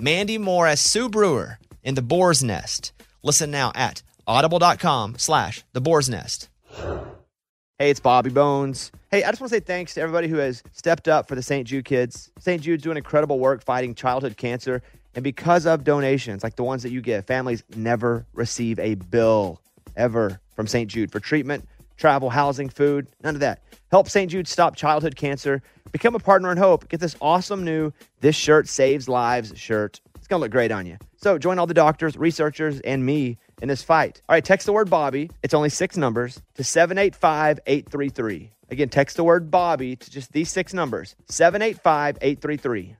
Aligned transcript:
Mandy 0.00 0.38
Moore 0.38 0.66
as 0.66 0.80
Sue 0.80 1.08
Brewer 1.08 1.58
in 1.82 1.94
The 1.94 2.02
Boar's 2.02 2.42
Nest. 2.42 2.92
Listen 3.22 3.50
now 3.50 3.70
at 3.74 4.02
audible.com 4.26 5.16
slash 5.18 5.62
The 5.72 5.80
Boar's 5.80 6.08
Nest. 6.08 6.48
Hey, 7.78 7.90
it's 7.90 8.00
Bobby 8.00 8.30
Bones. 8.30 8.92
Hey, 9.10 9.24
I 9.24 9.30
just 9.30 9.40
want 9.40 9.50
to 9.50 9.56
say 9.56 9.60
thanks 9.60 9.94
to 9.94 10.00
everybody 10.00 10.28
who 10.28 10.36
has 10.36 10.62
stepped 10.72 11.08
up 11.08 11.28
for 11.28 11.34
the 11.34 11.42
St. 11.42 11.66
Jude 11.66 11.84
kids. 11.84 12.30
St. 12.38 12.62
Jude's 12.62 12.82
doing 12.82 12.96
incredible 12.96 13.38
work 13.38 13.62
fighting 13.62 13.94
childhood 13.94 14.36
cancer. 14.36 14.82
And 15.14 15.24
because 15.24 15.66
of 15.66 15.82
donations 15.82 16.42
like 16.42 16.56
the 16.56 16.62
ones 16.62 16.82
that 16.82 16.92
you 16.92 17.00
give, 17.00 17.26
families 17.26 17.64
never 17.74 18.26
receive 18.32 18.78
a 18.78 18.94
bill 18.94 19.60
ever 19.96 20.40
from 20.54 20.66
St. 20.66 20.90
Jude 20.90 21.10
for 21.10 21.20
treatment, 21.20 21.66
travel, 22.00 22.30
housing, 22.30 22.68
food, 22.68 23.06
none 23.22 23.36
of 23.36 23.40
that. 23.40 23.62
Help 23.90 24.08
St. 24.08 24.30
Jude 24.30 24.48
stop 24.48 24.74
childhood 24.74 25.14
cancer. 25.14 25.62
Become 25.92 26.14
a 26.14 26.18
partner 26.18 26.50
in 26.50 26.58
hope. 26.58 26.88
Get 26.88 27.00
this 27.00 27.16
awesome 27.20 27.64
new 27.64 27.92
This 28.20 28.34
Shirt 28.34 28.68
Saves 28.68 29.08
Lives 29.08 29.52
shirt. 29.56 30.00
It's 30.16 30.26
going 30.26 30.40
to 30.40 30.44
look 30.44 30.52
great 30.52 30.72
on 30.72 30.86
you. 30.86 30.96
So 31.16 31.38
join 31.38 31.58
all 31.58 31.66
the 31.66 31.74
doctors, 31.74 32.16
researchers, 32.16 32.80
and 32.80 33.04
me 33.04 33.38
in 33.60 33.68
this 33.68 33.82
fight. 33.82 34.22
All 34.28 34.34
right, 34.34 34.44
text 34.44 34.66
the 34.66 34.72
word 34.72 34.88
Bobby. 34.88 35.30
It's 35.42 35.54
only 35.54 35.68
six 35.68 35.96
numbers 35.96 36.40
to 36.54 36.64
785 36.64 37.60
833. 37.66 38.50
Again, 38.70 38.88
text 38.88 39.16
the 39.16 39.24
word 39.24 39.50
Bobby 39.50 39.96
to 39.96 40.10
just 40.10 40.32
these 40.32 40.50
six 40.50 40.72
numbers 40.72 41.16
785 41.28 42.18
833. 42.20 42.96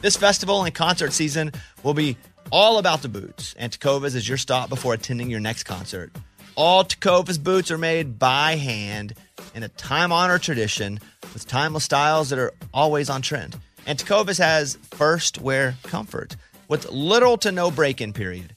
This 0.00 0.16
festival 0.16 0.64
and 0.64 0.74
concert 0.74 1.12
season 1.12 1.52
will 1.82 1.94
be 1.94 2.16
all 2.50 2.78
about 2.78 3.02
the 3.02 3.08
boots, 3.08 3.54
and 3.58 3.70
Tecovas 3.70 4.14
is 4.14 4.28
your 4.28 4.38
stop 4.38 4.68
before 4.70 4.94
attending 4.94 5.28
your 5.28 5.40
next 5.40 5.64
concert. 5.64 6.12
All 6.58 6.82
Tecovas 6.82 7.40
boots 7.40 7.70
are 7.70 7.78
made 7.78 8.18
by 8.18 8.56
hand 8.56 9.14
in 9.54 9.62
a 9.62 9.68
time 9.68 10.10
honored 10.10 10.42
tradition 10.42 10.98
with 11.32 11.46
timeless 11.46 11.84
styles 11.84 12.30
that 12.30 12.38
are 12.40 12.52
always 12.74 13.08
on 13.08 13.22
trend. 13.22 13.56
And 13.86 13.96
Tecovas 13.96 14.38
has 14.38 14.76
first 14.90 15.40
wear 15.40 15.76
comfort 15.84 16.34
with 16.66 16.90
little 16.90 17.36
to 17.38 17.52
no 17.52 17.70
break 17.70 18.00
in 18.00 18.12
period. 18.12 18.56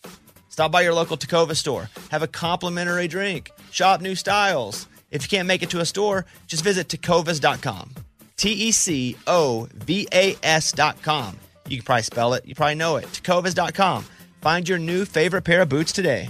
Stop 0.50 0.72
by 0.72 0.82
your 0.82 0.96
local 0.96 1.16
Tacova 1.16 1.56
store, 1.56 1.92
have 2.10 2.24
a 2.24 2.28
complimentary 2.28 3.08
drink, 3.08 3.52
shop 3.70 4.02
new 4.02 4.16
styles. 4.16 4.88
If 5.12 5.22
you 5.22 5.38
can't 5.38 5.48
make 5.48 5.62
it 5.62 5.70
to 5.70 5.80
a 5.80 5.86
store, 5.86 6.26
just 6.48 6.64
visit 6.64 6.88
tecovas.com. 6.88 7.94
T 8.36 8.52
E 8.52 8.72
C 8.72 9.16
O 9.28 9.68
V 9.76 10.08
A 10.12 10.36
S.com. 10.42 11.38
You 11.68 11.78
can 11.78 11.86
probably 11.86 12.02
spell 12.02 12.34
it, 12.34 12.48
you 12.48 12.56
probably 12.56 12.74
know 12.74 12.96
it. 12.96 13.06
Tecovas.com. 13.06 14.06
Find 14.42 14.68
your 14.68 14.80
new 14.80 15.06
favorite 15.06 15.44
pair 15.44 15.62
of 15.62 15.70
boots 15.70 15.92
today. 15.92 16.30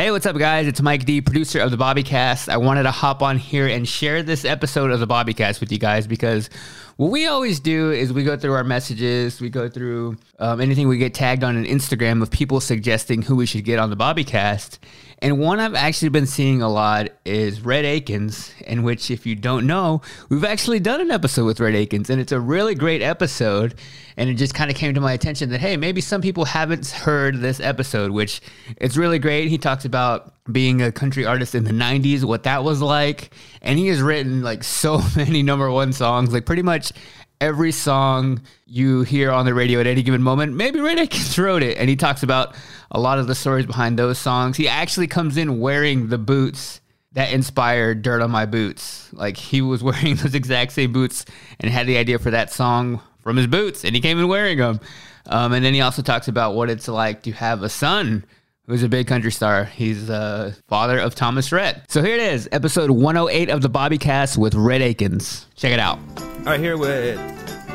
Hey, 0.00 0.10
what's 0.10 0.24
up, 0.24 0.38
guys? 0.38 0.66
It's 0.66 0.80
Mike 0.80 1.04
D, 1.04 1.20
producer 1.20 1.60
of 1.60 1.70
the 1.70 1.76
Bobbycast. 1.76 2.48
I 2.48 2.56
wanted 2.56 2.84
to 2.84 2.90
hop 2.90 3.20
on 3.20 3.36
here 3.36 3.66
and 3.66 3.86
share 3.86 4.22
this 4.22 4.46
episode 4.46 4.90
of 4.92 4.98
the 4.98 5.06
Bobbycast 5.06 5.60
with 5.60 5.70
you 5.70 5.76
guys 5.76 6.06
because 6.06 6.48
what 6.96 7.10
we 7.10 7.26
always 7.26 7.60
do 7.60 7.90
is 7.90 8.10
we 8.10 8.24
go 8.24 8.34
through 8.34 8.54
our 8.54 8.64
messages, 8.64 9.42
we 9.42 9.50
go 9.50 9.68
through 9.68 10.16
um, 10.38 10.58
anything 10.58 10.88
we 10.88 10.96
get 10.96 11.12
tagged 11.12 11.44
on 11.44 11.54
an 11.54 11.66
Instagram 11.66 12.22
of 12.22 12.30
people 12.30 12.60
suggesting 12.60 13.20
who 13.20 13.36
we 13.36 13.44
should 13.44 13.66
get 13.66 13.78
on 13.78 13.90
the 13.90 13.96
Bobbycast. 13.96 14.78
And 15.22 15.38
one 15.38 15.60
I've 15.60 15.74
actually 15.74 16.08
been 16.08 16.26
seeing 16.26 16.62
a 16.62 16.68
lot 16.68 17.08
is 17.26 17.60
Rhett 17.60 17.84
Akins, 17.84 18.54
in 18.66 18.82
which, 18.82 19.10
if 19.10 19.26
you 19.26 19.34
don't 19.34 19.66
know, 19.66 20.00
we've 20.30 20.44
actually 20.44 20.80
done 20.80 21.02
an 21.02 21.10
episode 21.10 21.44
with 21.44 21.60
Rhett 21.60 21.74
Akins, 21.74 22.08
and 22.08 22.18
it's 22.18 22.32
a 22.32 22.40
really 22.40 22.74
great 22.74 23.02
episode. 23.02 23.74
And 24.16 24.30
it 24.30 24.34
just 24.34 24.54
kind 24.54 24.70
of 24.70 24.76
came 24.76 24.94
to 24.94 25.00
my 25.00 25.12
attention 25.12 25.50
that, 25.50 25.60
hey, 25.60 25.76
maybe 25.76 26.00
some 26.00 26.22
people 26.22 26.46
haven't 26.46 26.88
heard 26.88 27.40
this 27.40 27.60
episode, 27.60 28.12
which 28.12 28.40
it's 28.78 28.96
really 28.96 29.18
great. 29.18 29.48
He 29.48 29.58
talks 29.58 29.84
about 29.84 30.32
being 30.50 30.80
a 30.80 30.90
country 30.90 31.26
artist 31.26 31.54
in 31.54 31.64
the 31.64 31.70
90s, 31.70 32.24
what 32.24 32.44
that 32.44 32.64
was 32.64 32.80
like. 32.80 33.34
And 33.60 33.78
he 33.78 33.88
has 33.88 34.00
written 34.00 34.42
like 34.42 34.64
so 34.64 35.02
many 35.16 35.42
number 35.42 35.70
one 35.70 35.92
songs, 35.92 36.32
like 36.32 36.46
pretty 36.46 36.62
much 36.62 36.92
every 37.40 37.72
song 37.72 38.42
you 38.66 39.02
hear 39.02 39.30
on 39.30 39.46
the 39.46 39.54
radio 39.54 39.80
at 39.80 39.86
any 39.86 40.02
given 40.02 40.22
moment, 40.22 40.54
maybe 40.54 40.80
Rhett 40.80 41.38
wrote 41.38 41.62
it. 41.62 41.78
And 41.78 41.88
he 41.88 41.96
talks 41.96 42.22
about 42.22 42.54
a 42.90 43.00
lot 43.00 43.18
of 43.18 43.26
the 43.26 43.34
stories 43.34 43.66
behind 43.66 43.98
those 43.98 44.18
songs. 44.18 44.56
He 44.56 44.68
actually 44.68 45.06
comes 45.06 45.36
in 45.36 45.60
wearing 45.60 46.08
the 46.08 46.18
boots 46.18 46.80
that 47.12 47.32
inspired 47.32 48.02
Dirt 48.02 48.22
on 48.22 48.30
My 48.30 48.46
Boots. 48.46 49.12
Like 49.12 49.36
he 49.36 49.62
was 49.62 49.82
wearing 49.82 50.16
those 50.16 50.34
exact 50.34 50.72
same 50.72 50.92
boots 50.92 51.24
and 51.58 51.70
had 51.70 51.86
the 51.86 51.96
idea 51.96 52.18
for 52.18 52.30
that 52.30 52.52
song 52.52 53.00
from 53.20 53.36
his 53.36 53.46
boots, 53.46 53.84
and 53.84 53.94
he 53.94 54.00
came 54.00 54.18
in 54.18 54.28
wearing 54.28 54.58
them. 54.58 54.80
Um, 55.26 55.52
and 55.52 55.64
then 55.64 55.74
he 55.74 55.82
also 55.82 56.00
talks 56.00 56.28
about 56.28 56.54
what 56.54 56.70
it's 56.70 56.88
like 56.88 57.22
to 57.24 57.32
have 57.32 57.62
a 57.62 57.68
son 57.68 58.24
who's 58.70 58.82
a 58.84 58.88
big 58.88 59.08
country 59.08 59.32
star. 59.32 59.64
He's 59.64 60.06
the 60.06 60.56
father 60.68 60.98
of 60.98 61.14
Thomas 61.14 61.50
Rhett. 61.50 61.90
So 61.90 62.02
here 62.02 62.14
it 62.14 62.20
is, 62.20 62.48
episode 62.52 62.90
108 62.90 63.50
of 63.50 63.62
the 63.62 63.68
Bobby 63.68 63.98
Cast 63.98 64.38
with 64.38 64.54
Rhett 64.54 64.80
Akins. 64.80 65.46
Check 65.56 65.72
it 65.72 65.80
out. 65.80 65.98
All 66.18 66.44
right, 66.44 66.60
here 66.60 66.76
with 66.76 67.18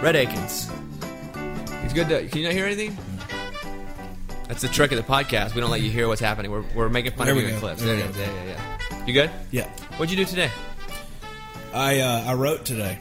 Rhett 0.02 0.16
Akins. 0.16 0.72
He's 1.84 1.94
good 1.94 2.08
to. 2.10 2.28
Can 2.28 2.40
you 2.40 2.46
not 2.46 2.54
hear 2.54 2.66
anything? 2.66 2.98
That's 4.48 4.62
the 4.62 4.70
trick 4.70 4.92
of 4.92 4.98
the 4.98 5.04
podcast. 5.04 5.54
We 5.54 5.62
don't 5.62 5.72
let 5.72 5.82
you 5.82 5.92
hear 5.92 6.08
what's 6.08 6.22
happening. 6.22 6.50
We're, 6.52 6.64
we're 6.74 6.90
making 6.90 7.12
fun 7.14 7.26
There 7.26 7.36
of 7.36 7.42
we 7.42 7.50
you 7.50 7.56
in 7.56 7.60
clips. 7.60 7.82
There 7.82 7.96
There, 7.96 8.06
we 8.06 8.10
it 8.10 8.10
is. 8.12 8.18
Yeah, 8.18 8.44
yeah, 8.46 8.58
yeah. 8.92 9.06
You 9.06 9.14
good? 9.14 9.32
Yeah. 9.52 9.70
What'd 9.98 10.12
you 10.12 10.18
do 10.18 10.26
today? 10.30 10.50
I 11.74 12.00
uh, 12.00 12.24
I 12.28 12.34
wrote 12.36 12.64
today. 12.64 13.00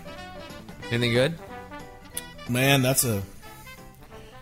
Anything 0.90 1.12
good? 1.12 1.34
Man, 2.48 2.82
that's 2.82 3.04
a 3.04 3.22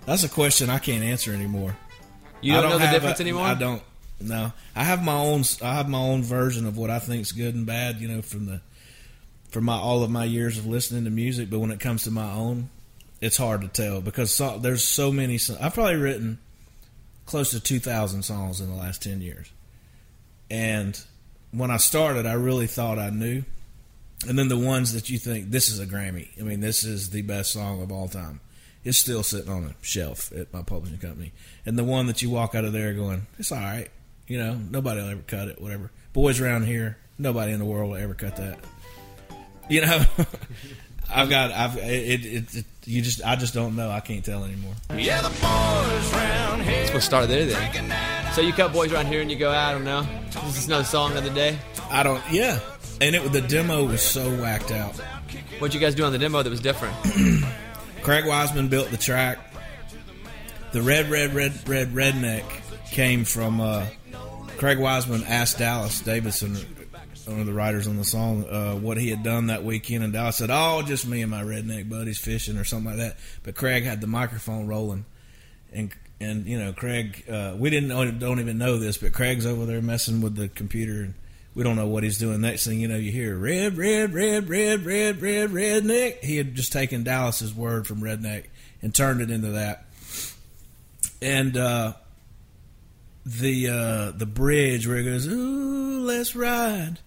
that's 0.06 0.24
a 0.24 0.28
question 0.28 0.70
I 0.70 0.78
can't 0.78 1.04
answer 1.04 1.32
anymore. 1.32 1.76
You 2.42 2.56
I 2.56 2.60
don't, 2.60 2.70
know 2.70 2.78
the 2.78 2.90
difference 2.90 3.20
a- 3.20 3.22
anymore? 3.22 3.46
I 3.46 3.54
don't. 3.54 3.82
No, 4.20 4.52
I 4.76 4.84
have 4.84 5.02
my 5.02 5.16
own. 5.16 5.42
I 5.62 5.74
have 5.74 5.88
my 5.88 5.98
own 5.98 6.22
version 6.22 6.66
of 6.66 6.76
what 6.76 6.90
I 6.90 6.98
think's 6.98 7.32
good 7.32 7.54
and 7.54 7.66
bad. 7.66 8.00
You 8.00 8.08
know, 8.08 8.22
from 8.22 8.46
the 8.46 8.60
from 9.50 9.64
my 9.64 9.76
all 9.76 10.02
of 10.02 10.10
my 10.10 10.24
years 10.24 10.58
of 10.58 10.66
listening 10.66 11.04
to 11.04 11.10
music. 11.10 11.50
But 11.50 11.58
when 11.58 11.70
it 11.70 11.80
comes 11.80 12.04
to 12.04 12.10
my 12.10 12.30
own, 12.32 12.68
it's 13.20 13.36
hard 13.36 13.62
to 13.62 13.68
tell 13.68 14.00
because 14.00 14.32
so, 14.32 14.58
there's 14.58 14.84
so 14.86 15.10
many. 15.10 15.38
I've 15.60 15.74
probably 15.74 15.96
written 15.96 16.38
close 17.26 17.50
to 17.50 17.60
two 17.60 17.80
thousand 17.80 18.22
songs 18.22 18.60
in 18.60 18.68
the 18.68 18.76
last 18.76 19.02
ten 19.02 19.20
years, 19.20 19.50
and 20.50 21.00
when 21.50 21.70
I 21.70 21.76
started, 21.78 22.24
I 22.26 22.34
really 22.34 22.66
thought 22.66 22.98
I 22.98 23.10
knew. 23.10 23.42
And 24.28 24.38
then 24.38 24.46
the 24.46 24.56
ones 24.56 24.92
that 24.92 25.10
you 25.10 25.18
think 25.18 25.50
this 25.50 25.68
is 25.68 25.80
a 25.80 25.86
Grammy. 25.86 26.28
I 26.40 26.44
mean, 26.44 26.60
this 26.60 26.84
is 26.84 27.10
the 27.10 27.22
best 27.22 27.52
song 27.52 27.82
of 27.82 27.90
all 27.90 28.06
time. 28.06 28.38
It's 28.84 28.98
still 28.98 29.22
sitting 29.22 29.50
on 29.50 29.64
a 29.64 29.74
shelf 29.80 30.32
at 30.32 30.52
my 30.52 30.62
publishing 30.62 30.98
company. 30.98 31.32
And 31.64 31.78
the 31.78 31.84
one 31.84 32.06
that 32.06 32.20
you 32.20 32.30
walk 32.30 32.54
out 32.54 32.64
of 32.64 32.72
there 32.72 32.92
going, 32.94 33.26
it's 33.38 33.52
all 33.52 33.58
right. 33.58 33.88
You 34.26 34.38
know, 34.38 34.54
nobody 34.54 35.00
will 35.00 35.08
ever 35.10 35.22
cut 35.22 35.48
it. 35.48 35.60
Whatever. 35.60 35.90
Boys 36.12 36.40
around 36.40 36.66
here, 36.66 36.98
nobody 37.18 37.52
in 37.52 37.58
the 37.58 37.64
world 37.64 37.90
will 37.90 37.96
ever 37.96 38.14
cut 38.14 38.36
that. 38.36 38.58
You 39.68 39.82
know, 39.82 40.04
I've 41.14 41.30
got. 41.30 41.52
I've. 41.52 41.76
It, 41.76 42.24
it, 42.24 42.54
it. 42.54 42.64
You 42.84 43.02
just. 43.02 43.24
I 43.24 43.36
just 43.36 43.54
don't 43.54 43.76
know. 43.76 43.90
I 43.90 44.00
can't 44.00 44.24
tell 44.24 44.44
anymore. 44.44 44.74
Yeah, 44.94 45.22
the 45.22 45.28
Let's 45.28 46.90
we'll 46.90 47.00
start 47.00 47.28
there 47.28 47.46
then. 47.46 48.32
So 48.32 48.40
you 48.40 48.52
cut 48.52 48.72
boys 48.72 48.92
around 48.92 49.06
here 49.06 49.20
and 49.20 49.30
you 49.30 49.36
go, 49.36 49.50
I 49.50 49.72
don't 49.72 49.84
know. 49.84 50.06
This 50.46 50.58
is 50.58 50.66
another 50.66 50.84
song 50.84 51.16
of 51.16 51.24
the 51.24 51.30
day. 51.30 51.58
I 51.90 52.02
don't. 52.02 52.22
Yeah. 52.30 52.58
And 53.00 53.14
it. 53.14 53.32
The 53.32 53.42
demo 53.42 53.84
was 53.84 54.02
so 54.02 54.28
whacked 54.36 54.70
out. 54.70 54.96
What'd 55.58 55.74
you 55.74 55.80
guys 55.80 55.94
do 55.94 56.04
on 56.04 56.12
the 56.12 56.18
demo 56.18 56.42
that 56.42 56.50
was 56.50 56.60
different? 56.60 56.94
Craig 58.02 58.26
Wiseman 58.26 58.68
built 58.68 58.90
the 58.90 58.96
track. 58.96 59.38
The 60.72 60.82
red, 60.82 61.08
red, 61.08 61.34
red, 61.34 61.68
red 61.68 61.88
redneck 61.90 62.44
came 62.90 63.24
from 63.24 63.60
uh, 63.60 63.86
Craig 64.56 64.78
Wiseman 64.78 65.22
asked 65.24 65.58
Dallas 65.58 66.00
Davidson, 66.00 66.56
one 67.26 67.40
of 67.40 67.46
the 67.46 67.52
writers 67.52 67.86
on 67.86 67.96
the 67.96 68.04
song, 68.04 68.44
uh, 68.48 68.74
what 68.74 68.96
he 68.96 69.08
had 69.08 69.22
done 69.22 69.46
that 69.48 69.62
weekend, 69.64 70.02
and 70.02 70.12
Dallas 70.12 70.36
said, 70.36 70.50
"Oh, 70.50 70.82
just 70.82 71.06
me 71.06 71.22
and 71.22 71.30
my 71.30 71.42
redneck 71.42 71.88
buddies 71.88 72.18
fishing 72.18 72.56
or 72.56 72.64
something 72.64 72.90
like 72.90 72.96
that." 72.96 73.16
But 73.44 73.54
Craig 73.54 73.84
had 73.84 74.00
the 74.00 74.06
microphone 74.08 74.66
rolling, 74.66 75.04
and 75.72 75.92
and 76.20 76.46
you 76.46 76.58
know 76.58 76.72
Craig, 76.72 77.24
uh, 77.30 77.54
we 77.56 77.70
didn't 77.70 78.18
don't 78.18 78.40
even 78.40 78.58
know 78.58 78.78
this, 78.78 78.98
but 78.98 79.12
Craig's 79.12 79.46
over 79.46 79.64
there 79.64 79.82
messing 79.82 80.20
with 80.20 80.34
the 80.34 80.48
computer 80.48 81.02
and. 81.02 81.14
We 81.54 81.62
don't 81.62 81.76
know 81.76 81.86
what 81.86 82.02
he's 82.02 82.18
doing. 82.18 82.40
Next 82.40 82.66
thing 82.66 82.80
you 82.80 82.88
know, 82.88 82.96
you 82.96 83.12
hear 83.12 83.36
red, 83.36 83.76
red, 83.76 84.14
red, 84.14 84.48
red, 84.48 84.86
red, 84.86 85.20
red, 85.20 85.50
redneck. 85.50 86.24
He 86.24 86.36
had 86.36 86.54
just 86.54 86.72
taken 86.72 87.04
Dallas's 87.04 87.54
word 87.54 87.86
from 87.86 88.00
redneck 88.00 88.46
and 88.80 88.94
turned 88.94 89.20
it 89.20 89.30
into 89.30 89.50
that. 89.50 89.84
And 91.20 91.56
uh, 91.56 91.92
the 93.26 93.68
uh, 93.68 94.10
the 94.16 94.26
bridge 94.26 94.86
where 94.88 94.96
it 94.96 95.04
goes, 95.04 95.26
"Ooh, 95.26 96.00
let's 96.00 96.34
ride." 96.34 96.98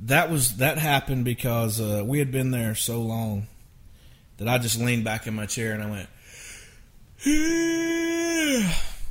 That 0.00 0.30
was 0.30 0.56
that 0.56 0.78
happened 0.78 1.24
because 1.24 1.80
uh, 1.80 2.02
we 2.04 2.18
had 2.18 2.30
been 2.30 2.50
there 2.50 2.74
so 2.74 3.00
long 3.00 3.46
that 4.36 4.48
I 4.48 4.58
just 4.58 4.78
leaned 4.78 5.04
back 5.04 5.26
in 5.26 5.34
my 5.34 5.46
chair 5.46 5.72
and 5.72 5.82
I 5.82 5.90
went, 5.90 6.08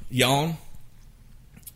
yawn, 0.09 0.57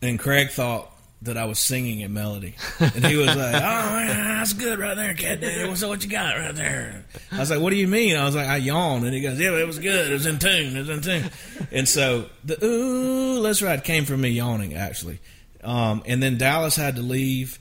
and 0.02 0.20
Craig 0.20 0.50
thought 0.50 0.92
that 1.26 1.38
I 1.38 1.46
was 1.46 1.60
singing 1.60 2.04
a 2.04 2.10
melody, 2.10 2.56
and 2.80 3.06
he 3.06 3.16
was 3.16 3.28
like, 3.28 3.56
"Oh, 3.56 3.90
man, 3.96 4.38
that's 4.38 4.54
good 4.54 4.80
right 4.80 4.96
there, 4.96 5.14
cat 5.14 5.42
daddy. 5.42 5.68
What's 5.68 5.82
that, 5.82 5.90
what 5.90 6.04
you 6.04 6.10
got 6.10 6.38
right 6.38 6.56
there?" 6.56 7.06
I 7.32 7.40
was 7.40 7.52
like, 7.52 7.60
"What 7.60 7.72
do 7.72 7.76
you 7.76 7.88
mean?" 7.88 8.16
I 8.16 8.26
was 8.26 8.36
like, 8.36 8.48
"I 8.48 8.58
yawned," 8.58 9.06
and 9.06 9.14
he 9.14 9.22
goes, 9.22 9.40
"Yeah, 9.40 9.58
it 9.58 9.68
was 9.68 9.80
good. 9.80 10.10
It 10.10 10.14
was 10.14 10.26
in 10.26 10.40
tune. 10.40 10.76
It 10.76 10.80
was 10.80 10.90
in 10.90 11.02
tune." 11.02 11.32
And 11.72 11.88
so 11.88 12.26
the 12.44 12.64
"Ooh, 12.64 13.40
let's 13.40 13.62
ride" 13.62 13.84
came 13.84 14.06
from 14.06 14.22
me 14.22 14.30
yawning 14.30 14.74
actually, 14.74 15.20
um, 15.64 16.04
and 16.06 16.22
then 16.24 16.38
Dallas 16.38 16.76
had 16.76 16.96
to 16.96 17.02
leave, 17.02 17.60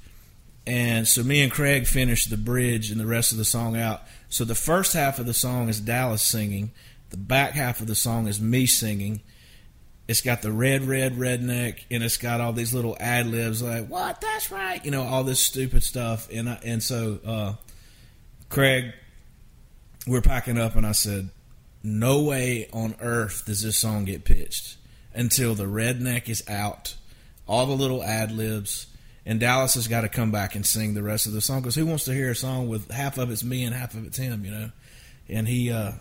and 0.67 1.07
so 1.07 1.23
me 1.23 1.43
and 1.43 1.53
Craig 1.53 1.87
finished 1.87 2.31
the 2.31 2.37
bridge 2.37 2.91
and 2.91 3.01
the 3.01 3.07
rest 3.07 3.33
of 3.33 3.39
the 3.39 3.45
song 3.45 3.77
out. 3.77 4.03
So 4.29 4.45
the 4.45 4.55
first 4.55 4.93
half 4.93 5.19
of 5.19 5.27
the 5.27 5.35
song 5.35 5.69
is 5.69 5.81
Dallas 5.81 6.23
singing, 6.23 6.73
the 7.11 7.17
back 7.17 7.53
half 7.53 7.81
of 7.81 7.87
the 7.87 7.95
song 7.95 8.27
is 8.27 8.41
me 8.41 8.67
singing 8.67 9.21
it's 10.07 10.21
got 10.21 10.43
the 10.43 10.53
red, 10.53 10.87
red 10.87 11.15
redneck, 11.15 11.81
and 11.91 12.03
it's 12.03 12.19
got 12.19 12.41
all 12.41 12.53
these 12.53 12.75
little 12.75 12.97
ad 13.01 13.27
libs 13.27 13.63
like 13.63 13.89
"What? 13.89 14.21
That's 14.21 14.51
right," 14.51 14.85
you 14.85 14.91
know, 14.91 15.03
all 15.03 15.25
this 15.25 15.41
stupid 15.41 15.83
stuff. 15.83 16.29
And 16.31 16.49
I, 16.49 16.61
and 16.65 16.83
so, 16.83 17.19
uh, 17.25 17.55
Craig, 18.51 18.93
we're 20.07 20.21
packing 20.21 20.59
up, 20.59 20.77
and 20.77 20.87
I 20.87 20.93
said, 20.93 21.31
"No 21.83 22.23
way 22.23 22.69
on 22.73 22.95
earth 23.01 23.45
does 23.47 23.63
this 23.63 23.79
song 23.79 24.05
get 24.05 24.25
pitched 24.25 24.77
until 25.15 25.55
the 25.55 25.65
redneck 25.65 26.29
is 26.29 26.47
out, 26.49 26.97
all 27.47 27.67
the 27.67 27.73
little 27.73 28.03
ad 28.03 28.31
libs." 28.31 28.89
And 29.27 29.41
Dallas 29.41 29.73
has 29.73 29.89
got 29.89 30.03
to 30.03 30.11
come 30.11 30.31
back 30.31 30.55
and 30.55 30.67
sing 30.67 30.93
the 30.93 31.03
rest 31.03 31.27
of 31.27 31.33
the 31.33 31.41
song 31.41 31.63
because 31.63 31.75
who 31.75 31.87
wants 31.87 32.05
to 32.05 32.13
hear 32.13 32.31
a 32.31 32.37
song 32.37 32.69
with 32.69 32.91
half 32.91 33.17
of 33.17 33.31
it's 33.31 33.43
me 33.43 33.65
and 33.65 33.75
half 33.75 33.95
of 33.95 34.07
it's 34.07 34.19
him, 34.19 34.45
you 34.45 34.51
know? 34.51 34.71
And 35.31 35.49
he 35.49 35.73
uh, 35.73 35.93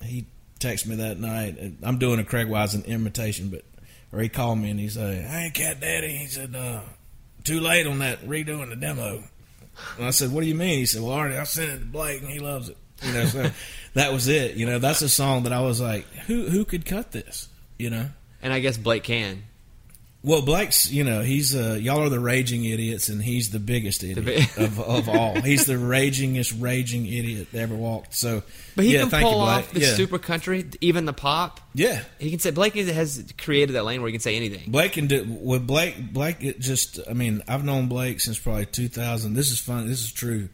he 0.00 0.26
texted 0.58 0.86
me 0.86 0.96
that 0.96 1.18
night. 1.18 1.58
I'm 1.82 1.98
doing 1.98 2.20
a 2.20 2.24
Craig 2.24 2.48
Wiseman 2.48 2.84
imitation, 2.86 3.48
but 3.48 3.64
or 4.12 4.20
he 4.20 4.28
called 4.28 4.58
me 4.58 4.70
and 4.70 4.80
he 4.80 4.88
said, 4.88 5.24
"Hey, 5.24 5.50
Cat 5.52 5.80
Daddy," 5.80 6.16
he 6.16 6.26
said, 6.26 6.54
uh, 6.54 6.80
"Too 7.44 7.60
late 7.60 7.86
on 7.86 7.98
that 8.00 8.26
redoing 8.26 8.70
the 8.70 8.76
demo." 8.76 9.24
And 9.96 10.06
I 10.06 10.10
said, 10.10 10.32
"What 10.32 10.42
do 10.42 10.46
you 10.46 10.54
mean?" 10.54 10.78
He 10.78 10.86
said, 10.86 11.02
"Well, 11.02 11.12
already 11.12 11.36
I 11.36 11.44
sent 11.44 11.70
it 11.70 11.78
to 11.80 11.84
Blake 11.84 12.22
and 12.22 12.30
he 12.30 12.38
loves 12.38 12.68
it." 12.68 12.76
You 13.02 13.12
know, 13.12 13.24
so 13.26 13.50
that 13.94 14.12
was 14.12 14.28
it. 14.28 14.56
You 14.56 14.66
know, 14.66 14.78
that's 14.78 15.02
a 15.02 15.08
song 15.08 15.44
that 15.44 15.52
I 15.52 15.60
was 15.60 15.80
like, 15.80 16.06
"Who 16.26 16.48
who 16.48 16.64
could 16.64 16.86
cut 16.86 17.12
this?" 17.12 17.48
You 17.78 17.90
know. 17.90 18.06
And 18.40 18.52
I 18.52 18.60
guess 18.60 18.76
Blake 18.76 19.04
can. 19.04 19.44
Well, 20.24 20.42
Blake's, 20.42 20.90
you 20.90 21.04
know, 21.04 21.22
he's 21.22 21.54
uh, 21.54 21.78
y'all 21.80 22.00
are 22.00 22.08
the 22.08 22.18
raging 22.18 22.64
idiots, 22.64 23.08
and 23.08 23.22
he's 23.22 23.50
the 23.50 23.60
biggest 23.60 24.02
idiot 24.02 24.58
of, 24.58 24.80
of 24.80 25.08
all. 25.08 25.40
He's 25.40 25.66
the 25.66 25.74
ragingest 25.74 26.60
raging 26.60 27.06
idiot 27.06 27.48
that 27.52 27.60
ever 27.60 27.76
walked. 27.76 28.14
So, 28.14 28.42
but 28.74 28.84
he 28.84 28.94
yeah, 28.94 29.02
can 29.02 29.10
thank 29.10 29.24
pull 29.24 29.34
you, 29.34 29.38
off 29.38 29.72
the 29.72 29.80
yeah. 29.80 29.94
super 29.94 30.18
country, 30.18 30.68
even 30.80 31.04
the 31.04 31.12
pop. 31.12 31.60
Yeah, 31.72 32.02
He 32.18 32.30
can 32.30 32.40
say 32.40 32.50
Blake 32.50 32.74
has 32.74 33.32
created 33.38 33.74
that 33.74 33.84
lane 33.84 34.00
where 34.00 34.08
he 34.08 34.12
can 34.12 34.20
say 34.20 34.34
anything. 34.34 34.72
Blake 34.72 34.92
can 34.92 35.06
do 35.06 35.24
with 35.24 35.64
Blake. 35.68 36.12
Blake, 36.12 36.42
it 36.42 36.58
just, 36.58 36.98
I 37.08 37.12
mean, 37.12 37.42
I've 37.46 37.64
known 37.64 37.86
Blake 37.86 38.18
since 38.20 38.40
probably 38.40 38.66
2000. 38.66 39.34
This 39.34 39.52
is 39.52 39.60
fun. 39.60 39.86
This 39.86 40.02
is 40.02 40.12
true. 40.12 40.48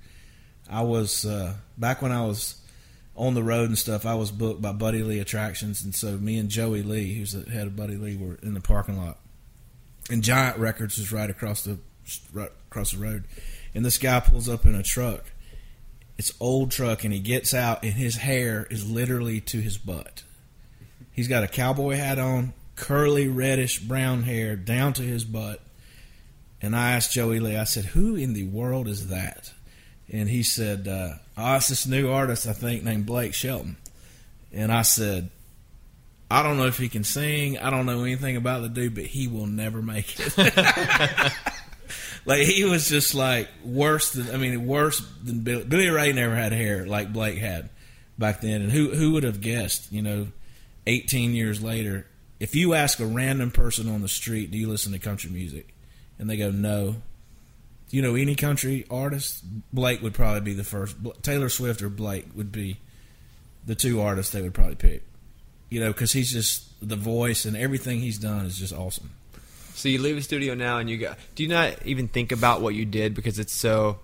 I 0.68 0.82
was 0.82 1.24
uh, 1.24 1.54
back 1.78 2.02
when 2.02 2.12
I 2.12 2.26
was 2.26 2.56
on 3.16 3.34
the 3.34 3.42
road 3.42 3.68
and 3.68 3.78
stuff. 3.78 4.04
I 4.04 4.14
was 4.14 4.30
booked 4.30 4.60
by 4.60 4.72
Buddy 4.72 5.02
Lee 5.02 5.20
Attractions, 5.20 5.82
and 5.84 5.94
so 5.94 6.16
me 6.16 6.38
and 6.38 6.48
Joey 6.48 6.82
Lee, 6.82 7.14
who's 7.14 7.32
the 7.32 7.50
head 7.50 7.66
of 7.66 7.76
Buddy 7.76 7.96
Lee, 7.96 8.16
were 8.16 8.38
in 8.42 8.54
the 8.54 8.60
parking 8.60 8.98
lot, 8.98 9.18
and 10.10 10.22
Giant 10.22 10.58
Records 10.58 10.98
was 10.98 11.12
right 11.12 11.30
across 11.30 11.62
the 11.62 11.78
right 12.32 12.52
across 12.70 12.92
the 12.92 12.98
road, 12.98 13.24
and 13.74 13.84
this 13.84 13.98
guy 13.98 14.20
pulls 14.20 14.48
up 14.48 14.66
in 14.66 14.74
a 14.74 14.82
truck. 14.82 15.32
It's 16.16 16.32
old 16.38 16.70
truck, 16.70 17.04
and 17.04 17.12
he 17.12 17.20
gets 17.20 17.52
out, 17.52 17.82
and 17.82 17.94
his 17.94 18.16
hair 18.16 18.66
is 18.70 18.88
literally 18.88 19.40
to 19.42 19.60
his 19.60 19.78
butt. 19.78 20.22
He's 21.12 21.28
got 21.28 21.42
a 21.42 21.48
cowboy 21.48 21.96
hat 21.96 22.18
on, 22.18 22.52
curly 22.76 23.28
reddish 23.28 23.80
brown 23.80 24.24
hair 24.24 24.56
down 24.56 24.92
to 24.94 25.02
his 25.02 25.24
butt. 25.24 25.60
And 26.60 26.74
I 26.74 26.92
asked 26.92 27.12
Joey 27.12 27.40
Lee, 27.40 27.56
I 27.56 27.64
said, 27.64 27.86
"Who 27.86 28.16
in 28.16 28.32
the 28.32 28.44
world 28.44 28.88
is 28.88 29.08
that?" 29.08 29.52
And 30.10 30.28
he 30.28 30.42
said, 30.42 30.86
uh, 30.86 31.14
"Oh, 31.36 31.56
it's 31.56 31.68
this 31.68 31.86
new 31.86 32.10
artist 32.10 32.46
I 32.46 32.52
think 32.52 32.82
named 32.84 33.06
Blake 33.06 33.34
Shelton." 33.34 33.76
And 34.52 34.72
I 34.72 34.82
said, 34.82 35.30
"I 36.34 36.42
don't 36.42 36.56
know 36.56 36.66
if 36.66 36.78
he 36.78 36.88
can 36.88 37.04
sing. 37.04 37.58
I 37.58 37.70
don't 37.70 37.86
know 37.86 38.02
anything 38.02 38.36
about 38.36 38.62
the 38.62 38.68
dude, 38.68 38.96
but 38.96 39.04
he 39.04 39.28
will 39.28 39.46
never 39.46 39.80
make 39.80 40.16
it." 40.18 40.36
like 42.26 42.42
he 42.42 42.64
was 42.64 42.88
just 42.88 43.14
like 43.14 43.48
worse 43.64 44.10
than 44.10 44.34
I 44.34 44.36
mean 44.36 44.66
worse 44.66 44.98
than 45.22 45.40
Billy, 45.40 45.62
Billy 45.62 45.88
Ray 45.88 46.12
never 46.12 46.34
had 46.34 46.52
hair 46.52 46.86
like 46.86 47.12
Blake 47.12 47.38
had 47.38 47.70
back 48.18 48.40
then. 48.40 48.62
And 48.62 48.72
who 48.72 48.92
who 48.94 49.12
would 49.12 49.22
have 49.22 49.40
guessed? 49.40 49.92
You 49.92 50.02
know, 50.02 50.26
18 50.88 51.34
years 51.34 51.62
later, 51.62 52.08
if 52.40 52.56
you 52.56 52.74
ask 52.74 52.98
a 52.98 53.06
random 53.06 53.52
person 53.52 53.88
on 53.88 54.02
the 54.02 54.08
street, 54.08 54.50
"Do 54.50 54.58
you 54.58 54.68
listen 54.68 54.90
to 54.90 54.98
country 54.98 55.30
music?" 55.30 55.72
and 56.18 56.28
they 56.28 56.36
go, 56.36 56.50
"No." 56.50 56.96
You 57.90 58.02
know 58.02 58.16
any 58.16 58.34
country 58.34 58.86
artist? 58.90 59.44
Blake 59.72 60.02
would 60.02 60.14
probably 60.14 60.40
be 60.40 60.54
the 60.54 60.64
first. 60.64 60.96
Taylor 61.22 61.48
Swift 61.48 61.80
or 61.80 61.88
Blake 61.88 62.26
would 62.34 62.50
be 62.50 62.78
the 63.64 63.76
two 63.76 64.00
artists 64.00 64.32
they 64.32 64.42
would 64.42 64.52
probably 64.52 64.74
pick. 64.74 65.04
You 65.74 65.80
know, 65.80 65.92
because 65.92 66.12
he's 66.12 66.30
just 66.30 66.68
the 66.80 66.94
voice 66.94 67.46
and 67.46 67.56
everything 67.56 67.98
he's 67.98 68.18
done 68.18 68.46
is 68.46 68.56
just 68.56 68.72
awesome. 68.72 69.10
So 69.74 69.88
you 69.88 70.00
leave 70.00 70.14
the 70.14 70.22
studio 70.22 70.54
now 70.54 70.78
and 70.78 70.88
you 70.88 70.98
go. 70.98 71.14
Do 71.34 71.42
you 71.42 71.48
not 71.48 71.84
even 71.84 72.06
think 72.06 72.30
about 72.30 72.60
what 72.60 72.76
you 72.76 72.84
did 72.84 73.12
because 73.14 73.40
it's 73.40 73.52
so? 73.52 73.98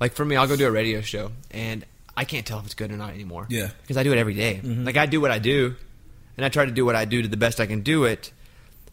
Like 0.00 0.14
for 0.14 0.24
me, 0.24 0.34
I'll 0.34 0.48
go 0.48 0.56
do 0.56 0.66
a 0.66 0.70
radio 0.72 1.00
show 1.00 1.30
and 1.52 1.84
I 2.16 2.24
can't 2.24 2.44
tell 2.44 2.58
if 2.58 2.64
it's 2.64 2.74
good 2.74 2.90
or 2.90 2.96
not 2.96 3.10
anymore. 3.14 3.46
Yeah. 3.48 3.68
because 3.82 3.96
I 3.96 4.02
do 4.02 4.12
it 4.12 4.18
every 4.18 4.34
day. 4.34 4.60
Like 4.64 4.96
I 4.96 5.06
do 5.06 5.20
what 5.20 5.30
I 5.30 5.38
do, 5.38 5.76
and 6.36 6.44
I 6.44 6.48
try 6.48 6.64
to 6.64 6.72
do 6.72 6.84
what 6.84 6.96
I 6.96 7.04
do 7.04 7.22
to 7.22 7.28
the 7.28 7.36
best 7.36 7.60
I 7.60 7.66
can 7.66 7.82
do 7.82 8.02
it. 8.04 8.32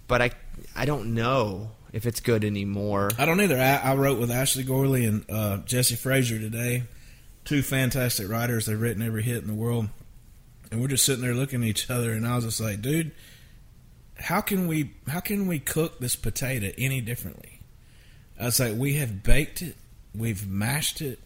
But 0.07 0.21
I, 0.21 0.31
I 0.75 0.85
don't 0.85 1.15
know 1.15 1.71
if 1.93 2.05
it's 2.05 2.19
good 2.19 2.45
anymore. 2.45 3.09
I 3.17 3.25
don't 3.25 3.41
either. 3.41 3.57
I, 3.57 3.91
I 3.91 3.95
wrote 3.95 4.19
with 4.19 4.29
Ashley 4.29 4.63
Gorley 4.63 5.05
and 5.05 5.25
uh, 5.31 5.57
Jesse 5.65 5.95
Frasure 5.95 6.37
today, 6.39 6.83
two 7.43 7.63
fantastic 7.63 8.29
writers. 8.29 8.67
They've 8.67 8.79
written 8.79 9.01
every 9.01 9.23
hit 9.23 9.41
in 9.41 9.47
the 9.47 9.55
world, 9.55 9.89
and 10.71 10.81
we're 10.81 10.87
just 10.87 11.05
sitting 11.05 11.21
there 11.23 11.33
looking 11.33 11.63
at 11.63 11.67
each 11.69 11.89
other. 11.89 12.11
And 12.11 12.27
I 12.27 12.35
was 12.35 12.45
just 12.45 12.61
like, 12.61 12.81
dude, 12.81 13.11
how 14.17 14.41
can 14.41 14.67
we 14.67 14.91
how 15.07 15.19
can 15.19 15.47
we 15.47 15.59
cook 15.59 15.99
this 15.99 16.15
potato 16.15 16.71
any 16.77 17.01
differently? 17.01 17.61
I 18.39 18.45
was 18.45 18.59
like, 18.59 18.75
we 18.77 18.93
have 18.95 19.23
baked 19.23 19.61
it, 19.61 19.75
we've 20.15 20.47
mashed 20.47 21.01
it, 21.01 21.19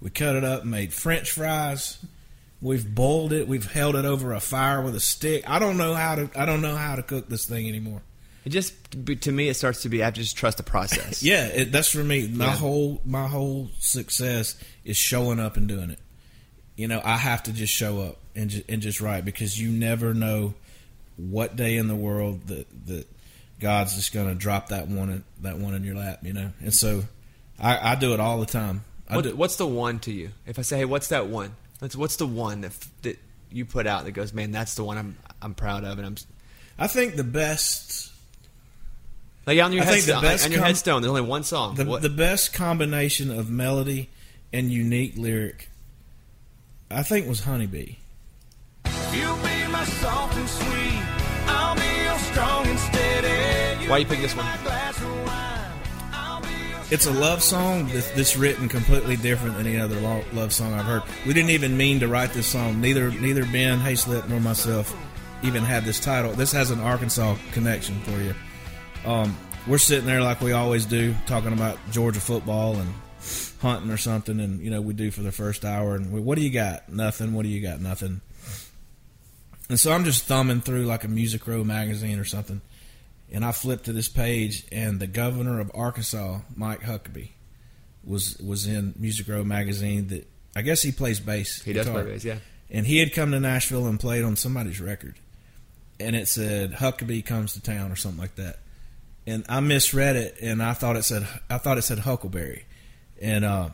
we 0.00 0.10
cut 0.10 0.34
it 0.36 0.44
up, 0.44 0.64
made 0.64 0.92
French 0.92 1.30
fries. 1.30 1.98
We've 2.62 2.94
boiled 2.94 3.34
it. 3.34 3.46
We've 3.46 3.70
held 3.70 3.96
it 3.96 4.06
over 4.06 4.32
a 4.32 4.40
fire 4.40 4.80
with 4.80 4.96
a 4.96 5.00
stick. 5.00 5.48
I 5.48 5.58
don't 5.58 5.76
know 5.76 5.92
how 5.94 6.14
to. 6.14 6.30
I 6.34 6.46
don't 6.46 6.62
know 6.62 6.74
how 6.74 6.96
to 6.96 7.02
cook 7.02 7.28
this 7.28 7.44
thing 7.44 7.68
anymore. 7.68 8.00
It 8.46 8.48
just 8.48 8.72
to 9.22 9.30
me, 9.30 9.50
it 9.50 9.54
starts 9.54 9.82
to 9.82 9.90
be 9.90 10.02
I 10.02 10.06
have 10.06 10.14
to 10.14 10.22
just 10.22 10.38
trust 10.38 10.56
the 10.56 10.62
process. 10.62 11.22
Yeah, 11.22 11.46
it, 11.48 11.70
that's 11.70 11.90
for 11.92 12.02
me. 12.02 12.26
My 12.28 12.46
Yeah. 12.46 12.56
whole 12.56 13.02
my 13.04 13.28
whole 13.28 13.68
success 13.78 14.56
is 14.86 14.96
showing 14.96 15.38
up 15.38 15.58
and 15.58 15.68
doing 15.68 15.90
it. 15.90 15.98
You 16.76 16.88
know, 16.88 17.00
I 17.04 17.18
have 17.18 17.42
to 17.42 17.52
just 17.52 17.72
show 17.74 18.00
up 18.00 18.16
and 18.36 18.50
just, 18.50 18.68
and 18.68 18.82
just 18.82 19.00
write 19.00 19.24
because 19.24 19.60
you 19.60 19.70
never 19.70 20.14
know 20.14 20.54
what 21.16 21.56
day 21.56 21.76
in 21.76 21.88
the 21.88 21.96
world 21.96 22.46
that 22.48 22.66
that 22.86 23.06
God's 23.58 23.96
just 23.96 24.12
going 24.12 24.28
to 24.28 24.34
drop 24.34 24.68
that 24.68 24.88
one 24.88 25.10
in, 25.10 25.24
that 25.40 25.58
one 25.58 25.74
in 25.74 25.82
your 25.82 25.96
lap. 25.96 26.20
You 26.22 26.34
know, 26.34 26.52
and 26.60 26.72
so 26.72 27.04
I, 27.58 27.92
I 27.92 27.94
do 27.94 28.12
it 28.14 28.20
all 28.20 28.38
the 28.38 28.46
time. 28.46 28.84
What, 29.08 29.24
do, 29.24 29.36
what's 29.36 29.56
the 29.56 29.66
one 29.66 30.00
to 30.00 30.12
you? 30.12 30.30
If 30.46 30.58
I 30.58 30.62
say, 30.62 30.78
hey, 30.78 30.84
what's 30.84 31.08
that 31.08 31.28
one? 31.28 31.54
That's 31.80 31.96
what's 31.96 32.16
the 32.16 32.26
one 32.26 32.62
that 32.62 32.72
that 33.02 33.18
you 33.50 33.64
put 33.64 33.86
out 33.86 34.04
that 34.04 34.12
goes, 34.12 34.32
man, 34.32 34.52
that's 34.52 34.74
the 34.74 34.84
one 34.84 34.98
I'm 34.98 35.16
I'm 35.40 35.54
proud 35.54 35.84
of, 35.84 35.98
and 35.98 36.06
I'm 36.06 36.16
I 36.78 36.86
think 36.86 37.16
the 37.16 37.24
best 37.24 38.12
like 39.46 39.60
on 39.60 39.72
your 39.72 39.84
the 39.84 39.90
headstone. 39.90 40.22
best 40.22 40.44
on 40.44 40.50
your 40.50 40.60
com- 40.60 40.66
headstone, 40.66 41.02
there's 41.02 41.10
only 41.10 41.22
one 41.22 41.44
song. 41.44 41.74
the 41.76 41.84
the 41.98 42.10
best 42.10 42.52
combination 42.52 43.30
of 43.30 43.50
melody 43.50 44.10
and 44.52 44.70
unique 44.70 45.16
lyric. 45.16 45.70
I 46.90 47.02
think 47.02 47.28
was 47.28 47.40
Honeybee. 47.40 47.96
Why 53.96 53.98
you 53.98 54.06
pick 54.06 54.20
this 54.20 54.36
one? 54.36 54.44
Glass 54.62 55.00
of 55.00 55.08
wine. 55.24 56.12
I'll 56.12 56.42
be 56.42 56.48
your 56.48 56.80
It's 56.90 57.06
a 57.06 57.12
love 57.12 57.42
song 57.42 57.86
that's, 57.86 58.10
that's 58.10 58.36
written 58.36 58.68
completely 58.68 59.16
different 59.16 59.56
than 59.56 59.66
any 59.66 59.78
other 59.78 59.98
lo- 60.00 60.24
love 60.34 60.52
song 60.52 60.74
I've 60.74 60.84
heard. 60.84 61.02
We 61.24 61.32
didn't 61.32 61.50
even 61.50 61.76
mean 61.76 62.00
to 62.00 62.08
write 62.08 62.32
this 62.32 62.46
song. 62.46 62.80
Neither 62.80 63.10
neither 63.12 63.46
Ben 63.46 63.78
Hayslip 63.78 64.28
nor 64.28 64.40
myself 64.40 64.94
even 65.42 65.62
had 65.62 65.84
this 65.84 65.98
title. 65.98 66.32
This 66.32 66.52
has 66.52 66.70
an 66.70 66.80
Arkansas 66.80 67.36
connection 67.52 67.98
for 68.00 68.20
you. 68.20 68.34
Um, 69.04 69.36
we're 69.68 69.78
sitting 69.78 70.04
there 70.04 70.20
like 70.20 70.40
we 70.40 70.52
always 70.52 70.84
do, 70.84 71.14
talking 71.26 71.52
about 71.52 71.78
Georgia 71.92 72.20
football 72.20 72.76
and 72.76 72.92
hunting 73.62 73.90
or 73.90 73.96
something, 73.96 74.40
and 74.40 74.60
you 74.60 74.70
know 74.70 74.80
we 74.80 74.94
do 74.94 75.10
for 75.10 75.22
the 75.22 75.32
first 75.32 75.64
hour. 75.64 75.94
And 75.94 76.12
we, 76.12 76.20
what 76.20 76.36
do 76.36 76.42
you 76.42 76.50
got? 76.50 76.92
Nothing. 76.92 77.34
What 77.34 77.44
do 77.44 77.48
you 77.48 77.62
got? 77.62 77.80
Nothing. 77.80 78.20
And 79.68 79.80
so 79.80 79.92
I'm 79.92 80.04
just 80.04 80.24
thumbing 80.24 80.60
through 80.60 80.84
like 80.84 81.04
a 81.04 81.08
Music 81.08 81.46
Row 81.46 81.64
magazine 81.64 82.18
or 82.18 82.24
something, 82.24 82.60
and 83.32 83.44
I 83.44 83.52
flipped 83.52 83.84
to 83.86 83.92
this 83.92 84.08
page, 84.08 84.64
and 84.70 85.00
the 85.00 85.06
governor 85.08 85.58
of 85.60 85.70
Arkansas, 85.74 86.38
Mike 86.54 86.82
Huckabee, 86.82 87.30
was 88.04 88.36
was 88.38 88.66
in 88.66 88.94
Music 88.96 89.26
Row 89.28 89.42
magazine. 89.42 90.06
That 90.08 90.28
I 90.54 90.62
guess 90.62 90.82
he 90.82 90.92
plays 90.92 91.18
bass. 91.20 91.62
he 91.62 91.72
does 91.72 91.88
play 91.88 92.04
bass, 92.04 92.24
yeah. 92.24 92.38
And 92.70 92.86
he 92.86 92.98
had 92.98 93.12
come 93.12 93.32
to 93.32 93.40
Nashville 93.40 93.86
and 93.86 93.98
played 93.98 94.24
on 94.24 94.36
somebody's 94.36 94.80
record. 94.80 95.14
and 95.98 96.14
it 96.14 96.28
said 96.28 96.72
Huckabee 96.72 97.24
comes 97.24 97.54
to 97.54 97.60
town 97.62 97.90
or 97.90 97.96
something 97.96 98.20
like 98.20 98.34
that. 98.36 98.58
And 99.26 99.44
I 99.48 99.60
misread 99.60 100.14
it, 100.16 100.36
and 100.42 100.62
I 100.62 100.72
thought 100.74 100.94
it 100.96 101.02
said 101.04 101.26
I 101.50 101.58
thought 101.58 101.78
it 101.78 101.82
said 101.82 101.98
Huckleberry, 102.00 102.64
and 103.20 103.44
uh, 103.44 103.70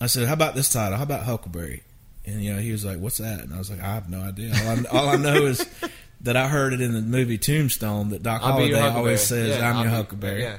I 0.00 0.06
said, 0.06 0.26
"How 0.28 0.32
about 0.32 0.54
this 0.54 0.70
title? 0.72 0.96
How 0.96 1.02
about 1.04 1.24
Huckleberry?" 1.24 1.82
And 2.26 2.42
you 2.42 2.52
know, 2.54 2.60
he 2.60 2.72
was 2.72 2.84
like, 2.84 2.98
"What's 2.98 3.18
that?" 3.18 3.40
And 3.40 3.54
I 3.54 3.58
was 3.58 3.70
like, 3.70 3.80
"I 3.80 3.94
have 3.94 4.08
no 4.10 4.20
idea. 4.20 4.52
All 4.54 4.68
I, 4.70 4.98
all 5.00 5.08
I 5.10 5.16
know 5.16 5.46
is 5.46 5.64
that 6.22 6.36
I 6.36 6.48
heard 6.48 6.72
it 6.72 6.80
in 6.80 6.92
the 6.92 7.00
movie 7.00 7.38
Tombstone 7.38 8.10
that 8.10 8.22
Doc 8.22 8.42
I'll 8.42 8.52
Holliday 8.52 8.80
always 8.80 9.20
says, 9.20 9.56
Yeah, 9.58 9.68
"I'm 9.70 9.76
I'll 9.76 9.82
your 9.82 9.90
be- 9.92 9.96
Huckleberry." 9.96 10.42
yeah. 10.42 10.58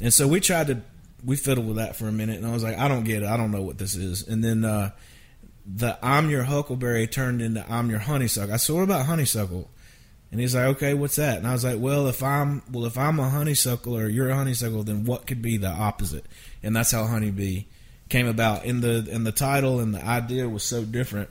And 0.00 0.14
so 0.14 0.26
we 0.28 0.40
tried 0.40 0.68
to 0.68 0.80
we 1.24 1.36
fiddled 1.36 1.66
with 1.66 1.76
that 1.76 1.96
for 1.96 2.08
a 2.08 2.12
minute, 2.12 2.38
and 2.38 2.46
I 2.46 2.52
was 2.52 2.62
like, 2.62 2.78
I 2.78 2.88
don't 2.88 3.04
get 3.04 3.22
it. 3.22 3.26
I 3.26 3.36
don't 3.36 3.50
know 3.50 3.62
what 3.62 3.78
this 3.78 3.94
is. 3.94 4.26
And 4.26 4.42
then 4.42 4.64
uh, 4.64 4.90
the 5.66 5.98
I'm 6.02 6.30
your 6.30 6.42
Huckleberry 6.44 7.06
turned 7.06 7.40
into 7.42 7.64
I'm 7.70 7.90
your 7.90 8.00
honeysuckle. 8.00 8.52
I 8.54 8.56
said, 8.56 8.74
what 8.74 8.82
about 8.82 9.06
honeysuckle? 9.06 9.70
And 10.30 10.40
he's 10.40 10.54
like, 10.54 10.64
okay, 10.76 10.94
what's 10.94 11.16
that? 11.16 11.38
And 11.38 11.46
I 11.46 11.52
was 11.52 11.62
like, 11.64 11.78
well, 11.78 12.06
if 12.08 12.22
I'm 12.22 12.62
well, 12.72 12.86
if 12.86 12.96
I'm 12.96 13.18
a 13.20 13.28
honeysuckle 13.28 13.96
or 13.96 14.08
you're 14.08 14.30
a 14.30 14.34
honeysuckle, 14.34 14.82
then 14.84 15.04
what 15.04 15.26
could 15.26 15.42
be 15.42 15.56
the 15.58 15.68
opposite? 15.68 16.24
And 16.62 16.74
that's 16.74 16.90
how 16.90 17.04
honeybee 17.06 17.64
came 18.12 18.28
about. 18.28 18.66
In 18.66 18.82
the 18.82 19.08
in 19.10 19.24
the 19.24 19.32
title 19.32 19.80
and 19.80 19.94
the 19.94 20.04
idea 20.04 20.48
was 20.48 20.62
so 20.62 20.84
different 20.84 21.30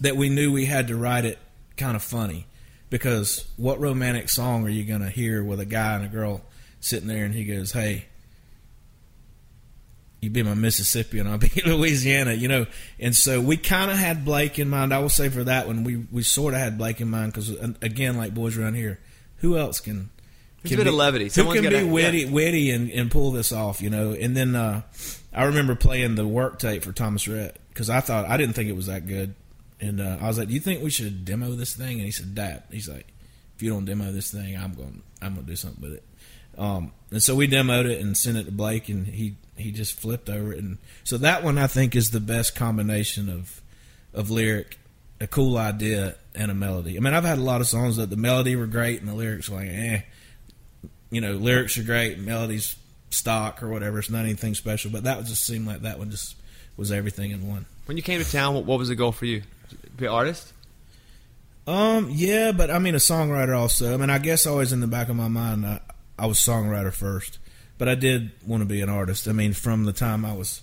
that 0.00 0.16
we 0.16 0.28
knew 0.28 0.52
we 0.52 0.66
had 0.66 0.88
to 0.88 0.96
write 0.96 1.24
it 1.24 1.38
kind 1.76 1.96
of 1.96 2.02
funny 2.02 2.46
because 2.90 3.46
what 3.56 3.80
romantic 3.80 4.28
song 4.28 4.66
are 4.66 4.70
you 4.70 4.84
going 4.84 5.00
to 5.02 5.08
hear 5.08 5.42
with 5.42 5.60
a 5.60 5.64
guy 5.64 5.94
and 5.94 6.04
a 6.04 6.08
girl 6.08 6.42
sitting 6.80 7.06
there 7.08 7.24
and 7.24 7.32
he 7.32 7.44
goes, 7.44 7.70
"Hey, 7.70 8.06
you 10.20 10.30
be 10.30 10.42
my 10.42 10.54
Mississippi 10.54 11.20
and 11.20 11.28
I'll 11.28 11.38
be 11.38 11.52
Louisiana," 11.66 12.32
you 12.32 12.48
know. 12.48 12.66
And 12.98 13.14
so 13.14 13.40
we 13.40 13.56
kind 13.56 13.90
of 13.90 13.96
had 13.96 14.24
Blake 14.24 14.58
in 14.58 14.68
mind. 14.68 14.92
I 14.92 14.98
will 14.98 15.08
say 15.08 15.28
for 15.28 15.44
that 15.44 15.68
one, 15.68 15.84
we 15.84 16.04
we 16.10 16.24
sort 16.24 16.54
of 16.54 16.60
had 16.60 16.76
Blake 16.76 17.00
in 17.00 17.08
mind 17.08 17.32
because 17.32 17.50
again, 17.82 18.16
like 18.16 18.34
boys 18.34 18.58
around 18.58 18.74
here, 18.74 18.98
who 19.36 19.56
else 19.56 19.78
can? 19.78 20.10
There's 20.64 20.70
can 20.70 20.80
a 20.80 20.84
bit 20.84 20.84
be- 20.84 20.94
of 20.94 20.98
levity. 20.98 21.30
Who 21.34 21.52
can 21.52 21.68
be 21.68 21.84
witty, 21.84 22.20
yeah. 22.20 22.30
witty, 22.30 22.70
and, 22.70 22.90
and 22.90 23.10
pull 23.10 23.32
this 23.32 23.52
off, 23.52 23.82
you 23.82 23.90
know? 23.90 24.12
And 24.12 24.34
then 24.34 24.56
uh, 24.56 24.80
I 25.34 25.44
remember 25.44 25.74
playing 25.74 26.14
the 26.14 26.26
work 26.26 26.58
tape 26.58 26.84
for 26.84 26.92
Thomas 26.92 27.26
Rhett 27.26 27.58
because 27.68 27.90
I 27.90 28.00
thought 28.00 28.28
I 28.28 28.36
didn't 28.36 28.54
think 28.54 28.68
it 28.68 28.76
was 28.76 28.86
that 28.86 29.06
good, 29.06 29.34
and 29.80 30.00
uh, 30.00 30.18
I 30.20 30.26
was 30.26 30.38
like, 30.38 30.48
"Do 30.48 30.54
you 30.54 30.60
think 30.60 30.82
we 30.82 30.90
should 30.90 31.24
demo 31.24 31.52
this 31.52 31.74
thing?" 31.74 31.98
And 31.98 32.04
he 32.04 32.10
said, 32.10 32.34
"Dad," 32.34 32.62
he's 32.70 32.88
like, 32.88 33.06
"If 33.56 33.62
you 33.62 33.70
don't 33.70 33.84
demo 33.84 34.12
this 34.12 34.30
thing, 34.30 34.56
I'm 34.56 34.74
going, 34.74 35.02
I'm 35.20 35.34
going 35.34 35.46
to 35.46 35.52
do 35.52 35.56
something 35.56 35.82
with 35.82 35.94
it." 35.94 36.04
Um, 36.56 36.92
and 37.10 37.22
so 37.22 37.34
we 37.34 37.48
demoed 37.48 37.86
it 37.86 38.00
and 38.00 38.16
sent 38.16 38.36
it 38.36 38.44
to 38.44 38.52
Blake, 38.52 38.88
and 38.88 39.06
he 39.06 39.36
he 39.56 39.72
just 39.72 39.98
flipped 39.98 40.30
over 40.30 40.52
it, 40.52 40.60
and 40.60 40.78
so 41.02 41.18
that 41.18 41.42
one 41.42 41.58
I 41.58 41.66
think 41.66 41.96
is 41.96 42.10
the 42.10 42.20
best 42.20 42.54
combination 42.54 43.28
of 43.28 43.60
of 44.12 44.30
lyric, 44.30 44.78
a 45.20 45.26
cool 45.26 45.58
idea, 45.58 46.14
and 46.34 46.50
a 46.50 46.54
melody. 46.54 46.96
I 46.96 47.00
mean, 47.00 47.14
I've 47.14 47.24
had 47.24 47.38
a 47.38 47.42
lot 47.42 47.60
of 47.60 47.66
songs 47.66 47.96
that 47.96 48.10
the 48.10 48.16
melody 48.16 48.54
were 48.54 48.66
great 48.66 49.00
and 49.00 49.08
the 49.08 49.14
lyrics 49.14 49.48
were 49.48 49.56
like, 49.56 49.70
eh 49.70 50.02
you 51.14 51.20
know, 51.20 51.34
lyrics 51.34 51.78
are 51.78 51.84
great, 51.84 52.18
melodies 52.18 52.74
stock 53.14 53.62
or 53.62 53.68
whatever. 53.68 53.98
It's 53.98 54.10
not 54.10 54.24
anything 54.24 54.54
special, 54.54 54.90
but 54.90 55.04
that 55.04 55.24
just 55.24 55.46
seemed 55.46 55.66
like 55.66 55.82
that 55.82 55.98
one 55.98 56.10
just 56.10 56.36
was 56.76 56.92
everything 56.92 57.30
in 57.30 57.48
one. 57.48 57.66
When 57.86 57.96
you 57.96 58.02
came 58.02 58.22
to 58.22 58.30
town, 58.30 58.54
what, 58.54 58.64
what 58.64 58.78
was 58.78 58.88
the 58.88 58.94
goal 58.94 59.12
for 59.12 59.26
you? 59.26 59.42
Be 59.96 60.06
an 60.06 60.12
artist? 60.12 60.52
Um, 61.66 62.08
yeah, 62.10 62.52
but 62.52 62.70
I 62.70 62.78
mean 62.78 62.94
a 62.94 62.98
songwriter 62.98 63.56
also. 63.56 63.94
I 63.94 63.96
mean, 63.96 64.10
I 64.10 64.18
guess 64.18 64.46
always 64.46 64.72
in 64.72 64.80
the 64.80 64.86
back 64.86 65.08
of 65.08 65.16
my 65.16 65.28
mind, 65.28 65.64
I, 65.64 65.80
I 66.18 66.26
was 66.26 66.38
songwriter 66.38 66.92
first, 66.92 67.38
but 67.78 67.88
I 67.88 67.94
did 67.94 68.32
want 68.46 68.62
to 68.62 68.66
be 68.66 68.80
an 68.80 68.90
artist. 68.90 69.28
I 69.28 69.32
mean, 69.32 69.52
from 69.52 69.84
the 69.84 69.92
time 69.92 70.24
I 70.24 70.34
was 70.34 70.60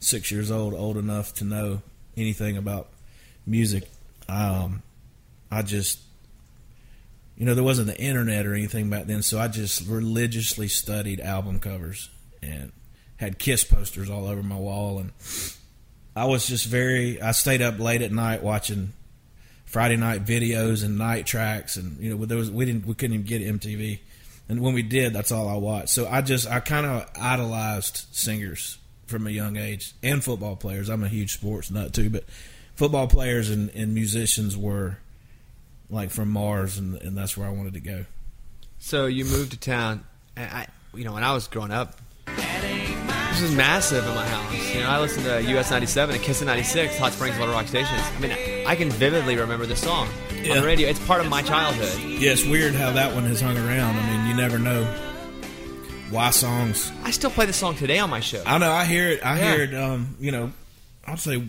six 0.00 0.32
years 0.32 0.50
old, 0.50 0.74
old 0.74 0.96
enough 0.96 1.34
to 1.34 1.44
know 1.44 1.82
anything 2.16 2.56
about 2.56 2.88
music, 3.46 3.88
um, 4.28 4.82
I 5.50 5.62
just, 5.62 6.00
you 7.36 7.46
know, 7.46 7.54
there 7.54 7.64
wasn't 7.64 7.88
the 7.88 7.98
internet 7.98 8.46
or 8.46 8.54
anything 8.54 8.90
back 8.90 9.06
then, 9.06 9.22
so 9.22 9.38
I 9.38 9.48
just 9.48 9.86
religiously 9.86 10.68
studied 10.68 11.20
album 11.20 11.58
covers 11.58 12.10
and 12.42 12.72
had 13.16 13.38
Kiss 13.38 13.64
posters 13.64 14.10
all 14.10 14.26
over 14.26 14.42
my 14.42 14.56
wall, 14.56 14.98
and 14.98 15.12
I 16.14 16.26
was 16.26 16.46
just 16.46 16.66
very. 16.66 17.20
I 17.20 17.32
stayed 17.32 17.62
up 17.62 17.78
late 17.78 18.02
at 18.02 18.12
night 18.12 18.42
watching 18.42 18.92
Friday 19.64 19.96
night 19.96 20.24
videos 20.24 20.84
and 20.84 20.98
night 20.98 21.26
tracks, 21.26 21.76
and 21.76 21.98
you 21.98 22.14
know, 22.14 22.24
there 22.26 22.36
was 22.36 22.50
we 22.50 22.64
didn't 22.64 22.86
we 22.86 22.94
couldn't 22.94 23.14
even 23.14 23.26
get 23.26 23.42
MTV, 23.42 24.00
and 24.48 24.60
when 24.60 24.74
we 24.74 24.82
did, 24.82 25.14
that's 25.14 25.32
all 25.32 25.48
I 25.48 25.56
watched. 25.56 25.90
So 25.90 26.06
I 26.06 26.20
just 26.20 26.46
I 26.48 26.60
kind 26.60 26.84
of 26.84 27.08
idolized 27.18 28.06
singers 28.12 28.78
from 29.06 29.26
a 29.26 29.30
young 29.30 29.56
age 29.56 29.94
and 30.02 30.22
football 30.22 30.56
players. 30.56 30.88
I'm 30.88 31.04
a 31.04 31.08
huge 31.08 31.32
sports 31.32 31.70
nut 31.70 31.94
too, 31.94 32.10
but 32.10 32.24
football 32.74 33.06
players 33.06 33.50
and, 33.50 33.70
and 33.70 33.94
musicians 33.94 34.56
were 34.56 34.98
like 35.90 36.10
from 36.10 36.30
Mars, 36.30 36.78
and 36.78 37.00
and 37.02 37.16
that's 37.16 37.36
where 37.36 37.46
I 37.46 37.50
wanted 37.50 37.74
to 37.74 37.80
go. 37.80 38.04
So 38.78 39.06
you 39.06 39.24
moved 39.24 39.52
to 39.52 39.58
town, 39.58 40.04
and 40.36 40.50
I, 40.50 40.66
you 40.94 41.04
know, 41.04 41.12
when 41.12 41.24
I 41.24 41.32
was 41.32 41.46
growing 41.48 41.70
up, 41.70 41.98
this 42.26 43.40
was 43.42 43.54
massive 43.54 44.06
in 44.06 44.14
my 44.14 44.26
house. 44.26 44.74
You 44.74 44.80
know, 44.80 44.88
I 44.90 45.00
listened 45.00 45.24
to 45.26 45.42
US 45.58 45.70
97 45.70 46.14
and 46.16 46.24
Kiss 46.24 46.40
of 46.40 46.46
96, 46.48 46.98
Hot 46.98 47.12
Springs, 47.12 47.38
Little 47.38 47.54
Rock 47.54 47.66
stations. 47.66 48.00
I 48.16 48.20
mean, 48.20 48.66
I 48.66 48.74
can 48.76 48.90
vividly 48.90 49.36
remember 49.36 49.66
this 49.66 49.80
song 49.82 50.08
on 50.30 50.42
the 50.56 50.62
radio. 50.64 50.88
It's 50.88 51.04
part 51.06 51.20
of 51.20 51.28
my 51.30 51.42
childhood. 51.42 51.98
Yeah, 52.02 52.32
it's 52.32 52.44
weird 52.44 52.74
how 52.74 52.92
that 52.92 53.14
one 53.14 53.24
has 53.24 53.40
hung 53.40 53.56
around. 53.56 53.96
I 53.96 54.16
mean, 54.16 54.26
you 54.28 54.34
never 54.34 54.58
know 54.58 54.84
why 56.10 56.28
songs 56.30 56.92
I 57.04 57.10
still 57.10 57.30
play 57.30 57.46
the 57.46 57.54
song 57.54 57.74
today 57.74 57.98
on 57.98 58.10
my 58.10 58.20
show. 58.20 58.42
I 58.44 58.58
know. 58.58 58.70
I 58.70 58.84
hear 58.84 59.08
it. 59.08 59.24
I 59.24 59.38
Yeah. 59.38 59.54
hear 59.54 59.62
it. 59.64 59.74
Um, 59.74 60.16
you 60.20 60.30
know, 60.32 60.52
I'll 61.06 61.16
say 61.16 61.42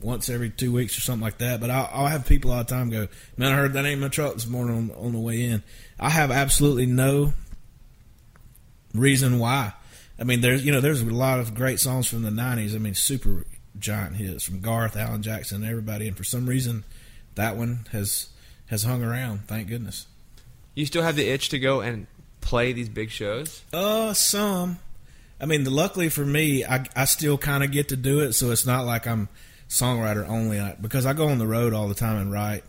once 0.00 0.28
every 0.28 0.50
two 0.50 0.72
weeks 0.72 0.96
or 0.96 1.00
something 1.00 1.22
like 1.22 1.38
that. 1.38 1.60
But 1.60 1.70
I'll, 1.70 1.88
I'll 1.92 2.06
have 2.06 2.26
people 2.26 2.52
all 2.52 2.58
the 2.58 2.64
time 2.64 2.90
go, 2.90 3.08
"Man, 3.36 3.52
I 3.52 3.56
heard 3.56 3.72
that 3.74 3.84
ain't 3.84 3.94
in 3.94 4.00
my 4.00 4.08
truck 4.08 4.34
this 4.34 4.46
morning 4.46 4.76
on, 4.76 5.04
on 5.06 5.12
the 5.12 5.18
way 5.18 5.42
in." 5.42 5.62
I 5.98 6.10
have 6.10 6.30
absolutely 6.30 6.86
no 6.86 7.32
reason 8.94 9.38
why. 9.38 9.72
I 10.18 10.24
mean, 10.24 10.40
there's 10.40 10.64
you 10.64 10.72
know, 10.72 10.80
there's 10.80 11.02
a 11.02 11.06
lot 11.06 11.40
of 11.40 11.54
great 11.54 11.80
songs 11.80 12.06
from 12.06 12.22
the 12.22 12.30
'90s. 12.30 12.74
I 12.74 12.78
mean, 12.78 12.94
super 12.94 13.44
giant 13.78 14.16
hits 14.16 14.44
from 14.44 14.60
Garth, 14.60 14.96
Alan 14.96 15.22
Jackson, 15.22 15.64
everybody, 15.64 16.08
and 16.08 16.16
for 16.16 16.24
some 16.24 16.46
reason, 16.46 16.84
that 17.34 17.56
one 17.56 17.86
has 17.92 18.28
has 18.66 18.82
hung 18.82 19.02
around. 19.02 19.46
Thank 19.46 19.68
goodness. 19.68 20.06
You 20.74 20.86
still 20.86 21.02
have 21.02 21.16
the 21.16 21.28
itch 21.28 21.48
to 21.50 21.58
go 21.58 21.80
and 21.80 22.06
play 22.40 22.72
these 22.72 22.88
big 22.88 23.10
shows? 23.10 23.62
Uh, 23.72 24.12
some. 24.12 24.78
I 25.40 25.46
mean, 25.46 25.64
the, 25.64 25.70
luckily 25.70 26.08
for 26.08 26.24
me, 26.24 26.64
I, 26.64 26.84
I 26.96 27.04
still 27.04 27.38
kind 27.38 27.62
of 27.62 27.70
get 27.70 27.88
to 27.88 27.96
do 27.96 28.20
it, 28.20 28.32
so 28.32 28.50
it's 28.50 28.66
not 28.66 28.84
like 28.84 29.06
I'm 29.06 29.28
songwriter 29.68 30.28
only. 30.28 30.60
Because 30.80 31.06
I 31.06 31.12
go 31.12 31.28
on 31.28 31.38
the 31.38 31.46
road 31.46 31.72
all 31.72 31.88
the 31.88 31.94
time 31.94 32.16
and 32.16 32.32
write. 32.32 32.64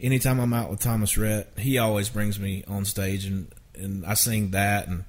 Anytime 0.00 0.40
I'm 0.40 0.52
out 0.52 0.70
with 0.70 0.80
Thomas 0.80 1.16
Rhett, 1.16 1.52
he 1.56 1.78
always 1.78 2.08
brings 2.08 2.38
me 2.38 2.64
on 2.66 2.84
stage, 2.84 3.24
and, 3.24 3.46
and 3.76 4.04
I 4.04 4.14
sing 4.14 4.50
that, 4.50 4.88
and 4.88 5.04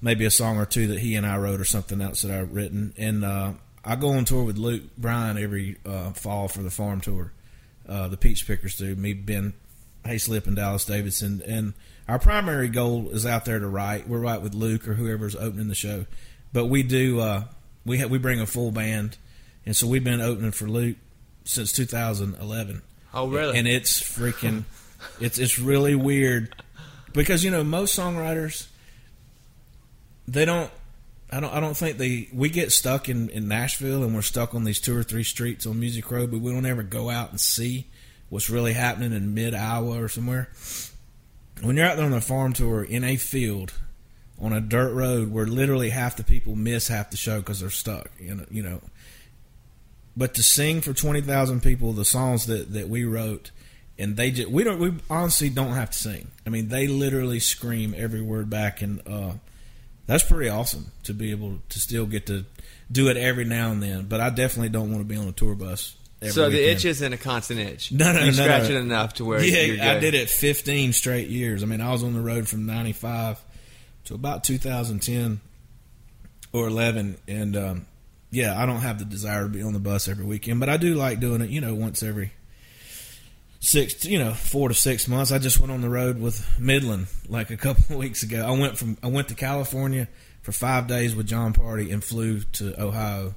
maybe 0.00 0.24
a 0.24 0.30
song 0.30 0.58
or 0.58 0.66
two 0.66 0.86
that 0.88 1.00
he 1.00 1.16
and 1.16 1.26
I 1.26 1.38
wrote, 1.38 1.60
or 1.60 1.64
something 1.64 2.00
else 2.00 2.22
that 2.22 2.30
I've 2.30 2.54
written. 2.54 2.94
And 2.96 3.24
uh, 3.24 3.52
I 3.84 3.96
go 3.96 4.10
on 4.10 4.24
tour 4.24 4.44
with 4.44 4.56
Luke 4.56 4.82
Bryan 4.96 5.38
every 5.38 5.78
uh, 5.84 6.12
fall 6.12 6.46
for 6.46 6.62
the 6.62 6.70
farm 6.70 7.00
tour. 7.00 7.32
Uh, 7.88 8.06
the 8.08 8.16
Peach 8.16 8.46
Pickers 8.46 8.76
do. 8.76 8.94
Me, 8.94 9.12
Ben 9.12 9.54
Hayslip, 10.04 10.46
and 10.46 10.54
Dallas 10.56 10.84
Davidson. 10.84 11.42
And 11.44 11.72
our 12.06 12.18
primary 12.18 12.68
goal 12.68 13.08
is 13.10 13.26
out 13.26 13.44
there 13.44 13.58
to 13.58 13.66
write. 13.66 14.08
We're 14.08 14.20
right 14.20 14.40
with 14.40 14.54
Luke 14.54 14.86
or 14.86 14.94
whoever's 14.94 15.34
opening 15.34 15.68
the 15.68 15.74
show, 15.74 16.06
but 16.52 16.66
we 16.66 16.82
do. 16.82 17.20
Uh, 17.20 17.44
we 17.84 17.98
ha- 17.98 18.06
we 18.06 18.18
bring 18.18 18.40
a 18.40 18.46
full 18.46 18.70
band, 18.70 19.16
and 19.68 19.76
so 19.76 19.86
we've 19.86 20.02
been 20.02 20.22
opening 20.22 20.52
for 20.52 20.66
Luke 20.66 20.96
since 21.44 21.72
2011. 21.72 22.80
Oh, 23.12 23.28
really? 23.28 23.58
And 23.58 23.68
it's 23.68 24.00
freaking, 24.00 24.64
it's 25.20 25.38
it's 25.38 25.58
really 25.58 25.94
weird 25.94 26.54
because 27.12 27.44
you 27.44 27.50
know 27.50 27.62
most 27.62 27.98
songwriters 27.98 28.66
they 30.26 30.46
don't. 30.46 30.70
I 31.30 31.40
don't. 31.40 31.52
I 31.52 31.60
don't 31.60 31.76
think 31.76 31.98
they. 31.98 32.30
We 32.32 32.48
get 32.48 32.72
stuck 32.72 33.10
in, 33.10 33.28
in 33.28 33.46
Nashville, 33.46 34.04
and 34.04 34.14
we're 34.14 34.22
stuck 34.22 34.54
on 34.54 34.64
these 34.64 34.80
two 34.80 34.96
or 34.96 35.02
three 35.02 35.22
streets 35.22 35.66
on 35.66 35.78
Music 35.78 36.10
Row, 36.10 36.26
but 36.26 36.40
we 36.40 36.50
don't 36.50 36.64
ever 36.64 36.82
go 36.82 37.10
out 37.10 37.28
and 37.28 37.38
see 37.38 37.88
what's 38.30 38.48
really 38.48 38.72
happening 38.72 39.12
in 39.12 39.34
mid 39.34 39.54
Iowa 39.54 40.02
or 40.02 40.08
somewhere. 40.08 40.48
When 41.60 41.76
you're 41.76 41.84
out 41.84 41.98
there 41.98 42.06
on 42.06 42.14
a 42.14 42.22
farm 42.22 42.54
tour 42.54 42.82
in 42.82 43.04
a 43.04 43.16
field 43.16 43.74
on 44.40 44.54
a 44.54 44.62
dirt 44.62 44.94
road 44.94 45.30
where 45.30 45.46
literally 45.46 45.90
half 45.90 46.16
the 46.16 46.24
people 46.24 46.56
miss 46.56 46.88
half 46.88 47.10
the 47.10 47.18
show 47.18 47.40
because 47.40 47.60
they're 47.60 47.68
stuck, 47.68 48.10
you 48.18 48.34
know, 48.34 48.46
you 48.50 48.62
know. 48.62 48.80
But 50.18 50.34
to 50.34 50.42
sing 50.42 50.80
for 50.80 50.92
twenty 50.92 51.20
thousand 51.20 51.62
people 51.62 51.92
the 51.92 52.04
songs 52.04 52.46
that, 52.46 52.72
that 52.72 52.88
we 52.88 53.04
wrote, 53.04 53.52
and 53.96 54.16
they 54.16 54.32
just 54.32 54.50
we 54.50 54.64
don't 54.64 54.80
we 54.80 54.94
honestly 55.08 55.48
don't 55.48 55.74
have 55.74 55.90
to 55.90 55.98
sing. 55.98 56.32
I 56.44 56.50
mean, 56.50 56.68
they 56.68 56.88
literally 56.88 57.38
scream 57.38 57.94
every 57.96 58.20
word 58.20 58.50
back, 58.50 58.82
and 58.82 59.00
uh, 59.06 59.34
that's 60.06 60.24
pretty 60.24 60.48
awesome 60.48 60.90
to 61.04 61.14
be 61.14 61.30
able 61.30 61.58
to 61.68 61.78
still 61.78 62.04
get 62.06 62.26
to 62.26 62.44
do 62.90 63.08
it 63.08 63.16
every 63.16 63.44
now 63.44 63.70
and 63.70 63.80
then. 63.80 64.06
But 64.06 64.20
I 64.20 64.30
definitely 64.30 64.70
don't 64.70 64.90
want 64.90 65.02
to 65.02 65.08
be 65.08 65.16
on 65.16 65.28
a 65.28 65.32
tour 65.32 65.54
bus. 65.54 65.94
Every 66.20 66.32
so 66.32 66.50
the 66.50 66.68
itch 66.68 66.84
isn't 66.84 67.12
a 67.12 67.16
constant 67.16 67.60
itch. 67.60 67.92
No, 67.92 68.12
no, 68.12 68.20
you 68.20 68.26
no, 68.26 68.32
scratch 68.32 68.68
no. 68.68 68.74
it 68.74 68.78
enough 68.80 69.14
to 69.14 69.24
where 69.24 69.40
yeah, 69.40 69.92
I 69.92 70.00
did 70.00 70.14
it 70.14 70.28
15 70.28 70.92
straight 70.92 71.28
years. 71.28 71.62
I 71.62 71.66
mean, 71.66 71.80
I 71.80 71.92
was 71.92 72.02
on 72.02 72.12
the 72.12 72.20
road 72.20 72.48
from 72.48 72.66
95 72.66 73.40
to 74.06 74.14
about 74.14 74.42
2010 74.42 75.40
or 76.52 76.66
11. 76.66 77.18
And, 77.28 77.56
um, 77.56 77.86
yeah, 78.30 78.60
I 78.60 78.66
don't 78.66 78.80
have 78.80 78.98
the 78.98 79.04
desire 79.04 79.42
to 79.44 79.48
be 79.48 79.62
on 79.62 79.72
the 79.72 79.78
bus 79.78 80.08
every 80.08 80.24
weekend, 80.24 80.60
but 80.60 80.68
I 80.68 80.76
do 80.76 80.94
like 80.94 81.20
doing 81.20 81.40
it, 81.40 81.50
you 81.50 81.60
know, 81.60 81.74
once 81.74 82.02
every 82.02 82.32
six, 83.60 84.04
you 84.04 84.18
know, 84.18 84.32
four 84.34 84.68
to 84.68 84.74
six 84.74 85.08
months. 85.08 85.32
I 85.32 85.38
just 85.38 85.58
went 85.60 85.72
on 85.72 85.80
the 85.80 85.88
road 85.88 86.20
with 86.20 86.58
Midland 86.58 87.06
like 87.28 87.50
a 87.50 87.56
couple 87.56 87.84
of 87.90 87.96
weeks 87.98 88.22
ago. 88.22 88.44
I 88.46 88.58
went 88.58 88.78
from 88.78 88.96
I 89.02 89.08
went 89.08 89.28
to 89.28 89.34
California 89.34 90.08
for 90.42 90.52
five 90.52 90.86
days 90.86 91.14
with 91.14 91.26
Jon 91.26 91.52
Pardi 91.52 91.92
and 91.92 92.02
flew 92.02 92.40
to 92.40 92.80
Ohio, 92.80 93.34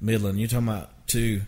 Midland. 0.00 0.38
You're 0.38 0.48
talking 0.48 0.68
about 0.68 0.90
two 1.06 1.42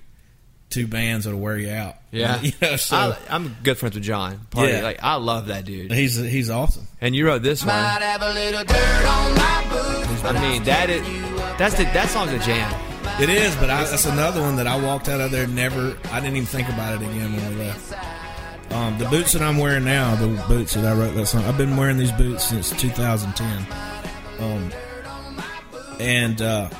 two 0.70 0.86
bands 0.86 1.24
that'll 1.24 1.40
wear 1.40 1.56
you 1.58 1.70
out. 1.70 1.96
Yeah, 2.12 2.40
you 2.40 2.50
know, 2.60 2.74
so 2.74 2.96
I, 2.96 3.16
I'm 3.28 3.54
good 3.62 3.78
friends 3.78 3.94
with 3.94 4.02
Jon. 4.02 4.40
Pardi, 4.50 4.72
Yeah. 4.72 4.82
like 4.82 4.98
I 5.00 5.14
love 5.14 5.46
that 5.46 5.64
dude. 5.64 5.92
he's 5.92 6.16
he's 6.16 6.50
awesome. 6.50 6.88
And 7.00 7.14
you 7.14 7.24
wrote 7.24 7.40
this 7.42 7.64
one. 7.64 7.68
Might 7.72 8.02
have 8.02 8.20
a 8.20 8.32
little 8.32 8.64
dirt 8.64 9.06
on 9.06 9.34
my 9.36 9.66
boots. 9.70 10.24
I 10.24 10.32
mean, 10.50 10.64
that 10.64 10.90
is 10.90 11.06
that's 11.60 11.74
the 11.74 11.84
that 11.84 12.08
song's 12.08 12.32
a 12.32 12.38
jam. 12.38 12.72
It 13.20 13.28
is, 13.28 13.54
but 13.56 13.68
I, 13.68 13.84
that's 13.84 14.06
another 14.06 14.40
one 14.40 14.56
that 14.56 14.66
I 14.66 14.80
walked 14.82 15.10
out 15.10 15.20
of 15.20 15.30
there 15.30 15.46
never. 15.46 15.94
I 16.10 16.18
didn't 16.18 16.36
even 16.36 16.46
think 16.46 16.70
about 16.70 16.94
it 16.94 17.06
again 17.06 17.36
when 17.36 17.50
we 17.50 17.64
left. 17.64 18.72
Um, 18.72 18.96
the 18.96 19.04
boots 19.06 19.32
that 19.32 19.42
I'm 19.42 19.58
wearing 19.58 19.84
now, 19.84 20.14
the 20.14 20.42
boots 20.48 20.72
that 20.72 20.86
I 20.86 20.94
wrote 20.94 21.14
that 21.16 21.26
song, 21.26 21.44
I've 21.44 21.58
been 21.58 21.76
wearing 21.76 21.98
these 21.98 22.12
boots 22.12 22.44
since 22.44 22.70
2010. 22.80 23.66
Um, 24.38 24.70
and 25.98 26.40
uh, 26.40 26.70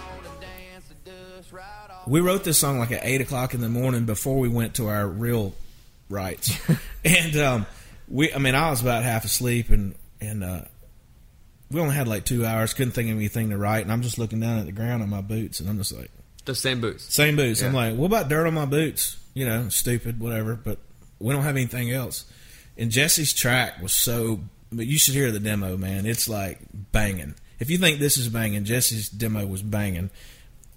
we 2.07 2.21
wrote 2.21 2.45
this 2.45 2.57
song 2.57 2.79
like 2.79 2.91
at 2.91 3.05
eight 3.05 3.21
o'clock 3.21 3.53
in 3.53 3.61
the 3.61 3.69
morning 3.69 4.07
before 4.07 4.39
we 4.39 4.49
went 4.49 4.77
to 4.77 4.89
our 4.89 5.07
real 5.07 5.53
rights. 6.09 6.59
and 7.05 7.37
um, 7.37 7.67
we, 8.09 8.33
I 8.33 8.39
mean, 8.39 8.55
I 8.55 8.71
was 8.71 8.81
about 8.81 9.03
half 9.03 9.27
asleep, 9.27 9.69
and 9.69 9.95
and 10.23 10.43
uh, 10.43 10.63
we 11.71 11.81
only 11.81 11.95
had 11.95 12.09
like 12.09 12.25
two 12.25 12.45
hours. 12.45 12.75
Couldn't 12.75 12.93
think 12.93 13.11
of 13.11 13.17
anything 13.17 13.51
to 13.51 13.59
write, 13.59 13.83
and 13.83 13.93
I'm 13.93 14.03
just 14.03 14.19
looking 14.19 14.41
down 14.41 14.59
at 14.59 14.67
the 14.67 14.73
ground 14.73 15.03
on 15.03 15.09
my 15.09 15.21
boots, 15.21 15.61
and 15.61 15.69
I'm 15.69 15.79
just 15.79 15.97
like. 15.97 16.11
The 16.45 16.55
same 16.55 16.81
boots. 16.81 17.13
Same 17.13 17.37
boots. 17.37 17.63
I'm 17.63 17.75
like, 17.75 17.97
what 17.97 18.07
about 18.07 18.29
dirt 18.29 18.47
on 18.47 18.55
my 18.55 18.65
boots? 18.65 19.19
You 19.35 19.47
know, 19.47 19.69
stupid, 19.69 20.19
whatever. 20.19 20.57
But 20.57 20.79
we 21.19 21.33
don't 21.33 21.43
have 21.43 21.57
anything 21.57 21.91
else. 21.93 22.25
And 22.77 22.91
Jesse's 22.91 23.33
track 23.33 23.81
was 23.81 23.93
so. 23.93 24.41
But 24.73 24.87
you 24.87 24.99
should 24.99 25.15
hear 25.15 25.31
the 25.31 25.41
demo, 25.41 25.77
man. 25.77 26.07
It's 26.07 26.29
like 26.29 26.61
banging. 26.73 27.35
If 27.59 27.71
you 27.71 27.77
think 27.77 27.99
this 27.99 28.17
is 28.17 28.29
banging, 28.29 28.65
Jesse's 28.65 29.09
demo 29.09 29.47
was 29.47 29.63
banging. 29.63 30.11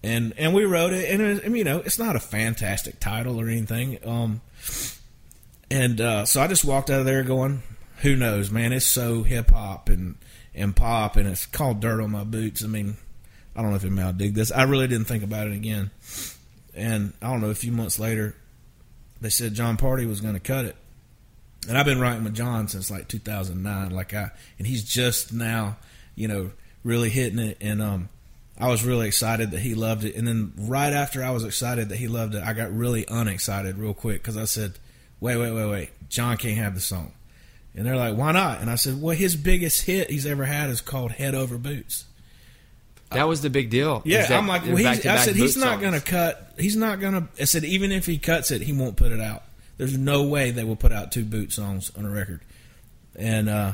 And 0.04 0.34
and 0.38 0.54
we 0.54 0.66
wrote 0.66 0.92
it, 0.92 1.10
and 1.10 1.22
it, 1.22 1.46
I 1.46 1.48
mean, 1.48 1.60
you 1.60 1.64
know, 1.64 1.80
it's 1.80 1.98
not 1.98 2.16
a 2.18 2.20
fantastic 2.20 3.00
title 3.00 3.40
or 3.40 3.48
anything. 3.48 4.00
Um, 4.06 4.42
and 5.72 6.02
uh, 6.02 6.26
so 6.26 6.42
I 6.42 6.48
just 6.48 6.66
walked 6.66 6.90
out 6.90 7.00
of 7.00 7.06
there 7.06 7.24
going, 7.24 7.64
"Who 8.02 8.18
knows, 8.18 8.52
man? 8.52 8.74
It's 8.74 8.86
so 8.86 9.24
hip 9.24 9.52
hop 9.52 9.88
and 9.88 10.16
and 10.56 10.76
pop, 10.76 11.16
and 11.16 11.28
it's 11.28 11.46
called 11.46 11.80
Dirt 11.80 12.02
on 12.02 12.12
My 12.12 12.24
Boots." 12.24 12.64
I 12.64 12.68
mean, 12.68 12.98
I 13.56 13.62
don't 13.62 13.72
know 13.72 13.76
if 13.76 13.84
anybody 13.84 14.06
will 14.06 14.14
dig 14.14 14.34
this. 14.34 14.52
I 14.52 14.64
really 14.64 14.88
didn't 14.88 15.08
think 15.08 15.24
about 15.24 15.48
it 15.48 15.54
again. 15.54 15.92
And 16.76 17.14
I 17.22 17.30
don't 17.30 17.42
know, 17.42 17.50
a 17.50 17.56
few 17.56 17.72
months 17.72 18.00
later, 18.00 18.36
they 19.22 19.30
said 19.30 19.54
Jon 19.54 19.78
Pardi 19.78 20.08
was 20.08 20.22
going 20.22 20.34
to 20.34 20.40
cut 20.40 20.66
it. 20.66 20.76
And 21.68 21.78
I've 21.78 21.86
been 21.86 22.00
writing 22.00 22.24
with 22.24 22.34
Jon 22.34 22.68
since 22.68 22.92
like 22.92 23.08
2009. 23.08 23.92
Like 23.92 24.14
I, 24.14 24.32
and 24.58 24.68
he's 24.68 24.84
just 24.84 25.32
now, 25.32 25.78
you 26.16 26.28
know, 26.28 26.52
really 26.84 27.10
hitting 27.10 27.40
it. 27.40 27.58
And 27.62 27.82
um, 27.82 28.10
I 28.60 28.68
was 28.68 28.84
really 28.84 29.08
excited 29.08 29.52
that 29.52 29.62
he 29.62 29.76
loved 29.76 30.04
it. 30.04 30.16
And 30.16 30.28
then 30.28 30.54
right 30.58 30.92
after 30.92 31.24
I 31.24 31.32
was 31.32 31.44
excited 31.44 31.90
that 31.90 31.98
he 31.98 32.08
loved 32.08 32.36
it, 32.36 32.44
I 32.44 32.54
got 32.54 32.76
really 32.76 33.06
unexcited 33.08 33.78
real 33.78 33.94
quick 33.94 34.22
because 34.22 34.36
I 34.36 34.46
said, 34.46 34.74
"Wait, 35.20 35.38
wait, 35.38 35.52
wait, 35.52 35.70
wait! 35.70 36.10
Jon 36.10 36.38
can't 36.38 36.58
have 36.58 36.76
the 36.76 36.82
song." 36.82 37.14
And 37.76 37.86
they're 37.86 37.96
like, 37.96 38.16
"Why 38.16 38.32
not?" 38.32 38.62
And 38.62 38.70
I 38.70 38.76
said, 38.76 39.02
"Well, 39.02 39.16
his 39.16 39.36
biggest 39.36 39.82
hit 39.84 40.10
he's 40.12 40.26
ever 40.26 40.46
had 40.46 40.70
is 40.70 40.80
called 40.82 41.12
Head 41.12 41.34
Over 41.36 41.58
Boots." 41.58 42.06
That 43.12 43.28
was 43.28 43.42
the 43.42 43.50
big 43.52 43.70
deal. 43.70 44.02
Yeah, 44.06 44.26
that- 44.26 44.32
I'm 44.38 44.48
like, 44.48 44.66
well, 44.66 44.76
he's, 44.78 45.06
I 45.06 45.18
said 45.18 45.36
he's 45.36 45.56
not 45.56 45.80
going 45.82 45.94
to 45.94 46.02
cut. 46.02 46.54
He's 46.58 46.76
not 46.76 47.00
going 47.00 47.14
to. 47.14 47.28
I 47.40 47.46
said 47.46 47.64
even 47.64 47.92
if 47.92 48.06
he 48.08 48.18
cuts 48.18 48.50
it, 48.52 48.62
he 48.64 48.74
won't 48.74 48.96
put 48.96 49.12
it 49.12 49.22
out. 49.22 49.44
There's 49.78 49.98
no 49.98 50.24
way 50.24 50.50
they 50.52 50.64
will 50.64 50.76
put 50.76 50.92
out 50.92 51.12
two 51.12 51.24
boot 51.24 51.52
songs 51.52 51.92
on 51.98 52.06
a 52.06 52.10
record. 52.10 52.42
And 53.16 53.50
uh, 53.50 53.74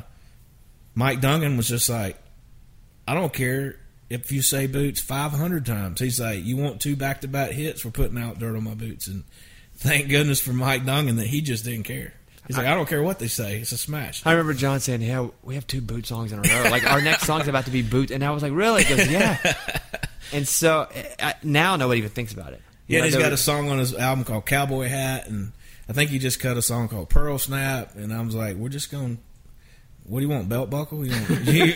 Mike 0.95 1.21
Dungan 1.21 1.55
was 1.57 1.67
just 1.69 1.89
like, 1.89 2.17
I 3.07 3.13
don't 3.13 3.31
care 3.33 3.77
if 4.09 4.31
you 4.31 4.41
say 4.41 4.67
boots 4.67 4.99
500 4.99 5.65
times. 5.65 5.99
He's 6.01 6.19
like, 6.19 6.43
you 6.43 6.57
want 6.57 6.81
two 6.81 6.95
back 6.97 7.21
to 7.21 7.27
back 7.29 7.51
hits? 7.51 7.83
We're 7.85 7.91
putting 7.91 8.17
out 8.17 8.39
dirt 8.39 8.55
on 8.57 8.63
my 8.63 8.73
boots. 8.75 9.07
And 9.07 9.23
thank 9.75 10.09
goodness 10.09 10.41
for 10.41 10.51
Mike 10.51 10.83
Dungan 10.83 11.15
that 11.17 11.27
he 11.27 11.41
just 11.41 11.63
didn't 11.63 11.83
care. 11.83 12.13
He's 12.49 12.57
like, 12.57 12.65
I 12.65 12.73
don't 12.73 12.89
care 12.89 13.03
what 13.03 13.19
they 13.19 13.27
say. 13.27 13.59
It's 13.59 13.71
a 13.73 13.77
smash. 13.77 14.25
I 14.25 14.31
remember 14.31 14.55
Jon 14.55 14.79
saying, 14.79 15.03
"Yeah, 15.03 15.27
we 15.43 15.53
have 15.53 15.67
two 15.67 15.81
boot 15.81 16.07
songs 16.07 16.31
in 16.31 16.39
a 16.39 16.41
row. 16.41 16.69
Like 16.71 16.83
our 16.91 16.99
next 16.99 17.23
song's 17.27 17.47
about 17.47 17.65
to 17.65 17.71
be 17.71 17.83
boot." 17.83 18.09
And 18.09 18.25
I 18.25 18.31
was 18.31 18.41
like, 18.41 18.53
"Really?" 18.53 18.83
He 18.83 18.95
goes, 18.95 19.07
"Yeah." 19.07 19.37
and 20.33 20.47
so 20.47 20.87
uh, 21.19 21.33
now 21.43 21.75
nobody 21.75 21.99
even 21.99 22.09
thinks 22.09 22.33
about 22.33 22.53
it. 22.53 22.61
Yeah, 22.87 23.03
he's 23.03 23.15
got 23.15 23.31
a 23.33 23.37
song 23.37 23.69
on 23.69 23.77
his 23.77 23.93
album 23.93 24.25
called 24.25 24.47
Cowboy 24.47 24.87
Hat, 24.87 25.27
and 25.27 25.51
I 25.87 25.93
think 25.93 26.09
he 26.09 26.17
just 26.17 26.39
cut 26.39 26.57
a 26.57 26.61
song 26.63 26.87
called 26.89 27.09
Pearl 27.09 27.37
Snap. 27.37 27.93
And 27.95 28.11
I 28.11 28.19
was 28.21 28.33
like, 28.33 28.55
we're 28.57 28.69
just 28.69 28.89
going. 28.91 29.19
What 30.05 30.21
do 30.21 30.25
you 30.25 30.29
want? 30.31 30.49
Belt 30.49 30.71
buckle? 30.71 31.05
You 31.05 31.11
want, 31.11 31.45
you, 31.45 31.73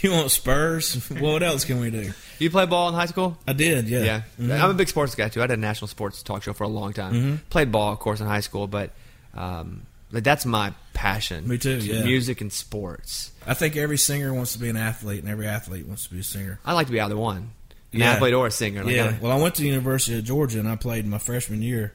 you 0.00 0.12
want 0.12 0.30
spurs? 0.30 0.94
What 1.10 1.42
else 1.42 1.64
can 1.64 1.80
we 1.80 1.90
do? 1.90 2.12
You 2.38 2.48
play 2.48 2.66
ball 2.66 2.88
in 2.90 2.94
high 2.94 3.06
school? 3.06 3.36
I 3.48 3.52
did, 3.52 3.88
yeah. 3.88 4.04
Yeah, 4.04 4.22
Mhm. 4.40 4.60
I'm 4.62 4.70
a 4.70 4.74
big 4.74 4.86
sports 4.88 5.16
guy 5.16 5.28
too. 5.28 5.42
I 5.42 5.48
did 5.48 5.58
a 5.58 5.60
national 5.60 5.88
sports 5.88 6.22
talk 6.22 6.44
show 6.44 6.52
for 6.52 6.62
a 6.62 6.68
long 6.68 6.92
time. 6.92 7.12
Mm-hmm. 7.14 7.34
Played 7.50 7.72
ball, 7.72 7.92
of 7.92 7.98
course, 7.98 8.20
in 8.20 8.28
high 8.28 8.42
school, 8.42 8.68
but 8.68 8.90
um, 9.34 9.82
like 10.14 10.24
that's 10.24 10.46
my 10.46 10.72
passion. 10.94 11.46
Me 11.46 11.58
too, 11.58 11.76
yeah. 11.78 12.04
Music 12.04 12.40
and 12.40 12.50
sports. 12.52 13.30
I 13.46 13.52
think 13.54 13.76
every 13.76 13.98
singer 13.98 14.32
wants 14.32 14.54
to 14.54 14.58
be 14.58 14.68
an 14.70 14.76
athlete, 14.78 15.20
and 15.22 15.28
every 15.30 15.46
athlete 15.46 15.86
wants 15.86 16.04
to 16.06 16.14
be 16.14 16.20
a 16.20 16.24
singer. 16.24 16.58
I 16.64 16.72
like 16.72 16.86
to 16.86 16.92
be 16.92 17.00
either 17.00 17.16
one, 17.16 17.50
an 17.92 18.00
Yeah. 18.00 18.12
athlete 18.12 18.32
or 18.32 18.46
a 18.46 18.50
singer. 18.50 18.84
Like, 18.84 18.94
yeah. 18.94 19.16
I- 19.16 19.18
Well, 19.20 19.32
I 19.32 19.36
went 19.42 19.56
to 19.56 19.62
the 19.62 19.68
University 19.68 20.16
of 20.18 20.24
Georgia, 20.24 20.58
and 20.60 20.68
I 20.68 20.76
played 20.76 21.06
my 21.06 21.18
freshman 21.18 21.60
year. 21.60 21.92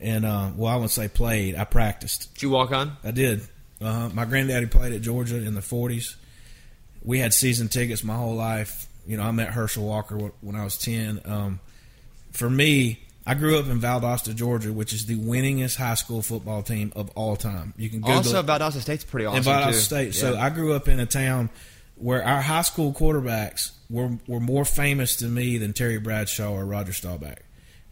And 0.00 0.24
uh, 0.24 0.50
well, 0.56 0.72
I 0.72 0.76
wouldn't 0.76 0.92
say 0.92 1.08
played. 1.08 1.56
I 1.56 1.64
practiced. 1.64 2.32
did 2.34 2.42
you 2.42 2.50
walk 2.50 2.70
on? 2.72 2.96
I 3.04 3.10
did. 3.10 3.42
Uh, 3.80 4.08
my 4.12 4.24
granddaddy 4.24 4.66
played 4.66 4.92
at 4.92 5.02
Georgia 5.02 5.36
in 5.36 5.54
the 5.54 5.60
40s. 5.60 6.14
We 7.02 7.18
had 7.20 7.32
season 7.34 7.68
tickets 7.68 8.02
my 8.04 8.14
whole 8.16 8.34
life. 8.34 8.86
You 9.06 9.16
know, 9.16 9.22
I 9.24 9.30
met 9.32 9.48
Herschel 9.50 9.84
Walker 9.86 10.16
when 10.40 10.54
I 10.56 10.64
was 10.64 10.76
10. 10.78 11.20
Um, 11.24 11.60
for 12.32 12.48
me, 12.50 13.00
I 13.28 13.34
grew 13.34 13.58
up 13.58 13.66
in 13.66 13.78
Valdosta, 13.78 14.34
Georgia, 14.34 14.72
which 14.72 14.94
is 14.94 15.04
the 15.04 15.16
winningest 15.16 15.76
high 15.76 15.96
school 15.96 16.22
football 16.22 16.62
team 16.62 16.94
of 16.96 17.10
all 17.14 17.36
time. 17.36 17.74
You 17.76 17.90
can 17.90 18.00
Google 18.00 18.16
Also, 18.16 18.40
it. 18.40 18.46
Valdosta 18.46 18.80
State's 18.80 19.04
pretty 19.04 19.26
awesome 19.26 19.38
in 19.38 19.44
Valdosta 19.44 19.68
too. 19.72 19.74
State. 19.74 20.14
So 20.14 20.38
I 20.38 20.48
grew 20.48 20.72
up 20.72 20.88
in 20.88 20.98
a 20.98 21.04
town 21.04 21.50
where 21.96 22.24
our 22.24 22.40
high 22.40 22.62
school 22.62 22.94
quarterbacks 22.94 23.72
were 23.90 24.12
were 24.26 24.40
more 24.40 24.64
famous 24.64 25.16
to 25.16 25.26
me 25.26 25.58
than 25.58 25.74
Terry 25.74 25.98
Bradshaw 25.98 26.52
or 26.52 26.64
Roger 26.64 26.94
Staubach. 26.94 27.40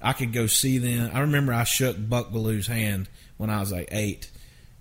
I 0.01 0.15
could 0.15 0.33
go 0.33 0.47
see 0.47 0.79
them. 0.79 1.11
I 1.13 1.21
remember 1.21 1.53
I 1.53 1.65
shook 1.65 1.97
Buck 1.99 2.31
Belue's 2.31 2.67
hand 2.67 3.09
when 3.37 3.51
I 3.51 3.61
was 3.61 3.73
like 3.73 3.89
eight, 3.93 4.31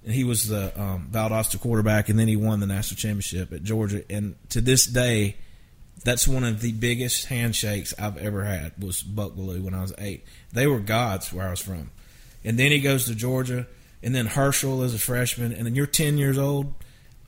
and 0.06 0.14
he 0.14 0.24
was 0.24 0.48
the 0.48 0.80
um, 0.80 1.10
Valdosta 1.12 1.60
quarterback, 1.60 2.08
and 2.08 2.18
then 2.18 2.30
he 2.30 2.38
won 2.38 2.62
the 2.62 2.68
national 2.68 2.98
championship 2.98 3.52
at 3.52 3.64
Georgia. 3.64 4.04
And 4.10 4.36
to 4.52 4.62
this 4.62 4.86
day, 4.86 5.36
that's 6.04 6.28
one 6.28 6.44
of 6.44 6.62
the 6.62 6.72
biggest 6.72 7.26
handshakes 7.26 7.94
I've 7.98 8.18
ever 8.18 8.44
had 8.44 8.74
was 8.82 9.02
Buck 9.02 9.34
Belue 9.34 9.64
when 9.64 9.74
I 9.74 9.82
was 9.82 9.94
eight. 9.98 10.24
They 10.56 10.68
were 10.68 10.80
gods 10.80 11.32
where 11.32 11.48
I 11.48 11.52
was 11.52 11.60
from. 11.60 11.92
And 12.44 12.58
then 12.58 12.72
he 12.72 12.80
goes 12.80 13.06
to 13.06 13.16
Georgia, 13.16 13.68
and 14.02 14.16
then 14.16 14.26
Herschel 14.26 14.84
is 14.84 14.96
a 14.96 15.00
freshman, 15.00 15.52
and 15.52 15.66
then 15.66 15.76
you're 15.76 15.86
10 15.86 16.18
years 16.18 16.38
old, 16.38 16.74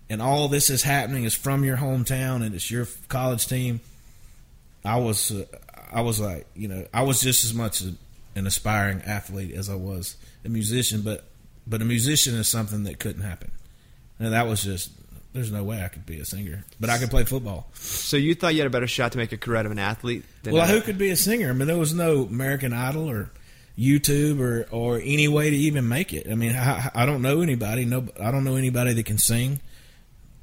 and 0.10 0.22
all 0.22 0.48
this 0.48 0.70
is 0.70 0.84
happening 0.84 1.26
is 1.26 1.34
from 1.34 1.64
your 1.64 1.78
hometown, 1.78 2.44
and 2.44 2.56
it's 2.56 2.72
your 2.72 2.88
college 3.10 3.48
team. 3.48 3.82
I 4.86 4.98
was, 4.98 5.32
uh, 5.32 5.46
I 5.92 6.02
was 6.02 6.20
like, 6.20 6.48
you 6.56 6.68
know, 6.68 6.86
I 6.94 7.04
was 7.04 7.22
just 7.22 7.44
as 7.44 7.54
much 7.54 7.82
an 7.82 8.48
aspiring 8.48 9.02
athlete 9.02 9.54
as 9.54 9.70
I 9.70 9.76
was 9.76 10.16
a 10.46 10.50
musician, 10.50 11.02
but 11.02 11.26
but 11.70 11.82
a 11.82 11.86
musician 11.86 12.36
is 12.36 12.48
something 12.48 12.84
that 12.84 12.98
couldn't 12.98 13.24
happen, 13.24 13.52
and 14.20 14.32
that 14.32 14.48
was 14.48 14.64
just. 14.64 14.92
There's 15.38 15.52
no 15.52 15.64
way 15.64 15.84
I 15.84 15.88
could 15.88 16.06
be 16.06 16.20
a 16.20 16.26
singer, 16.26 16.66
but 16.80 16.90
I 16.90 16.98
could 16.98 17.10
play 17.10 17.24
football. 17.24 17.68
So 17.76 18.18
you 18.18 18.34
thought 18.36 18.56
you 18.56 18.62
had 18.62 18.68
a 18.68 18.72
better 18.72 18.88
shot 18.88 19.12
to 19.12 19.18
make 19.18 19.32
a 19.32 19.38
career 19.38 19.58
out 19.58 19.66
of 19.66 19.72
an 19.72 19.80
athlete? 19.80 20.26
Than 20.44 20.54
Well, 20.54 20.66
who 20.68 20.82
could 20.82 20.98
be 20.98 21.10
a 21.12 21.16
singer? 21.16 21.50
I 21.50 21.54
mean, 21.54 21.68
there 21.68 21.78
was 21.78 21.94
no 21.94 22.24
American 22.24 22.74
Idol 22.74 23.10
or 23.10 23.32
YouTube 23.78 24.40
or 24.40 24.68
or 24.72 25.00
any 25.04 25.28
way 25.28 25.50
to 25.50 25.56
even 25.56 25.88
make 25.88 26.12
it. 26.12 26.28
I 26.30 26.36
mean, 26.36 26.56
I, 26.56 26.90
I 26.96 27.06
don't 27.06 27.22
know 27.22 27.42
anybody. 27.42 27.86
No, 27.86 28.08
I 28.20 28.32
don't 28.32 28.44
know 28.44 28.56
anybody 28.56 28.94
that 28.94 29.06
can 29.06 29.20
sing. 29.20 29.60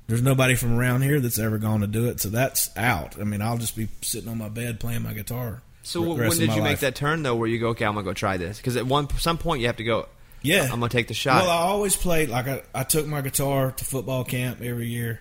There's 0.06 0.22
nobody 0.22 0.54
from 0.54 0.78
around 0.78 1.02
here 1.02 1.18
that's 1.18 1.38
ever 1.38 1.58
going 1.58 1.80
to 1.80 1.86
do 1.86 2.06
it, 2.06 2.20
so 2.20 2.28
that's 2.28 2.70
out. 2.76 3.18
I 3.18 3.24
mean, 3.24 3.42
I'll 3.42 3.58
just 3.58 3.74
be 3.74 3.88
sitting 4.02 4.28
on 4.28 4.38
my 4.38 4.50
bed 4.50 4.78
playing 4.78 5.02
my 5.02 5.14
guitar. 5.14 5.62
So 5.82 6.00
when 6.02 6.30
did 6.30 6.54
you 6.54 6.62
make 6.62 6.80
that 6.80 6.94
turn 6.94 7.22
though, 7.22 7.34
where 7.34 7.48
you 7.48 7.58
go, 7.58 7.68
okay, 7.68 7.84
I'm 7.84 7.94
gonna 7.94 8.04
go 8.04 8.14
try 8.14 8.36
this? 8.36 8.56
Because 8.56 8.76
at 8.76 8.86
one 8.86 9.08
some 9.18 9.38
point 9.38 9.60
you 9.60 9.66
have 9.66 9.76
to 9.76 9.84
go. 9.84 10.08
Yeah, 10.44 10.64
I'm 10.64 10.78
gonna 10.78 10.88
take 10.90 11.08
the 11.08 11.14
shot. 11.14 11.42
Well, 11.42 11.50
I 11.50 11.62
always 11.62 11.96
played 11.96 12.28
like 12.28 12.46
I, 12.46 12.62
I 12.74 12.84
took 12.84 13.06
my 13.06 13.22
guitar 13.22 13.72
to 13.72 13.84
football 13.84 14.24
camp 14.24 14.60
every 14.60 14.88
year, 14.88 15.20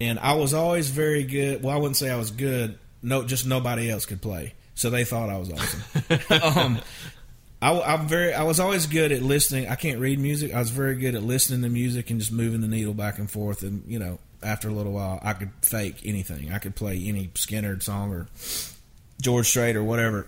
and 0.00 0.18
I 0.18 0.34
was 0.34 0.52
always 0.54 0.90
very 0.90 1.22
good. 1.22 1.62
Well, 1.62 1.74
I 1.74 1.78
wouldn't 1.78 1.96
say 1.96 2.10
I 2.10 2.16
was 2.16 2.32
good. 2.32 2.78
No, 3.00 3.22
just 3.22 3.46
nobody 3.46 3.88
else 3.88 4.06
could 4.06 4.20
play, 4.20 4.54
so 4.74 4.90
they 4.90 5.04
thought 5.04 5.30
I 5.30 5.38
was 5.38 5.52
awesome. 5.52 6.58
um, 6.58 6.80
I, 7.62 7.94
am 7.94 8.08
very. 8.08 8.34
I 8.34 8.42
was 8.42 8.58
always 8.58 8.86
good 8.86 9.12
at 9.12 9.22
listening. 9.22 9.68
I 9.68 9.76
can't 9.76 10.00
read 10.00 10.18
music. 10.18 10.52
I 10.52 10.58
was 10.58 10.70
very 10.70 10.96
good 10.96 11.14
at 11.14 11.22
listening 11.22 11.62
to 11.62 11.68
music 11.68 12.10
and 12.10 12.18
just 12.18 12.32
moving 12.32 12.60
the 12.60 12.68
needle 12.68 12.92
back 12.92 13.20
and 13.20 13.30
forth. 13.30 13.62
And 13.62 13.84
you 13.86 14.00
know, 14.00 14.18
after 14.42 14.68
a 14.68 14.72
little 14.72 14.92
while, 14.92 15.20
I 15.22 15.32
could 15.32 15.50
fake 15.62 16.00
anything. 16.04 16.52
I 16.52 16.58
could 16.58 16.74
play 16.74 17.00
any 17.06 17.28
Skynyrd 17.28 17.84
song 17.84 18.12
or 18.12 18.26
George 19.22 19.48
Strait 19.48 19.76
or 19.76 19.84
whatever. 19.84 20.26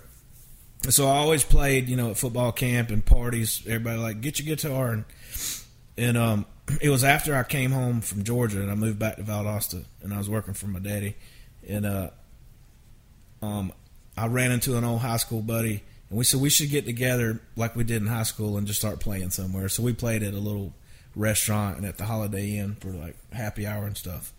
So 0.82 1.06
I 1.06 1.16
always 1.16 1.44
played, 1.44 1.88
you 1.88 1.96
know, 1.96 2.10
at 2.10 2.16
football 2.16 2.52
camp 2.52 2.90
and 2.90 3.04
parties. 3.04 3.62
Everybody 3.66 3.98
like 3.98 4.20
get 4.20 4.38
your 4.38 4.46
guitar 4.46 4.90
and 4.90 5.04
and 5.96 6.16
um, 6.16 6.46
it 6.80 6.90
was 6.90 7.04
after 7.04 7.34
I 7.34 7.42
came 7.42 7.72
home 7.72 8.00
from 8.00 8.24
Georgia 8.24 8.60
and 8.60 8.70
I 8.70 8.74
moved 8.74 8.98
back 8.98 9.16
to 9.16 9.22
Valdosta 9.22 9.84
and 10.02 10.14
I 10.14 10.18
was 10.18 10.30
working 10.30 10.54
for 10.54 10.66
my 10.66 10.78
daddy 10.78 11.16
and 11.68 11.84
uh, 11.84 12.10
um, 13.42 13.72
I 14.16 14.26
ran 14.26 14.50
into 14.50 14.76
an 14.76 14.84
old 14.84 15.00
high 15.00 15.16
school 15.16 15.42
buddy 15.42 15.82
and 16.08 16.18
we 16.18 16.24
said 16.24 16.40
we 16.40 16.50
should 16.50 16.70
get 16.70 16.86
together 16.86 17.40
like 17.56 17.76
we 17.76 17.84
did 17.84 18.00
in 18.02 18.08
high 18.08 18.22
school 18.22 18.56
and 18.56 18.66
just 18.66 18.78
start 18.80 19.00
playing 19.00 19.30
somewhere. 19.30 19.68
So 19.68 19.82
we 19.82 19.92
played 19.92 20.22
at 20.22 20.34
a 20.34 20.38
little 20.38 20.72
restaurant 21.14 21.76
and 21.76 21.86
at 21.86 21.98
the 21.98 22.04
Holiday 22.04 22.56
Inn 22.56 22.76
for 22.80 22.90
like 22.90 23.16
happy 23.32 23.66
hour 23.66 23.84
and 23.84 23.96
stuff. 23.96 24.32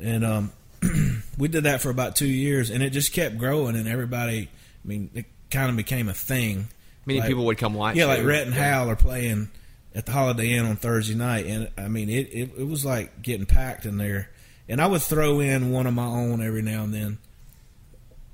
And 0.00 0.24
um, 0.24 0.52
we 1.38 1.48
did 1.48 1.64
that 1.64 1.80
for 1.80 1.90
about 1.90 2.16
two 2.16 2.28
years 2.28 2.70
and 2.70 2.82
it 2.82 2.90
just 2.90 3.12
kept 3.12 3.38
growing 3.38 3.76
and 3.76 3.88
everybody. 3.88 4.48
I 4.84 4.88
mean, 4.88 5.10
it 5.14 5.26
kind 5.54 5.70
of 5.70 5.76
became 5.76 6.08
a 6.08 6.14
thing. 6.14 6.68
Many 7.06 7.20
Like- 7.20 7.28
people 7.28 7.46
would 7.46 7.58
come 7.58 7.74
watch. 7.74 7.96
Yeah, 7.96 8.06
like 8.06 8.20
you. 8.20 8.26
Rhett 8.28 8.46
and 8.46 8.54
Hal 8.54 8.90
are 8.90 8.96
playing 8.96 9.48
at 9.94 10.06
the 10.06 10.12
Holiday 10.12 10.52
Inn 10.52 10.66
on 10.66 10.76
Thursday 10.76 11.14
night, 11.14 11.46
and 11.46 11.70
I 11.78 11.88
mean 11.88 12.08
it, 12.10 12.28
it. 12.32 12.50
It 12.58 12.66
was 12.66 12.84
like 12.84 13.22
getting 13.22 13.46
packed 13.46 13.86
in 13.86 13.96
there, 13.96 14.30
and 14.68 14.80
I 14.80 14.86
would 14.86 15.02
throw 15.02 15.40
in 15.40 15.70
one 15.70 15.86
of 15.86 15.94
my 15.94 16.06
own 16.06 16.42
every 16.42 16.62
now 16.62 16.82
and 16.84 16.92
then. 16.94 17.18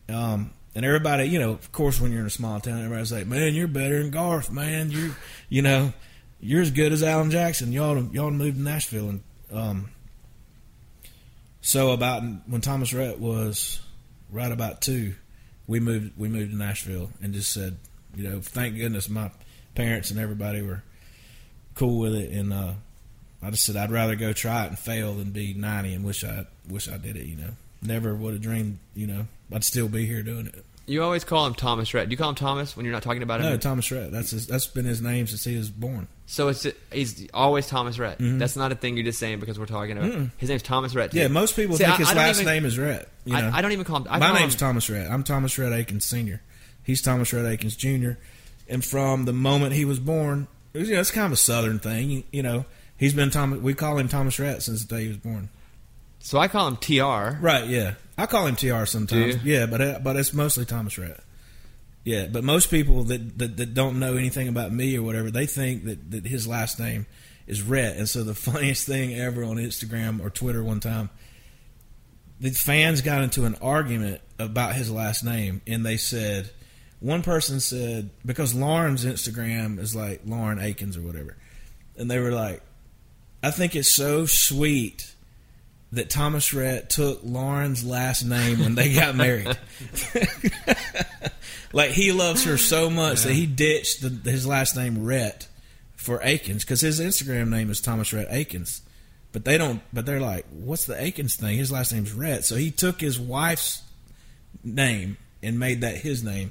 Um, 0.09 0.53
and 0.75 0.85
everybody, 0.85 1.25
you 1.25 1.39
know, 1.39 1.51
of 1.51 1.71
course, 1.73 2.01
when 2.01 2.11
you're 2.13 2.21
in 2.21 2.27
a 2.27 2.31
small 2.31 2.61
town, 2.61 2.79
everybody's 2.79 3.13
like, 3.13 3.27
"Man, 3.27 3.55
you're 3.55 3.69
better 3.69 4.01
than 4.01 4.11
Garth, 4.11 4.51
man. 4.51 4.91
You, 4.91 5.15
you 5.49 5.63
know, 5.63 5.93
you're 6.41 6.63
as 6.63 6.71
good 6.71 6.93
as 6.93 7.03
Alan 7.03 7.31
Jackson. 7.31 7.73
Y'all, 7.73 7.97
y'all 8.13 8.31
to 8.31 8.37
move 8.37 8.55
to 8.55 8.61
Nashville." 8.61 9.09
And 9.11 9.21
um, 9.53 9.91
so 11.61 11.91
about 11.91 12.23
when 12.47 12.61
Thomas 12.61 12.93
Rhett 12.95 13.19
was 13.21 13.81
right 14.31 14.51
about 14.51 14.81
two, 14.81 15.15
we 15.71 15.79
moved 15.79 16.11
we 16.19 16.27
moved 16.29 16.51
to 16.51 16.57
Nashville 16.57 17.11
and 17.23 17.33
just 17.33 17.53
said, 17.53 17.77
you 18.17 18.29
know, 18.29 18.41
thank 18.41 18.77
goodness 18.77 19.09
my 19.09 19.31
parents 19.77 20.11
and 20.11 20.19
everybody 20.19 20.63
were 20.63 20.83
cool 21.77 22.01
with 22.01 22.13
it, 22.13 22.33
and 22.33 22.53
uh, 22.53 22.73
I 23.41 23.51
just 23.51 23.65
said 23.65 23.77
I'd 23.77 23.93
rather 23.93 24.17
go 24.17 24.33
try 24.33 24.65
it 24.65 24.71
and 24.71 24.79
fail 24.79 25.15
than 25.15 25.31
be 25.31 25.55
ninety 25.55 25.95
and 25.95 26.05
wish 26.05 26.25
I 26.25 26.47
wish 26.69 26.89
I 26.89 26.99
did 26.99 27.17
it. 27.17 27.27
You 27.27 27.37
know, 27.37 27.51
never 27.83 28.17
would 28.17 28.33
have 28.33 28.43
dreamed. 28.43 28.79
You 28.97 29.07
know, 29.07 29.27
I'd 29.53 29.63
still 29.63 29.89
be 29.89 30.07
here 30.07 30.25
doing 30.25 30.49
it. 30.49 30.65
You 30.91 31.05
always 31.05 31.23
call 31.23 31.47
him 31.47 31.55
Thomas 31.55 31.95
Rhett. 31.95 32.09
Do 32.09 32.13
you 32.13 32.17
call 32.17 32.31
him 32.31 32.35
Thomas 32.35 32.77
when 32.77 32.85
you're 32.85 32.93
not 32.93 33.05
talking 33.05 33.23
about 33.23 33.41
him? 33.41 33.47
No, 33.47 33.57
Thomas 33.57 33.91
Rhett. 33.93 34.11
That's 34.11 34.31
his, 34.31 34.49
that's 34.49 34.67
been 34.67 34.85
his 34.85 35.01
name 35.01 35.29
since 35.29 35.45
he 35.45 35.57
was 35.57 35.71
born. 35.71 36.09
So 36.27 36.49
it's 36.49 36.67
he's 36.93 37.29
always 37.33 37.69
Thomas 37.69 37.97
Rhett. 37.99 38.17
That's 38.19 38.57
not 38.57 38.73
a 38.73 38.75
thing 38.75 38.97
you're 38.97 39.05
just 39.05 39.21
saying 39.21 39.39
because 39.39 39.57
we're 39.59 39.67
talking 39.67 39.97
about. 39.97 40.31
His 40.39 40.49
name's 40.49 40.63
Thomas 40.65 40.95
Rhett. 40.95 41.13
too. 41.13 41.19
Mm-hmm. 41.19 41.33
Yeah, 41.33 41.41
most 41.41 41.55
people 41.55 41.77
See, 41.77 41.85
think 41.85 41.95
I- 41.95 41.99
his 41.99 42.09
I 42.11 42.15
last 42.15 42.41
even- 42.41 42.53
name 42.53 42.65
is 42.65 42.77
Rhett. 42.79 43.09
You 43.25 43.35
know? 43.35 43.51
I, 43.55 43.59
I 43.59 43.63
don't 43.63 43.71
even 43.73 43.85
call 43.85 43.99
him. 43.99 44.07
I 44.11 44.19
My 44.19 44.27
call 44.31 44.39
name's 44.41 44.55
him, 44.55 44.59
Thomas 44.61 44.91
Rhett. 44.91 45.09
I'm 45.11 45.23
Thomas 45.23 45.57
Rhett 45.59 45.73
Akins 45.73 46.05
Sr. 46.05 46.41
He's 46.83 47.01
Thomas 47.03 47.33
Rhett 47.33 47.47
Akins 47.47 47.77
Jr. 47.77 48.13
And 48.69 48.85
from 48.85 49.27
the 49.27 49.33
moment 49.33 49.75
he 49.75 49.85
was 49.85 50.01
born, 50.01 50.49
it 50.75 50.79
was, 50.81 50.89
you 50.89 50.95
know, 50.97 51.01
it's 51.01 51.11
kind 51.13 51.27
of 51.27 51.33
a 51.33 51.37
Southern 51.37 51.79
thing. 51.79 52.11
You, 52.11 52.23
you 52.33 52.43
know, 52.43 52.65
he's 52.97 53.15
been 53.15 53.31
Thomas. 53.31 53.61
We 53.61 53.75
call 53.75 53.97
him 53.99 54.09
Thomas 54.09 54.39
Rhett 54.41 54.63
since 54.63 54.85
the 54.85 54.97
day 54.97 55.03
he 55.03 55.09
was 55.09 55.19
born. 55.19 55.51
So 56.19 56.39
I 56.39 56.49
call 56.49 56.67
him 56.69 56.77
Tr. 56.79 57.03
Right? 57.41 57.67
Yeah, 57.67 57.95
I 58.21 58.27
call 58.27 58.47
him 58.47 58.57
Tr 58.57 58.85
sometimes. 58.85 59.43
Yeah, 59.43 59.65
but 59.65 59.81
uh, 59.81 59.99
but 60.03 60.17
it's 60.17 60.35
mostly 60.35 60.67
Thomas 60.67 60.99
Rhett. 60.99 61.21
Yeah, 62.05 62.27
but 62.31 62.45
most 62.45 62.71
people 62.71 63.05
that, 63.05 63.39
that 63.39 63.57
that 63.57 63.75
don't 63.75 63.99
know 63.99 64.17
anything 64.17 64.47
about 64.47 64.73
me 64.73 64.97
or 64.97 65.03
whatever, 65.03 65.31
they 65.31 65.47
think 65.47 65.85
that, 65.85 66.11
that 66.11 66.27
his 66.27 66.47
last 66.47 66.79
name 66.79 67.07
is 67.47 67.63
Rhett. 67.63 67.97
And 67.97 68.07
so 68.07 68.23
the 68.23 68.35
funniest 68.51 68.87
thing 68.87 69.15
ever 69.15 69.43
on 69.43 69.57
Instagram 69.57 70.21
or 70.21 70.29
Twitter 70.29 70.63
one 70.63 70.81
time, 70.81 71.09
the 72.39 72.51
fans 72.51 73.01
got 73.01 73.23
into 73.23 73.47
an 73.47 73.55
argument 73.63 74.21
about 74.39 74.75
his 74.75 74.91
last 74.91 75.25
name, 75.25 75.63
and 75.67 75.85
they 75.85 75.97
said 75.97 76.51
one 77.01 77.23
person 77.23 77.59
said 77.59 78.11
because 78.27 78.55
Lauren's 78.55 79.07
Instagram 79.07 79.79
is 79.79 79.97
like 79.97 80.21
Lauren 80.27 80.59
Akins 80.59 80.99
or 80.99 81.03
whatever, 81.03 81.39
and 81.97 82.11
they 82.11 82.19
were 82.19 82.33
like, 82.33 82.61
I 83.43 83.51
think 83.51 83.75
it's 83.75 83.91
so 83.91 84.27
sweet 84.27 85.15
that 85.93 86.11
Thomas 86.11 86.55
Rhett 86.55 86.89
took 86.89 87.21
Lauren's 87.25 87.85
last 87.85 88.25
name 88.25 88.61
when 88.61 88.75
they 88.75 88.95
got 88.95 89.17
married. 89.17 89.57
like 91.73 91.91
he 91.91 92.13
loves 92.13 92.45
her 92.45 92.57
so 92.57 92.89
much 92.89 93.23
that 93.23 93.33
he 93.33 93.47
ditched 93.47 94.03
the, 94.03 94.31
his 94.31 94.47
last 94.47 94.77
name 94.77 95.05
Rhett 95.05 95.49
for 95.97 96.21
Akins 96.23 96.65
because 96.65 96.81
his 96.81 97.01
Instagram 97.01 97.49
name 97.49 97.71
is 97.71 97.81
Thomas 97.81 98.13
Rhett 98.13 98.29
Akins. 98.31 98.83
But 99.33 99.45
they 99.45 99.59
don't. 99.59 99.81
But 99.93 100.07
they're 100.07 100.21
like, 100.21 100.47
what's 100.51 100.87
the 100.87 101.01
Akins 101.01 101.37
thing? 101.37 101.57
His 101.57 101.71
last 101.71 101.93
name's 101.93 102.13
Rhett. 102.13 102.45
So 102.45 102.57
he 102.57 102.71
took 102.71 103.01
his 103.01 103.19
wife's 103.19 103.83
name 104.65 105.17
and 105.43 105.59
made 105.59 105.81
that 105.83 105.97
his 105.97 106.25
name. 106.25 106.51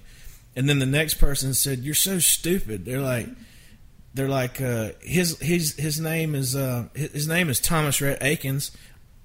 And 0.55 0.67
then 0.67 0.79
the 0.79 0.85
next 0.85 1.15
person 1.15 1.53
said, 1.53 1.79
"You're 1.79 1.93
so 1.93 2.19
stupid." 2.19 2.85
They're 2.85 3.01
like, 3.01 3.27
they're 4.13 4.29
like, 4.29 4.61
uh, 4.61 4.91
his 5.01 5.37
his 5.39 5.75
his 5.75 5.99
name 5.99 6.35
is 6.35 6.55
uh, 6.55 6.87
his 6.93 7.27
name 7.27 7.49
is 7.49 7.59
Thomas 7.59 8.01
Rhett 8.01 8.21
Akins. 8.21 8.71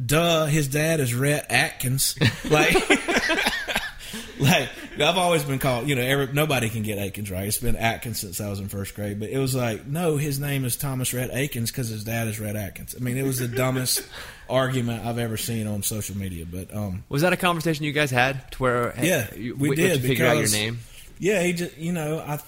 Duh, 0.04 0.46
his 0.46 0.68
dad 0.68 1.00
is 1.00 1.14
Rhett 1.14 1.46
Atkins. 1.50 2.16
Like, 2.50 2.74
like 4.38 4.68
I've 4.98 5.16
always 5.16 5.44
been 5.44 5.59
called. 5.59 5.88
You 5.88 5.96
know, 5.96 6.02
every, 6.02 6.33
nobody 6.33 6.68
can 6.68 6.83
get 6.83 6.98
Akins 6.98 7.30
right. 7.30 7.46
It's 7.46 7.59
been 7.59 7.76
Atkins 7.76 8.20
since 8.20 8.40
I 8.40 8.48
was 8.48 8.61
in 8.61 8.68
first 8.68 8.94
grade. 8.94 9.18
But 9.20 9.30
it 9.30 9.38
was 9.38 9.54
like, 9.54 9.87
no, 9.87 10.16
his 10.16 10.38
name 10.38 10.64
is 10.64 10.76
Thomas 10.76 11.12
Rhett 11.14 11.30
Akins 11.33 11.70
because 11.70 11.88
his 11.88 12.04
dad 12.04 12.28
is 12.28 12.38
Rhett 12.40 12.57
Atkins. 12.57 12.94
I 12.98 13.02
mean, 13.02 13.16
it 13.16 13.24
was 13.24 13.38
the 13.38 13.48
dumbest 13.48 14.07
argument 14.50 15.04
I've 15.07 15.18
ever 15.18 15.37
seen 15.37 15.66
on 15.66 15.83
social 15.83 16.16
media. 16.16 16.44
But 16.44 16.74
um, 16.74 17.04
Was 17.09 17.22
that 17.22 17.33
a 17.33 17.37
conversation 17.37 17.85
you 17.85 17.92
guys 17.92 18.11
had 18.11 18.50
to 18.52 18.62
where? 18.62 18.94
Yeah, 19.00 19.28
we 19.35 19.52
we 19.52 19.76
did, 19.76 20.00
to 20.00 20.09
figure 20.09 20.26
out 20.26 20.37
your 20.38 20.50
name. 20.50 20.78
Yeah, 21.18 21.42
he 21.42 21.52
just 21.52 21.76
you 21.78 21.92
know, 21.92 22.18
I 22.18 22.40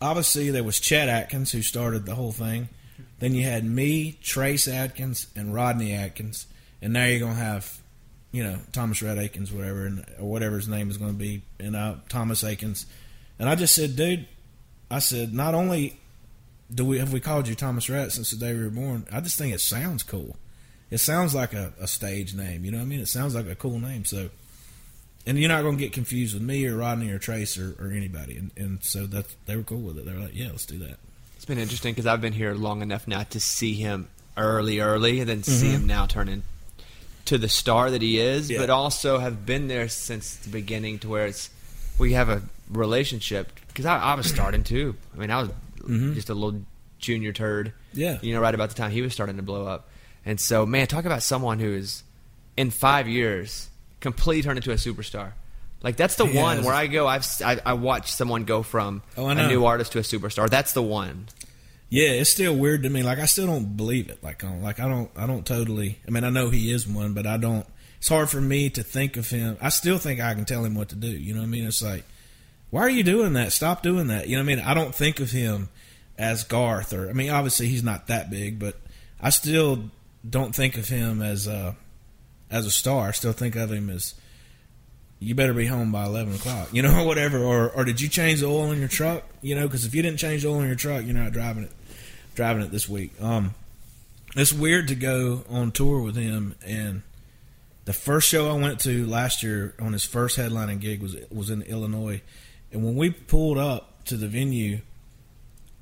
obviously 0.00 0.50
there 0.50 0.64
was 0.64 0.78
Chet 0.78 1.08
Atkins 1.08 1.52
who 1.52 1.62
started 1.62 2.06
the 2.06 2.14
whole 2.14 2.32
thing. 2.32 2.68
Then 3.18 3.34
you 3.34 3.42
had 3.42 3.64
me, 3.64 4.16
Trace 4.22 4.68
Atkins, 4.68 5.26
and 5.34 5.52
Rodney 5.52 5.92
Atkins, 5.92 6.46
and 6.82 6.92
now 6.92 7.04
you're 7.06 7.20
gonna 7.20 7.34
have, 7.34 7.78
you 8.32 8.42
know, 8.44 8.58
Thomas 8.72 9.02
Rhett 9.02 9.18
Akins, 9.18 9.52
whatever, 9.52 9.86
and 9.86 10.04
or 10.18 10.28
whatever 10.30 10.56
his 10.56 10.68
name 10.68 10.90
is 10.90 10.96
gonna 10.96 11.12
be, 11.12 11.42
and 11.60 11.74
uh, 11.76 11.94
Thomas 12.08 12.42
Akins. 12.44 12.86
And 13.38 13.48
I 13.48 13.54
just 13.54 13.74
said, 13.74 13.96
dude, 13.96 14.26
I 14.90 14.98
said, 14.98 15.32
not 15.32 15.54
only 15.54 15.98
do 16.74 16.84
we 16.84 16.98
have 16.98 17.12
we 17.12 17.20
called 17.20 17.48
you 17.48 17.54
Thomas 17.54 17.88
Rhett 17.88 18.12
since 18.12 18.30
the 18.30 18.36
day 18.36 18.52
we 18.54 18.62
were 18.62 18.70
born, 18.70 19.06
I 19.12 19.20
just 19.20 19.38
think 19.38 19.54
it 19.54 19.60
sounds 19.60 20.02
cool. 20.02 20.36
It 20.90 20.98
sounds 20.98 21.34
like 21.34 21.52
a, 21.52 21.72
a 21.80 21.86
stage 21.86 22.34
name, 22.34 22.64
you 22.64 22.70
know 22.70 22.78
what 22.78 22.84
I 22.84 22.86
mean? 22.88 23.00
It 23.00 23.08
sounds 23.08 23.34
like 23.34 23.46
a 23.46 23.54
cool 23.54 23.78
name, 23.78 24.04
so 24.04 24.30
and 25.26 25.38
you're 25.38 25.48
not 25.50 25.60
going 25.62 25.76
to 25.76 25.82
get 25.82 25.92
confused 25.92 26.32
with 26.32 26.42
me 26.42 26.64
or 26.66 26.76
Rodney 26.76 27.10
or 27.10 27.18
Trace 27.18 27.58
or, 27.58 27.76
or 27.78 27.90
anybody. 27.90 28.38
And, 28.38 28.50
and 28.56 28.82
so 28.82 29.04
that 29.06 29.26
they 29.44 29.56
were 29.56 29.62
cool 29.62 29.80
with 29.82 29.98
it. 29.98 30.06
They 30.06 30.12
were 30.14 30.20
like, 30.20 30.34
yeah, 30.34 30.46
let's 30.48 30.64
do 30.64 30.78
that. 30.78 30.96
It's 31.36 31.44
been 31.44 31.58
interesting 31.58 31.92
because 31.92 32.06
I've 32.06 32.22
been 32.22 32.32
here 32.32 32.54
long 32.54 32.80
enough 32.80 33.06
now 33.06 33.24
to 33.24 33.38
see 33.40 33.74
him 33.74 34.08
early, 34.38 34.80
early, 34.80 35.20
and 35.20 35.28
then 35.28 35.42
see 35.42 35.66
Mm-hmm. 35.66 35.74
him 35.76 35.86
now 35.86 36.06
turn 36.06 36.28
into 37.28 37.38
the 37.38 37.48
star 37.48 37.90
that 37.90 38.02
he 38.02 38.18
is. 38.18 38.50
Yeah. 38.50 38.58
But 38.58 38.70
also 38.70 39.18
have 39.18 39.44
been 39.44 39.68
there 39.68 39.88
since 39.88 40.36
the 40.36 40.48
beginning 40.48 40.98
to 41.00 41.08
where 41.08 41.26
it's 41.26 41.50
we 41.98 42.14
have 42.14 42.28
a 42.28 42.42
relationship. 42.70 43.52
Because 43.68 43.86
I, 43.86 43.98
I 43.98 44.14
was 44.14 44.26
starting 44.26 44.64
too. 44.64 44.96
I 45.14 45.18
mean, 45.18 45.30
I 45.30 45.42
was 45.42 45.50
just 46.14 46.30
a 46.30 46.34
little 46.34 46.62
junior 46.98 47.32
turd. 47.32 47.68
Mm-hmm. 47.68 48.00
Yeah. 48.00 48.18
you 48.22 48.34
know, 48.34 48.40
right 48.40 48.54
about 48.54 48.70
the 48.70 48.74
time 48.74 48.90
he 48.90 49.02
was 49.02 49.12
starting 49.12 49.36
to 49.36 49.42
blow 49.42 49.66
up. 49.66 49.88
And 50.24 50.40
so, 50.40 50.66
man, 50.66 50.86
talk 50.86 51.04
about 51.04 51.22
someone 51.22 51.58
who 51.58 51.72
is 51.72 52.02
in 52.56 52.70
five 52.70 53.08
years 53.08 53.68
completely 54.00 54.42
turned 54.42 54.58
into 54.58 54.72
a 54.72 54.74
superstar. 54.74 55.32
Like 55.82 55.96
that's 55.96 56.16
the 56.16 56.26
He 56.26 56.36
one 56.36 56.64
where 56.64 56.74
I 56.74 56.88
go. 56.88 57.06
I've 57.06 57.24
I 57.42 57.74
watched 57.74 58.08
someone 58.14 58.44
go 58.44 58.64
from 58.64 59.02
Oh, 59.16 59.26
I 59.26 59.32
a 59.32 59.48
new 59.48 59.64
artist 59.64 59.92
to 59.92 60.00
a 60.00 60.02
superstar. 60.02 60.50
That's 60.50 60.72
the 60.72 60.82
one. 60.82 61.26
Yeah, 61.90 62.10
it's 62.10 62.30
still 62.30 62.54
weird 62.54 62.82
to 62.82 62.90
me. 62.90 63.02
Like 63.02 63.18
I 63.18 63.24
still 63.24 63.46
don't 63.46 63.76
believe 63.76 64.10
it. 64.10 64.22
Like, 64.22 64.42
like 64.42 64.78
I 64.78 64.88
don't, 64.88 65.10
I 65.16 65.26
don't 65.26 65.46
totally. 65.46 65.98
I 66.06 66.10
mean, 66.10 66.24
I 66.24 66.30
know 66.30 66.50
he 66.50 66.70
is 66.70 66.86
one, 66.86 67.14
but 67.14 67.26
I 67.26 67.38
don't. 67.38 67.66
It's 67.98 68.08
hard 68.08 68.28
for 68.28 68.40
me 68.40 68.70
to 68.70 68.82
think 68.82 69.16
of 69.16 69.28
him. 69.30 69.56
I 69.60 69.70
still 69.70 69.98
think 69.98 70.20
I 70.20 70.34
can 70.34 70.44
tell 70.44 70.64
him 70.64 70.74
what 70.74 70.90
to 70.90 70.96
do. 70.96 71.08
You 71.08 71.34
know 71.34 71.40
what 71.40 71.46
I 71.46 71.50
mean? 71.50 71.66
It's 71.66 71.82
like, 71.82 72.04
why 72.70 72.82
are 72.82 72.90
you 72.90 73.02
doing 73.02 73.32
that? 73.32 73.52
Stop 73.52 73.82
doing 73.82 74.08
that. 74.08 74.28
You 74.28 74.36
know 74.36 74.44
what 74.44 74.52
I 74.52 74.56
mean? 74.56 74.64
I 74.64 74.74
don't 74.74 74.94
think 74.94 75.18
of 75.18 75.30
him 75.30 75.70
as 76.18 76.44
Garth, 76.44 76.92
or 76.92 77.08
I 77.08 77.12
mean, 77.12 77.30
obviously 77.30 77.68
he's 77.68 77.82
not 77.82 78.08
that 78.08 78.30
big, 78.30 78.58
but 78.58 78.76
I 79.20 79.30
still 79.30 79.84
don't 80.28 80.54
think 80.54 80.76
of 80.76 80.88
him 80.88 81.22
as 81.22 81.46
a 81.46 81.74
as 82.50 82.66
a 82.66 82.70
star. 82.70 83.08
I 83.08 83.12
still 83.12 83.32
think 83.32 83.56
of 83.56 83.72
him 83.72 83.88
as 83.88 84.14
you 85.20 85.34
better 85.34 85.54
be 85.54 85.66
home 85.66 85.90
by 85.90 86.04
eleven 86.04 86.34
o'clock, 86.34 86.68
you 86.72 86.82
know, 86.82 87.04
whatever. 87.06 87.42
Or 87.42 87.70
or 87.70 87.84
did 87.84 88.00
you 88.00 88.08
change 88.08 88.40
the 88.40 88.46
oil 88.46 88.70
in 88.72 88.78
your 88.78 88.88
truck? 88.88 89.24
You 89.40 89.54
know, 89.54 89.66
because 89.66 89.86
if 89.86 89.94
you 89.94 90.02
didn't 90.02 90.18
change 90.18 90.42
the 90.42 90.50
oil 90.50 90.60
in 90.60 90.66
your 90.66 90.76
truck, 90.76 91.04
you're 91.04 91.14
not 91.14 91.32
driving 91.32 91.64
it 91.64 91.72
driving 92.38 92.62
it 92.62 92.70
this 92.70 92.88
week. 92.88 93.10
Um, 93.20 93.54
it's 94.36 94.52
weird 94.52 94.86
to 94.88 94.94
go 94.94 95.44
on 95.50 95.72
tour 95.72 96.00
with 96.00 96.14
him, 96.14 96.54
and 96.64 97.02
the 97.84 97.92
first 97.92 98.28
show 98.28 98.48
I 98.48 98.52
went 98.52 98.78
to 98.82 99.04
last 99.06 99.42
year 99.42 99.74
on 99.80 99.92
his 99.92 100.04
first 100.04 100.38
headlining 100.38 100.78
gig 100.78 101.02
was 101.02 101.16
was 101.32 101.50
in 101.50 101.62
Illinois, 101.62 102.22
and 102.70 102.84
when 102.84 102.94
we 102.94 103.10
pulled 103.10 103.58
up 103.58 104.04
to 104.04 104.16
the 104.16 104.28
venue, 104.28 104.82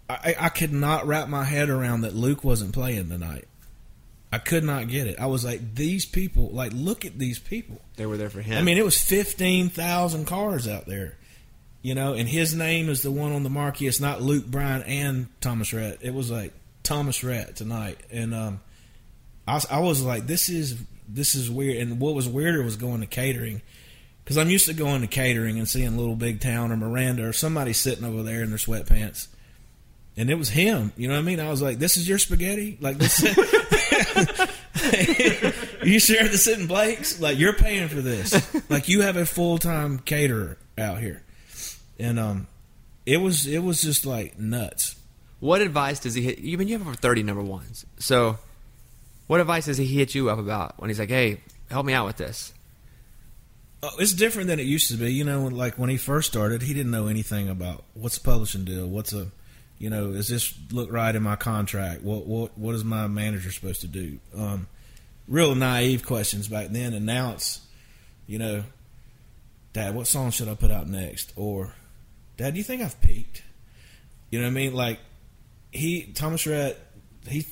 I, 0.09 0.35
I 0.41 0.49
could 0.49 0.73
not 0.73 1.07
wrap 1.07 1.29
my 1.29 1.45
head 1.45 1.69
around 1.69 2.01
that 2.01 2.15
Luke 2.15 2.43
wasn't 2.43 2.73
playing 2.73 3.11
tonight. 3.11 3.47
I 4.33 4.39
could 4.39 4.65
not 4.65 4.89
get 4.89 5.07
it. 5.07 5.21
I 5.21 5.27
was 5.27 5.45
like, 5.45 5.75
these 5.75 6.07
people, 6.07 6.49
like, 6.49 6.73
look 6.75 7.05
at 7.05 7.19
these 7.19 7.39
people. 7.39 7.83
They 7.97 8.07
were 8.07 8.17
there 8.17 8.31
for 8.31 8.41
him. 8.41 8.57
I 8.57 8.63
mean, 8.63 8.79
it 8.79 8.85
was 8.85 8.99
fifteen 8.99 9.69
thousand 9.69 10.25
cars 10.25 10.67
out 10.67 10.87
there. 10.87 11.19
You 11.87 11.95
know, 11.95 12.15
and 12.15 12.29
his 12.29 12.53
name 12.53 12.89
is 12.89 13.03
the 13.03 13.13
one 13.13 13.31
on 13.31 13.45
the 13.45 13.49
marquee. 13.49 13.87
It's 13.87 14.01
not 14.01 14.21
Luke 14.21 14.45
Bryan 14.45 14.83
and 14.83 15.29
Thomas 15.41 15.73
Rhett. 15.73 15.99
It 16.01 16.13
was 16.13 16.33
like 16.33 16.53
Thomas 16.83 17.23
Rhett 17.23 17.55
tonight, 17.55 18.01
and 18.11 18.35
um, 18.35 18.61
I 19.47 19.63
I 19.71 19.79
was 19.79 20.03
like, 20.03 20.27
this 20.27 20.49
is 20.49 20.77
this 21.09 21.37
is 21.37 21.49
weird. 21.49 21.77
And 21.77 22.01
what 22.01 22.17
was 22.17 22.29
weirder 22.29 22.65
was 22.65 22.75
going 22.75 23.03
to 23.03 23.07
catering 23.07 23.63
because 24.25 24.37
I'm 24.37 24.51
used 24.51 24.67
to 24.67 24.75
going 24.75 25.03
to 25.03 25.07
catering 25.07 25.61
and 25.61 25.69
seeing 25.69 25.97
Little 25.97 26.17
Big 26.17 26.41
Town 26.41 26.73
or 26.73 26.77
Miranda 26.77 27.25
or 27.25 27.33
somebody 27.33 27.73
sitting 27.73 28.05
over 28.05 28.25
there 28.25 28.43
in 28.43 28.49
their 28.49 28.59
sweatpants. 28.59 29.29
And 30.17 30.29
it 30.29 30.35
was 30.35 30.49
him, 30.49 30.93
you 30.97 31.07
know 31.07 31.15
what 31.15 31.21
I 31.21 31.23
mean? 31.23 31.39
I 31.39 31.51
was 31.51 31.63
like, 31.63 31.79
"This 31.79 31.97
is 31.97 32.09
your 32.09 32.19
spaghetti, 32.19 32.79
like 32.81 32.99
this." 32.99 33.23
you 35.85 36.01
share 36.01 36.27
the 36.27 36.37
sitting 36.37 36.67
Blake's, 36.67 37.21
like 37.21 37.39
you're 37.39 37.53
paying 37.53 37.87
for 37.87 38.01
this, 38.01 38.53
like 38.69 38.89
you 38.89 39.03
have 39.03 39.17
a 39.17 39.25
full 39.25 39.59
time 39.59 40.01
caterer 40.01 40.59
out 40.77 40.99
here, 40.99 41.23
and 41.99 42.19
um, 42.19 42.47
it 43.05 43.19
was 43.19 43.47
it 43.47 43.59
was 43.61 43.83
just 43.83 44.07
like 44.07 44.39
nuts. 44.39 44.97
What 45.41 45.61
advice 45.61 46.01
does 46.01 46.15
he 46.15 46.23
hit? 46.23 46.39
You 46.39 46.59
mean 46.59 46.69
you 46.69 46.79
have 46.79 46.87
over 46.87 46.97
thirty 46.97 47.23
number 47.23 47.43
ones? 47.43 47.85
So, 47.99 48.39
what 49.27 49.41
advice 49.41 49.67
does 49.67 49.77
he 49.77 49.87
hit 49.87 50.15
you 50.15 50.31
up 50.31 50.39
about 50.39 50.75
when 50.79 50.91
he's 50.91 50.99
like, 50.99 51.11
"Hey, 51.11 51.41
help 51.71 51.87
me 51.87 51.93
out 51.93 52.07
with 52.07 52.17
this"? 52.17 52.53
Oh, 53.83 53.91
it's 53.99 54.15
different 54.15 54.49
than 54.49 54.59
it 54.59 54.67
used 54.67 54.91
to 54.91 54.97
be. 54.97 55.13
You 55.13 55.25
know, 55.25 55.47
like 55.47 55.79
when 55.79 55.91
he 55.91 55.97
first 55.97 56.29
started, 56.29 56.63
he 56.63 56.75
didn't 56.75 56.91
know 56.91 57.07
anything 57.07 57.49
about 57.49 57.85
what's 57.95 58.17
a 58.17 58.21
publishing 58.21 58.65
deal, 58.65 58.87
what's 58.89 59.13
a, 59.13 59.29
you 59.79 59.91
know, 59.91 60.13
is 60.13 60.29
this 60.29 60.55
look 60.73 60.91
right 60.91 61.15
in 61.15 61.23
my 61.23 61.37
contract? 61.37 62.03
What 62.03 62.27
what 62.27 62.57
what 62.59 62.75
is 62.75 62.85
my 62.85 63.07
manager 63.07 63.53
supposed 63.53 63.83
to 63.83 63.89
do? 63.89 64.19
Um, 64.37 64.67
real 65.29 65.55
naive 65.55 66.05
questions 66.07 66.49
back 66.49 66.69
then, 66.69 66.95
and 66.95 67.05
now 67.05 67.33
it's, 67.33 67.61
you 68.27 68.39
know, 68.39 68.65
Dad, 69.77 69.95
what 69.95 70.07
song 70.07 70.31
should 70.31 70.49
I 70.49 70.55
put 70.55 70.71
out 70.71 70.89
next? 70.89 71.35
Or, 71.37 71.75
Dad, 72.37 72.53
do 72.55 72.59
you 72.59 72.65
think 72.65 72.83
I've 72.83 73.01
peaked? 73.01 73.43
You 74.31 74.41
know 74.41 74.47
what 74.47 74.51
I 74.51 74.55
mean? 74.55 74.75
Like 74.75 74.99
he 75.71 76.13
Thomas 76.15 76.47
Rhett, 76.47 76.79
he 77.29 77.45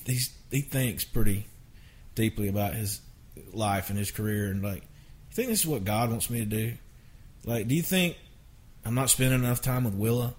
he 0.50 0.60
thinks 0.60 1.04
pretty 1.04 1.46
deeply 2.14 2.48
about 2.48 2.74
his 2.74 3.00
life 3.52 3.90
and 3.90 3.98
his 3.98 4.10
career, 4.10 4.50
and 4.50 4.62
like, 4.62 4.82
you 4.82 5.34
think 5.34 5.48
this 5.48 5.60
is 5.60 5.66
what 5.66 5.84
God 5.84 6.10
wants 6.10 6.30
me 6.30 6.40
to 6.40 6.44
do? 6.44 6.72
Like, 7.44 7.68
do 7.68 7.74
you 7.74 7.82
think 7.82 8.16
I'm 8.84 8.94
not 8.94 9.10
spending 9.10 9.42
enough 9.42 9.60
time 9.60 9.84
with 9.84 9.94
Willa? 9.94 10.34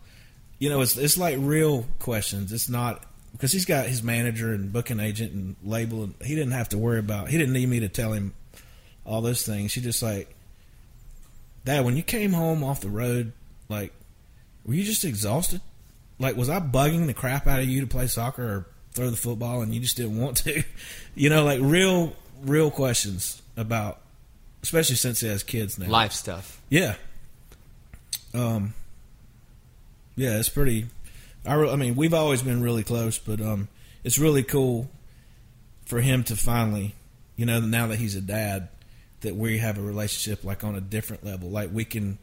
You 0.60 0.70
know, 0.70 0.82
it's 0.82 0.98
it's 0.98 1.18
like 1.18 1.38
real 1.40 1.86
questions. 2.00 2.54
It's 2.54 2.70
not 2.70 3.04
because 3.34 3.52
he's 3.52 3.66
got 3.66 3.88
his 3.88 4.02
manager 4.02 4.54
and 4.54 4.72
booking 4.72 5.00
agent 5.00 5.34
and 5.34 5.56
label, 5.64 6.04
and 6.04 6.16
he 6.24 6.36
didn't 6.36 6.54
have 6.54 6.70
to 6.70 6.78
worry 6.78 7.00
about. 7.00 7.30
He 7.30 7.38
didn't 7.38 7.54
need 7.54 7.68
me 7.68 7.82
to 7.82 7.90
tell 7.90 8.14
him 8.14 8.34
all 9.06 9.22
those 9.22 9.46
things. 9.46 9.74
He 9.74 9.82
just 9.82 10.02
like, 10.02 10.34
Dad, 11.66 11.84
when 11.84 11.98
you 11.98 12.04
came 12.04 12.32
home 12.32 12.64
off 12.64 12.80
the 12.82 12.90
road, 12.90 13.34
like, 13.68 13.92
were 14.66 14.74
you 14.74 14.84
just 14.84 15.06
exhausted? 15.06 15.62
Like, 16.20 16.36
was 16.36 16.50
I 16.50 16.60
bugging 16.60 17.08
the 17.08 17.14
crap 17.14 17.48
out 17.48 17.60
of 17.60 17.68
you 17.68 17.82
to 17.82 17.88
play 17.88 18.08
soccer 18.08 18.44
or 18.44 18.68
throw 18.94 19.10
the 19.10 19.18
football, 19.18 19.62
and 19.62 19.74
you 19.74 19.82
just 19.82 19.98
didn't 19.98 20.20
want 20.20 20.38
to? 20.38 20.64
you 21.16 21.30
know, 21.30 21.44
like 21.44 21.60
real, 21.62 22.16
real 22.42 22.72
questions 22.72 23.42
about, 23.58 24.02
especially 24.64 24.96
since 24.96 25.20
he 25.20 25.28
has 25.28 25.44
kids 25.44 25.78
now. 25.78 25.88
Life 25.88 26.14
stuff. 26.14 26.62
Yeah. 26.70 26.96
Um. 28.34 28.74
Yeah, 30.16 30.40
it's 30.40 30.50
pretty. 30.50 30.88
I, 31.46 31.56
re- 31.56 31.70
I 31.70 31.76
mean, 31.76 31.96
we've 31.96 32.14
always 32.14 32.42
been 32.42 32.64
really 32.64 32.84
close, 32.84 33.20
but 33.20 33.42
um, 33.42 33.68
it's 34.04 34.18
really 34.18 34.44
cool 34.44 34.90
for 35.86 36.00
him 36.00 36.24
to 36.24 36.36
finally, 36.36 36.96
you 37.36 37.46
know, 37.46 37.60
now 37.60 37.88
that 37.88 37.98
he's 37.98 38.16
a 38.16 38.22
dad, 38.22 38.70
that 39.22 39.36
we 39.36 39.58
have 39.58 39.78
a 39.78 39.82
relationship 39.82 40.44
like 40.44 40.64
on 40.64 40.76
a 40.76 40.82
different 40.82 41.26
level. 41.26 41.50
Like 41.50 41.70
we 41.74 41.84
can 41.84 42.18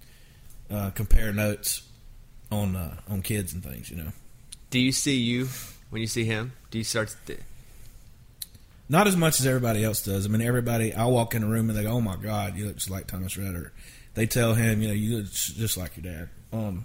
uh, 0.70 0.90
compare 0.90 1.32
notes 1.32 1.82
on 2.52 2.76
uh, 2.76 2.96
on 3.08 3.22
kids 3.22 3.52
and 3.52 3.64
things. 3.64 3.90
You 3.90 3.96
know, 3.96 4.12
Do 4.70 4.78
you 4.78 4.92
see 4.92 5.16
you 5.16 5.48
when 5.90 6.00
you 6.00 6.06
see 6.06 6.24
him? 6.24 6.52
Do 6.70 6.78
you 6.78 6.84
start? 6.84 7.14
To, 7.26 7.36
not 8.88 9.06
as 9.06 9.16
much 9.16 9.40
as 9.40 9.46
everybody 9.46 9.84
else 9.84 10.04
does. 10.04 10.26
I 10.26 10.28
mean, 10.28 10.42
everybody. 10.42 10.94
I 10.94 11.06
walk 11.06 11.34
in 11.34 11.42
a 11.42 11.46
room 11.46 11.70
and 11.70 11.78
they 11.78 11.82
go, 11.82 11.92
"Oh 11.92 12.00
my 12.00 12.16
God, 12.16 12.56
you 12.56 12.66
look 12.66 12.76
just 12.76 12.90
like 12.90 13.06
Thomas 13.06 13.36
Redder." 13.36 13.72
They 14.14 14.26
tell 14.26 14.54
him, 14.54 14.82
you 14.82 14.88
know, 14.88 14.94
you 14.94 15.18
look 15.18 15.32
just 15.32 15.78
like 15.78 15.96
your 15.96 16.12
dad. 16.12 16.28
Um, 16.52 16.84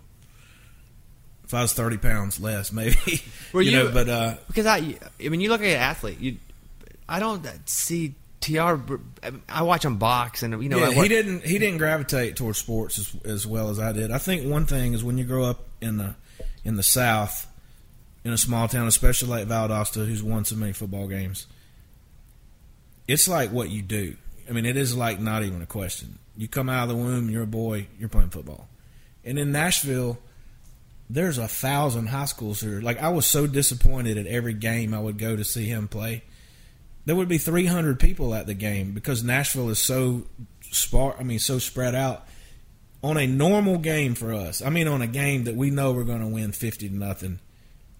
if 1.43 1.53
I 1.53 1.61
was 1.61 1.73
thirty 1.73 1.97
pounds 1.97 2.39
less, 2.39 2.71
maybe. 2.71 3.21
Were 3.51 3.61
you, 3.61 3.71
know, 3.71 3.91
but 3.91 4.09
uh, 4.09 4.35
because 4.47 4.65
I, 4.65 4.97
I 5.23 5.29
mean, 5.29 5.41
you 5.41 5.49
look 5.49 5.61
at 5.61 5.67
an 5.67 5.77
athlete. 5.77 6.19
You, 6.19 6.37
I 7.09 7.19
don't 7.19 7.45
see 7.69 8.15
Tr. 8.41 8.75
I 9.49 9.63
watch 9.63 9.83
him 9.83 9.97
box, 9.97 10.43
and 10.43 10.61
you 10.61 10.69
know, 10.69 10.77
yeah, 10.77 10.89
I, 10.89 10.93
he 10.93 11.07
didn't 11.07 11.43
he 11.43 11.57
didn't 11.57 11.77
gravitate 11.77 12.35
towards 12.35 12.57
sports 12.57 12.99
as, 12.99 13.15
as 13.25 13.47
well 13.47 13.69
as 13.69 13.79
I 13.79 13.91
did. 13.91 14.11
I 14.11 14.19
think 14.19 14.49
one 14.49 14.65
thing 14.65 14.93
is 14.93 15.03
when 15.03 15.17
you 15.17 15.23
grow 15.23 15.45
up 15.45 15.65
in 15.81 15.97
the 15.97 16.15
in 16.63 16.75
the 16.75 16.83
South, 16.83 17.47
in 18.23 18.31
a 18.31 18.37
small 18.37 18.67
town, 18.67 18.87
especially 18.87 19.29
like 19.29 19.47
Valdosta, 19.47 20.05
who's 20.05 20.21
won 20.21 20.45
so 20.45 20.55
many 20.55 20.73
football 20.73 21.07
games, 21.07 21.47
it's 23.07 23.27
like 23.27 23.51
what 23.51 23.69
you 23.69 23.81
do. 23.81 24.15
I 24.49 24.53
mean, 24.53 24.65
it 24.65 24.77
is 24.77 24.95
like 24.95 25.19
not 25.19 25.43
even 25.43 25.61
a 25.61 25.65
question. 25.65 26.19
You 26.35 26.47
come 26.47 26.69
out 26.69 26.83
of 26.83 26.89
the 26.89 26.95
womb, 26.95 27.29
you're 27.29 27.43
a 27.43 27.47
boy, 27.47 27.87
you're 27.99 28.09
playing 28.09 28.29
football. 28.29 28.67
And 29.25 29.39
in 29.39 29.51
Nashville, 29.51 30.19
there's 31.09 31.37
a 31.37 31.47
thousand 31.47 32.07
high 32.07 32.25
schools 32.25 32.61
here. 32.61 32.81
Like 32.81 33.01
I 33.01 33.09
was 33.09 33.25
so 33.25 33.47
disappointed 33.47 34.17
at 34.17 34.27
every 34.27 34.53
game 34.53 34.93
I 34.93 34.99
would 34.99 35.17
go 35.17 35.35
to 35.35 35.43
see 35.43 35.65
him 35.65 35.87
play. 35.87 36.23
There 37.07 37.15
would 37.15 37.29
be 37.29 37.37
300 37.37 38.01
people 38.01 38.35
at 38.35 38.47
the 38.47 38.53
game 38.53 38.91
because 38.91 39.23
Nashville 39.23 39.69
is 39.69 39.79
so 39.79 40.23
spar. 40.71 41.15
I 41.17 41.23
mean, 41.23 41.39
so 41.39 41.57
spread 41.57 41.95
out. 41.95 42.27
On 43.01 43.15
a 43.15 43.25
normal 43.25 43.77
game 43.77 44.13
for 44.13 44.33
us, 44.33 44.61
I 44.61 44.69
mean, 44.69 44.89
on 44.89 45.01
a 45.01 45.07
game 45.07 45.45
that 45.45 45.55
we 45.55 45.69
know 45.69 45.93
we're 45.93 46.03
going 46.03 46.19
to 46.19 46.27
win 46.27 46.51
50 46.51 46.89
to 46.89 46.93
nothing, 46.93 47.39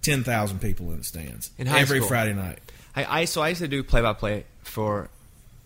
10,000 0.01 0.59
people 0.59 0.91
in 0.91 0.97
the 0.97 1.03
stands 1.05 1.51
In 1.57 1.69
every 1.69 1.99
school. 1.99 2.09
Friday 2.09 2.33
night. 2.33 2.59
I, 2.97 3.21
I 3.21 3.25
so 3.25 3.41
I 3.41 3.47
used 3.47 3.61
to 3.61 3.69
do 3.69 3.81
play 3.81 4.01
by 4.01 4.11
play 4.11 4.43
for 4.63 5.09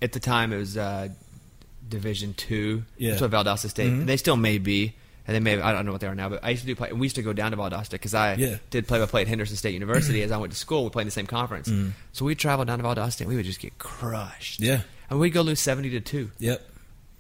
at 0.04 0.12
the 0.12 0.20
time 0.20 0.54
it 0.54 0.58
was 0.58 0.78
uh, 0.78 1.08
Division 1.90 2.36
Two. 2.36 2.84
Yeah. 2.96 3.16
That's 3.16 3.24
what 3.24 3.32
Valdosta 3.32 3.72
State. 3.72 4.06
They 4.06 4.18
still 4.18 4.38
may 4.38 4.60
be, 4.60 4.94
and 5.28 5.36
they 5.36 5.40
may. 5.40 5.62
I 5.62 5.72
don't 5.74 5.86
know 5.86 5.92
what 5.92 6.02
they 6.02 6.08
are 6.08 6.16
now, 6.16 6.30
but 6.30 6.44
I 6.44 6.50
used 6.50 6.62
to 6.64 6.68
do 6.68 6.76
play. 6.76 6.90
And 6.90 7.00
we 7.00 7.06
used 7.06 7.16
to 7.18 7.22
go 7.22 7.34
down 7.34 7.52
to 7.52 7.58
Valdosta 7.58 7.92
because 7.92 8.14
I 8.14 8.36
Yeah. 8.36 8.58
did 8.70 8.88
play 8.88 9.00
by 9.00 9.06
play 9.06 9.22
at 9.22 9.28
Henderson 9.28 9.56
State 9.56 9.74
University 9.74 10.22
as 10.24 10.32
I 10.32 10.38
went 10.38 10.54
to 10.54 10.60
school. 10.60 10.84
We 10.84 10.90
played 10.90 11.04
in 11.04 11.08
the 11.08 11.12
same 11.12 11.28
conference, 11.28 11.68
mm-hmm. 11.68 11.90
so 12.12 12.26
we 12.26 12.36
traveled 12.36 12.68
down 12.68 12.80
to 12.80 12.84
Valdosta 12.86 13.22
and 13.22 13.30
we 13.30 13.36
would 13.36 13.46
just 13.46 13.60
get 13.60 13.78
crushed. 13.78 14.60
Yeah. 14.60 14.82
and 15.10 15.20
we'd 15.20 15.30
go 15.32 15.42
lose 15.42 15.60
seventy 15.60 15.90
to 15.92 16.00
two. 16.02 16.32
Yep. 16.40 16.62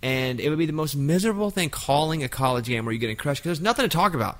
and 0.03 0.39
it 0.39 0.49
would 0.49 0.57
be 0.57 0.65
the 0.65 0.73
most 0.73 0.95
miserable 0.95 1.51
thing 1.51 1.69
calling 1.69 2.23
a 2.23 2.29
college 2.29 2.65
game 2.65 2.85
where 2.85 2.91
you're 2.93 2.99
getting 2.99 3.15
crushed 3.17 3.43
because 3.43 3.59
there's 3.59 3.63
nothing 3.63 3.83
to 3.87 3.89
talk 3.95 4.13
about. 4.15 4.37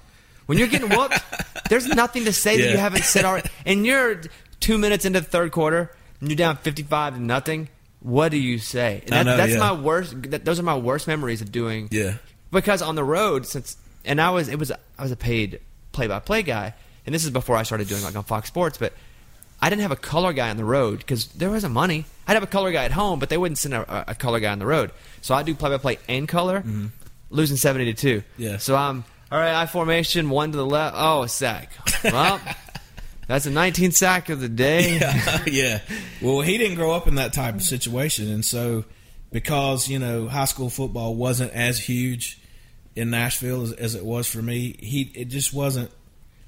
When 0.48 0.58
you're 0.58 0.68
getting 0.68 0.90
whooped, 0.90 1.20
there's 1.70 1.88
nothing 1.88 2.26
to 2.26 2.34
say 2.34 2.60
that 2.60 2.72
you 2.72 2.78
haven't 2.78 3.04
said 3.04 3.26
already. 3.26 3.48
And 3.66 3.86
you're 3.86 4.22
two 4.60 4.78
minutes 4.80 5.06
into 5.06 5.20
the 5.20 5.26
third 5.26 5.52
quarter 5.52 5.92
and 6.20 6.30
you're 6.30 6.36
down 6.36 6.58
55 6.58 7.14
to 7.16 7.22
nothing. 7.22 7.70
What 8.00 8.30
do 8.30 8.38
you 8.38 8.58
say? 8.58 9.04
And 9.06 9.14
I 9.14 9.24
know, 9.24 9.38
that's 9.38 9.52
yeah. 9.54 9.60
my 9.60 9.72
worst. 9.74 10.16
That, 10.32 10.44
those 10.44 10.60
are 10.60 10.64
my 10.64 10.78
worst 10.78 11.08
memories 11.08 11.42
of 11.42 11.52
doing. 11.52 11.88
Yeah. 11.92 12.16
Because 12.52 12.82
on 12.82 12.96
the 12.96 13.04
road, 13.04 13.46
since 13.46 13.78
and 14.06 14.20
I 14.22 14.30
was 14.32 14.50
it 14.50 14.60
was 14.60 14.72
I 14.72 15.02
was 15.02 15.12
a 15.12 15.16
paid 15.16 15.60
play 15.92 16.08
by 16.08 16.20
play 16.20 16.44
guy, 16.44 16.74
and 17.06 17.16
this 17.16 17.24
is 17.24 17.30
before 17.30 17.56
I 17.58 17.64
started 17.64 17.88
doing 17.88 18.04
like 18.04 18.16
on 18.16 18.24
Fox 18.24 18.48
Sports, 18.48 18.78
but. 18.78 18.94
I 19.64 19.70
didn't 19.70 19.84
have 19.84 19.92
a 19.92 19.96
color 19.96 20.34
guy 20.34 20.50
on 20.50 20.58
the 20.58 20.66
road 20.66 20.98
because 20.98 21.28
there 21.28 21.52
wasn't 21.52 21.76
money. 21.76 22.06
I'd 22.26 22.34
have 22.34 22.42
a 22.42 22.48
color 22.48 22.72
guy 22.72 22.84
at 22.86 22.92
home, 22.92 23.20
but 23.20 23.30
they 23.30 23.38
wouldn't 23.38 23.60
send 23.60 23.76
a, 23.76 24.10
a 24.10 24.16
color 24.16 24.40
guy 24.40 24.52
on 24.52 24.58
the 24.58 24.66
road. 24.66 24.90
So 25.22 25.36
I 25.36 25.44
do 25.44 25.54
play 25.54 25.70
by 25.70 25.78
play 25.78 26.00
and 26.10 26.28
color, 26.28 26.64
losing 27.30 27.58
seventy 27.58 27.86
to 27.86 27.94
two. 27.94 28.22
Mm-hmm. 28.22 28.42
Yeah. 28.42 28.58
So 28.58 28.76
I'm 28.76 29.04
all 29.32 29.38
right. 29.38 29.54
I 29.54 29.68
formation 29.68 30.32
one 30.32 30.52
to 30.52 30.58
the 30.58 30.66
left. 30.66 30.96
Oh, 30.98 31.22
a 31.22 31.30
sack. 31.30 31.72
Well, 32.04 32.42
that's 33.28 33.46
a 33.46 33.52
19 33.52 33.92
sack 33.92 34.30
of 34.30 34.42
the 34.42 34.50
day. 34.50 34.98
yeah, 34.98 35.44
yeah. 35.48 35.80
Well, 36.22 36.42
he 36.42 36.58
didn't 36.58 36.76
grow 36.78 36.92
up 36.92 37.08
in 37.08 37.16
that 37.16 37.32
type 37.32 37.54
of 37.54 37.62
situation, 37.62 38.32
and 38.32 38.44
so 38.44 38.84
because 39.32 39.88
you 39.88 40.00
know 40.00 40.28
high 40.28 40.46
school 40.46 40.70
football 40.70 41.14
wasn't 41.14 41.54
as 41.54 41.80
huge 41.80 42.41
in 42.96 43.10
Nashville 43.10 43.64
as, 43.64 43.72
as 43.74 43.96
it 43.96 44.04
was 44.06 44.28
for 44.28 44.42
me, 44.42 44.76
he 44.80 45.12
it 45.16 45.26
just 45.30 45.54
wasn't. 45.54 45.92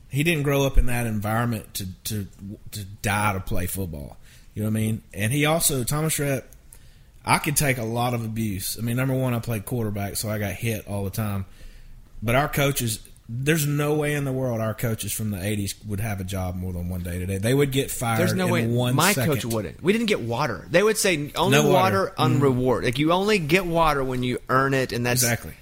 He 0.09 0.23
didn't 0.23 0.43
grow 0.43 0.65
up 0.65 0.77
in 0.77 0.85
that 0.87 1.07
environment 1.07 1.73
to 1.75 1.87
to 2.05 2.27
to 2.71 2.83
die 3.01 3.33
to 3.33 3.39
play 3.39 3.65
football. 3.65 4.17
You 4.53 4.61
know 4.63 4.69
what 4.69 4.77
I 4.77 4.81
mean? 4.81 5.01
And 5.13 5.31
he 5.33 5.45
also 5.45 5.83
Thomas 5.83 6.19
Rhett. 6.19 6.45
I 7.25 7.37
could 7.37 7.55
take 7.55 7.77
a 7.77 7.83
lot 7.83 8.13
of 8.13 8.25
abuse. 8.25 8.77
I 8.77 8.81
mean, 8.81 8.97
number 8.97 9.13
one, 9.13 9.33
I 9.33 9.39
played 9.39 9.65
quarterback, 9.65 10.17
so 10.17 10.29
I 10.29 10.39
got 10.39 10.51
hit 10.51 10.85
all 10.89 11.05
the 11.05 11.09
time. 11.09 11.45
But 12.21 12.35
our 12.35 12.49
coaches, 12.49 12.99
there's 13.29 13.65
no 13.65 13.93
way 13.95 14.13
in 14.13 14.25
the 14.25 14.31
world 14.33 14.59
our 14.59 14.73
coaches 14.73 15.13
from 15.13 15.31
the 15.31 15.37
'80s 15.37 15.73
would 15.87 16.01
have 16.01 16.19
a 16.19 16.25
job 16.25 16.57
more 16.57 16.73
than 16.73 16.89
one 16.89 16.99
day 17.01 17.19
today. 17.19 17.37
They 17.37 17.53
would 17.53 17.71
get 17.71 17.89
fired. 17.89 18.19
There's 18.19 18.33
no 18.33 18.47
in 18.47 18.51
way. 18.51 18.67
One 18.67 18.95
My 18.95 19.13
second. 19.13 19.35
coach 19.35 19.45
wouldn't. 19.45 19.81
We 19.81 19.93
didn't 19.93 20.07
get 20.07 20.19
water. 20.19 20.67
They 20.69 20.83
would 20.83 20.97
say 20.97 21.31
only 21.35 21.57
No 21.57 21.63
water, 21.69 21.73
water. 21.73 22.11
Mm-hmm. 22.11 22.21
on 22.21 22.39
reward. 22.41 22.83
Like 22.83 22.99
you 22.99 23.13
only 23.13 23.39
get 23.39 23.65
water 23.65 24.03
when 24.03 24.21
you 24.21 24.39
earn 24.49 24.73
it, 24.73 24.91
and 24.91 25.05
that's 25.05 25.23
Exactly. 25.23 25.53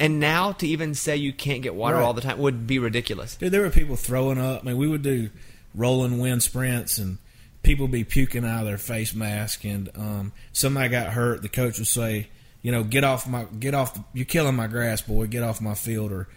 And 0.00 0.18
now 0.18 0.52
to 0.52 0.66
even 0.66 0.94
say 0.94 1.16
you 1.16 1.32
can't 1.32 1.62
get 1.62 1.74
water 1.74 1.96
Right. 1.98 2.02
all 2.04 2.14
the 2.14 2.22
time 2.22 2.38
would 2.38 2.66
be 2.66 2.78
ridiculous. 2.78 3.36
Dude, 3.36 3.52
there 3.52 3.60
were 3.60 3.70
people 3.70 3.94
throwing 3.96 4.38
up. 4.38 4.62
I 4.62 4.68
mean, 4.68 4.76
we 4.78 4.88
would 4.88 5.02
do 5.02 5.30
rolling 5.74 6.18
wind 6.18 6.42
sprints, 6.42 6.98
and 6.98 7.18
people 7.62 7.86
be 7.86 8.02
puking 8.02 8.44
out 8.44 8.60
of 8.60 8.66
their 8.66 8.78
face 8.78 9.14
mask. 9.14 9.64
And 9.64 9.90
um, 9.94 10.32
somebody 10.52 10.88
got 10.88 11.12
hurt. 11.12 11.42
The 11.42 11.48
coach 11.50 11.78
would 11.78 11.86
say, 11.86 12.28
"You 12.62 12.72
know, 12.72 12.82
get 12.82 13.04
off 13.04 13.28
my, 13.28 13.44
get 13.44 13.74
off. 13.74 13.96
You're 14.14 14.24
killing 14.24 14.56
my 14.56 14.66
grass, 14.66 15.02
boy. 15.02 15.26
Get 15.26 15.42
off 15.42 15.60
my 15.60 15.74
field." 15.74 16.12
Or 16.12 16.28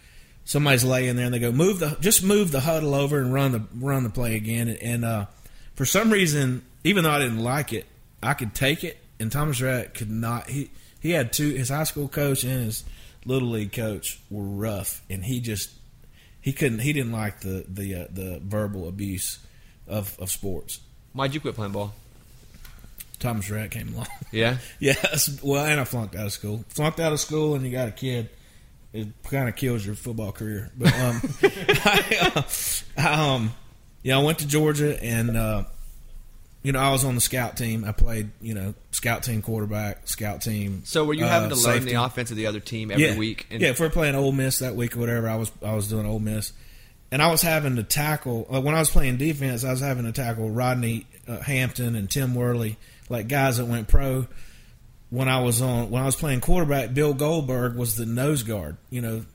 somebody's 0.45 0.84
laying 0.84 1.15
there 1.15 1.23
and 1.26 1.34
they 1.34 1.39
go 1.39 1.54
move 1.54 1.80
the 1.80 1.95
just 2.02 2.21
move 2.21 2.52
the 2.52 2.60
huddle 2.60 2.93
over 2.93 3.17
and 3.17 3.34
run 3.34 3.54
the 3.54 3.63
run 3.80 4.04
the 4.04 4.10
play 4.10 4.36
again. 4.36 4.67
And 4.67 5.06
uh, 5.06 5.26
for 5.76 5.86
some 5.86 6.12
reason, 6.12 6.63
even 6.84 7.06
though 7.06 7.12
I 7.12 7.19
didn't 7.19 7.39
like 7.41 7.71
it, 7.71 7.86
I 8.21 8.34
could 8.34 8.54
take 8.54 8.84
it. 8.84 8.97
And 9.21 9.32
Thomas 9.32 9.62
Rhett 9.62 9.93
could 9.93 10.12
not. 10.12 10.49
He 10.49 10.69
he 10.99 11.12
had 11.12 11.32
two. 11.32 11.52
His 11.52 11.69
high 11.69 11.86
school 11.86 12.10
coach 12.10 12.43
and 12.43 12.65
his 12.65 12.84
little 13.25 13.49
league 13.49 13.73
coach 13.73 14.19
were 14.29 14.43
rough, 14.43 15.01
and 15.09 15.23
he 15.23 15.39
just 15.39 15.71
he 16.41 16.53
couldn't. 16.53 16.79
He 16.79 16.93
didn't 16.93 17.12
like 17.13 17.39
the 17.41 17.65
the 17.67 17.95
uh, 17.95 18.05
the 18.12 18.41
verbal 18.43 18.88
abuse 18.88 19.39
of 19.88 20.17
of 20.19 20.29
sports. 20.31 20.79
Why'd 21.13 21.33
you 21.33 21.39
quit 21.39 21.55
playing 21.55 21.73
ball? 21.73 21.93
Thomas 23.19 23.49
Rhett 23.49 23.71
came 23.71 23.93
along. 23.93 24.07
Yeah. 24.31 24.57
Yes. 24.79 25.39
Well, 25.43 25.63
and 25.63 25.79
I 25.79 25.83
flunked 25.86 26.15
out 26.15 26.25
of 26.25 26.31
school. 26.33 26.65
Flunked 26.69 26.99
out 26.99 27.13
of 27.13 27.19
school, 27.19 27.55
and 27.55 27.63
you 27.63 27.71
got 27.71 27.88
a 27.88 27.91
kid. 27.91 28.29
It 28.91 29.07
kind 29.23 29.47
of 29.47 29.55
kills 29.55 29.86
your 29.86 29.95
football 29.95 30.31
career. 30.31 30.71
But 30.75 30.93
um, 30.99 31.21
I, 31.43 32.31
uh, 32.36 32.41
I, 32.97 33.36
um, 33.36 33.53
yeah, 34.01 34.19
I 34.19 34.23
went 34.23 34.39
to 34.39 34.47
Georgia, 34.47 35.01
and 35.01 35.38
uh, 35.38 35.63
you 36.63 36.71
know, 36.71 36.80
I 36.80 36.91
was 36.91 37.04
on 37.04 37.13
the 37.15 37.21
scout 37.21 37.58
team. 37.58 37.84
I 37.84 37.91
played, 37.91 38.32
you 38.41 38.54
know, 38.54 38.73
scout 38.91 39.23
team 39.23 39.41
quarterback, 39.41 40.08
scout 40.08 40.41
team. 40.41 40.84
So 40.86 41.04
were 41.04 41.13
you 41.13 41.26
uh, 41.26 41.30
having 41.30 41.49
to 41.49 41.56
learn 41.56 41.80
safety. 41.80 41.91
the 41.91 42.04
offense 42.04 42.32
of 42.32 42.38
the 42.38 42.47
other 42.47 42.62
team 42.62 42.89
every 42.89 43.06
yeah. 43.06 43.17
week? 43.17 43.47
yeah, 43.52 43.69
if 43.69 43.82
we're 43.82 43.89
playing 43.89 44.15
Ole 44.15 44.32
Miss 44.32 44.60
that 44.60 44.76
week 44.76 44.95
or 44.95 45.02
whatever, 45.02 45.30
I 45.30 45.36
was 45.36 45.52
I 45.62 45.76
was 45.76 45.89
doing 45.89 46.06
Ole 46.06 46.19
Miss, 46.19 46.54
and 47.12 47.21
I 47.21 47.30
was 47.30 47.41
having 47.41 47.76
to 47.76 47.84
tackle 47.84 48.47
uh, 48.52 48.62
when 48.62 48.76
I 48.76 48.80
was 48.80 48.89
playing 48.89 49.17
defense. 49.17 49.65
I 49.65 49.71
was 49.71 49.82
having 49.82 50.06
to 50.06 50.13
tackle 50.13 50.49
Rodney 50.49 51.06
uh, 51.28 51.39
Hampton 51.39 51.97
and 51.97 52.10
Tim 52.10 52.34
Worley, 52.34 52.78
like 53.10 53.28
guys 53.28 53.58
that 53.58 53.65
went 53.65 53.89
pro. 53.89 54.28
When 55.10 55.28
I 55.28 55.41
was 55.41 55.62
on 55.62 55.91
when 55.91 56.02
I 56.02 56.06
was 56.06 56.15
playing 56.15 56.39
quarterback, 56.39 56.93
Bill 56.93 57.13
Goldberg 57.13 57.76
was 57.76 57.97
the 57.97 58.06
nose 58.06 58.43
guard. 58.43 58.78
You 58.89 59.02
know, 59.02 59.26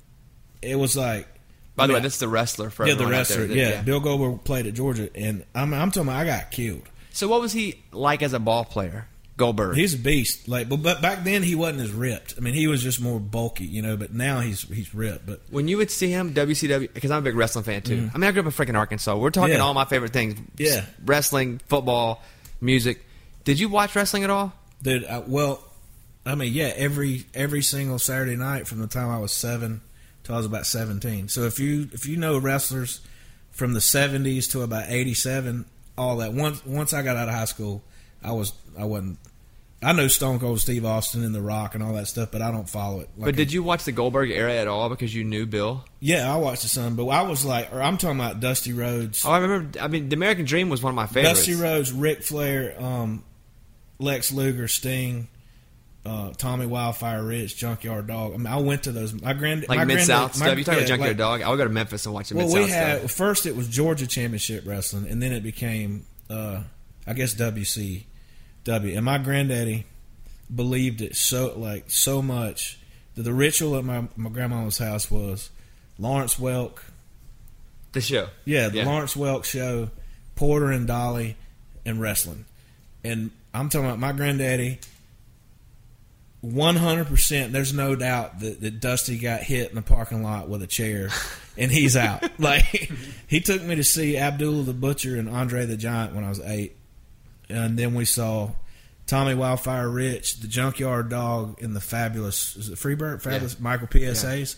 it 0.63 0.77
was 0.77 0.97
like. 0.97 1.29
By 1.77 1.87
the 1.87 1.93
I 1.93 1.97
way, 1.97 2.03
this 2.03 2.15
is 2.15 2.19
the 2.19 2.27
wrestler 2.27 2.71
for 2.71 2.89
yeah, 2.89 2.95
the 2.95 3.07
wrestler. 3.07 3.47
there. 3.47 3.57
Yeah. 3.57 3.83
Bill 3.83 4.01
Goldberg 4.01 4.43
played 4.43 4.67
at 4.67 4.75
Georgia, 4.75 5.11
and 5.15 5.45
I'm 5.55 5.73
I'm 5.73 5.93
talking. 5.93 6.09
About 6.09 6.19
I 6.19 6.25
got 6.25 6.51
killed. 6.51 6.83
So 7.13 7.29
what 7.29 7.41
was 7.41 7.53
he 7.53 7.83
like 7.93 8.23
as 8.23 8.33
a 8.33 8.39
ball 8.39 8.65
player? 8.65 9.07
Goldberg. 9.39 9.77
He's 9.77 9.95
a 9.95 9.99
beast. 9.99 10.49
Like, 10.49 10.69
but, 10.69 10.83
but 10.83 11.01
back 11.01 11.23
then 11.23 11.45
he 11.45 11.55
wasn't 11.55 11.81
as 11.83 11.93
ripped. 11.93 12.35
I 12.37 12.41
mean, 12.41 12.55
he 12.55 12.67
was 12.67 12.83
just 12.83 13.01
more 13.01 13.21
bulky, 13.21 13.65
you 13.65 13.81
know. 13.83 13.97
But 13.97 14.13
now 14.13 14.41
he's 14.41 14.63
he's 14.63 14.93
ripped. 14.95 15.27
But 15.27 15.41
when 15.49 15.69
you 15.69 15.77
would 15.79 15.91
see 15.93 16.11
him 16.11 16.35
WCW, 16.35 16.93
because 16.93 17.11
I'm 17.13 17.19
a 17.19 17.23
big 17.23 17.37
wrestling 17.37 17.65
fan 17.65 17.83
too. 17.83 17.97
Mm-hmm. 17.97 18.17
I 18.17 18.19
mean, 18.19 18.29
I 18.29 18.33
grew 18.33 18.41
up 18.41 18.47
in 18.47 18.53
freaking 18.53 18.77
Arkansas. 18.77 19.17
We're 19.17 19.31
talking. 19.31 19.55
Yeah. 19.55 19.61
all 19.61 19.75
my 19.75 19.85
favorite 19.85 20.13
things: 20.13 20.39
Yeah. 20.57 20.85
wrestling, 21.05 21.61
football, 21.69 22.23
music. 22.61 23.05
Did 23.45 23.61
you 23.61 23.69
watch 23.69 23.95
wrestling 23.95 24.25
at 24.25 24.31
all? 24.31 24.53
Dude, 24.83 25.05
uh, 25.05 25.09
I, 25.09 25.19
well, 25.21 25.63
I 26.27 26.35
mean, 26.35 26.53
yeah, 26.53 26.73
every 26.77 27.25
every 27.33 27.63
single 27.63 28.01
Saturday 28.01 28.37
night 28.37 28.67
from 28.67 28.81
the 28.81 28.89
time 28.89 29.09
I 29.09 29.19
was 29.21 29.33
seven 29.33 29.83
till 30.25 30.35
I 30.35 30.39
was 30.39 30.47
about 30.47 30.67
seventeen. 30.67 31.29
So 31.29 31.45
if 31.45 31.61
you 31.61 31.89
if 31.93 32.07
you 32.07 32.17
know 32.17 32.39
wrestlers 32.39 33.01
from 33.53 33.73
the 33.73 33.81
seventies 33.81 34.49
to 34.49 34.63
about 34.63 34.87
eighty 34.89 35.15
seven, 35.15 35.65
all 35.99 36.17
that 36.19 36.33
once 36.33 36.65
once 36.65 36.93
I 36.93 37.03
got 37.03 37.17
out 37.17 37.29
of 37.29 37.35
high 37.35 37.45
school, 37.47 37.83
I 38.23 38.33
was 38.33 38.53
I 38.79 38.85
wasn't. 38.85 39.19
I 39.81 39.93
know 39.93 40.09
Stone 40.09 40.41
Cold 40.41 40.59
Steve 40.59 40.85
Austin 40.85 41.23
and 41.25 41.33
The 41.33 41.41
Rock 41.41 41.77
and 41.77 41.85
all 41.85 41.93
that 41.93 42.09
stuff, 42.09 42.31
but 42.33 42.43
I 42.43 42.51
don't 42.51 42.69
follow 42.69 42.99
it. 42.99 43.09
Like 43.17 43.27
but 43.27 43.37
did 43.37 43.53
you 43.53 43.63
watch 43.63 43.85
the 43.85 43.93
Goldberg 43.93 44.29
era 44.31 44.53
at 44.53 44.67
all 44.67 44.89
because 44.89 45.15
you 45.15 45.23
knew 45.23 45.47
Bill? 45.47 45.85
Yeah, 46.01 46.33
I 46.33 46.37
watched 46.39 46.63
the 46.63 46.69
Sun, 46.69 46.97
but 46.97 47.07
I 47.07 47.23
was 47.23 47.45
like, 47.45 47.73
or 47.73 47.81
I'm 47.81 47.97
talking 47.97 48.19
about 48.19 48.41
Dusty 48.41 48.73
Rhodes, 48.73 49.25
Oh, 49.25 49.31
I 49.31 49.39
remember. 49.39 49.79
I 49.81 49.87
mean, 49.87 50.09
the 50.09 50.17
American 50.17 50.47
Dream 50.47 50.69
was 50.69 50.83
one 50.83 50.91
of 50.91 50.97
my 50.97 51.07
favorites. 51.07 51.47
Dusty 51.47 51.55
Rhodes, 51.55 51.93
Ric 51.93 52.25
Flair, 52.25 52.75
um, 52.83 53.23
Lex 54.01 54.33
Luger, 54.33 54.67
Sting, 54.67 55.29
uh, 56.07 56.33
Tommy 56.39 56.65
Wildfire 56.67 57.23
Rich, 57.23 57.57
Junkyard 57.59 58.07
Dog. 58.07 58.33
I 58.35 58.37
mean, 58.39 58.47
I 58.47 58.57
went 58.57 58.85
to 58.85 58.93
those. 58.93 59.13
My 59.21 59.33
grand, 59.35 59.67
like 59.69 59.87
Mid 59.87 60.01
South 60.03 60.35
stuff. 60.35 60.57
You 60.57 60.65
talking 60.65 60.81
yeah, 60.81 60.85
about 60.85 60.89
Junkyard 60.89 61.11
like- 61.11 61.17
Dog? 61.19 61.43
I 61.43 61.51
would 61.51 61.57
go 61.59 61.65
to 61.65 61.71
Memphis 61.71 62.07
and 62.07 62.15
watch 62.15 62.29
the 62.31 62.37
Well, 62.37 62.47
Mid 62.47 62.55
we 62.55 62.61
South 62.63 62.71
had 62.71 62.99
stuff. 63.01 63.11
first 63.13 63.47
it 63.47 63.57
was 63.57 63.69
Georgia 63.69 64.07
Championship 64.07 64.67
Wrestling, 64.67 65.07
and 65.09 65.23
then 65.23 65.33
it 65.33 65.43
became, 65.43 66.05
uh, 66.31 66.63
I 67.07 67.13
guess 67.13 67.35
WCW. 67.35 68.97
And 68.97 69.05
my 69.05 69.19
granddaddy 69.19 69.87
believed 70.55 71.01
it 71.03 71.15
so 71.17 71.53
like 71.59 71.91
so 71.91 72.23
much 72.23 72.79
that 73.15 73.23
the 73.23 73.33
ritual 73.35 73.77
at 73.77 73.85
my 73.85 74.09
my 74.17 74.31
grandma's 74.31 74.79
house 74.79 75.11
was 75.11 75.51
Lawrence 75.99 76.37
Welk. 76.37 76.79
The 77.93 78.01
show. 78.01 78.29
Yeah, 78.45 78.69
the 78.69 78.79
Yeah. 78.79 78.87
Lawrence 78.87 79.15
Welk 79.15 79.45
show, 79.45 79.91
Porter 80.37 80.71
and 80.71 80.87
Dolly, 80.87 81.37
and 81.85 82.01
wrestling. 82.01 82.45
And 83.05 83.31
I'm 83.53 83.69
talking 83.69 83.87
about 83.87 83.99
my 83.99 84.13
granddaddy. 84.13 84.79
One 86.41 86.77
hundred 86.77 87.09
percent. 87.09 87.53
There's 87.53 87.73
no 87.73 87.97
doubt 87.97 88.41
that, 88.41 88.61
that 88.61 88.81
Dusty 88.81 89.19
got 89.19 89.43
hit 89.43 89.71
in 89.71 89.75
the 89.75 89.83
parking 89.83 90.23
lot 90.23 90.49
with 90.49 90.63
a 90.63 90.69
chair, 90.69 91.09
and 91.57 91.71
he's 91.71 91.97
out. 91.97 92.23
like 92.41 92.93
he 93.27 93.41
took 93.41 93.61
me 93.63 93.75
to 93.75 93.83
see 93.85 94.17
Abdullah 94.17 94.63
the 94.63 94.73
Butcher 94.73 95.17
and 95.17 95.29
Andre 95.29 95.67
the 95.67 95.77
Giant 95.77 96.15
when 96.15 96.23
I 96.25 96.29
was 96.29 96.39
eight, 96.41 96.77
and 97.49 97.77
then 97.77 97.95
we 97.95 98.05
saw 98.05 98.53
Tommy 99.09 99.35
Wildfire 99.35 99.89
Rich, 99.89 100.39
the 100.39 100.47
Junkyard 100.47 101.09
Dog, 101.09 101.61
and 101.61 101.75
the 101.75 101.81
fabulous 101.81 102.55
is 102.55 102.69
it 102.69 102.77
Freebird, 102.79 103.21
fabulous 103.21 103.55
Yeah. 103.55 103.63
Michael 103.63 103.89
P.S. 103.89 104.23
Hayes. 104.23 104.57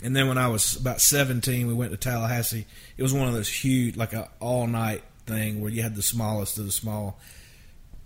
And 0.00 0.14
then 0.14 0.28
when 0.28 0.38
I 0.38 0.46
was 0.46 0.76
about 0.76 1.00
17, 1.00 1.66
we 1.66 1.74
went 1.74 1.90
to 1.90 1.96
Tallahassee. 1.96 2.66
It 2.96 3.02
was 3.02 3.12
one 3.12 3.26
of 3.26 3.34
those 3.34 3.48
huge, 3.48 3.96
like 3.96 4.12
a 4.12 4.28
all 4.38 4.68
night 4.68 5.02
thing 5.26 5.60
where 5.60 5.72
you 5.72 5.82
had 5.82 5.96
the 5.96 6.02
smallest 6.02 6.56
of 6.56 6.66
the 6.66 6.70
small. 6.70 7.18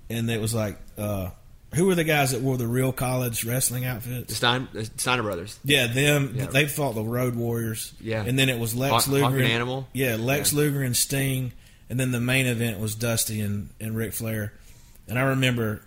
And 0.09 0.31
it 0.31 0.41
was 0.41 0.55
like, 0.55 0.79
uh, 0.97 1.31
who 1.75 1.87
were 1.87 1.95
the 1.95 2.05
guys 2.05 2.33
that 2.33 2.41
wore 2.43 2.57
the 2.57 2.67
real 2.67 2.93
college 2.93 3.45
wrestling 3.45 3.83
The 3.83 3.89
outfits? 3.89 4.37
Stein, 4.37 4.69
the 4.73 4.85
Steiner 4.85 5.23
brothers. 5.23 5.59
Yeah, 5.65 5.87
them. 5.87 6.35
Yeah. 6.37 6.47
They 6.47 6.67
fought 6.67 6.95
the 6.95 7.03
Road 7.03 7.35
Warriors. 7.35 7.93
Yeah. 8.01 8.23
And 8.25 8.39
then 8.39 8.49
it 8.49 8.59
was 8.59 8.75
Lex 8.75 8.93
Hawk- 8.93 9.07
Luger. 9.09 9.25
Hawk 9.25 9.33
and 9.33 9.43
and- 9.43 9.53
Animal. 9.53 9.89
Yeah, 9.93 10.17
Lex 10.17 10.53
Yeah. 10.53 10.59
Luger 10.59 10.83
and 10.83 10.97
Sting. 10.97 11.53
And 11.91 11.99
then 12.01 12.11
the 12.13 12.21
main 12.21 12.47
event 12.47 12.79
was 12.81 12.95
Dusty 12.95 13.41
and, 13.41 13.69
and 13.81 13.95
Ric 13.97 14.13
Flair. 14.15 14.53
And 15.09 15.19
I 15.19 15.23
remember 15.23 15.83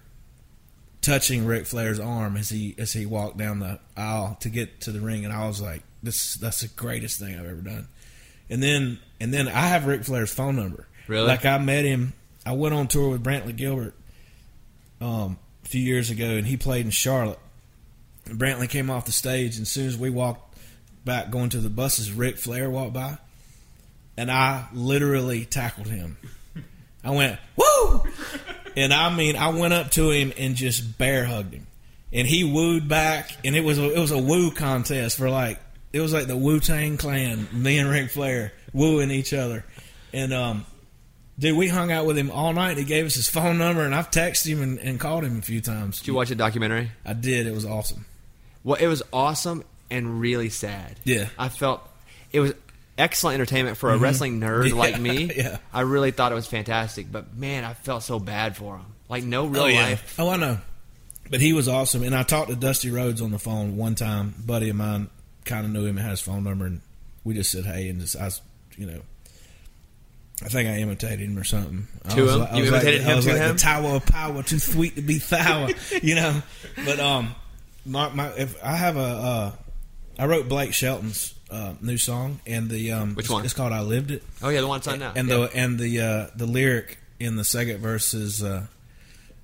touching 1.02 1.46
Ric 1.46 1.66
Flair's 1.66 2.00
arm 2.00 2.36
as 2.38 2.50
he 2.50 2.76
as 2.78 2.94
he 2.94 3.06
walked 3.06 3.38
down 3.38 3.60
the 3.60 3.80
aisle 3.96 4.38
to 4.42 4.50
get 4.50 4.82
to 4.82 4.92
the 4.92 5.00
ring, 5.00 5.24
and 5.24 5.34
I 5.34 5.48
was 5.48 5.62
like, 5.62 5.84
"This 6.04 6.36
that's 6.36 6.62
the 6.62 6.68
greatest 6.68 7.20
thing 7.20 7.34
I've 7.40 7.46
ever 7.46 7.62
done." 7.62 7.88
And 8.50 8.62
then 8.62 9.00
and 9.20 9.34
then 9.34 9.48
I 9.48 9.68
have 9.68 9.86
Ric 9.88 10.04
Flair's 10.04 10.34
phone 10.34 10.56
number. 10.56 10.88
Really? 11.08 11.28
Like 11.28 11.46
I 11.46 11.58
met 11.60 11.86
him. 11.86 12.14
I 12.46 12.52
went 12.54 12.76
on 12.76 12.88
tour 12.88 13.10
with 13.10 13.24
Brantley 13.24 13.56
Gilbert 13.56 13.96
um, 15.02 15.38
a 15.66 15.68
few 15.68 15.82
years 15.82 16.10
ago, 16.10 16.30
and 16.32 16.46
he 16.46 16.58
played 16.58 16.86
in 16.86 16.92
Charlotte. 16.92 17.40
And 18.26 18.40
Brantley 18.40 18.70
came 18.70 18.90
off 18.90 19.06
the 19.06 19.12
stage, 19.12 19.56
and 19.56 19.64
as 19.64 19.72
soon 19.72 19.88
as 19.88 19.98
we 19.98 20.10
walked 20.10 20.58
back 21.04 21.32
going 21.32 21.50
to 21.50 21.60
the 21.60 21.70
buses, 21.70 22.12
Ric 22.12 22.38
Flair 22.38 22.70
walked 22.70 22.94
by, 22.94 23.18
and 24.18 24.32
I 24.32 24.68
literally 24.74 25.46
tackled 25.46 25.88
him. 25.88 26.18
I 27.04 27.12
went 27.12 27.40
woo, 27.56 28.04
and 28.76 28.92
I 28.92 29.16
mean 29.16 29.36
I 29.36 29.50
went 29.50 29.74
up 29.74 29.92
to 29.92 30.10
him 30.10 30.34
and 30.38 30.56
just 30.56 30.98
bear 30.98 31.26
hugged 31.26 31.54
him, 31.54 31.68
and 32.12 32.28
he 32.28 32.44
wooed 32.44 32.88
back, 32.88 33.32
and 33.44 33.56
it 33.56 33.64
was 33.64 33.78
a, 33.78 33.94
it 33.94 34.00
was 34.00 34.12
a 34.12 34.18
woo 34.18 34.50
contest 34.52 35.18
for 35.18 35.30
like 35.30 35.60
it 35.94 36.00
was 36.00 36.14
like 36.14 36.28
the 36.28 36.36
Wu 36.36 36.60
Tang 36.60 36.98
Clan, 36.98 37.48
me 37.54 37.78
and 37.78 37.90
Ric 37.90 38.10
Flair 38.10 38.54
wooing 38.74 39.12
each 39.12 39.34
other, 39.34 39.64
and 40.14 40.34
um, 40.34 40.66
dude, 41.38 41.58
we 41.58 41.68
hung 41.68 41.92
out 41.92 42.06
with 42.06 42.18
him 42.18 42.32
all 42.32 42.54
night. 42.54 42.78
He 42.78 42.84
gave 42.84 43.06
us 43.06 43.16
his 43.16 43.30
phone 43.30 43.58
number, 43.58 43.84
and 43.84 43.94
I've 43.94 44.12
texted 44.12 44.48
him 44.48 44.62
and, 44.62 44.80
and 44.80 45.00
called 45.00 45.24
him 45.24 45.40
a 45.40 45.42
few 45.42 45.62
times. 45.62 46.00
Did 46.00 46.08
you 46.08 46.14
watch 46.14 46.30
the 46.30 46.36
documentary? 46.36 46.92
I 47.06 47.14
did. 47.14 47.48
It 47.48 47.54
was 47.54 47.66
awesome. 47.66 48.06
Well, 48.64 48.78
it 48.80 48.88
was 48.88 49.04
awesome 49.14 49.64
and 49.90 50.20
really 50.20 50.50
sad. 50.50 51.00
Yeah. 51.04 51.30
I 51.38 51.50
felt 51.50 51.88
it 52.32 52.40
was 52.40 52.54
excellent 52.98 53.36
entertainment 53.36 53.78
for 53.78 53.90
a 53.90 53.94
mm-hmm. 53.94 54.04
wrestling 54.04 54.40
nerd 54.40 54.70
Yeah, 54.70 54.76
like 54.76 55.00
me. 55.00 55.32
yeah. 55.36 55.58
I 55.74 55.82
really 55.82 56.12
thought 56.12 56.32
it 56.32 56.36
was 56.36 56.48
fantastic, 56.48 57.12
but 57.12 57.36
man, 57.36 57.64
I 57.64 57.74
felt 57.74 58.04
so 58.04 58.20
bad 58.20 58.56
for 58.56 58.78
him. 58.78 58.86
Like 59.10 59.24
no 59.24 59.46
real 59.46 59.64
oh, 59.64 59.68
life. 59.68 60.16
Oh, 60.18 60.30
I 60.30 60.38
know. 60.38 60.58
But 61.30 61.42
he 61.42 61.54
was 61.54 61.68
awesome, 61.68 62.04
and 62.04 62.16
I 62.16 62.24
talked 62.24 62.50
to 62.50 62.56
Dusty 62.56 62.92
Rhodes 62.92 63.22
on 63.22 63.32
the 63.32 63.40
phone 63.40 63.78
one 63.78 63.96
time. 63.96 64.36
A 64.38 64.42
buddy 64.44 64.70
of 64.70 64.76
mine 64.76 65.10
kind 65.44 65.66
of 65.66 65.72
knew 65.72 65.86
him 65.86 65.98
and 65.98 66.00
had 66.00 66.12
his 66.12 66.22
phone 66.22 66.44
number, 66.44 66.66
and 66.66 66.82
we 67.24 67.34
just 67.34 67.52
said 67.52 67.66
hey, 67.66 67.90
and 67.90 68.00
just 68.00 68.16
I, 68.16 68.30
you 68.78 68.86
know, 68.86 69.02
I 70.44 70.50
think 70.50 70.68
I 70.70 70.78
imitated 70.80 71.22
him 71.22 71.38
or 71.38 71.44
something. 71.46 71.88
To 72.10 72.16
him? 72.30 72.40
like- 72.40 72.50
You 72.56 72.64
like- 72.72 72.84
imitated 72.84 73.02
I 73.02 73.04
him 73.16 73.22
to 73.22 73.30
like 73.30 73.38
him? 73.42 73.56
The 73.56 73.62
tower 73.62 73.96
of 73.96 74.06
power, 74.06 74.44
too 74.44 74.60
sweet 74.60 74.96
to 74.98 75.02
be 75.02 75.20
sour, 75.20 75.70
you 76.04 76.16
know. 76.16 76.42
But 76.84 77.00
um, 77.00 77.34
my, 77.86 78.10
my 78.10 78.28
if 78.34 78.62
I 78.64 78.76
have 78.76 78.98
a, 78.98 79.00
uh, 79.00 79.52
I 80.20 80.26
wrote 80.26 80.50
Blake 80.50 80.74
Shelton's 80.74 81.34
uh, 81.50 81.74
new 81.82 81.98
song, 81.98 82.40
and 82.46 82.70
the 82.70 82.92
um, 82.92 83.16
Which 83.16 83.30
one? 83.30 83.46
It's 83.46 83.54
called 83.54 83.72
"I 83.72 83.82
Lived 83.82 84.12
It." 84.12 84.24
Oh 84.44 84.50
yeah, 84.50 84.62
the 84.62 84.68
one 84.68 84.80
it's 84.80 84.88
on 84.88 85.00
now. 85.00 85.14
And 85.16 85.30
Yeah. 85.30 85.36
the 85.38 85.56
and 85.56 85.80
the 85.80 86.02
uh, 86.02 86.28
the 86.36 86.46
lyric 86.46 86.98
in 87.20 87.38
the 87.38 87.46
second 87.46 87.78
verse 87.80 88.14
is 88.14 88.44
uh, 88.44 88.66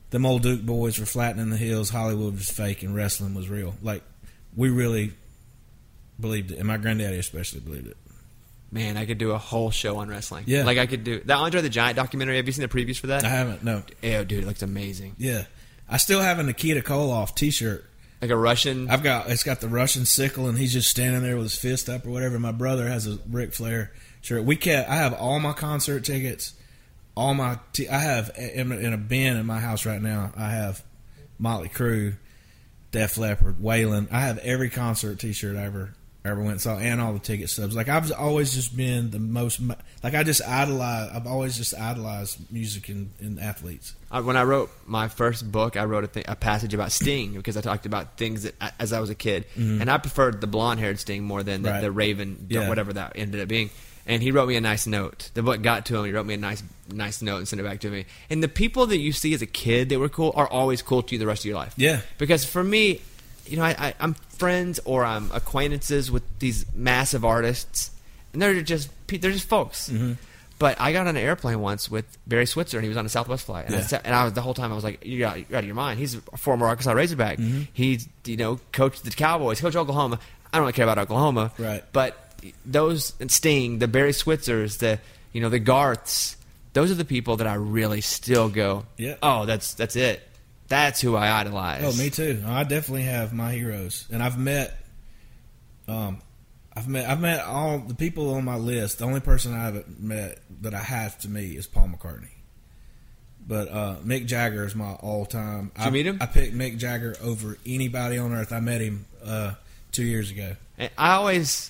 them 0.10 0.26
old 0.26 0.42
Duke 0.44 0.62
boys 0.62 1.00
were 1.00 1.06
flattening 1.06 1.52
the 1.52 1.58
hills, 1.58 1.90
Hollywood 1.90 2.34
was 2.34 2.50
fake, 2.50 2.84
and 2.84 2.94
wrestling 2.94 3.34
was 3.34 3.48
real. 3.50 3.76
Like 3.82 4.04
we 4.58 4.70
really 4.70 5.14
believed 6.20 6.52
it, 6.52 6.58
and 6.60 6.68
my 6.68 6.76
granddaddy 6.78 7.18
especially 7.18 7.62
believed 7.62 7.88
it. 7.88 7.98
Man, 8.72 8.98
I 8.98 9.06
could 9.06 9.18
do 9.18 9.32
a 9.32 9.38
whole 9.38 9.70
show 9.72 9.98
on 9.98 10.10
wrestling. 10.10 10.46
Yeah. 10.48 10.64
like 10.64 10.78
I 10.78 10.86
could 10.86 11.04
do 11.04 11.20
that 11.26 11.36
Andre 11.38 11.62
the 11.62 11.70
Giant 11.70 11.96
documentary. 11.98 12.38
Have 12.38 12.46
you 12.48 12.52
seen 12.54 12.68
the 12.68 12.68
previews 12.70 12.98
for 13.00 13.08
that? 13.08 13.24
I 13.26 13.30
haven't 13.30 13.64
no, 13.64 13.84
Ew, 14.02 14.24
dude, 14.26 14.44
it 14.44 14.48
looks 14.48 14.62
amazing. 14.62 15.16
yeah, 15.18 15.46
I 15.90 15.98
still 15.98 16.22
have 16.22 16.40
a 16.40 16.44
Nikita 16.44 16.82
Koloff 16.82 17.36
T-shirt 17.36 17.86
Like 18.22 18.32
a 18.32 18.38
Russian. 18.38 18.90
I've 18.90 19.04
got 19.04 19.30
it's 19.30 19.44
got 19.44 19.62
the 19.62 19.68
Russian 19.68 20.06
sickle, 20.06 20.48
and 20.48 20.58
he's 20.58 20.74
just 20.74 20.90
standing 20.90 21.22
there 21.24 21.36
with 21.36 21.46
his 21.46 21.56
fist 21.56 21.90
up 21.90 22.06
or 22.06 22.12
whatever. 22.12 22.40
My 22.40 22.52
brother 22.54 22.88
has 22.88 23.08
a 23.08 23.20
Ric 23.30 23.54
Flair 23.54 23.92
shirt. 24.22 24.44
We 24.44 24.56
kept. 24.56 24.90
I 24.90 24.96
have 24.96 25.14
all 25.14 25.40
my 25.40 25.54
concert 25.54 26.06
tickets. 26.06 26.54
All 27.16 27.34
my. 27.34 27.60
T- 27.74 27.90
I 27.90 28.00
have 28.00 28.32
in, 28.38 28.72
in 28.72 28.94
a 28.94 28.98
bin 28.98 29.36
in 29.38 29.46
my 29.46 29.60
house 29.60 29.86
right 29.86 30.02
now. 30.02 30.32
I 30.38 30.52
have 30.52 30.82
Motley 31.40 31.68
Crue, 31.70 32.14
Def 32.92 33.18
Leppard, 33.18 33.58
Waylon. 33.60 34.08
I 34.12 34.22
have 34.22 34.38
every 34.40 34.70
concert 34.70 35.20
T-shirt 35.20 35.58
I 35.58 35.64
ever 35.66 35.94
ever 36.24 36.40
went 36.40 36.52
and 36.52 36.62
saw, 36.62 36.78
and 36.78 37.02
all 37.02 37.14
the 37.14 37.20
ticket 37.20 37.50
stubs. 37.50 37.76
Like 37.76 37.90
I've 37.90 38.12
always 38.12 38.54
just 38.54 38.76
been 38.78 39.10
the 39.12 39.20
most. 39.20 39.60
Like 40.04 40.14
I 40.14 40.24
just 40.24 40.42
idolize. 40.48 41.12
I've 41.14 41.26
always 41.28 41.58
just 41.58 41.74
idolized 41.74 42.40
music 42.52 42.90
and, 42.90 43.10
and 43.20 43.40
athletes. 43.40 43.96
I, 44.12 44.20
when 44.20 44.38
I 44.38 44.44
wrote 44.44 44.70
my 44.86 45.08
first 45.08 45.52
book, 45.52 45.78
I 45.78 45.86
wrote 45.86 46.04
a, 46.04 46.08
th- 46.08 46.26
a 46.30 46.36
passage 46.36 46.74
about 46.74 46.92
Sting 46.92 47.34
because 47.34 47.58
I 47.58 47.62
talked 47.62 47.86
about 47.86 48.18
things 48.18 48.44
that 48.44 48.56
as 48.80 48.94
I 48.94 49.00
was 49.00 49.10
a 49.10 49.16
kid, 49.16 49.46
and 49.56 49.90
I 49.90 49.98
preferred 49.98 50.42
the 50.42 50.48
blonde-haired 50.48 51.00
Sting 51.00 51.24
more 51.24 51.44
than 51.44 51.62
the, 51.64 51.70
Mm-hmm. 51.70 51.76
Right. 51.76 51.82
the 51.82 51.92
Raven, 51.92 52.48
Yeah. 52.50 52.70
whatever 52.70 52.94
that 52.94 53.14
ended 53.16 53.42
up 53.42 53.48
being. 53.48 53.70
And 54.08 54.22
he 54.24 54.32
wrote 54.32 54.48
me 54.50 54.56
a 54.56 54.62
nice 54.62 54.88
note. 54.88 55.30
The 55.36 55.44
book 55.44 55.62
got 55.62 55.86
to 55.86 55.96
him. 55.98 56.06
He 56.06 56.12
wrote 56.12 56.26
me 56.26 56.34
a 56.34 56.38
nice, 56.38 56.64
nice 56.92 57.22
note 57.22 57.38
and 57.38 57.48
sent 57.48 57.60
it 57.60 57.64
back 57.64 57.80
to 57.82 57.90
me. 57.90 58.06
And 58.32 58.42
the 58.44 58.48
people 58.48 58.88
that 58.88 58.98
you 58.98 59.12
see 59.12 59.34
as 59.36 59.44
a 59.44 59.46
kid 59.46 59.90
that 59.90 60.00
were 60.00 60.10
cool 60.10 60.34
are 60.36 60.48
always 60.48 60.82
cool 60.82 61.04
to 61.04 61.14
you 61.16 61.20
the 61.20 61.28
rest 61.28 61.42
of 61.44 61.46
your 61.46 61.56
life. 61.56 61.74
Yeah. 61.78 62.02
Because 62.18 62.44
for 62.44 62.64
me, 62.64 63.00
you 63.46 63.58
know, 63.58 63.64
I, 63.64 63.76
I, 63.78 63.94
I'm 64.00 64.16
friends 64.42 64.80
or 64.86 65.06
I'm 65.06 65.32
acquaintances 65.34 66.10
with 66.10 66.24
these 66.40 66.66
massive 66.74 67.24
artists, 67.24 67.92
and 68.34 68.42
they're 68.42 68.60
just 68.62 68.90
they're 69.08 69.32
just 69.32 69.48
folks. 69.48 69.88
Mm-hmm. 69.90 70.14
But 70.58 70.82
I 70.82 70.92
got 70.94 71.08
on 71.08 71.16
an 71.16 71.24
airplane 71.24 71.60
once 71.60 71.90
with 71.92 72.06
Barry 72.28 72.48
Switzer, 72.48 72.78
and 72.78 72.84
he 72.84 72.90
was 72.90 72.98
on 72.98 73.06
a 73.06 73.10
Southwest 73.10 73.46
flight, 73.46 73.66
and, 73.68 73.76
I, 73.76 73.82
sat, 73.82 74.02
and 74.06 74.14
I 74.16 74.24
was 74.24 74.34
the 74.34 74.42
whole 74.42 74.54
time 74.56 74.72
I 74.72 74.76
was 74.76 74.84
like, 74.84 75.00
"You're 75.04 75.28
out, 75.28 75.38
you're 75.38 75.58
out 75.58 75.64
of 75.64 75.66
your 75.66 75.76
mind." 75.76 76.00
He's 76.00 76.16
a 76.16 76.38
former 76.38 76.66
Arkansas 76.66 76.92
Razorback. 76.92 77.38
Mm-hmm. 77.38 77.62
He's 77.72 78.08
you 78.26 78.38
know 78.38 78.60
coached 78.72 79.04
the 79.04 79.12
Cowboys, 79.12 79.62
coached 79.62 79.76
Oklahoma. 79.78 80.20
I 80.52 80.58
don't 80.58 80.64
really 80.64 80.74
care 80.74 80.86
about 80.86 80.98
Oklahoma, 80.98 81.52
Right. 81.60 81.84
But 81.94 82.18
those 82.66 83.14
Sting, 83.28 83.78
the 83.80 83.88
Barry 83.88 84.14
Switzers, 84.14 84.78
the 84.78 85.00
you 85.34 85.42
know 85.42 85.50
the 85.50 85.60
Garths, 85.60 86.36
those 86.74 86.90
are 86.90 86.96
the 86.96 87.06
people 87.06 87.38
that 87.38 87.48
I 87.48 87.54
really 87.56 88.02
still 88.02 88.50
go, 88.50 88.86
Yeah. 88.98 89.16
Oh, 89.22 89.46
that's 89.46 89.76
that's 89.76 89.96
it. 89.96 90.28
That's 90.72 91.00
who 91.02 91.16
I 91.16 91.40
idolize. 91.40 91.84
Oh, 91.84 92.02
me 92.02 92.10
too. 92.10 92.42
I 92.46 92.64
definitely 92.64 93.04
have 93.04 93.34
my 93.34 93.52
heroes, 93.52 94.08
and 94.12 94.24
I've 94.24 94.40
met, 94.40 94.76
um, 95.88 96.22
I've 96.76 96.88
met, 96.88 97.08
I've 97.10 97.20
met 97.20 97.44
all 97.46 97.80
the 97.80 97.94
people 97.94 98.34
on 98.34 98.46
my 98.46 98.56
list. 98.56 99.00
The 99.00 99.06
only 99.06 99.20
person 99.20 99.54
I 99.54 99.64
haven't 99.66 100.00
met 100.02 100.40
that 100.62 100.74
I 100.74 100.80
have 100.80 101.20
to 101.20 101.30
meet 101.30 101.58
is 101.58 101.68
Paul 101.68 101.90
McCartney. 101.90 102.30
But 103.46 103.68
uh, 103.70 103.96
Mick 104.06 104.28
Jagger 104.28 104.66
is 104.66 104.76
my 104.76 104.94
all-time. 104.94 105.72
Did 105.76 105.82
you 105.82 105.88
I, 105.88 105.90
meet 105.92 106.08
him? 106.08 106.18
I 106.22 106.26
picked 106.28 106.56
Mick 106.56 106.78
Jagger 106.78 107.16
over 107.22 107.58
anybody 107.66 108.18
on 108.18 108.32
earth. 108.34 108.54
I 108.54 108.60
met 108.60 108.82
him 108.82 109.06
uh, 109.26 109.54
two 109.92 110.04
years 110.04 110.32
ago. 110.32 110.56
And 110.78 110.90
I 110.98 111.14
always 111.14 111.70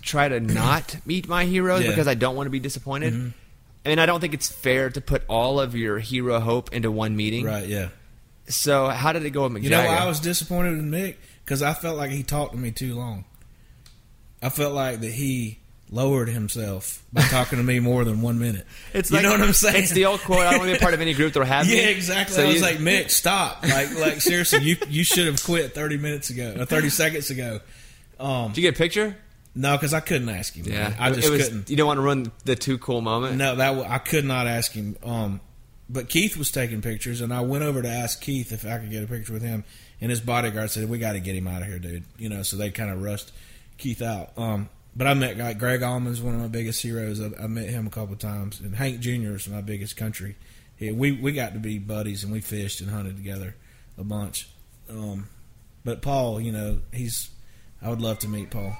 try 0.00 0.28
to 0.28 0.40
not 0.40 0.96
meet 1.04 1.28
my 1.28 1.44
heroes 1.44 1.82
Yeah. 1.82 1.90
because 1.90 2.08
I 2.08 2.14
don't 2.14 2.36
want 2.36 2.46
to 2.46 2.50
be 2.50 2.60
disappointed. 2.60 3.34
I 3.84 3.88
mean, 3.88 3.98
I 3.98 4.06
don't 4.06 4.20
think 4.20 4.32
it's 4.32 4.48
fair 4.48 4.90
to 4.90 5.00
put 5.00 5.22
all 5.28 5.60
of 5.60 5.74
your 5.74 5.98
hero 5.98 6.40
hope 6.40 6.72
into 6.72 6.90
one 6.90 7.16
meeting. 7.16 7.44
Right? 7.44 7.66
Yeah. 7.66 7.88
So, 8.48 8.88
how 8.88 9.12
did 9.12 9.24
it 9.24 9.30
go 9.30 9.44
with 9.44 9.52
Mick 9.52 9.62
Jagger? 9.62 9.82
You 9.82 9.94
know, 9.96 10.02
I 10.02 10.06
was 10.06 10.20
disappointed 10.20 10.78
in 10.78 10.90
Mick 10.90 11.16
because 11.44 11.62
I 11.62 11.74
felt 11.74 11.96
like 11.96 12.10
he 12.10 12.22
talked 12.22 12.52
to 12.52 12.58
me 12.58 12.70
too 12.70 12.94
long. 12.94 13.24
I 14.42 14.48
felt 14.50 14.72
like 14.74 15.00
that 15.00 15.10
he 15.12 15.58
lowered 15.90 16.28
himself 16.28 17.02
by 17.12 17.22
talking 17.30 17.58
to 17.58 17.64
me 17.64 17.80
more 17.80 18.04
than 18.04 18.20
one 18.20 18.38
minute. 18.38 18.66
It's 18.92 19.10
you 19.10 19.16
like- 19.16 19.24
know 19.24 19.30
what 19.32 19.40
I'm 19.40 19.52
saying? 19.52 19.82
It's 19.84 19.92
the 19.92 20.04
old 20.06 20.20
quote: 20.20 20.40
"I 20.40 20.50
don't 20.50 20.60
want 20.60 20.70
to 20.70 20.74
be 20.74 20.78
a 20.78 20.80
part 20.80 20.94
of 20.94 21.00
any 21.00 21.14
group 21.14 21.32
that'll 21.32 21.46
have 21.46 21.66
me." 21.68 21.76
Yeah, 21.76 21.88
exactly. 21.88 22.36
So 22.36 22.44
I 22.44 22.46
was 22.46 22.56
you- 22.56 22.62
like, 22.62 22.78
Mick, 22.78 23.10
stop! 23.10 23.62
Like, 23.62 23.94
like 23.98 24.20
seriously, 24.20 24.60
you 24.62 24.76
you 24.88 25.04
should 25.04 25.26
have 25.26 25.42
quit 25.42 25.74
30 25.74 25.96
minutes 25.98 26.30
ago, 26.30 26.54
or 26.58 26.64
30 26.64 26.90
seconds 26.90 27.30
ago. 27.30 27.60
Um, 28.20 28.48
Did 28.52 28.58
you 28.58 28.62
get 28.70 28.74
a 28.74 28.78
picture? 28.78 29.16
no, 29.54 29.76
because 29.76 29.92
I 29.94 30.00
couldn't 30.00 30.28
ask 30.28 30.54
him. 30.54 30.66
Yeah, 30.66 30.94
I 30.98 31.10
just 31.10 31.28
was, 31.30 31.42
couldn't. 31.48 31.70
You 31.70 31.76
don't 31.76 31.86
want 31.88 31.98
to 31.98 32.02
run 32.02 32.30
the 32.44 32.54
too 32.54 32.78
cool 32.78 33.00
moment. 33.00 33.36
No, 33.36 33.56
that 33.56 33.90
I 33.90 33.98
could 33.98 34.24
not 34.24 34.46
ask 34.46 34.72
him. 34.72 34.96
Um, 35.02 35.40
but 35.88 36.08
Keith 36.08 36.36
was 36.36 36.50
taking 36.50 36.82
pictures, 36.82 37.20
and 37.20 37.32
I 37.32 37.40
went 37.40 37.64
over 37.64 37.82
to 37.82 37.88
ask 37.88 38.20
Keith 38.20 38.52
if 38.52 38.66
I 38.66 38.78
could 38.78 38.90
get 38.90 39.02
a 39.02 39.06
picture 39.06 39.32
with 39.32 39.42
him. 39.42 39.64
And 40.00 40.10
his 40.10 40.20
bodyguard 40.20 40.70
said, 40.70 40.88
"We 40.88 40.98
got 40.98 41.12
to 41.12 41.20
get 41.20 41.34
him 41.34 41.48
out 41.48 41.62
of 41.62 41.68
here, 41.68 41.78
dude." 41.78 42.04
You 42.18 42.28
know, 42.28 42.42
so 42.42 42.56
they 42.56 42.70
kind 42.70 42.90
of 42.90 43.02
rushed 43.02 43.32
Keith 43.78 44.02
out. 44.02 44.36
Um, 44.36 44.68
but 44.94 45.06
I 45.06 45.14
met 45.14 45.38
guy 45.38 45.54
Gregg 45.54 45.82
Allman's 45.82 46.20
one 46.20 46.34
of 46.34 46.40
my 46.40 46.48
biggest 46.48 46.82
heroes. 46.82 47.20
I, 47.20 47.30
I 47.42 47.46
met 47.46 47.68
him 47.68 47.86
a 47.86 47.90
couple 47.90 48.16
times, 48.16 48.60
and 48.60 48.74
Hank 48.74 49.00
Jr. 49.00 49.34
is 49.34 49.48
my 49.48 49.60
biggest 49.60 49.96
country. 49.96 50.36
Yeah, 50.78 50.92
we 50.92 51.12
we 51.12 51.32
got 51.32 51.54
to 51.54 51.58
be 51.58 51.78
buddies, 51.78 52.22
and 52.22 52.32
we 52.32 52.40
fished 52.40 52.80
and 52.80 52.90
hunted 52.90 53.16
together 53.16 53.56
a 53.96 54.04
bunch. 54.04 54.48
Um, 54.88 55.28
but 55.84 56.02
Paul, 56.02 56.40
you 56.40 56.52
know, 56.52 56.80
he's. 56.92 57.30
I 57.80 57.88
would 57.90 58.00
love 58.00 58.18
to 58.20 58.28
meet 58.28 58.50
Paul. 58.50 58.76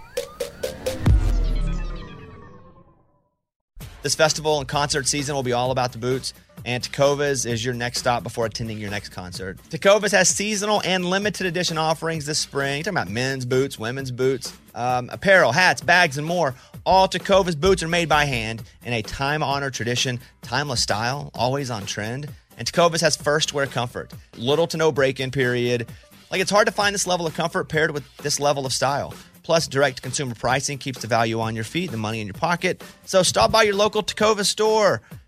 This 4.03 4.15
festival 4.15 4.59
and 4.59 4.69
concert 4.69 5.07
season 5.07 5.35
will 5.35 5.43
be 5.43 5.53
all 5.53 5.71
about 5.71 5.93
the 5.93 5.99
boots, 5.99 6.33
and 6.65 6.83
Tecovas 6.83 7.47
is 7.47 7.65
your 7.65 7.75
next 7.75 7.99
stop 7.99 8.23
before 8.23 8.47
attending 8.47 8.79
your 8.79 8.91
next 8.91 9.11
concert. 9.11 9.59
Tecovas 9.71 10.13
has 10.13 10.29
seasonal 10.29 10.83
and 10.85 11.05
limited 11.05 11.47
edition 11.47 11.79
offerings 11.79 12.27
this 12.27 12.39
spring. 12.39 12.77
You're 12.77 12.85
talking 12.85 12.99
about 12.99 13.11
men's 13.11 13.45
boots, 13.45 13.79
women's 13.79 14.11
boots, 14.11 14.53
um, 14.75 15.09
apparel, 15.11 15.53
hats, 15.53 15.81
bags, 15.81 16.19
and 16.19 16.27
more. 16.27 16.55
All 16.85 17.09
Tecovas 17.09 17.59
boots 17.59 17.83
are 17.83 17.89
made 17.89 18.09
by 18.09 18.25
hand 18.25 18.63
in 18.85 18.93
a 18.93 19.03
time 19.03 19.43
honored 19.43 19.75
tradition, 19.75 20.21
timeless 20.43 20.83
style, 20.83 21.31
always 21.35 21.71
on 21.71 21.87
trend. 21.87 22.29
And 22.57 22.71
Tecovas 22.71 23.01
has 23.01 23.17
first 23.17 23.53
wear 23.55 23.67
comfort, 23.67 24.13
little 24.37 24.67
to 24.69 24.77
no 24.77 24.91
break 24.91 25.21
in 25.21 25.31
period. 25.31 25.87
Like 26.31 26.41
it's 26.41 26.51
hard 26.51 26.67
to 26.67 26.73
find 26.73 26.95
this 26.95 27.07
level 27.07 27.27
of 27.27 27.35
comfort 27.35 27.69
paired 27.69 27.91
with 27.93 28.05
this 28.19 28.41
level 28.41 28.67
of 28.67 28.73
style. 28.73 29.15
Plus, 29.43 29.67
direct 29.67 30.03
consumer 30.03 30.35
pricing 30.35 30.77
keeps 30.77 31.01
the 31.01 31.07
value 31.07 31.41
on 31.41 31.55
your 31.55 31.65
feet, 31.65 31.91
the 31.91 31.97
money 31.97 32.21
in 32.21 32.27
your 32.27 32.35
pocket. 32.35 32.85
So 33.07 33.23
stop 33.23 33.51
by 33.51 33.63
your 33.63 33.75
local 33.75 34.03
Tecovas 34.03 34.45
store, 34.45 35.01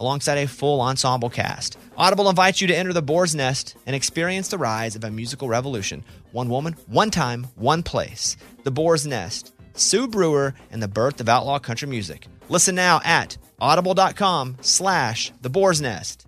alongside 0.00 0.38
a 0.38 0.48
full 0.48 0.80
ensemble 0.80 1.30
cast. 1.30 1.78
Audible 1.96 2.28
invites 2.28 2.60
you 2.60 2.66
to 2.68 2.76
enter 2.76 2.92
the 2.92 3.02
boar's 3.02 3.34
nest 3.34 3.76
and 3.86 3.96
experience 3.96 4.48
the 4.48 4.58
rise 4.58 4.96
of 4.96 5.04
a 5.04 5.10
musical 5.10 5.48
revolution. 5.48 6.04
One 6.32 6.48
woman, 6.48 6.76
one 6.86 7.10
time, 7.10 7.46
one 7.54 7.82
place. 7.82 8.36
The 8.64 8.70
Boar's 8.70 9.06
Nest. 9.06 9.54
Sue 9.74 10.08
Brewer 10.08 10.54
and 10.70 10.82
the 10.82 10.88
birth 10.88 11.20
of 11.20 11.28
outlaw 11.28 11.58
country 11.58 11.88
music. 11.88 12.26
Listen 12.48 12.74
now 12.74 13.00
at 13.04 13.36
audible.com 13.60 14.56
slash 14.60 15.32
the 15.42 15.50
boar's 15.50 15.80
nest. 15.80 16.26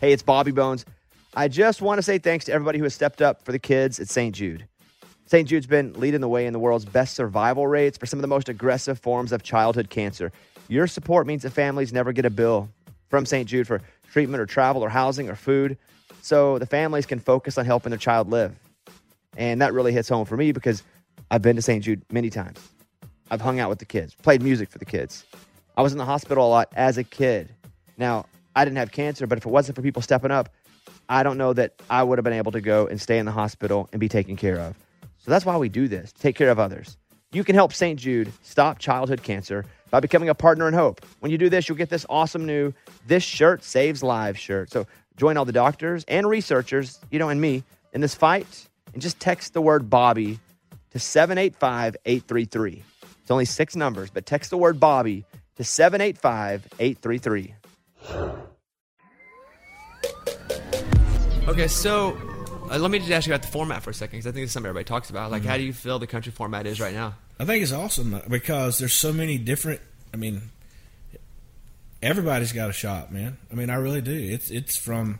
Hey, 0.00 0.12
it's 0.12 0.22
Bobby 0.22 0.50
Bones. 0.50 0.84
I 1.34 1.48
just 1.48 1.80
want 1.80 1.98
to 1.98 2.02
say 2.02 2.18
thanks 2.18 2.44
to 2.46 2.52
everybody 2.52 2.78
who 2.78 2.84
has 2.84 2.94
stepped 2.94 3.22
up 3.22 3.44
for 3.44 3.52
the 3.52 3.58
kids 3.58 4.00
at 4.00 4.08
St. 4.08 4.34
Jude. 4.34 4.66
St. 5.26 5.48
Jude's 5.48 5.66
been 5.66 5.94
leading 5.94 6.20
the 6.20 6.28
way 6.28 6.44
in 6.46 6.52
the 6.52 6.58
world's 6.58 6.84
best 6.84 7.14
survival 7.14 7.66
rates 7.66 7.96
for 7.96 8.04
some 8.06 8.18
of 8.18 8.22
the 8.22 8.28
most 8.28 8.48
aggressive 8.48 8.98
forms 8.98 9.32
of 9.32 9.42
childhood 9.42 9.88
cancer. 9.88 10.30
Your 10.72 10.86
support 10.86 11.26
means 11.26 11.42
that 11.42 11.50
families 11.50 11.92
never 11.92 12.14
get 12.14 12.24
a 12.24 12.30
bill 12.30 12.70
from 13.10 13.26
St. 13.26 13.46
Jude 13.46 13.66
for 13.66 13.82
treatment 14.10 14.40
or 14.40 14.46
travel 14.46 14.82
or 14.82 14.88
housing 14.88 15.28
or 15.28 15.34
food. 15.36 15.76
So 16.22 16.58
the 16.58 16.64
families 16.64 17.04
can 17.04 17.18
focus 17.18 17.58
on 17.58 17.66
helping 17.66 17.90
their 17.90 17.98
child 17.98 18.30
live. 18.30 18.54
And 19.36 19.60
that 19.60 19.74
really 19.74 19.92
hits 19.92 20.08
home 20.08 20.24
for 20.24 20.34
me 20.34 20.50
because 20.50 20.82
I've 21.30 21.42
been 21.42 21.56
to 21.56 21.62
St. 21.62 21.84
Jude 21.84 22.00
many 22.10 22.30
times. 22.30 22.58
I've 23.30 23.42
hung 23.42 23.60
out 23.60 23.68
with 23.68 23.80
the 23.80 23.84
kids, 23.84 24.14
played 24.14 24.40
music 24.40 24.70
for 24.70 24.78
the 24.78 24.86
kids. 24.86 25.26
I 25.76 25.82
was 25.82 25.92
in 25.92 25.98
the 25.98 26.06
hospital 26.06 26.46
a 26.46 26.48
lot 26.48 26.72
as 26.74 26.96
a 26.96 27.04
kid. 27.04 27.54
Now, 27.98 28.24
I 28.56 28.64
didn't 28.64 28.78
have 28.78 28.92
cancer, 28.92 29.26
but 29.26 29.36
if 29.36 29.44
it 29.44 29.50
wasn't 29.50 29.76
for 29.76 29.82
people 29.82 30.00
stepping 30.00 30.30
up, 30.30 30.48
I 31.06 31.22
don't 31.22 31.36
know 31.36 31.52
that 31.52 31.82
I 31.90 32.02
would 32.02 32.16
have 32.16 32.24
been 32.24 32.32
able 32.32 32.52
to 32.52 32.62
go 32.62 32.86
and 32.86 32.98
stay 32.98 33.18
in 33.18 33.26
the 33.26 33.32
hospital 33.32 33.90
and 33.92 34.00
be 34.00 34.08
taken 34.08 34.36
care 34.36 34.58
of. 34.58 34.74
So 35.18 35.30
that's 35.30 35.44
why 35.44 35.58
we 35.58 35.68
do 35.68 35.86
this, 35.86 36.12
take 36.12 36.34
care 36.34 36.50
of 36.50 36.58
others. 36.58 36.96
You 37.30 37.44
can 37.44 37.54
help 37.54 37.74
St. 37.74 38.00
Jude 38.00 38.32
stop 38.42 38.78
childhood 38.78 39.22
cancer 39.22 39.66
by 39.92 40.00
becoming 40.00 40.28
a 40.30 40.34
partner 40.34 40.66
in 40.66 40.74
hope. 40.74 41.04
When 41.20 41.30
you 41.30 41.38
do 41.38 41.48
this, 41.48 41.68
you'll 41.68 41.78
get 41.78 41.90
this 41.90 42.04
awesome 42.08 42.46
new 42.46 42.72
This 43.06 43.22
Shirt 43.22 43.62
Saves 43.62 44.02
Lives 44.02 44.40
shirt. 44.40 44.70
So 44.72 44.86
join 45.16 45.36
all 45.36 45.44
the 45.44 45.52
doctors 45.52 46.04
and 46.08 46.26
researchers, 46.26 46.98
you 47.10 47.18
know, 47.20 47.28
and 47.28 47.40
me 47.40 47.62
in 47.92 48.00
this 48.00 48.14
fight 48.14 48.68
and 48.94 49.00
just 49.02 49.20
text 49.20 49.52
the 49.52 49.60
word 49.60 49.88
Bobby 49.90 50.40
to 50.90 50.98
785 50.98 51.96
833. 52.06 52.82
It's 53.20 53.30
only 53.30 53.44
six 53.44 53.76
numbers, 53.76 54.10
but 54.10 54.24
text 54.26 54.50
the 54.50 54.56
word 54.56 54.80
Bobby 54.80 55.24
to 55.56 55.62
785 55.64 56.66
833. 56.80 57.54
Okay, 61.48 61.68
so 61.68 62.16
uh, 62.70 62.78
let 62.78 62.90
me 62.90 62.98
just 62.98 63.10
ask 63.10 63.26
you 63.26 63.34
about 63.34 63.42
the 63.44 63.52
format 63.52 63.82
for 63.82 63.90
a 63.90 63.94
second 63.94 64.18
because 64.20 64.26
I 64.26 64.32
think 64.32 64.44
it's 64.44 64.52
something 64.52 64.68
everybody 64.68 64.84
talks 64.88 65.10
about. 65.10 65.30
Like, 65.30 65.42
Mm-hmm. 65.42 65.50
how 65.50 65.56
do 65.58 65.64
you 65.64 65.72
feel 65.74 65.98
the 65.98 66.06
country 66.06 66.32
format 66.32 66.66
is 66.66 66.80
right 66.80 66.94
now? 66.94 67.14
I 67.42 67.44
think 67.44 67.64
it's 67.64 67.72
awesome 67.72 68.22
because 68.28 68.78
there's 68.78 68.92
so 68.92 69.12
many 69.12 69.36
different. 69.36 69.80
I 70.14 70.16
mean, 70.16 70.42
everybody's 72.00 72.52
got 72.52 72.70
a 72.70 72.72
shot, 72.72 73.12
man. 73.12 73.36
I 73.50 73.56
mean, 73.56 73.68
I 73.68 73.74
really 73.74 74.00
do. 74.00 74.14
It's 74.14 74.48
it's 74.48 74.76
from 74.76 75.18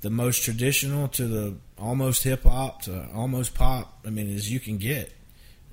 the 0.00 0.08
most 0.08 0.44
traditional 0.44 1.08
to 1.08 1.26
the 1.26 1.56
almost 1.76 2.22
hip 2.22 2.44
hop 2.44 2.82
to 2.82 3.08
almost 3.12 3.56
pop. 3.56 3.98
I 4.06 4.10
mean, 4.10 4.32
as 4.36 4.48
you 4.48 4.60
can 4.60 4.78
get. 4.78 5.12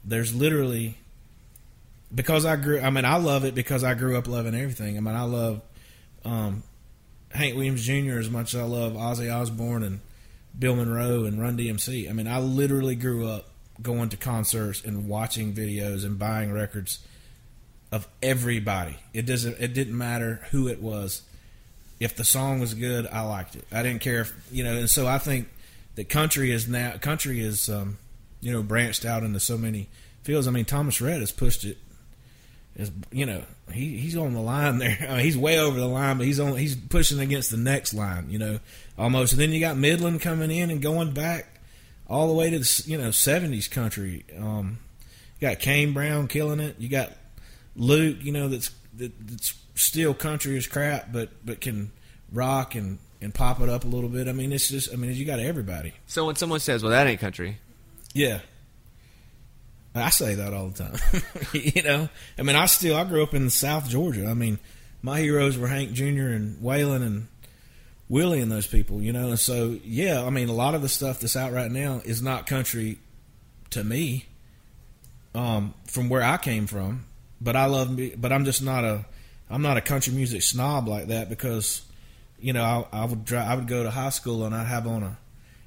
There's 0.04 0.34
literally 0.34 0.98
because 2.14 2.46
I 2.46 2.56
grew. 2.56 2.80
I 2.80 2.90
mean, 2.90 3.06
I 3.06 3.18
love 3.18 3.46
it 3.46 3.54
because 3.54 3.84
I 3.84 3.94
grew 3.94 4.18
up 4.18 4.28
loving 4.28 4.56
everything. 4.56 4.98
I 4.98 5.02
mean, 5.02 5.16
I 5.16 5.26
love 5.26 5.62
um, 6.24 6.64
Hank 7.30 7.54
Williams 7.54 7.86
Jr. 7.86 8.18
as 8.18 8.32
much 8.32 8.56
as 8.56 8.60
I 8.60 8.64
love 8.64 8.94
Ozzy 8.94 9.32
Osbourne 9.32 9.84
and 9.84 10.00
Bill 10.58 10.78
Monroe 10.78 11.26
and 11.26 11.40
Run 11.40 11.60
DMC. 11.60 12.10
I 12.10 12.14
mean, 12.14 12.28
I 12.28 12.40
literally 12.40 12.96
grew 12.96 13.28
up 13.28 13.52
going 13.82 14.10
to 14.10 14.18
concerts 14.18 14.84
and 14.84 15.08
watching 15.08 15.54
videos 15.54 16.06
and 16.06 16.18
buying 16.18 16.52
records 16.52 17.00
of 17.92 18.08
everybody. 18.22 18.98
It 19.14 19.26
doesn't. 19.26 19.60
It 19.60 19.74
didn't 19.74 19.98
matter 19.98 20.42
who 20.52 20.68
it 20.68 20.82
was. 20.82 21.22
If 22.00 22.16
the 22.16 22.26
song 22.26 22.60
was 22.60 22.74
good, 22.74 23.08
I 23.08 23.22
liked 23.22 23.56
it. 23.56 23.66
I 23.72 23.84
didn't 23.84 24.02
care 24.02 24.22
if 24.22 24.34
you 24.52 24.64
know. 24.64 24.76
And 24.76 24.90
so 24.90 25.08
I 25.08 25.18
think 25.18 25.48
that 25.96 26.10
country 26.10 26.52
is 26.52 26.68
now 26.68 26.98
country 26.98 27.42
is 27.42 27.70
um, 27.70 27.98
you 28.42 28.52
know 28.52 28.62
branched 28.62 29.06
out 29.06 29.24
into 29.24 29.40
so 29.40 29.58
many 29.58 29.88
fields. 30.24 30.48
I 30.48 30.52
mean, 30.52 30.66
Thomas 30.66 31.00
Rhett 31.00 31.20
has 31.20 31.32
pushed 31.32 31.64
it. 31.64 31.78
Is 32.76 32.92
you 33.12 33.26
know 33.26 33.44
he 33.72 33.98
he's 33.98 34.18
on 34.18 34.34
the 34.34 34.42
line 34.42 34.80
there. 34.80 34.98
I 35.10 35.16
mean, 35.16 35.24
he's 35.24 35.38
way 35.38 35.60
over 35.60 35.80
the 35.80 35.88
line, 35.88 36.18
but 36.18 36.26
he's 36.26 36.40
on 36.40 36.58
he's 36.58 36.76
pushing 36.76 37.20
against 37.20 37.50
the 37.50 37.58
next 37.58 37.94
line. 37.94 38.30
You 38.30 38.40
know, 38.40 38.60
almost. 38.98 39.34
And 39.34 39.42
then 39.42 39.52
you 39.52 39.62
got 39.62 39.78
Midland 39.78 40.20
coming 40.22 40.52
in 40.52 40.70
and 40.70 40.82
going 40.82 41.14
back 41.14 41.55
all 42.08 42.28
the 42.28 42.34
way 42.34 42.50
to 42.50 42.60
the 42.60 42.84
you 42.86 42.98
know 42.98 43.12
seventies 43.12 43.68
country. 43.68 44.26
Um, 44.38 44.80
you 45.40 45.48
got 45.50 45.60
Kane 45.60 45.94
Brown 45.94 46.28
killing 46.28 46.60
it. 46.60 46.76
You 46.80 46.90
got 46.90 47.12
Luke. 47.76 48.18
You 48.22 48.32
know 48.32 48.48
that's 48.48 48.72
that, 48.98 49.12
that's 49.28 49.54
still 49.76 50.14
country 50.14 50.58
as 50.58 50.68
crap, 50.68 51.12
but 51.12 51.30
but 51.46 51.62
can 51.62 51.92
rock 52.32 52.76
and 52.76 53.00
and 53.22 53.34
pop 53.34 53.60
it 53.62 53.70
up 53.70 53.84
a 53.84 53.88
little 53.88 54.10
bit. 54.10 54.28
I 54.28 54.32
mean, 54.32 54.52
it's 54.52 54.70
just 54.70 54.92
I 54.94 54.96
mean 54.96 55.14
you 55.14 55.26
got 55.26 55.40
everybody. 55.40 55.94
So 56.06 56.26
when 56.26 56.36
someone 56.36 56.60
says, 56.60 56.84
"Well, 56.84 56.92
that 56.92 57.08
ain't 57.08 57.20
country," 57.20 57.60
Yeah. 58.14 58.40
I 59.98 60.10
say 60.10 60.36
that 60.36 60.54
all 60.54 60.68
the 60.68 60.84
time. 60.84 61.24
you 61.54 61.82
know, 61.82 62.10
I 62.38 62.42
mean, 62.42 62.58
I 62.58 62.66
still 62.66 62.98
I 62.98 63.06
grew 63.06 63.24
up 63.24 63.34
in 63.34 63.50
South 63.50 63.88
Georgia. 63.88 64.28
I 64.28 64.34
mean, 64.34 64.60
my 65.02 65.22
heroes 65.22 65.58
were 65.58 65.68
Hank 65.68 65.94
Jr. 65.94 66.04
and 66.28 66.58
Waylon 66.62 67.02
and 67.02 67.28
Willie 68.10 68.42
and 68.42 68.52
those 68.52 68.68
people. 68.68 69.02
You 69.02 69.14
know, 69.14 69.30
and 69.30 69.40
so 69.40 69.78
yeah, 69.84 70.24
I 70.24 70.30
mean, 70.30 70.50
a 70.50 70.54
lot 70.54 70.76
of 70.76 70.82
the 70.82 70.90
stuff 70.90 71.20
that's 71.20 71.36
out 71.36 71.52
right 71.52 71.72
now 71.72 72.02
is 72.06 72.22
not 72.22 72.48
country 72.48 73.00
to 73.72 73.84
me. 73.84 74.26
Um, 75.34 75.74
from 75.88 76.08
where 76.08 76.24
I 76.24 76.38
came 76.38 76.66
from, 76.66 77.06
but 77.42 77.58
I 77.58 77.66
love 77.66 77.92
me. 77.92 78.14
But 78.16 78.32
I'm 78.32 78.46
just 78.46 78.64
not 78.64 78.86
a 78.86 79.06
I'm 79.50 79.62
not 79.62 79.78
a 79.78 79.82
country 79.82 80.14
music 80.14 80.42
snob 80.42 80.88
like 80.88 81.08
that 81.08 81.30
because 81.30 81.82
you 82.40 82.54
know 82.54 82.64
I, 82.64 83.02
I 83.02 83.06
would 83.06 83.26
drive, 83.26 83.48
I 83.48 83.56
would 83.56 83.68
go 83.68 83.84
to 83.84 83.92
high 83.92 84.10
school 84.10 84.46
and 84.46 84.56
I'd 84.56 84.68
have 84.68 84.88
on 84.88 85.04
a 85.04 85.18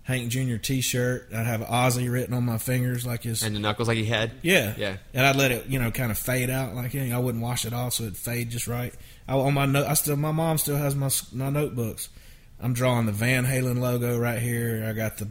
Hank 0.08 0.30
Jr. 0.30 0.56
T-shirt. 0.56 1.28
I'd 1.34 1.44
have 1.44 1.60
Ozzy 1.60 2.10
written 2.10 2.32
on 2.32 2.46
my 2.46 2.56
fingers 2.56 3.04
like 3.04 3.24
his 3.24 3.42
and 3.42 3.54
the 3.54 3.60
knuckles 3.60 3.88
like 3.88 3.98
he 3.98 4.06
had. 4.06 4.32
yeah, 4.42 4.72
Yeah. 4.76 4.96
And 5.12 5.26
I'd 5.26 5.36
let 5.36 5.52
it, 5.52 5.66
you 5.66 5.78
know, 5.78 5.90
kind 5.90 6.10
of 6.10 6.18
fade 6.18 6.48
out 6.48 6.74
like 6.74 6.94
you 6.94 7.04
know, 7.04 7.16
I 7.16 7.18
wouldn't 7.18 7.44
wash 7.44 7.66
it 7.66 7.74
off, 7.74 7.92
so 7.92 8.04
it'd 8.04 8.16
fade 8.16 8.48
just 8.48 8.66
right. 8.66 8.94
I, 9.28 9.34
on 9.34 9.52
my 9.52 9.66
note, 9.66 9.86
I 9.86 9.92
still, 9.92 10.16
my 10.16 10.32
mom 10.32 10.56
still 10.56 10.76
has 10.78 10.94
my 10.94 11.10
my 11.32 11.50
notebooks. 11.50 12.08
I'm 12.60 12.72
drawing 12.72 13.06
the 13.06 13.12
Van 13.12 13.46
Halen 13.46 13.80
logo 13.80 14.18
right 14.18 14.40
here. 14.40 14.84
I 14.88 14.92
got 14.92 15.18
the 15.18 15.28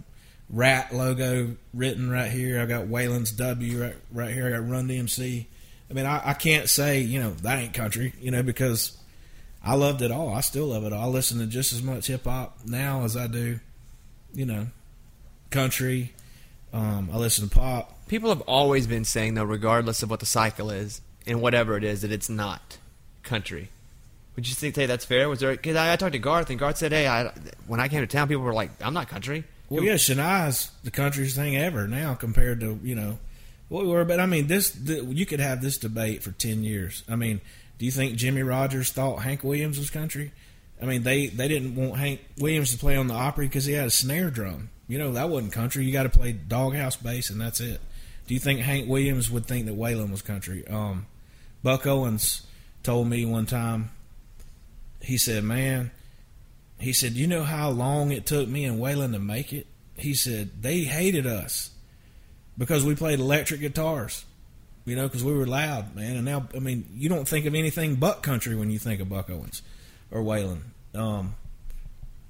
Rat 0.49 0.93
logo 0.93 1.57
written 1.73 2.09
right 2.09 2.31
here. 2.31 2.61
I 2.61 2.65
got 2.65 2.87
Waylon's 2.87 3.31
W 3.31 3.81
right, 3.81 3.95
right 4.11 4.33
here. 4.33 4.47
I 4.47 4.51
got 4.51 4.69
Run 4.69 4.87
DMC. 4.87 5.45
I 5.89 5.93
mean, 5.93 6.05
I, 6.05 6.29
I 6.29 6.33
can't 6.33 6.69
say 6.69 7.01
you 7.01 7.19
know 7.19 7.31
that 7.31 7.59
ain't 7.59 7.73
country, 7.73 8.13
you 8.21 8.31
know, 8.31 8.43
because 8.43 8.97
I 9.63 9.75
loved 9.75 10.01
it 10.01 10.11
all. 10.11 10.33
I 10.33 10.41
still 10.41 10.67
love 10.67 10.85
it 10.85 10.93
all. 10.93 11.03
I 11.03 11.07
listen 11.07 11.39
to 11.39 11.45
just 11.45 11.73
as 11.73 11.83
much 11.83 12.07
hip 12.07 12.23
hop 12.23 12.59
now 12.65 13.03
as 13.03 13.17
I 13.17 13.27
do, 13.27 13.59
you 14.33 14.45
know, 14.45 14.67
country. 15.49 16.13
Um, 16.71 17.09
I 17.11 17.17
listen 17.17 17.49
to 17.49 17.55
pop. 17.55 18.07
People 18.07 18.29
have 18.29 18.41
always 18.41 18.87
been 18.87 19.03
saying, 19.03 19.33
though, 19.33 19.43
regardless 19.43 20.03
of 20.03 20.09
what 20.09 20.21
the 20.21 20.25
cycle 20.25 20.69
is 20.69 21.01
and 21.25 21.41
whatever 21.41 21.75
it 21.75 21.83
is, 21.83 22.01
that 22.01 22.11
it's 22.11 22.29
not 22.29 22.77
country. 23.23 23.69
Would 24.37 24.47
you 24.47 24.53
think 24.53 24.75
say 24.75 24.85
that's 24.85 25.03
fair? 25.03 25.27
Was 25.27 25.39
there? 25.39 25.51
Because 25.51 25.75
I, 25.75 25.93
I 25.93 25.95
talked 25.95 26.13
to 26.13 26.19
Garth, 26.19 26.51
and 26.51 26.59
Garth 26.59 26.77
said, 26.77 26.91
"Hey, 26.91 27.07
I, 27.07 27.33
when 27.65 27.79
I 27.79 27.87
came 27.87 28.01
to 28.01 28.07
town, 28.07 28.27
people 28.27 28.43
were 28.43 28.53
like, 28.53 28.69
I'm 28.81 28.93
not 28.93 29.09
country.' 29.09 29.43
Well, 29.67 29.83
yeah, 29.83 29.95
Shania's 29.95 30.69
the 30.83 30.91
country's 30.91 31.35
thing 31.35 31.57
ever 31.57 31.87
now 31.87 32.13
compared 32.13 32.59
to 32.59 32.79
you 32.83 32.93
know 32.93 33.17
what 33.67 33.85
we 33.85 33.91
were. 33.91 34.05
But 34.05 34.19
I 34.19 34.27
mean, 34.27 34.45
this 34.45 34.69
the, 34.69 35.03
you 35.03 35.25
could 35.25 35.39
have 35.39 35.61
this 35.63 35.79
debate 35.79 36.21
for 36.21 36.31
ten 36.31 36.63
years. 36.63 37.03
I 37.09 37.15
mean, 37.15 37.41
do 37.79 37.85
you 37.85 37.91
think 37.91 38.15
Jimmie 38.15 38.43
Rodgers 38.43 38.91
thought 38.91 39.23
Hank 39.23 39.43
Williams 39.43 39.79
was 39.79 39.89
country? 39.89 40.31
I 40.79 40.85
mean, 40.85 41.01
they 41.01 41.27
they 41.27 41.47
didn't 41.47 41.75
want 41.75 41.97
Hank 41.97 42.21
Williams 42.37 42.71
to 42.73 42.77
play 42.77 42.95
on 42.95 43.07
the 43.07 43.15
Opry 43.15 43.47
because 43.47 43.65
he 43.65 43.73
had 43.73 43.87
a 43.87 43.91
snare 43.91 44.29
drum. 44.29 44.69
You 44.87 44.99
know, 44.99 45.13
that 45.13 45.29
wasn't 45.29 45.51
country. 45.51 45.83
You 45.83 45.91
got 45.91 46.03
to 46.03 46.09
play 46.09 46.31
doghouse 46.31 46.95
bass, 46.95 47.31
and 47.31 47.41
that's 47.41 47.59
it. 47.59 47.81
Do 48.27 48.35
you 48.35 48.39
think 48.39 48.59
Hank 48.59 48.87
Williams 48.87 49.31
would 49.31 49.47
think 49.47 49.65
that 49.65 49.75
Waylon 49.75 50.11
was 50.11 50.21
country? 50.21 50.65
Um, 50.67 51.07
Buck 51.63 51.87
Owens 51.87 52.45
told 52.83 53.07
me 53.07 53.25
one 53.25 53.47
time. 53.47 53.89
He 55.01 55.17
said, 55.17 55.43
"Man." 55.43 55.91
He 56.79 56.93
said, 56.93 57.13
"You 57.13 57.25
know 57.27 57.43
how 57.43 57.69
long 57.69 58.11
it 58.11 58.25
took 58.25 58.47
me 58.47 58.63
and 58.65 58.79
Waylon 58.79 59.13
to 59.13 59.19
make 59.19 59.51
it?" 59.51 59.67
He 59.95 60.13
said 60.13 60.61
they 60.61 60.81
hated 60.81 61.25
us 61.25 61.71
because 62.57 62.83
we 62.83 62.95
played 62.95 63.19
electric 63.19 63.61
guitars, 63.61 64.25
you 64.85 64.95
know, 64.95 65.07
because 65.07 65.23
we 65.23 65.33
were 65.33 65.47
loud, 65.47 65.95
man. 65.95 66.15
And 66.15 66.25
now, 66.25 66.47
I 66.55 66.59
mean, 66.59 66.87
you 66.93 67.09
don't 67.09 67.27
think 67.27 67.45
of 67.45 67.55
anything 67.55 67.95
but 67.95 68.23
country 68.23 68.55
when 68.55 68.69
you 68.69 68.79
think 68.79 69.01
of 69.01 69.09
Buck 69.09 69.29
Owens 69.29 69.61
or 70.11 70.21
Waylon. 70.21 70.61
Um, 70.93 71.35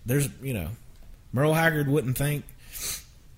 there's, 0.05 0.29
you 0.41 0.53
know, 0.53 0.69
Merle 1.33 1.53
Haggard 1.53 1.87
wouldn't 1.87 2.17
think, 2.17 2.45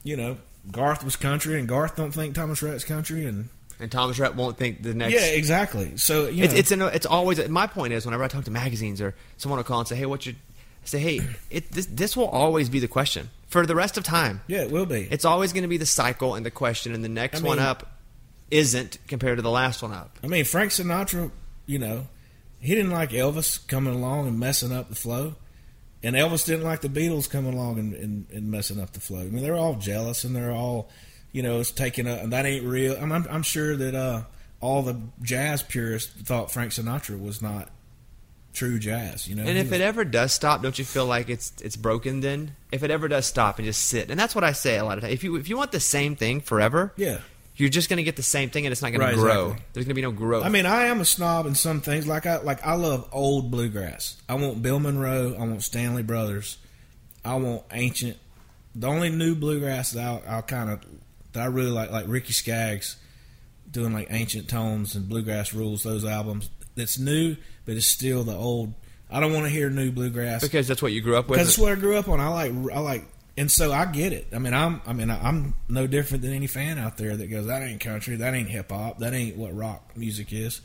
you 0.03 0.15
know, 0.15 0.38
Garth 0.71 1.03
was 1.03 1.15
country, 1.15 1.57
and 1.59 1.67
Garth 1.67 1.95
don't 1.95 2.11
think 2.11 2.36
Thomas 2.36 2.61
Rhett's 2.61 2.84
country, 2.84 3.25
and 3.25 3.49
And 3.80 3.91
Thomas 3.91 4.19
Rhett 4.19 4.36
won't 4.36 4.57
think 4.57 4.84
the 4.84 4.93
next. 4.93 5.13
yeah, 5.13 5.27
exactly. 5.27 5.95
So 5.97 6.27
you 6.27 6.43
It's 6.43 6.53
know, 6.53 6.59
it's, 6.59 6.71
an, 6.71 6.82
it's 6.82 7.05
always 7.05 7.47
my 7.47 7.65
point 7.67 7.93
is 7.93 8.05
whenever 8.05 8.23
I 8.23 8.27
talk 8.27 8.43
to 8.45 8.51
magazines 8.51 8.99
or 9.01 9.15
someone 9.38 9.57
will 9.57 9.63
call 9.63 9.80
and 9.80 9.88
say, 9.88 9.95
"Hey, 9.95 10.05
what's 10.05 10.25
your?" 10.25 10.36
I 10.36 10.86
say, 10.86 10.99
"Hey, 10.99 11.21
it, 11.49 11.71
this 11.71 11.86
this 11.86 12.17
will 12.17 12.27
always 12.27 12.67
be 12.69 12.80
the 12.80 12.88
question 12.89 13.30
for 13.47 13.65
the 13.65 13.75
rest 13.75 13.97
of 13.97 14.03
time. 14.03 14.41
yeah, 14.47 14.63
it 14.63 14.71
will 14.71 14.86
be. 14.86 15.07
It's 15.09 15.25
always 15.25 15.53
going 15.53 15.63
to 15.63 15.69
be 15.69 15.77
the 15.77 15.86
cycle 15.86 16.36
and 16.36 16.45
the 16.45 16.51
question, 16.51 16.93
and 16.93 17.03
the 17.03 17.09
next 17.09 17.41
I 17.41 17.45
one 17.45 17.59
up 17.59 17.89
isn't 18.51 18.97
compared 19.07 19.38
to 19.38 19.41
the 19.41 19.49
last 19.49 19.82
one 19.82 19.93
up. 19.93 20.17
I 20.23 20.27
mean, 20.27 20.43
Frank 20.43 20.71
Sinatra, 20.71 21.32
you 21.65 21.80
know, 21.80 22.07
he 22.59 22.75
didn't 22.75 22.91
like 22.91 23.11
Elvis 23.11 23.65
coming 23.67 23.93
along 23.93 24.27
and 24.27 24.39
messing 24.39 24.71
up 24.71 24.89
the 24.89 24.95
flow. 24.95 25.36
And 26.01 26.15
Elvis 26.15 26.45
didn't 26.45 26.63
like 26.63 26.80
the 26.82 26.88
Beatles 26.89 27.30
coming 27.30 27.53
along 27.53 27.77
and, 27.77 27.93
and, 27.93 28.25
and 28.32 28.49
messing 28.49 28.80
up 28.80 28.91
the 28.93 29.01
flow. 29.01 29.19
I 29.19 29.25
mean, 29.25 29.43
they're 29.43 29.55
all 29.57 29.75
jealous 29.75 30.23
and 30.23 30.34
they're 30.36 30.51
all, 30.51 30.89
you 31.32 31.43
know, 31.43 31.59
it's 31.59 31.71
taking 31.71 32.07
a 32.07 32.27
that 32.27 32.45
ain't 32.45 32.65
real. 32.65 32.95
I'm, 32.99 33.11
I'm, 33.11 33.27
I'm 33.30 33.43
sure 33.43 33.75
that 33.75 33.95
uh, 33.95 34.23
all 34.61 34.82
the 34.82 34.99
jazz 35.21 35.61
purists 35.63 36.11
thought 36.23 36.51
Frank 36.51 36.71
Sinatra 36.71 37.21
was 37.21 37.41
not 37.41 37.69
true 38.53 38.80
jazz, 38.80 39.27
you 39.27 39.36
know. 39.36 39.43
And 39.43 39.57
if 39.57 39.65
was- 39.69 39.73
it 39.80 39.82
ever 39.82 40.03
does 40.03 40.34
stop, 40.34 40.61
don't 40.63 40.77
you 40.77 40.86
feel 40.86 41.05
like 41.05 41.30
it's 41.30 41.53
it's 41.61 41.75
broken? 41.75 42.21
Then, 42.21 42.55
if 42.71 42.84
it 42.84 42.91
ever 42.91 43.07
does 43.07 43.25
stop 43.25 43.57
and 43.59 43.65
just 43.65 43.88
sit, 43.88 44.09
and 44.09 44.19
that's 44.19 44.34
what 44.36 44.43
I 44.43 44.51
say 44.53 44.77
a 44.77 44.84
lot 44.86 44.97
of 44.97 45.03
times. 45.03 45.13
If 45.13 45.23
you 45.23 45.36
if 45.36 45.49
you 45.49 45.57
want 45.57 45.71
the 45.71 45.80
same 45.80 46.15
thing 46.15 46.41
forever, 46.41 46.93
yeah, 46.97 47.19
you're 47.55 47.69
just 47.69 47.89
going 47.89 47.97
to 47.97 48.03
get 48.03 48.15
the 48.15 48.23
same 48.23 48.49
thing, 48.49 48.65
and 48.65 48.71
it's 48.71 48.82
not 48.82 48.89
going 48.91 49.01
Right, 49.01 49.11
to 49.11 49.17
grow. 49.17 49.45
exactly. 49.51 49.65
There's 49.73 49.86
going 49.86 49.91
to 49.95 49.95
be 49.95 50.01
no 50.01 50.11
growth. 50.11 50.45
I 50.45 50.49
mean, 50.49 50.65
I 50.65 50.86
am 50.86 50.99
a 50.99 51.05
snob 51.05 51.45
in 51.45 51.53
some 51.55 51.80
things. 51.82 52.07
Like 52.07 52.25
I 52.25 52.38
like 52.38 52.65
I 52.65 52.73
love 52.73 53.07
old 53.11 53.51
bluegrass. 53.51 54.17
I 54.27 54.34
want 54.34 54.61
Bill 54.63 54.80
Monroe. 54.80 55.36
I 55.38 55.41
want 55.41 55.61
Stanley 55.63 56.03
Brothers. 56.03 56.57
I 57.23 57.36
want 57.36 57.63
ancient. 57.71 58.17
The 58.75 58.88
only 58.88 59.09
new 59.09 59.36
bluegrass 59.36 59.91
that 59.91 60.03
I'll, 60.05 60.23
I'll 60.27 60.41
kind 60.41 60.69
of 60.69 60.80
that 61.39 61.45
I 61.45 61.47
really 61.47 61.71
like, 61.71 61.89
like 61.89 62.05
Ricky 62.07 62.33
Skaggs, 62.33 62.97
doing 63.71 63.93
like 63.93 64.07
ancient 64.09 64.49
tones 64.49 64.95
and 64.95 65.07
bluegrass 65.07 65.53
rules. 65.53 65.83
Those 65.83 66.03
albums. 66.03 66.49
That's 66.75 66.99
new, 66.99 67.37
but 67.65 67.75
it's 67.75 67.87
still 67.87 68.23
the 68.23 68.35
old. 68.35 68.73
I 69.09 69.19
don't 69.19 69.33
want 69.33 69.45
to 69.45 69.49
hear 69.49 69.69
new 69.69 69.91
bluegrass 69.91 70.41
because 70.41 70.67
that's 70.67 70.81
what 70.81 70.91
you 70.91 71.01
grew 71.01 71.17
up 71.17 71.29
with. 71.29 71.37
because 71.39 71.49
it's 71.49 71.57
what 71.57 71.71
I 71.71 71.75
grew 71.75 71.97
up 71.97 72.07
on. 72.09 72.19
I 72.19 72.27
like, 72.27 72.51
I 72.51 72.79
like, 72.79 73.05
and 73.37 73.49
so 73.49 73.71
I 73.71 73.85
get 73.85 74.13
it. 74.13 74.27
I 74.33 74.39
mean, 74.39 74.53
I'm, 74.53 74.81
I 74.85 74.93
mean, 74.93 75.09
I'm 75.09 75.55
no 75.67 75.87
different 75.87 76.23
than 76.23 76.33
any 76.33 76.47
fan 76.47 76.77
out 76.77 76.97
there 76.97 77.15
that 77.15 77.27
goes, 77.27 77.47
"That 77.47 77.63
ain't 77.63 77.79
country, 77.79 78.17
that 78.17 78.33
ain't 78.33 78.49
hip 78.49 78.69
hop, 78.71 78.99
that 78.99 79.13
ain't 79.13 79.35
what 79.37 79.55
rock 79.55 79.91
music 79.95 80.31
is." 80.31 80.61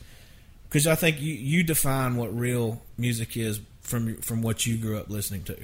Because 0.68 0.86
I 0.86 0.94
think 0.96 1.20
you 1.20 1.34
you 1.34 1.62
define 1.62 2.16
what 2.16 2.36
real 2.36 2.82
music 2.98 3.36
is 3.36 3.60
from 3.80 4.16
from 4.18 4.42
what 4.42 4.66
you 4.66 4.76
grew 4.76 4.98
up 4.98 5.08
listening 5.08 5.44
to. 5.44 5.56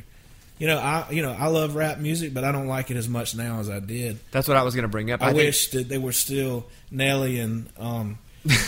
You 0.60 0.66
know, 0.68 0.78
I 0.78 1.06
you 1.10 1.22
know 1.22 1.32
I 1.32 1.46
love 1.48 1.74
rap 1.74 1.98
music, 1.98 2.32
but 2.32 2.44
I 2.44 2.52
don't 2.52 2.68
like 2.68 2.90
it 2.92 2.96
as 2.96 3.08
much 3.08 3.34
now 3.34 3.58
as 3.58 3.68
I 3.68 3.80
did. 3.80 4.18
that's 4.30 4.46
what 4.46 4.56
I 4.56 4.62
was 4.62 4.74
going 4.74 4.82
to 4.84 4.88
bring 4.88 5.10
up. 5.10 5.22
I, 5.22 5.28
think- 5.32 5.38
wish 5.38 5.70
that 5.70 5.88
they 5.88 5.98
were 5.98 6.12
still 6.12 6.66
Nelly 6.90 7.40
and 7.40 7.68
um, 7.78 8.18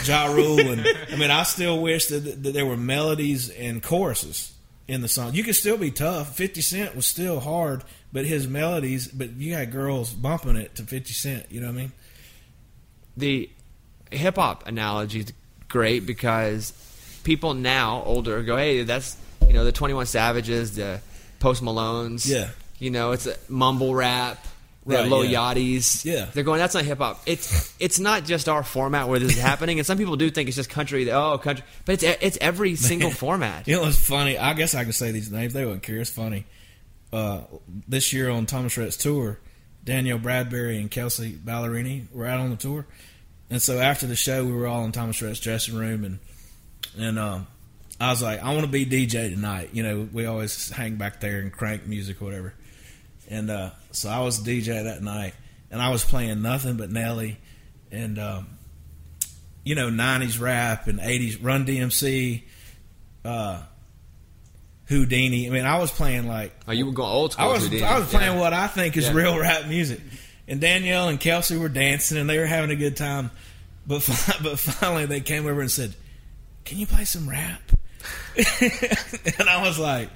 Ja 0.05 0.33
Rule, 0.33 0.59
and 0.59 0.81
I 1.13 1.17
mean, 1.17 1.31
I 1.31 1.43
still 1.45 1.81
wish 1.81 2.07
that, 2.07 2.21
that 2.43 2.53
there 2.55 2.67
were 2.67 2.77
melodies 2.77 3.51
and 3.51 3.83
choruses 3.83 4.53
in 4.89 5.03
the 5.03 5.09
song. 5.09 5.35
You 5.35 5.45
could 5.45 5.55
still 5.55 5.77
be 5.77 5.91
tough. 5.91 6.35
Fifty 6.35 6.63
Cent 6.63 6.97
was 6.97 7.07
still 7.07 7.41
hard, 7.41 7.85
but 8.13 8.25
his 8.25 8.49
melodies. 8.49 9.07
But 9.09 9.33
you 9.33 9.53
had 9.55 9.71
girls 9.71 10.13
bumping 10.13 10.57
it 10.57 10.75
to 10.77 10.85
Fifty 10.85 11.13
Cent. 11.13 11.53
You 11.53 11.61
know 11.61 11.67
what 11.69 11.75
I 11.75 11.79
mean? 11.79 11.93
the 13.17 13.51
hip 14.11 14.37
hop 14.37 14.67
analogy 14.67 15.21
is 15.21 15.33
great 15.69 16.07
because 16.07 16.73
people 17.25 17.55
now 17.55 18.03
older 18.05 18.43
go, 18.43 18.57
hey, 18.57 18.83
that's 18.85 19.17
you 19.47 19.53
know 19.53 19.65
the 19.65 19.73
Twenty 19.73 19.95
One 19.95 20.07
Savages, 20.07 20.77
the 20.77 21.01
Post 21.43 21.63
Malones, 21.63 22.27
Yeah. 22.27 22.49
you 22.79 22.91
know 22.91 23.13
it's 23.13 23.27
a 23.27 23.37
mumble 23.49 23.95
rap. 23.95 24.43
Right, 24.85 25.07
Lil 25.09 25.25
yeah. 25.27 25.39
Yachty's, 25.55 26.05
Yeah. 26.05 26.27
they're 26.35 26.43
going. 26.43 26.59
That's 26.59 26.75
not 26.75 26.85
hip 26.85 26.99
hop. 26.99 27.23
It's 27.25 27.73
it's 27.79 28.01
not 28.01 28.25
just 28.25 28.49
our 28.49 28.65
format 28.65 29.09
where 29.09 29.21
this 29.21 29.37
is 29.37 29.39
happening, 29.41 29.79
and 29.79 29.87
some 29.87 29.97
people 29.97 30.17
do 30.17 30.29
think 30.29 30.49
it's 30.49 30.57
just 30.57 30.69
country. 30.71 31.09
Oh, 31.13 31.39
country, 31.39 31.65
but 31.85 32.03
it's 32.03 32.03
it's 32.21 32.39
every 32.41 32.75
single 32.75 33.11
format. 33.25 33.69
You 33.69 33.77
know 33.77 33.83
what's 33.83 33.97
funny? 34.05 34.37
I 34.39 34.55
guess 34.55 34.75
I 34.75 34.85
could 34.85 34.97
say 34.97 35.13
these 35.13 35.31
names. 35.31 35.53
They 35.53 35.65
wouldn't 35.65 35.85
care. 35.85 35.99
It's 36.01 36.11
funny. 36.11 36.47
Uh, 37.13 37.43
this 37.87 38.13
year 38.13 38.29
on 38.29 38.47
Thomas 38.47 38.77
Rhett's 38.77 38.97
tour, 38.97 39.39
Danielle 39.85 40.19
Bradbery 40.19 40.81
and 40.81 40.91
Kelsea 40.91 41.33
Ballerini 41.33 42.11
were 42.13 42.27
out 42.27 42.41
on 42.41 42.51
the 42.51 42.57
tour, 42.57 42.85
and 43.51 43.63
so 43.63 43.79
after 43.79 44.09
the 44.09 44.17
show, 44.17 44.45
we 44.45 44.51
were 44.51 44.67
all 44.67 44.85
in 44.85 44.91
Thomas 44.91 45.23
Rhett's 45.23 45.39
dressing 45.39 45.77
room, 45.77 46.03
and 46.05 46.19
and 46.99 47.19
um, 47.21 47.47
I 48.01 48.11
was 48.11 48.23
like, 48.23 48.43
I 48.43 48.51
want 48.53 48.63
to 48.63 48.67
be 48.71 48.85
DJ 48.85 49.33
tonight. 49.33 49.71
You 49.73 49.83
know, 49.83 50.09
we 50.13 50.27
always 50.27 50.71
hang 50.71 50.97
back 50.97 51.21
there 51.21 51.39
and 51.41 51.53
crank 51.53 51.87
music 51.87 52.21
or 52.21 52.25
whatever, 52.27 52.55
and 53.31 53.51
uh, 53.51 53.71
so 53.93 54.09
I 54.09 54.21
was 54.21 54.41
DJ 54.41 54.85
that 54.85 55.03
night, 55.03 55.35
and 55.71 55.81
I 55.81 55.91
was 55.91 56.05
playing 56.05 56.43
nothing 56.43 56.77
but 56.77 56.91
Nelly, 56.91 57.39
and 57.93 58.19
um, 58.19 58.47
you 59.65 59.75
know, 59.75 59.89
'90s 59.89 60.41
rap 60.41 60.89
and 60.89 60.99
'80s 60.99 61.39
Run 61.43 61.65
DMC. 61.65 62.43
Uh, 63.25 63.63
Whodini. 64.89 65.47
I 65.47 65.51
mean, 65.51 65.65
I 65.65 65.79
was 65.79 65.91
playing 65.91 66.27
like 66.27 66.53
Oh, 66.69 66.73
you 66.73 66.87
were 66.87 66.93
going 66.93 67.09
old 67.11 67.33
school. 67.33 67.47
I 67.49 67.53
was 67.53 67.69
Whodini. 67.69 67.83
I 67.83 67.99
was 67.99 68.09
playing 68.09 68.33
Yeah. 68.35 68.41
what 68.41 68.53
I 68.53 68.67
think 68.67 68.97
is 68.97 69.07
Yeah. 69.07 69.13
real 69.13 69.39
rap 69.39 69.67
music, 69.67 70.01
and 70.49 70.61
Danielle 70.61 71.09
and 71.09 71.21
Kelsea 71.21 71.57
were 71.57 71.69
dancing 71.69 72.19
and 72.19 72.29
they 72.29 72.39
were 72.39 72.47
having 72.47 72.71
a 72.71 72.77
good 72.77 72.97
time. 72.97 73.31
But 73.87 73.99
but 74.43 74.59
finally 74.59 75.07
they 75.07 75.21
came 75.21 75.47
over 75.47 75.61
and 75.61 75.71
said, 75.71 75.95
"Can 76.65 76.79
you 76.79 76.87
play 76.87 77.05
some 77.05 77.29
rap?" 77.29 77.61
and 79.39 79.49
I 79.49 79.63
was 79.67 79.79
like, 79.79 80.11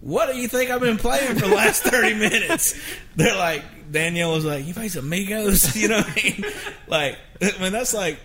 "What 0.00 0.30
do 0.32 0.36
you 0.38 0.48
think 0.48 0.70
I've 0.70 0.80
been 0.80 0.96
playing 0.98 1.34
for 1.34 1.48
the 1.48 1.54
last 1.54 1.82
thirty 1.82 2.14
minutes?" 2.18 2.78
They're 3.16 3.36
like, 3.36 3.62
Danielle 3.92 4.32
was 4.32 4.44
like, 4.44 4.66
"You 4.66 4.74
play 4.74 4.88
some 4.88 5.10
Migos?" 5.10 5.74
You 5.80 5.88
know 5.88 5.98
what 5.98 6.08
I 6.10 6.22
mean? 6.22 6.44
Like, 6.88 7.18
I 7.42 7.62
mean 7.62 7.72
that's 7.72 7.94
like 7.94 8.18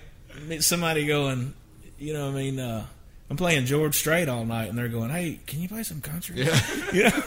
somebody 0.59 1.05
going, 1.07 1.53
you 1.99 2.13
know 2.13 2.25
what 2.31 2.37
I 2.37 2.41
mean? 2.41 2.59
Uh, 2.59 2.85
I'm 3.29 3.37
playing 3.37 3.65
George 3.65 3.95
Strait 3.95 4.29
all 4.29 4.45
night, 4.45 4.69
and 4.69 4.77
they're 4.77 4.87
going, 4.89 5.09
"Hey, 5.09 5.39
can 5.47 5.61
you 5.61 5.67
play 5.67 5.83
some 5.83 6.01
country?" 6.01 6.43
Yeah. 6.43 6.61
you 6.93 7.03
know. 7.03 7.23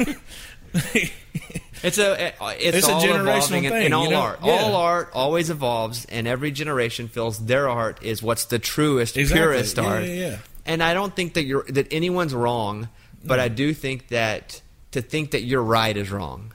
It's 1.81 1.97
a 1.99 2.33
it's, 2.61 2.77
It's 2.79 2.89
a 2.89 2.93
all 2.93 3.01
generational 3.03 3.21
evolving 3.37 3.65
in- 3.65 3.71
thing, 3.73 3.87
in 3.87 3.93
all 3.93 4.05
you 4.05 4.11
know? 4.11 4.21
art. 4.21 4.41
Yeah. 4.43 4.51
All 4.53 4.75
art 4.77 5.11
always 5.15 5.49
evolves, 5.49 6.05
and 6.07 6.27
every 6.27 6.51
generation 6.51 7.07
feels 7.09 7.39
their 7.47 7.69
art 7.69 8.03
is 8.03 8.21
what's 8.23 8.47
the 8.47 8.59
truest, 8.59 9.17
Exactly. 9.17 9.41
purest 9.41 9.77
Yeah, 9.77 9.85
art. 9.85 10.05
yeah, 10.05 10.13
yeah. 10.13 10.39
And 10.69 10.83
I 10.83 10.95
don't 10.95 11.17
think 11.17 11.35
that 11.35 11.45
you're 11.45 11.65
that 11.65 11.89
anyone's 11.91 12.35
wrong, 12.35 12.89
but 13.25 13.41
I 13.41 13.49
do 13.49 13.75
think 13.75 14.09
that 14.09 14.61
to 14.93 15.03
think 15.03 15.33
that 15.33 15.43
you're 15.43 15.63
right 15.63 15.97
is 15.97 16.11
wrong. 16.11 16.53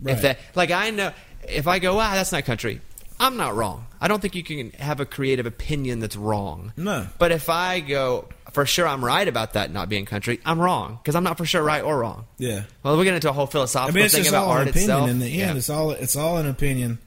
Right. 0.00 0.16
If 0.16 0.22
that 0.22 0.38
like 0.54 0.70
I 0.70 0.90
know 0.90 1.12
if 1.46 1.68
I 1.68 1.78
go, 1.78 1.98
ah, 1.98 2.12
that's 2.14 2.32
not 2.32 2.44
country. 2.44 2.80
I'm 3.20 3.36
not 3.36 3.54
wrong. 3.54 3.84
I 4.00 4.08
don't 4.08 4.20
think 4.20 4.34
you 4.34 4.42
can 4.42 4.70
have 4.72 4.98
a 4.98 5.04
creative 5.04 5.44
opinion 5.44 6.00
that's 6.00 6.16
wrong. 6.16 6.72
No. 6.78 7.06
But 7.18 7.32
if 7.32 7.50
I 7.50 7.80
go, 7.80 8.30
for 8.52 8.64
sure 8.64 8.88
I'm 8.88 9.04
right 9.04 9.28
about 9.28 9.52
that 9.52 9.70
not 9.70 9.90
being 9.90 10.06
country, 10.06 10.40
I'm 10.46 10.58
wrong 10.58 10.98
because 11.02 11.14
I'm 11.14 11.22
not 11.22 11.36
for 11.36 11.44
sure 11.44 11.62
right 11.62 11.84
or 11.84 11.98
wrong. 11.98 12.24
Yeah. 12.38 12.62
Well, 12.82 12.96
we're 12.96 13.04
getting 13.04 13.16
into 13.16 13.28
a 13.28 13.34
whole 13.34 13.46
I 13.46 13.50
philosophical 13.50 13.94
mean, 13.94 14.06
it's 14.06 14.14
thing 14.14 14.26
about 14.26 14.44
all 14.46 14.52
art 14.52 14.62
an 14.62 14.68
opinion 14.70 14.90
itself. 14.90 15.10
in 15.10 15.18
the 15.18 15.26
end. 15.26 15.34
Yeah. 15.34 15.54
It's 15.54 15.68
all 15.68 15.90
it's 15.90 16.16
all 16.16 16.38
an 16.38 16.48
opinion, 16.48 16.98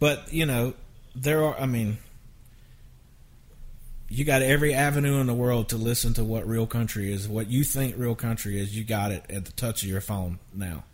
but 0.00 0.32
you 0.32 0.46
know 0.46 0.74
there 1.14 1.44
are. 1.44 1.56
I 1.56 1.66
mean, 1.66 1.98
you 4.12 4.24
got 4.24 4.42
every 4.42 4.74
avenue 4.74 5.20
in 5.20 5.26
the 5.26 5.34
world 5.34 5.70
to 5.70 5.76
listen 5.76 6.12
to 6.14 6.24
what 6.24 6.46
real 6.46 6.66
country 6.66 7.12
is. 7.12 7.28
What 7.28 7.48
you 7.48 7.64
think 7.64 7.94
real 7.96 8.14
country 8.14 8.60
is, 8.60 8.76
you 8.76 8.84
got 8.84 9.10
it 9.10 9.24
at 9.30 9.46
the 9.46 9.52
touch 9.52 9.82
of 9.82 9.88
your 9.88 10.00
phone 10.02 10.38
now. 10.54 10.84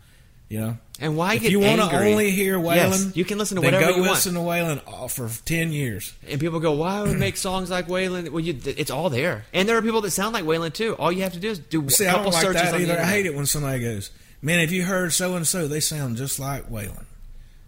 You 0.47 0.59
know. 0.61 0.77
And 0.99 1.15
why 1.15 1.35
if 1.35 1.43
get 1.43 1.51
you 1.51 1.59
wanna 1.59 1.87
only 1.91 2.31
hear 2.31 2.59
Yes, 2.59 3.03
Waylon, 3.05 3.15
you 3.15 3.23
can 3.23 3.37
listen 3.37 3.55
to 3.57 3.61
whatever 3.61 3.85
go 3.85 3.91
you 3.91 4.01
want. 4.01 4.13
listen 4.13 4.33
to 4.33 4.39
Waylon 4.39 4.81
uh, 4.87 5.07
for 5.07 5.29
ten 5.45 5.71
years. 5.71 6.11
And 6.27 6.39
people 6.39 6.59
go, 6.59 6.71
"Why 6.71 7.01
would 7.01 7.19
make 7.19 7.37
songs 7.37 7.69
like 7.69 7.87
Waylon?" 7.87 8.29
Well, 8.29 8.39
you, 8.39 8.57
it's 8.65 8.89
all 8.89 9.11
there, 9.11 9.45
and 9.53 9.69
there 9.69 9.77
are 9.77 9.81
people 9.83 10.01
that 10.01 10.09
sound 10.11 10.33
like 10.33 10.45
Waylon 10.45 10.73
too. 10.73 10.95
All 10.95 11.11
you 11.11 11.21
have 11.21 11.33
to 11.33 11.39
do 11.39 11.49
is 11.49 11.59
do 11.59 11.87
See, 11.89 12.05
a 12.05 12.07
I 12.07 12.11
couple 12.13 12.31
don't 12.31 12.33
like 12.33 12.41
searches 12.41 12.61
that 12.63 12.73
on 12.73 12.81
the 12.81 12.91
either. 12.93 12.99
I 12.99 13.05
hate 13.05 13.27
it 13.27 13.35
when 13.35 13.45
somebody 13.45 13.79
goes, 13.81 14.09
"Man, 14.41 14.59
have 14.59 14.71
you 14.71 14.85
heard 14.85 15.13
so 15.13 15.35
and 15.35 15.45
so? 15.45 15.67
They 15.67 15.81
sound 15.81 16.17
just 16.17 16.39
like 16.39 16.67
Waylon," 16.67 17.05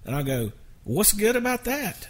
and 0.03 0.15
I 0.15 0.23
go, 0.23 0.51
"What's 0.83 1.13
good 1.13 1.35
about 1.35 1.65
that?" 1.65 2.07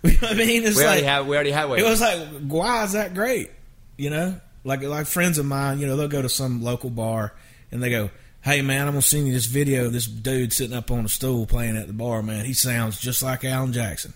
You 0.04 0.12
know 0.12 0.18
what 0.28 0.30
I 0.30 0.34
mean? 0.34 0.64
It's 0.64 0.76
We 0.76 0.84
already 0.84 1.02
like 1.02 1.08
have 1.10 1.26
we 1.26 1.34
already 1.34 1.50
had. 1.50 1.68
It 1.70 1.84
was 1.84 2.00
like, 2.00 2.20
why 2.42 2.84
is 2.84 2.92
that 2.92 3.14
great? 3.14 3.50
You 3.96 4.10
know, 4.10 4.40
like 4.64 4.82
like 4.82 5.06
friends 5.06 5.38
of 5.38 5.46
mine, 5.46 5.80
you 5.80 5.86
know, 5.86 5.96
they'll 5.96 6.08
go 6.08 6.22
to 6.22 6.28
some 6.28 6.62
local 6.62 6.90
bar 6.90 7.34
and 7.72 7.82
they 7.82 7.90
go, 7.90 8.10
"Hey 8.42 8.62
man, 8.62 8.82
I'm 8.86 8.92
gonna 8.92 9.02
send 9.02 9.26
you 9.26 9.32
this 9.32 9.46
video 9.46 9.86
of 9.86 9.92
this 9.92 10.06
dude 10.06 10.52
sitting 10.52 10.76
up 10.76 10.90
on 10.90 11.04
a 11.04 11.08
stool 11.08 11.46
playing 11.46 11.76
at 11.76 11.86
the 11.88 11.92
bar. 11.92 12.22
Man, 12.22 12.44
he 12.44 12.52
sounds 12.52 13.00
just 13.00 13.22
like 13.22 13.44
Alan 13.44 13.72
Jackson." 13.72 14.12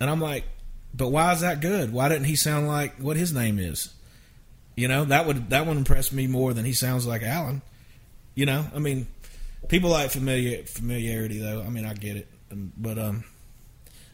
And 0.00 0.08
I'm 0.08 0.20
like, 0.20 0.44
"But 0.94 1.08
why 1.08 1.32
is 1.32 1.40
that 1.42 1.60
good? 1.60 1.92
Why 1.92 2.08
didn't 2.08 2.24
he 2.24 2.36
sound 2.36 2.66
like 2.66 2.96
what 2.96 3.16
his 3.16 3.32
name 3.32 3.58
is?" 3.58 3.90
You 4.74 4.88
know, 4.88 5.04
that 5.06 5.26
would 5.26 5.50
that 5.50 5.66
would 5.66 5.76
impress 5.76 6.12
me 6.12 6.26
more 6.26 6.54
than 6.54 6.64
he 6.64 6.72
sounds 6.72 7.06
like 7.06 7.22
Alan. 7.22 7.62
You 8.34 8.46
know, 8.46 8.66
I 8.74 8.78
mean, 8.78 9.06
people 9.68 9.90
like 9.90 10.10
familiar 10.10 10.62
familiarity 10.64 11.38
though. 11.38 11.62
I 11.62 11.68
mean, 11.70 11.84
I 11.86 11.94
get 11.94 12.16
it, 12.16 12.28
Um, 12.52 12.72
but 12.76 12.98
um, 12.98 13.24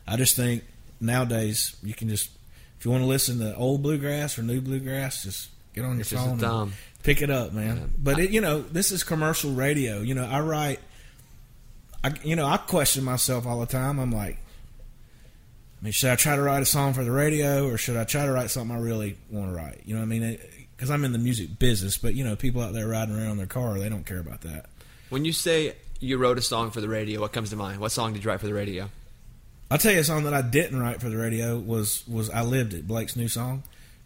I 0.06 0.16
just 0.16 0.36
think 0.36 0.64
nowadays 1.00 1.76
you 1.82 1.94
can 1.94 2.08
just 2.08 2.30
if 2.78 2.84
you 2.84 2.90
want 2.90 3.02
to 3.02 3.06
listen 3.08 3.38
to 3.40 3.54
old 3.56 3.82
bluegrass 3.82 4.38
or 4.38 4.42
new 4.42 4.60
bluegrass, 4.60 5.22
just 5.22 5.48
get 5.74 5.84
on 5.84 5.92
your 5.92 6.00
It's 6.00 6.12
phone 6.12 6.38
dumb. 6.38 6.62
and 6.62 6.72
pick 7.04 7.22
it 7.22 7.30
up, 7.30 7.52
man. 7.52 7.92
But 7.96 8.18
it, 8.18 8.30
you 8.30 8.40
know, 8.40 8.60
this 8.60 8.90
is 8.90 9.04
commercial 9.04 9.52
radio. 9.52 10.00
You 10.00 10.14
know, 10.14 10.24
I 10.24 10.40
write. 10.40 10.80
I 12.04 12.12
you 12.24 12.34
know 12.36 12.46
I 12.46 12.56
question 12.56 13.04
myself 13.04 13.46
all 13.46 13.60
the 13.60 13.66
time. 13.66 13.98
I'm 14.00 14.10
like, 14.10 14.38
I 15.80 15.84
mean, 15.84 15.92
should 15.92 16.10
I 16.10 16.16
try 16.16 16.36
to 16.36 16.42
write 16.42 16.62
a 16.62 16.66
song 16.66 16.92
for 16.92 17.04
the 17.04 17.10
radio 17.12 17.68
or 17.68 17.76
should 17.78 17.96
I 17.96 18.04
try 18.04 18.26
to 18.26 18.32
write 18.32 18.50
something 18.50 18.76
I 18.76 18.80
really 18.80 19.16
want 19.30 19.50
to 19.50 19.56
write? 19.56 19.82
You 19.84 19.94
know 19.94 20.00
what 20.00 20.06
I 20.06 20.08
mean? 20.18 20.38
Because 20.76 20.90
I'm 20.90 21.04
in 21.04 21.12
the 21.12 21.18
music 21.18 21.58
business, 21.60 21.96
but 21.96 22.14
you 22.14 22.24
know, 22.24 22.34
people 22.34 22.60
out 22.62 22.72
there 22.72 22.88
riding 22.88 23.14
around 23.16 23.32
in 23.32 23.36
their 23.38 23.46
car, 23.46 23.78
they 23.78 23.88
don't 23.88 24.04
care 24.06 24.18
about 24.18 24.40
that. 24.40 24.66
when 25.10 25.24
you 25.24 25.32
say 25.32 25.74
you 26.00 26.18
wrote 26.18 26.38
a 26.38 26.42
song 26.42 26.72
for 26.72 26.80
the 26.80 26.88
radio, 26.88 27.20
what 27.20 27.32
comes 27.32 27.50
to 27.50 27.56
mind? 27.56 27.78
What 27.78 27.92
song 27.92 28.12
did 28.12 28.24
you 28.24 28.30
write 28.30 28.40
for 28.40 28.46
the 28.46 28.54
radio? 28.54 28.90
I'll 29.72 29.78
tell 29.78 29.94
you 29.94 30.00
a 30.00 30.04
song 30.04 30.24
that 30.24 30.34
I 30.34 30.42
didn't 30.42 30.78
write 30.78 31.00
for 31.00 31.08
the 31.08 31.16
radio 31.16 31.58
was 31.58 32.06
was 32.06 32.28
I 32.28 32.42
Lived 32.42 32.74
It, 32.74 32.86
Blake's 32.86 33.16
new 33.16 33.26
song. 33.26 33.62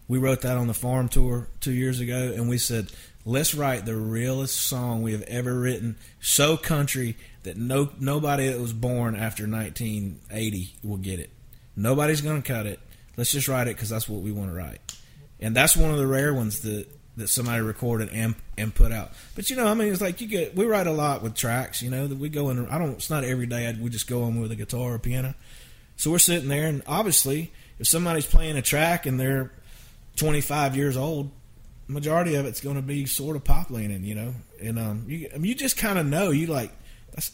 We 0.07 0.19
wrote 0.19 0.43
that 0.43 0.57
on 0.57 0.69
the 0.69 0.75
farm 0.75 1.09
tour 1.09 1.49
two 1.59 1.73
years 1.73 1.99
ago, 1.99 2.33
and 2.37 2.49
we 2.49 2.57
said, 2.57 2.93
let's 3.25 3.53
write 3.53 3.85
the 3.85 3.97
realest 3.97 4.55
song 4.55 5.03
we 5.03 5.11
have 5.11 5.23
ever 5.23 5.59
written, 5.59 5.97
so 6.21 6.57
country 6.57 7.17
that 7.43 7.57
no 7.57 7.91
nobody 7.99 8.47
that 8.47 8.61
was 8.61 8.73
born 8.73 9.17
after 9.17 9.43
1980 9.43 10.77
will 10.85 10.99
get 10.99 11.19
it. 11.19 11.31
Nobody's 11.75 12.21
to 12.21 12.43
cut 12.43 12.67
it. 12.67 12.79
Let's 13.17 13.33
just 13.33 13.49
write 13.49 13.67
it 13.67 13.75
because 13.75 13.89
that's 13.89 14.09
what 14.09 14.21
we 14.21 14.31
want 14.31 14.51
to 14.51 14.55
write, 14.55 14.79
and 15.41 15.57
that's 15.57 15.77
one 15.77 15.91
of 15.91 15.99
the 15.99 16.07
rare 16.07 16.33
ones 16.33 16.61
that 16.61 16.87
that 17.17 17.29
somebody 17.29 17.63
recorded 17.63 18.11
and 18.13 18.35
and 18.59 18.75
put 18.75 18.93
out. 18.93 19.13
But 19.35 19.51
you 19.51 19.57
know, 19.57 19.67
I 19.67 19.75
mean, 19.75 19.93
it's 19.93 20.01
like 20.01 20.21
you 20.21 20.29
get 20.29 20.55
we 20.55 20.67
write 20.67 20.87
a 20.87 20.93
lot 20.93 21.23
with 21.23 21.35
tracks. 21.35 21.83
You 21.83 21.91
know 21.91 22.07
that 22.07 22.19
we 22.19 22.29
go 22.29 22.51
in. 22.51 22.69
I 22.69 22.79
don't. 22.79 22.93
It's 22.93 23.11
not 23.11 23.25
every 23.25 23.47
day. 23.47 23.67
I, 23.67 23.77
we 23.81 23.91
just 23.91 24.07
go 24.07 24.25
in 24.27 24.41
with 24.41 24.53
a 24.53 24.57
guitar 24.57 24.95
or 24.95 24.99
piano. 24.99 25.35
So 25.97 26.11
we're 26.11 26.19
sitting 26.19 26.49
there, 26.49 26.67
and 26.67 26.83
obviously, 26.87 27.53
if 27.79 27.87
somebody's 27.87 28.27
playing 28.27 28.57
a 28.57 28.63
track 28.63 29.07
and 29.07 29.19
they're 29.19 29.51
25 30.17 30.77
years 30.77 30.97
old, 30.97 31.31
majority 31.89 32.35
of 32.35 32.47
it's 32.47 32.61
going 32.61 32.77
to 32.77 32.83
be 32.83 33.07
sort 33.07 33.37
of 33.37 33.45
pop 33.45 33.71
leaning, 33.71 34.05
you 34.05 34.15
know. 34.15 34.35
And 34.61 34.79
um, 34.79 35.05
you, 35.09 35.29
I 35.35 35.39
mean, 35.39 35.47
you 35.47 35.55
just 35.55 35.77
kind 35.77 35.99
of 35.99 36.07
know. 36.07 36.31
You 36.31 36.47
like 36.47 36.73
that's 37.13 37.33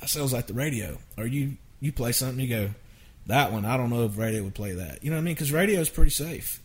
that 0.00 0.08
sounds 0.08 0.32
like 0.32 0.46
the 0.46 0.54
radio, 0.54 0.98
or 1.16 1.26
you 1.26 1.56
you 1.80 1.92
play 1.92 2.12
something, 2.12 2.40
you 2.40 2.48
go 2.48 2.70
that 3.26 3.52
one. 3.52 3.64
I 3.64 3.76
don't 3.76 3.90
know 3.90 4.04
if 4.04 4.18
radio 4.18 4.42
would 4.42 4.54
play 4.54 4.72
that. 4.72 5.04
You 5.04 5.10
know 5.10 5.16
what 5.16 5.22
I 5.22 5.24
mean? 5.24 5.34
Because 5.34 5.52
radio 5.52 5.80
is 5.80 5.88
pretty 5.90 6.10
safe. 6.10 6.60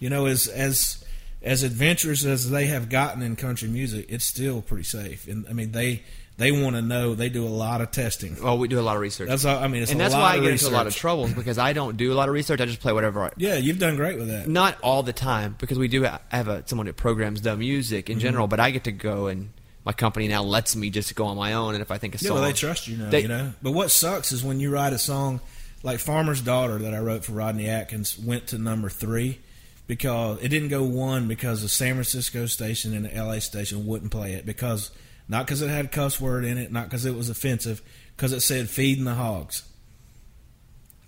You 0.00 0.10
know, 0.10 0.26
as 0.26 0.46
as 0.46 1.04
as 1.42 1.62
adventurous 1.62 2.24
as 2.24 2.50
they 2.50 2.66
have 2.66 2.88
gotten 2.88 3.22
in 3.22 3.36
country 3.36 3.68
music, 3.68 4.06
it's 4.08 4.24
still 4.24 4.62
pretty 4.62 4.84
safe. 4.84 5.28
And 5.28 5.46
I 5.48 5.52
mean, 5.52 5.72
they 5.72 6.02
they 6.38 6.52
want 6.52 6.76
to 6.76 6.82
know. 6.82 7.14
They 7.14 7.28
do 7.28 7.46
a 7.46 7.48
lot 7.48 7.80
of 7.80 7.90
testing. 7.90 8.36
Well, 8.42 8.58
we 8.58 8.68
do 8.68 8.78
a 8.78 8.82
lot 8.82 8.96
of 8.96 9.02
research. 9.02 9.28
That's 9.28 9.44
all. 9.44 9.58
I 9.62 9.68
mean, 9.68 9.82
it's 9.82 9.90
and 9.92 10.00
that's 10.00 10.14
why 10.14 10.32
I 10.34 10.38
get 10.40 10.50
into 10.52 10.68
a 10.68 10.70
lot 10.70 10.80
of 10.82 10.86
research. 10.88 11.00
troubles 11.00 11.32
because 11.32 11.56
I 11.58 11.72
don't 11.72 11.96
do 11.96 12.12
a 12.12 12.14
lot 12.14 12.28
of 12.28 12.34
research. 12.34 12.60
I 12.60 12.66
just 12.66 12.80
play 12.80 12.92
whatever. 12.92 13.24
I, 13.24 13.30
Yeah, 13.36 13.56
you've 13.56 13.78
done 13.78 13.96
great 13.96 14.18
with 14.18 14.28
that. 14.28 14.46
not 14.48 14.76
all 14.82 15.02
the 15.02 15.12
time 15.14 15.56
because 15.58 15.78
we 15.78 15.88
do 15.88 16.04
ha- 16.04 16.20
have 16.30 16.48
a 16.48 16.62
someone 16.66 16.86
that 16.86 16.96
programs 16.96 17.40
the 17.42 17.56
music 17.56 18.06
Mm-hmm. 18.06 18.12
in 18.12 18.20
general, 18.20 18.46
but 18.48 18.60
I 18.60 18.70
get 18.70 18.84
to 18.84 18.92
go 18.92 19.28
and 19.28 19.50
my 19.84 19.92
company 19.92 20.26
now 20.28 20.42
lets 20.42 20.74
me 20.76 20.90
just 20.90 21.14
go 21.14 21.26
on 21.26 21.36
my 21.36 21.52
own. 21.54 21.74
And 21.74 21.80
if 21.82 21.90
I 21.90 21.98
think 21.98 22.14
a 22.14 22.18
Yeah, 22.18 22.28
song, 22.28 22.34
well, 22.38 22.44
they 22.44 22.52
trust 22.52 22.88
you 22.88 22.96
now. 22.96 23.08
They- 23.10 23.22
you 23.22 23.28
know. 23.28 23.52
But 23.62 23.70
what 23.72 23.90
sucks 23.90 24.32
is 24.32 24.42
when 24.44 24.60
you 24.60 24.70
write 24.70 24.92
a 24.92 24.98
song 24.98 25.40
like 25.82 26.00
"Farmer's 26.00 26.40
Daughter" 26.42 26.78
that 26.80 26.92
I 26.92 26.98
wrote 26.98 27.24
for 27.24 27.32
Rodney 27.32 27.68
Atkins 27.68 28.18
went 28.18 28.48
to 28.48 28.58
number 28.58 28.88
three 28.90 29.38
because 29.86 30.42
it 30.42 30.48
didn't 30.48 30.68
go 30.68 30.82
one 30.82 31.28
because 31.28 31.62
the 31.62 31.68
San 31.68 31.94
Francisco 31.94 32.46
station 32.46 32.92
and 32.94 33.04
the 33.06 33.14
LA 33.24 33.38
station 33.38 33.86
wouldn't 33.86 34.10
play 34.10 34.32
it 34.34 34.44
because 34.44 34.90
not 35.28 35.46
because 35.46 35.62
it 35.62 35.68
had 35.68 35.84
a 35.86 35.88
cuss 35.88 36.20
word 36.20 36.44
in 36.44 36.58
it, 36.58 36.70
not 36.72 36.84
because 36.84 37.04
it 37.04 37.14
was 37.14 37.28
offensive, 37.30 37.82
because 38.16 38.32
it 38.32 38.40
said 38.40 38.68
"feeding 38.68 39.04
the 39.04 39.14
hogs." 39.14 39.62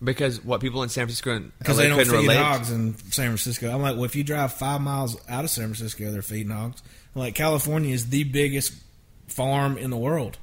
because 0.03 0.45
what 0.45 0.61
people 0.61 0.83
in 0.85 0.89
San 0.89 1.07
Francisco 1.07 1.35
and 1.35 1.53
Because 1.59 1.77
they 1.77 1.89
don't 1.89 1.99
feed 1.99 2.13
relate. 2.13 2.37
hogs 2.37 2.71
in 2.71 2.97
San 3.11 3.27
Francisco. 3.31 3.69
I'm 3.75 3.83
like, 3.83 3.97
well, 3.97 4.05
if 4.05 4.15
you 4.15 4.23
drive 4.23 4.53
five 4.53 4.81
miles 4.81 5.17
out 5.29 5.43
of 5.45 5.51
San 5.51 5.65
Francisco, 5.65 6.13
they're 6.13 6.23
feeding 6.23 6.53
hogs. 6.53 6.83
I'm 7.17 7.21
like, 7.23 7.35
California 7.35 7.93
is 7.93 8.09
the 8.09 8.23
biggest 8.25 8.73
farm 9.27 9.77
in 9.77 9.91
the 9.91 9.97
world. 9.97 10.39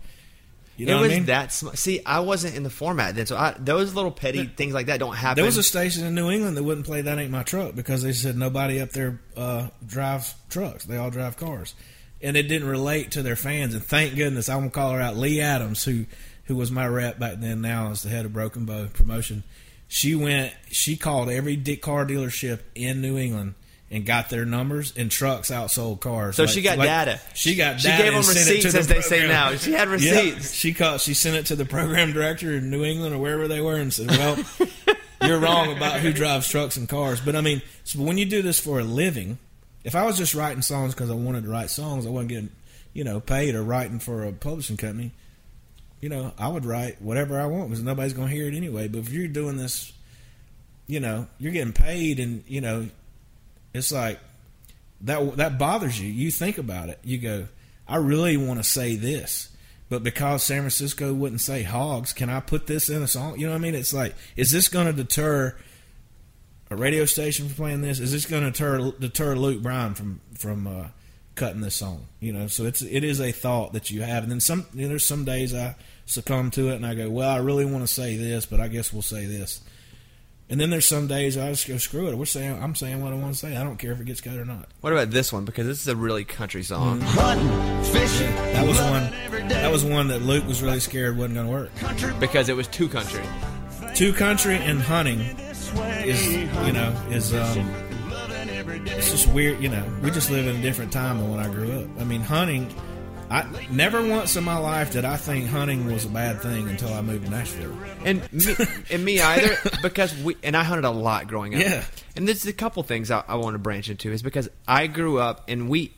You 0.76 0.88
know 0.88 0.94
it 0.94 0.96
what 0.96 1.02
was 1.04 1.12
I 1.12 1.16
mean? 1.16 1.26
that. 1.28 1.54
Sm- 1.54 1.70
See, 1.76 2.02
I 2.06 2.20
wasn't 2.20 2.56
in 2.58 2.64
the 2.64 2.70
format 2.70 3.16
then, 3.16 3.28
so 3.28 3.38
I, 3.38 3.56
those 3.58 3.94
little 3.94 4.12
petty 4.12 4.46
things 4.46 4.74
like 4.74 4.88
that 4.88 5.00
don't 5.00 5.16
happen. 5.16 5.38
There 5.38 5.46
was 5.46 5.56
a 5.56 5.64
station 5.64 6.04
in 6.06 6.16
New 6.16 6.30
England 6.30 6.58
that 6.58 6.64
wouldn't 6.64 6.86
play 6.86 7.02
"That 7.02 7.18
Ain't 7.18 7.32
My 7.32 7.44
Truck" 7.44 7.76
because 7.76 8.04
they 8.04 8.12
said 8.12 8.36
nobody 8.38 8.82
up 8.82 8.90
there 8.90 9.22
uh, 9.38 9.70
drives 9.88 10.36
trucks; 10.50 10.84
they 10.84 10.98
all 10.98 11.10
drive 11.10 11.38
cars, 11.38 11.76
and 12.26 12.36
it 12.36 12.44
didn't 12.50 12.68
relate 12.68 13.12
to 13.12 13.22
their 13.24 13.36
fans. 13.36 13.74
And 13.74 13.84
thank 13.84 14.16
goodness, 14.16 14.50
I'm 14.50 14.60
gonna 14.60 14.72
call 14.72 14.92
her 14.92 15.02
out, 15.02 15.16
Lee 15.18 15.40
Adams, 15.42 15.84
who 15.86 16.06
who 16.46 16.56
was 16.56 16.72
my 16.72 16.86
rep 16.88 17.18
back 17.20 17.36
then, 17.40 17.62
now 17.62 17.92
is 17.92 18.04
the 18.04 18.10
head 18.10 18.26
of 18.26 18.34
Broken 18.34 18.66
Bow 18.66 18.88
promotion. 18.94 19.44
She 19.88 20.14
went, 20.16 20.54
she 20.72 20.96
called 20.98 21.30
every 21.30 21.56
car 21.78 22.06
dealership 22.06 22.60
in 22.76 23.02
New 23.02 23.18
England 23.18 23.54
and 23.92 24.04
got 24.06 24.30
their 24.30 24.46
numbers, 24.46 24.92
and 24.98 25.12
trucks 25.12 25.52
outsold 25.52 26.02
cars. 26.02 26.36
So 26.36 26.44
Like- 26.44 26.52
she 26.52 26.62
got 26.64 26.78
like- 26.80 26.88
data. 26.88 27.20
She 27.36 27.56
got 27.56 27.78
data. 27.78 27.82
She 27.82 28.04
gave 28.04 28.12
them 28.14 28.16
receipts, 28.28 28.74
the 28.74 28.80
as 28.80 28.88
they 28.88 29.02
say 29.02 29.28
now. 29.28 29.56
She 29.56 29.72
had 29.74 29.88
Yeah. 29.88 29.94
receipts. 29.94 30.54
She 30.54 30.74
called. 30.74 31.02
She 31.02 31.14
sent 31.14 31.36
it 31.36 31.46
to 31.48 31.56
the 31.56 31.66
program 31.66 32.12
director 32.12 32.54
in 32.54 32.70
New 32.72 32.84
England 32.84 33.14
or 33.16 33.20
wherever 33.20 33.48
they 33.48 33.62
were, 33.62 33.76
and 33.76 33.94
said, 33.94 34.10
"Well, 34.10 34.38
you're 35.22 35.38
wrong 35.40 35.72
about 35.76 36.00
who 36.00 36.12
drives 36.12 36.48
trucks 36.50 36.78
and 36.78 36.90
cars." 36.90 37.22
But 37.22 37.36
I 37.36 37.42
mean, 37.42 37.62
so 37.84 38.00
when 38.02 38.18
you 38.18 38.26
do 38.26 38.42
this 38.42 38.60
for 38.60 38.80
a 38.80 38.84
living, 38.84 39.38
if 39.86 39.94
I 39.94 40.04
was 40.04 40.18
just 40.18 40.34
writing 40.34 40.64
songs 40.64 40.96
because 40.96 41.12
I 41.12 41.14
wanted 41.14 41.44
to 41.44 41.50
write 41.50 41.70
songs, 41.70 42.08
I 42.08 42.10
wasn't 42.10 42.30
getting, 42.30 42.50
you 42.92 43.04
know, 43.04 43.20
paid 43.20 43.54
or 43.54 43.62
writing 43.62 44.00
for 44.00 44.24
a 44.26 44.34
publishing 44.34 44.78
company. 44.78 45.12
You 46.02 46.10
know, 46.10 46.34
I 46.40 46.48
would 46.48 46.66
write 46.66 47.02
whatever 47.02 47.40
I 47.40 47.46
want 47.46 47.70
because 47.70 47.84
nobody's 47.84 48.14
going 48.14 48.30
to 48.30 48.34
hear 48.34 48.48
it 48.48 48.56
anyway. 48.56 48.88
But 48.88 49.00
if 49.00 49.12
you're 49.12 49.28
doing 49.28 49.58
this, 49.58 49.94
you 50.88 51.00
know, 51.00 51.28
you're 51.38 51.54
getting 51.54 51.72
paid, 51.72 52.20
and 52.20 52.44
you 52.48 52.62
know, 52.62 52.90
it's 53.76 53.92
like 53.92 54.20
that 55.02 55.38
that 55.38 55.60
bothers 55.60 56.02
you. 56.02 56.10
You 56.10 56.32
think 56.32 56.58
about 56.58 56.90
it. 56.90 57.00
You 57.04 57.20
go, 57.20 57.48
I 57.88 57.98
really 57.98 58.38
want 58.38 58.60
to 58.60 58.64
say 58.64 58.96
this, 58.96 59.50
but 59.88 60.04
because 60.04 60.42
San 60.42 60.62
Francisco 60.62 61.14
wouldn't 61.14 61.42
say 61.42 61.62
hogs, 61.62 62.12
can 62.12 62.32
I 62.32 62.40
put 62.40 62.66
this 62.66 62.90
in 62.90 63.04
a 63.04 63.08
song? 63.08 63.40
You 63.40 63.46
know 63.46 63.54
what 63.54 63.60
I 63.60 63.62
mean? 63.62 63.76
It's 63.76 63.94
like, 63.94 64.16
is 64.36 64.50
this 64.50 64.68
going 64.68 64.88
to 64.88 64.94
deter 64.94 65.56
a 66.76 66.82
radio 66.82 67.06
station 67.06 67.48
from 67.48 67.56
playing 67.56 67.82
this? 67.82 68.00
Is 68.00 68.12
this 68.12 68.26
going 68.26 68.44
to 68.44 68.52
deter 68.52 68.92
deter 69.00 69.36
Luke 69.36 69.62
Bryan 69.62 69.94
from 69.96 70.22
from 70.38 70.68
uh, 70.68 70.88
cutting 71.36 71.62
this 71.62 71.76
song? 71.76 72.08
You 72.20 72.34
know, 72.34 72.48
so 72.48 72.66
it's 72.66 72.82
it 72.82 73.04
is 73.04 73.20
a 73.20 73.32
thought 73.32 73.74
that 73.74 73.90
you 73.90 74.02
have, 74.02 74.24
and 74.24 74.32
then 74.32 74.40
some. 74.40 74.66
You 74.74 74.84
know, 74.84 74.90
there's 74.90 75.06
some 75.06 75.26
days 75.26 75.54
I 75.54 75.76
succumb 76.06 76.52
to 76.52 76.70
it, 76.70 76.76
and 76.76 76.86
I 76.86 76.94
go, 76.94 77.10
well, 77.10 77.30
I 77.30 77.38
really 77.38 77.66
want 77.66 77.88
to 77.88 77.92
say 77.92 78.18
this, 78.18 78.46
but 78.46 78.60
I 78.60 78.68
guess 78.68 78.94
we'll 78.94 79.02
say 79.02 79.26
this. 79.26 79.62
And 80.48 80.62
then 80.62 80.70
there's 80.70 80.86
some 80.86 81.08
days 81.08 81.38
I 81.38 81.50
just 81.50 81.68
go 81.68 81.78
screw 81.78 82.08
it. 82.08 82.16
We're 82.16 82.26
saying 82.26 82.62
I'm 82.62 82.76
saying 82.76 83.02
what 83.02 83.12
I 83.12 83.16
want 83.16 83.34
to 83.34 83.40
say. 83.40 83.58
I 83.58 83.64
don't 83.64 83.78
care 83.78 83.94
if 83.94 84.00
it 84.00 84.06
gets 84.06 84.22
cut 84.22 84.38
or 84.38 84.46
not. 84.46 84.70
What 84.82 84.94
about 84.94 85.10
this 85.10 85.34
one? 85.34 85.44
Because 85.44 85.66
this 85.66 85.82
is 85.82 85.88
a 85.88 85.96
really 85.96 86.24
country 86.24 86.62
song. 86.62 87.02
Hunting, 87.02 87.84
fishing. 87.92 88.36
That 88.36 88.68
was 88.68 88.80
one. 88.80 89.48
That 89.50 89.72
was 89.72 89.84
one 89.84 90.10
that 90.10 90.22
Luke 90.22 90.46
was 90.48 90.62
really 90.62 90.80
scared 90.80 91.18
wasn't 91.18 91.36
going 91.36 91.48
to 91.48 91.52
work. 91.52 92.20
Because 92.20 92.50
it 92.50 92.56
was 92.56 92.68
too 92.68 92.88
country. 92.88 93.24
Two 93.96 94.14
country 94.14 94.58
and 94.58 94.80
hunting 94.82 95.36
is 96.06 96.28
you 96.28 96.72
know 96.74 96.90
is 97.10 97.34
um. 97.34 97.74
It's 98.88 99.12
just 99.12 99.28
weird, 99.30 99.62
you 99.62 99.70
know. 99.70 99.84
We 100.02 100.12
just 100.12 100.30
live 100.32 100.48
in 100.48 100.56
a 100.58 100.62
different 100.62 100.92
time 100.92 101.18
than 101.20 101.30
when 101.32 101.40
I 101.40 101.48
grew 101.50 101.72
up. 101.72 101.88
I 102.00 102.04
mean, 102.04 102.22
hunting. 102.22 102.74
I 103.30 103.44
never 103.72 104.06
once 104.08 104.36
in 104.36 104.44
my 104.44 104.58
life 104.58 104.92
did 104.92 105.04
I 105.04 105.18
think 105.18 105.48
hunting 105.48 105.92
was 105.92 106.06
a 106.06 106.10
bad 106.10 106.42
thing 106.42 106.70
until 106.70 106.94
I 106.94 107.02
moved 107.02 107.26
to 107.26 107.32
Nashville. 107.32 107.76
And 108.04 108.22
me, 108.32 108.56
and 108.92 109.04
me 109.04 109.20
either, 109.20 109.58
because 109.82 110.16
we 110.24 110.38
and 110.44 110.56
I 110.56 110.64
hunted 110.64 110.86
a 110.86 110.92
lot 110.92 111.28
growing 111.28 111.56
up. 111.56 111.62
Yeah. 111.62 111.84
And 112.16 112.28
there's 112.28 112.46
a 112.46 112.54
couple 112.54 112.84
things 112.84 113.10
I, 113.12 113.24
I 113.28 113.36
want 113.36 113.56
to 113.56 113.60
branch 113.60 113.90
into 113.90 114.12
is 114.12 114.22
because 114.22 114.48
I 114.68 114.86
grew 114.88 115.18
up 115.20 115.46
and 115.48 115.70
we, 115.70 115.92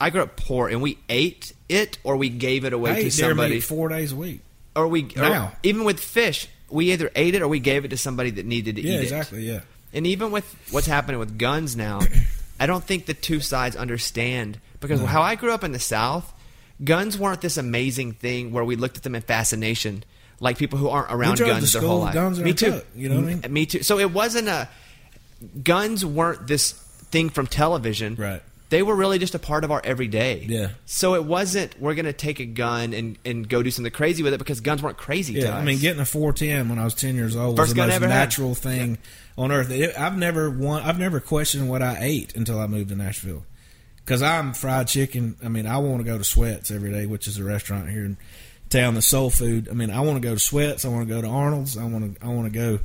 I 0.00 0.10
grew 0.10 0.22
up 0.22 0.36
poor 0.36 0.68
and 0.68 0.82
we 0.82 0.98
ate 1.08 1.52
it 1.70 1.96
or 2.04 2.16
we 2.16 2.28
gave 2.28 2.64
it 2.66 2.72
away 2.74 2.90
I 2.92 3.02
to 3.04 3.10
somebody, 3.10 3.60
four 3.60 3.88
days 3.88 4.12
a 4.12 4.16
week. 4.16 4.40
or 4.76 4.88
we 4.88 5.04
or 5.16 5.22
Now. 5.22 5.52
even 5.62 5.84
with 5.84 6.00
fish, 6.00 6.48
we 6.72 6.92
either 6.92 7.10
ate 7.14 7.34
it 7.34 7.42
or 7.42 7.48
we 7.48 7.60
gave 7.60 7.84
it 7.84 7.88
to 7.88 7.96
somebody 7.96 8.30
that 8.30 8.46
needed 8.46 8.76
to 8.76 8.82
eat 8.82 8.88
it. 8.88 8.92
Yeah, 8.94 9.00
exactly. 9.00 9.42
Yeah. 9.42 9.60
And 9.92 10.06
even 10.06 10.30
with 10.30 10.44
what's 10.70 10.86
happening 10.86 11.18
with 11.18 11.38
guns 11.38 11.76
now, 11.76 12.00
I 12.60 12.66
don't 12.66 12.82
think 12.84 13.06
the 13.06 13.14
two 13.14 13.40
sides 13.40 13.76
understand 13.76 14.58
because 14.80 15.00
how 15.00 15.22
I 15.22 15.34
grew 15.34 15.52
up 15.52 15.64
in 15.64 15.72
the 15.72 15.78
South, 15.78 16.32
guns 16.82 17.18
weren't 17.18 17.40
this 17.40 17.56
amazing 17.56 18.12
thing 18.12 18.52
where 18.52 18.64
we 18.64 18.76
looked 18.76 18.96
at 18.96 19.02
them 19.02 19.14
in 19.14 19.22
fascination. 19.22 20.04
Like 20.40 20.58
people 20.58 20.78
who 20.78 20.88
aren't 20.88 21.12
around 21.12 21.38
guns 21.38 21.72
their 21.72 21.82
whole 21.82 22.00
life. 22.00 22.14
guns 22.14 22.40
Me 22.40 22.52
too. 22.52 22.70
truck, 22.70 22.84
you 22.96 23.08
know 23.08 23.16
what 23.16 23.24
I 23.24 23.34
mean? 23.34 23.52
Me 23.52 23.66
too. 23.66 23.82
So 23.84 24.00
it 24.00 24.10
wasn't 24.10 24.48
a 24.48 24.68
guns 25.62 26.04
weren't 26.04 26.46
this 26.48 26.72
thing 26.72 27.30
from 27.30 27.46
television. 27.46 28.16
Right. 28.16 28.42
They 28.72 28.82
were 28.82 28.96
really 28.96 29.18
just 29.18 29.34
a 29.34 29.38
part 29.38 29.64
of 29.64 29.70
our 29.70 29.82
everyday. 29.84 30.46
Yeah. 30.48 30.70
So 30.86 31.14
it 31.14 31.24
wasn't 31.24 31.78
we're 31.78 31.94
gonna 31.94 32.14
take 32.14 32.40
a 32.40 32.46
gun 32.46 32.94
and, 32.94 33.18
and 33.22 33.46
go 33.46 33.62
do 33.62 33.70
something 33.70 33.92
crazy 33.92 34.22
with 34.22 34.32
it 34.32 34.38
because 34.38 34.60
guns 34.62 34.82
weren't 34.82 34.96
crazy 34.96 35.34
to 35.34 35.40
Yeah, 35.40 35.48
us. 35.50 35.54
I 35.56 35.64
mean, 35.64 35.78
getting 35.78 36.00
a 36.00 36.06
410 36.06 36.70
when 36.70 36.78
I 36.78 36.84
was 36.84 36.94
10 36.94 37.14
years 37.14 37.36
old 37.36 37.58
was 37.58 37.68
First 37.68 37.76
the 37.76 37.82
most 37.86 37.92
ever 37.94 38.08
had. 38.08 38.14
natural 38.14 38.54
thing 38.54 38.96
on 39.36 39.52
earth. 39.52 39.70
It- 39.70 39.94
I've 39.98 40.16
never 40.16 40.48
won, 40.48 40.82
I've 40.82 40.98
never 40.98 41.20
questioned 41.20 41.68
what 41.68 41.82
I 41.82 41.98
ate 42.00 42.34
until 42.34 42.58
I 42.58 42.66
moved 42.66 42.88
to 42.88 42.96
Nashville. 42.96 43.44
Because 44.04 44.22
I'm 44.22 44.54
fried 44.54 44.88
chicken. 44.88 45.36
I 45.44 45.48
mean, 45.48 45.66
I 45.66 45.76
want 45.76 45.98
to 45.98 46.04
go 46.04 46.16
to 46.18 46.24
Swett's 46.24 46.70
every 46.70 46.90
day, 46.92 47.04
which 47.04 47.28
is 47.28 47.38
a 47.38 47.44
restaurant 47.44 47.88
here 47.90 48.04
in 48.06 48.16
town, 48.70 48.94
the 48.94 49.02
soul 49.02 49.28
food. 49.30 49.68
I 49.70 49.74
mean, 49.74 49.90
I 49.90 50.00
want 50.00 50.20
to 50.20 50.26
go 50.26 50.34
to 50.34 50.40
Swett's. 50.40 50.84
I 50.84 50.88
want 50.88 51.06
to 51.06 51.14
go 51.14 51.20
to 51.20 51.28
Arnold's. 51.28 51.76
I 51.76 51.84
want 51.84 52.18
to. 52.18 52.24
I 52.24 52.28
want 52.30 52.52
to 52.52 52.58
go 52.58 52.78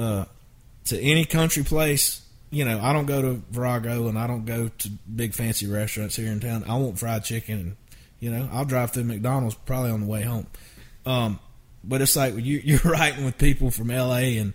uh, 0.00 0.24
to 0.86 0.98
any 1.00 1.24
country 1.26 1.64
place. 1.64 2.21
You 2.52 2.64
know, 2.64 2.78
I 2.80 2.92
don't 2.92 3.06
go 3.06 3.22
to 3.22 3.42
Virago 3.50 4.08
and 4.08 4.18
I 4.18 4.26
don't 4.26 4.44
go 4.44 4.68
to 4.68 4.88
big 4.88 5.32
fancy 5.32 5.66
restaurants 5.66 6.14
here 6.14 6.30
in 6.30 6.38
town. 6.38 6.64
I 6.68 6.76
want 6.76 6.98
fried 6.98 7.24
chicken, 7.24 7.58
and 7.58 7.76
you 8.20 8.30
know, 8.30 8.48
I'll 8.52 8.66
drive 8.66 8.92
through 8.92 9.04
McDonald's 9.04 9.54
probably 9.54 9.90
on 9.90 10.02
the 10.02 10.06
way 10.06 10.22
home. 10.22 10.46
Um, 11.06 11.40
but 11.82 12.02
it's 12.02 12.14
like 12.14 12.36
you, 12.36 12.60
you're 12.64 12.78
writing 12.84 13.24
with 13.24 13.38
people 13.38 13.70
from 13.70 13.88
LA 13.88 14.38
and 14.38 14.52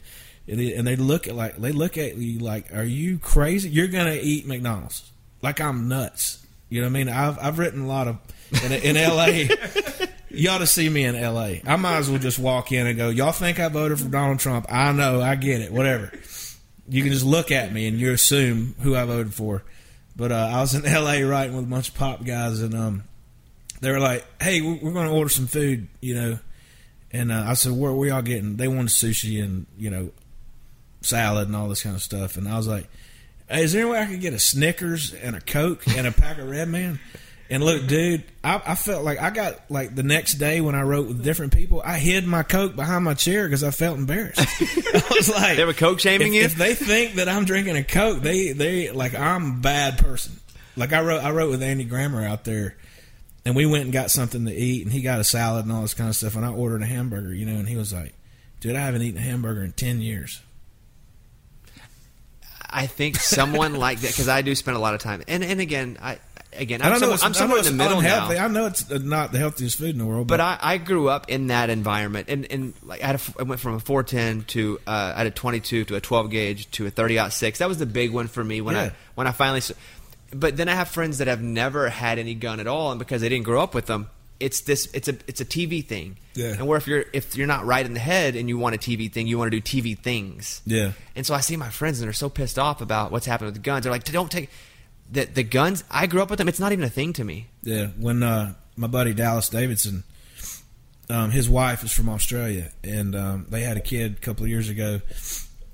and 0.48 0.88
they 0.88 0.96
look 0.96 1.28
at 1.28 1.36
like 1.36 1.58
they 1.58 1.74
look 1.74 1.98
at 1.98 2.16
you 2.16 2.40
like, 2.40 2.74
are 2.74 2.84
you 2.84 3.20
crazy? 3.20 3.68
You're 3.68 3.88
gonna 3.88 4.18
eat 4.22 4.48
McDonald's 4.48 5.12
like 5.42 5.60
I'm 5.60 5.88
nuts. 5.88 6.46
You 6.70 6.82
know 6.82 6.88
what 6.88 6.92
I 6.92 6.94
mean? 6.94 7.10
I've 7.10 7.40
I've 7.40 7.60
written 7.60 7.82
a 7.82 7.88
lot 7.88 8.08
of 8.08 8.18
in, 8.64 8.72
in 8.72 8.96
LA. 8.96 9.54
you 10.30 10.50
ought 10.50 10.60
to 10.60 10.68
see 10.68 10.88
me 10.88 11.04
in 11.04 11.20
LA. 11.20 11.56
I 11.66 11.76
might 11.78 11.98
as 11.98 12.10
well 12.10 12.20
just 12.20 12.40
walk 12.40 12.72
in 12.72 12.88
and 12.88 12.98
go, 12.98 13.10
y'all 13.10 13.32
think 13.32 13.60
I 13.60 13.70
voted 13.70 14.00
for 14.00 14.08
Donald 14.08 14.40
Trump? 14.40 14.66
I 14.70 14.92
know, 14.92 15.22
I 15.22 15.36
get 15.36 15.62
it, 15.62 15.72
whatever. 15.72 16.12
You 16.90 17.04
can 17.04 17.12
just 17.12 17.26
look 17.26 17.52
at 17.52 17.72
me 17.74 17.88
and 17.88 18.00
you 18.00 18.12
assume 18.14 18.76
who 18.82 18.96
I 18.96 19.04
voted 19.06 19.34
for. 19.34 19.64
But 20.16 20.32
uh, 20.32 20.50
I 20.54 20.62
was 20.62 20.74
in 20.74 20.84
LA 20.92 21.20
writing 21.28 21.56
with 21.56 21.66
a 21.66 21.68
bunch 21.68 21.90
of 21.90 21.96
pop 21.96 22.24
guys, 22.26 22.62
and 22.62 22.74
um, 22.74 23.04
they 23.82 23.92
were 23.92 24.00
like, 24.00 24.26
"Hey, 24.42 24.62
we- 24.62 24.80
we're 24.82 24.94
going 24.94 25.08
to 25.08 25.14
order 25.14 25.30
some 25.30 25.48
food," 25.48 25.88
you 26.02 26.16
know. 26.16 26.40
And 27.12 27.32
uh, 27.32 27.44
I 27.48 27.54
said, 27.54 27.74
"Where, 27.74 27.92
where 27.94 28.10
y'all 28.10 28.22
getting?" 28.22 28.56
They 28.58 28.68
wanted 28.68 28.88
sushi 28.90 29.44
and 29.44 29.66
you 29.78 29.90
know, 29.90 30.12
salad 31.02 31.48
and 31.48 31.56
all 31.56 31.70
this 31.70 31.84
kind 31.84 31.96
of 31.96 32.02
stuff. 32.02 32.38
And 32.38 32.48
I 32.48 32.58
was 32.58 32.68
like, 32.68 32.88
hey, 33.50 33.64
"Is 33.64 33.74
there 33.74 33.82
any 33.84 33.92
way 33.92 34.00
I 34.02 34.06
could 34.08 34.22
get 34.22 34.34
a 34.34 34.40
Snickers 34.40 35.14
and 35.14 35.36
a 35.36 35.42
Coke 35.42 35.88
and 35.96 36.08
a 36.08 36.12
pack 36.12 36.38
of 36.40 36.50
Red 36.50 36.68
Man?" 36.70 37.00
And 37.50 37.64
look, 37.64 37.88
dude, 37.88 38.24
I, 38.44 38.62
I 38.66 38.76
felt 38.76 39.06
like 39.06 39.22
I 39.22 39.30
got 39.30 39.72
like 39.72 39.96
the 39.96 40.04
next 40.04 40.34
day 40.34 40.60
when 40.60 40.76
I 40.76 40.82
wrote 40.82 41.08
with 41.08 41.24
different 41.24 41.54
people, 41.54 41.82
I 41.84 41.98
hid 41.98 42.26
my 42.26 42.44
coke 42.44 42.76
behind 42.76 43.06
my 43.06 43.14
chair 43.14 43.46
because 43.46 43.64
I 43.64 43.72
felt 43.72 43.98
embarrassed. 43.98 44.40
I 44.62 45.04
was 45.12 45.30
like, 45.30 45.56
They 45.56 45.64
were 45.64 45.74
coke 45.74 46.00
shaming 46.00 46.34
if, 46.34 46.34
you? 46.34 46.42
If 46.42 46.56
they 46.56 46.76
think 46.76 47.16
that 47.16 47.30
I'm 47.30 47.46
drinking 47.46 47.78
a 47.78 47.84
coke, 47.84 48.22
they 48.22 48.52
they 48.52 48.92
like 48.92 49.16
I'm 49.16 49.52
a 49.52 49.56
bad 49.56 49.98
person. 49.98 50.40
Like 50.76 50.92
I 50.92 51.02
wrote, 51.02 51.24
I 51.24 51.32
wrote 51.32 51.50
with 51.50 51.64
Andy 51.64 51.86
Grammer 51.86 52.26
out 52.26 52.44
there, 52.44 52.76
and 53.46 53.56
we 53.56 53.66
went 53.66 53.86
and 53.86 53.94
got 53.94 54.12
something 54.12 54.46
to 54.46 54.54
eat, 54.54 54.84
and 54.84 54.92
he 54.92 55.02
got 55.02 55.20
a 55.20 55.24
salad 55.24 55.66
and 55.66 55.74
all 55.74 55.82
this 55.82 55.94
kind 55.94 56.10
of 56.10 56.16
stuff, 56.16 56.36
and 56.36 56.46
I 56.46 56.50
ordered 56.50 56.82
a 56.82 56.86
hamburger, 56.86 57.34
you 57.34 57.46
know, 57.46 57.58
and 57.58 57.68
he 57.68 57.78
was 57.78 57.94
like, 57.94 58.14
"Dude, 58.60 58.76
I 58.76 58.82
haven't 58.82 59.04
eaten 59.04 59.20
a 59.20 59.24
hamburger 59.24 59.64
in 59.64 59.72
ten 59.72 60.02
years." 60.02 60.42
I 62.70 62.88
think 62.88 63.16
someone 63.16 63.76
like 63.80 64.02
that 64.02 64.12
because 64.12 64.28
I 64.28 64.42
do 64.42 64.54
spend 64.54 64.76
a 64.76 64.82
lot 64.82 64.94
of 64.94 65.00
time, 65.00 65.24
and 65.30 65.44
and 65.44 65.62
again, 65.62 65.98
I 66.02 66.20
again, 66.58 66.82
I 66.82 66.86
I'm, 66.86 66.92
don't 66.92 67.02
know. 67.02 67.06
somewhere, 67.08 67.14
It's, 67.16 67.24
I'm 67.24 67.34
somewhere 67.34 67.60
in 67.60 67.66
the 67.66 67.72
middle 67.72 68.00
unhealthy. 68.00 68.36
now. 68.36 68.46
I 68.46 68.48
know 68.48 68.66
it's 68.68 68.90
not 68.90 69.32
the 69.32 69.38
healthiest 69.38 69.78
food 69.78 69.90
in 69.92 69.98
the 69.98 70.06
world, 70.06 70.28
But 70.28 70.38
but, 70.38 70.42
I, 70.64 70.74
I 70.74 70.78
grew 70.78 71.10
up 71.10 71.30
in 71.30 71.48
that 71.48 71.70
environment, 71.70 72.28
and, 72.30 72.46
and 72.52 72.74
like 72.84 73.02
I, 73.04 73.08
had 73.08 73.16
a, 73.16 73.20
I 73.40 73.44
went 73.44 73.62
from 73.62 73.76
a 73.76 73.80
410 73.80 74.46
to 74.48 74.80
uh, 74.88 75.14
I 75.16 75.20
had 75.20 75.28
a 75.28 75.32
22 75.32 75.86
to 75.86 75.96
a 75.96 76.02
12 76.02 76.30
gauge 76.32 76.72
to 76.72 76.86
a 76.88 76.90
30 76.90 77.20
out 77.20 77.34
six. 77.34 77.60
That 77.60 77.68
was 77.70 77.78
the 77.78 77.86
big 77.86 78.12
one 78.12 78.28
for 78.28 78.44
me 78.44 78.62
when 78.62 78.76
Yeah. 78.76 78.82
I 78.84 78.92
when 79.16 79.28
I 79.28 79.32
finally. 79.32 79.62
But 80.34 80.58
then 80.58 80.68
I 80.68 80.74
have 80.76 80.90
friends 80.90 81.20
that 81.20 81.28
have 81.28 81.42
never 81.42 81.88
had 81.90 82.20
any 82.20 82.34
gun 82.36 82.60
at 82.60 82.68
all, 82.68 82.92
and 82.92 83.00
because 83.00 83.22
they 83.22 83.30
didn't 83.30 83.46
grow 83.46 83.62
up 83.64 83.74
with 83.74 83.86
them, 83.86 84.10
it's 84.40 84.62
this 84.62 84.88
it's 84.94 85.08
a 85.08 85.16
it's 85.26 85.40
a 85.42 85.46
TV 85.46 85.84
thing. 85.86 86.18
Yeah. 86.36 86.50
And 86.50 86.68
where 86.68 86.78
if 86.78 86.86
you're 86.86 87.06
if 87.14 87.36
you're 87.38 87.48
not 87.48 87.66
right 87.66 87.86
in 87.86 87.94
the 87.94 88.00
head 88.02 88.36
and 88.36 88.50
you 88.50 88.58
want 88.58 88.76
a 88.76 88.78
TV 88.78 89.12
thing, 89.12 89.26
you 89.28 89.38
want 89.38 89.52
to 89.52 89.60
do 89.60 89.82
TV 89.82 89.98
things. 89.98 90.62
Yeah. 90.66 90.92
And 91.16 91.26
so 91.26 91.34
I 91.34 91.40
see 91.40 91.56
my 91.56 91.70
friends 91.70 92.00
and 92.00 92.06
they're 92.08 92.14
so 92.14 92.30
pissed 92.30 92.60
off 92.60 92.82
about 92.82 93.12
what's 93.12 93.26
happening 93.26 93.48
with 93.48 93.56
the 93.56 93.62
guns. 93.62 93.84
They're 93.84 93.92
like, 93.92 94.04
don't 94.04 94.30
take 94.30 94.50
the 95.12 95.26
the 95.26 95.44
guns. 95.44 95.84
I 95.90 96.08
grew 96.08 96.22
up 96.22 96.30
with 96.30 96.40
them. 96.40 96.48
It's 96.48 96.60
not 96.60 96.72
even 96.72 96.86
a 96.86 96.90
thing 96.90 97.14
to 97.14 97.24
me. 97.24 97.48
Yeah, 97.64 97.88
when 98.00 98.24
uh, 98.24 98.54
my 98.76 98.88
buddy 98.88 99.14
Dallas 99.14 99.50
Davidson, 99.50 100.04
um, 101.10 101.32
his 101.32 101.50
wife 101.50 101.84
is 101.84 101.92
from 101.92 102.10
Australia, 102.10 102.72
and 102.84 103.16
um, 103.16 103.46
they 103.50 103.62
had 103.62 103.78
a 103.78 103.82
kid 103.82 104.18
a 104.18 104.20
couple 104.20 104.44
of 104.44 104.50
years 104.50 104.70
ago. 104.70 105.02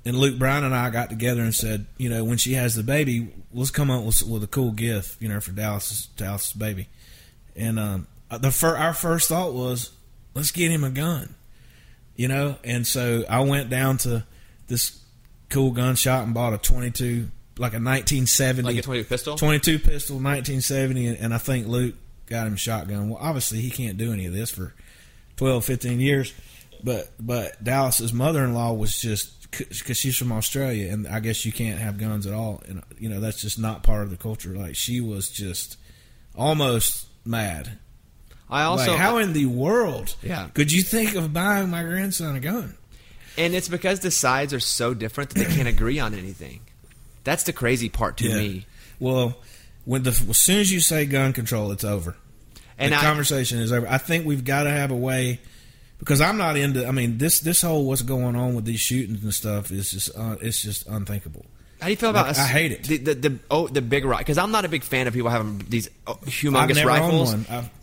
And 0.06 0.18
Luke 0.18 0.38
Bryan 0.38 0.64
and 0.64 0.74
I 0.74 0.90
got 0.90 1.08
together 1.08 1.40
and 1.40 1.54
said, 1.54 1.86
you 1.96 2.10
know, 2.10 2.24
when 2.24 2.36
she 2.36 2.52
has 2.52 2.74
the 2.74 2.82
baby, 2.82 3.32
let's 3.54 3.70
come 3.70 3.90
up 3.90 4.04
with, 4.04 4.22
with 4.22 4.44
a 4.44 4.46
cool 4.46 4.70
gift, 4.70 5.22
you 5.22 5.30
know, 5.30 5.40
for 5.40 5.52
Dallas's 5.52 6.08
Dallas's 6.18 6.52
baby. 6.52 6.88
And 7.56 7.78
um, 7.78 8.06
the 8.28 8.50
fir- 8.50 8.76
our 8.76 8.92
first 8.92 9.30
thought 9.30 9.54
was, 9.54 9.92
let's 10.34 10.50
get 10.50 10.70
him 10.70 10.84
a 10.84 10.90
gun, 10.90 11.34
you 12.16 12.28
know. 12.28 12.56
And 12.62 12.86
so 12.86 13.24
I 13.30 13.40
went 13.40 13.70
down 13.70 13.96
to 13.98 14.26
this 14.66 15.00
cool 15.48 15.70
gun 15.70 15.94
shop 15.94 16.22
and 16.22 16.34
bought 16.34 16.52
a 16.52 16.58
twenty 16.58 16.90
two, 16.90 17.30
like 17.58 17.74
a 17.74 17.78
nineteen 17.80 18.26
seventy, 18.26 18.66
Like 18.68 18.76
a 18.78 18.82
22 18.82 19.08
pistol? 19.08 19.36
22 19.36 19.78
pistol, 19.78 20.16
1970, 20.16 21.06
and- 21.06 21.18
and 21.18 21.34
I 21.34 21.38
think 21.38 21.66
Luke 21.66 21.94
got 22.26 22.46
him 22.46 22.54
a 22.54 22.56
shotgun. 22.56 23.10
Well, 23.10 23.18
obviously 23.22 23.60
he 23.60 23.70
can't 23.70 23.96
do 23.98 24.12
any 24.12 24.26
of 24.26 24.32
this 24.32 24.50
for 24.50 24.74
12, 25.36 25.64
15 25.64 26.00
years, 26.00 26.32
but 26.82 27.12
but 27.20 27.62
Dallas's 27.62 28.12
mother-in-law 28.12 28.72
was 28.74 29.00
just 29.00 29.30
because 29.50 29.96
she's 29.96 30.16
from 30.16 30.32
Australia, 30.32 30.92
and 30.92 31.06
I 31.06 31.20
guess 31.20 31.44
you 31.44 31.52
can't 31.52 31.78
have 31.78 31.96
guns 31.98 32.26
at 32.26 32.32
all, 32.32 32.62
and 32.66 32.82
you 32.98 33.08
know 33.08 33.20
that's 33.20 33.40
just 33.40 33.58
not 33.58 33.82
part 33.82 34.02
of 34.02 34.10
the 34.10 34.16
culture. 34.16 34.50
Like 34.56 34.74
she 34.74 35.00
was 35.00 35.28
just 35.28 35.76
almost 36.34 37.06
mad. 37.24 37.78
I 38.50 38.62
also 38.64 38.92
like 38.92 39.00
how 39.00 39.18
in 39.18 39.32
the 39.32 39.46
world 39.46 40.16
Yeah. 40.22 40.48
could 40.54 40.70
you 40.72 40.82
think 40.82 41.14
of 41.14 41.32
buying 41.32 41.70
my 41.70 41.82
grandson 41.82 42.36
a 42.36 42.40
gun? 42.40 42.74
And 43.38 43.54
it's 43.54 43.68
because 43.68 44.00
the 44.00 44.10
sides 44.10 44.52
are 44.52 44.60
so 44.60 44.94
different 44.94 45.30
that 45.30 45.48
they 45.48 45.54
can't 45.54 45.66
agree 45.68 45.98
on 45.98 46.14
anything. 46.14 46.60
That's 47.24 47.42
the 47.44 47.52
crazy 47.52 47.88
part 47.88 48.18
to 48.18 48.28
Yeah. 48.28 48.36
me. 48.36 48.66
Well, 49.00 49.36
when 49.84 50.02
the 50.02 50.10
as 50.10 50.38
soon 50.38 50.60
as 50.60 50.70
you 50.72 50.80
say 50.80 51.04
gun 51.06 51.32
control, 51.32 51.72
it's 51.72 51.84
over. 51.84 52.16
And 52.78 52.92
the 52.92 52.98
I- 52.98 53.02
conversation 53.02 53.58
is 53.58 53.72
over. 53.72 53.86
I 53.88 53.98
think 53.98 54.26
we've 54.26 54.44
got 54.44 54.64
to 54.64 54.70
have 54.70 54.90
a 54.90 54.96
way 54.96 55.40
because 55.98 56.20
I'm 56.20 56.36
not 56.36 56.56
into. 56.56 56.86
I 56.86 56.90
mean, 56.90 57.18
this 57.18 57.40
this 57.40 57.62
whole 57.62 57.84
what's 57.86 58.02
going 58.02 58.36
on 58.36 58.54
with 58.54 58.64
these 58.64 58.80
shootings 58.80 59.22
and 59.22 59.32
stuff 59.34 59.70
is 59.70 59.90
just 59.90 60.10
uh, 60.16 60.36
it's 60.40 60.60
just 60.62 60.86
unthinkable. 60.86 61.46
How 61.80 61.88
do 61.88 61.90
you 61.90 61.96
feel 61.98 62.10
about 62.10 62.26
Like, 62.28 62.30
us- 62.32 62.38
I 62.38 62.46
hate 62.46 62.72
it. 62.72 62.84
The, 62.84 62.96
the, 62.96 63.14
the 63.14 63.38
oh 63.50 63.68
the 63.68 63.82
big 63.82 64.04
rifle 64.06 64.22
because 64.24 64.38
I'm 64.38 64.50
not 64.52 64.64
a 64.64 64.68
big 64.68 64.84
fan 64.84 65.06
of 65.06 65.12
people 65.12 65.28
having 65.28 65.58
these 65.68 65.88
I've 66.06 66.18
humongous 66.22 66.82
rifles. 66.84 67.34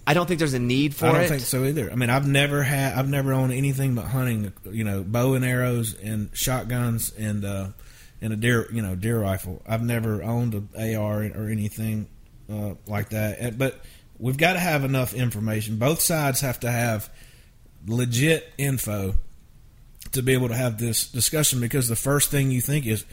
I 0.08 0.14
don't 0.16 0.26
think 0.26 0.39
there's 0.39 0.56
a 0.56 0.60
need 0.60 0.96
for 0.96 1.06
I 1.06 1.12
don't 1.12 1.22
it. 1.22 1.30
think 1.30 1.42
so 1.42 1.64
either. 1.66 1.92
I 1.92 1.96
mean, 1.96 2.10
I've 2.10 2.28
never 2.28 2.64
had. 2.64 2.94
I've 2.98 3.08
never 3.10 3.32
owned 3.34 3.54
anything 3.54 3.94
but 3.96 4.06
hunting. 4.06 4.52
You 4.70 4.84
know, 4.84 5.04
bow 5.04 5.36
and 5.36 5.46
arrows 5.46 5.94
and 5.94 6.30
shotguns 6.34 7.14
and 7.18 7.46
uh, 7.46 7.68
and 8.22 8.34
a 8.34 8.36
deer. 8.36 8.67
You 8.72 8.82
know, 8.82 8.95
deer 8.95 9.19
rifle. 9.19 9.61
I've 9.67 9.84
never 9.84 10.24
owned 10.24 10.53
an 10.53 10.95
AR 10.95 11.24
or 11.24 11.49
anything 11.49 12.07
uh, 12.51 12.76
like 12.88 13.09
that. 13.09 13.57
But 13.57 13.82
we've 14.19 14.38
got 14.38 14.53
to 14.53 14.59
have 14.59 14.84
enough 14.84 15.13
information. 15.13 15.78
Both 15.78 16.01
sides 16.01 16.41
have 16.41 16.59
to 16.61 16.72
have 16.72 17.09
legit 17.88 18.51
info 18.57 19.15
to 20.11 20.22
be 20.22 20.34
able 20.34 20.49
to 20.49 20.55
have 20.55 20.78
this 20.78 21.07
discussion. 21.07 21.59
Because 21.59 21.88
the 21.88 21.95
first 21.95 22.32
thing 22.32 22.51
you 22.51 22.61
think 22.61 22.86
is, 22.86 23.05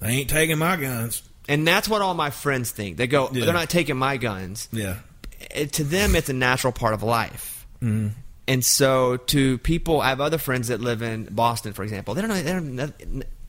they 0.00 0.08
ain't 0.08 0.30
taking 0.30 0.58
my 0.58 0.76
guns. 0.76 1.22
And 1.48 1.66
that's 1.66 1.88
what 1.88 2.02
all 2.02 2.14
my 2.14 2.30
friends 2.30 2.70
think. 2.70 2.96
They 2.96 3.06
go, 3.06 3.28
Yeah. 3.32 3.44
they're 3.44 3.54
not 3.54 3.70
taking 3.70 3.96
my 3.96 4.16
guns. 4.16 4.68
Yeah. 4.72 4.98
It, 5.50 5.72
to 5.74 5.84
them, 5.84 6.14
it's 6.14 6.28
a 6.28 6.32
natural 6.32 6.72
part 6.72 6.94
of 6.94 7.02
life. 7.02 7.66
Mm-hmm. 7.82 8.08
And 8.48 8.64
so, 8.64 9.16
to 9.16 9.58
people, 9.58 10.00
I 10.00 10.08
have 10.10 10.20
other 10.20 10.38
friends 10.38 10.68
that 10.68 10.80
live 10.80 11.02
in 11.02 11.24
Boston, 11.24 11.72
for 11.72 11.82
example. 11.82 12.14
They 12.14 12.20
don't 12.22 12.30
know, 12.30 12.42
they 12.42 12.52
don't 12.52 12.74
know, 12.74 12.92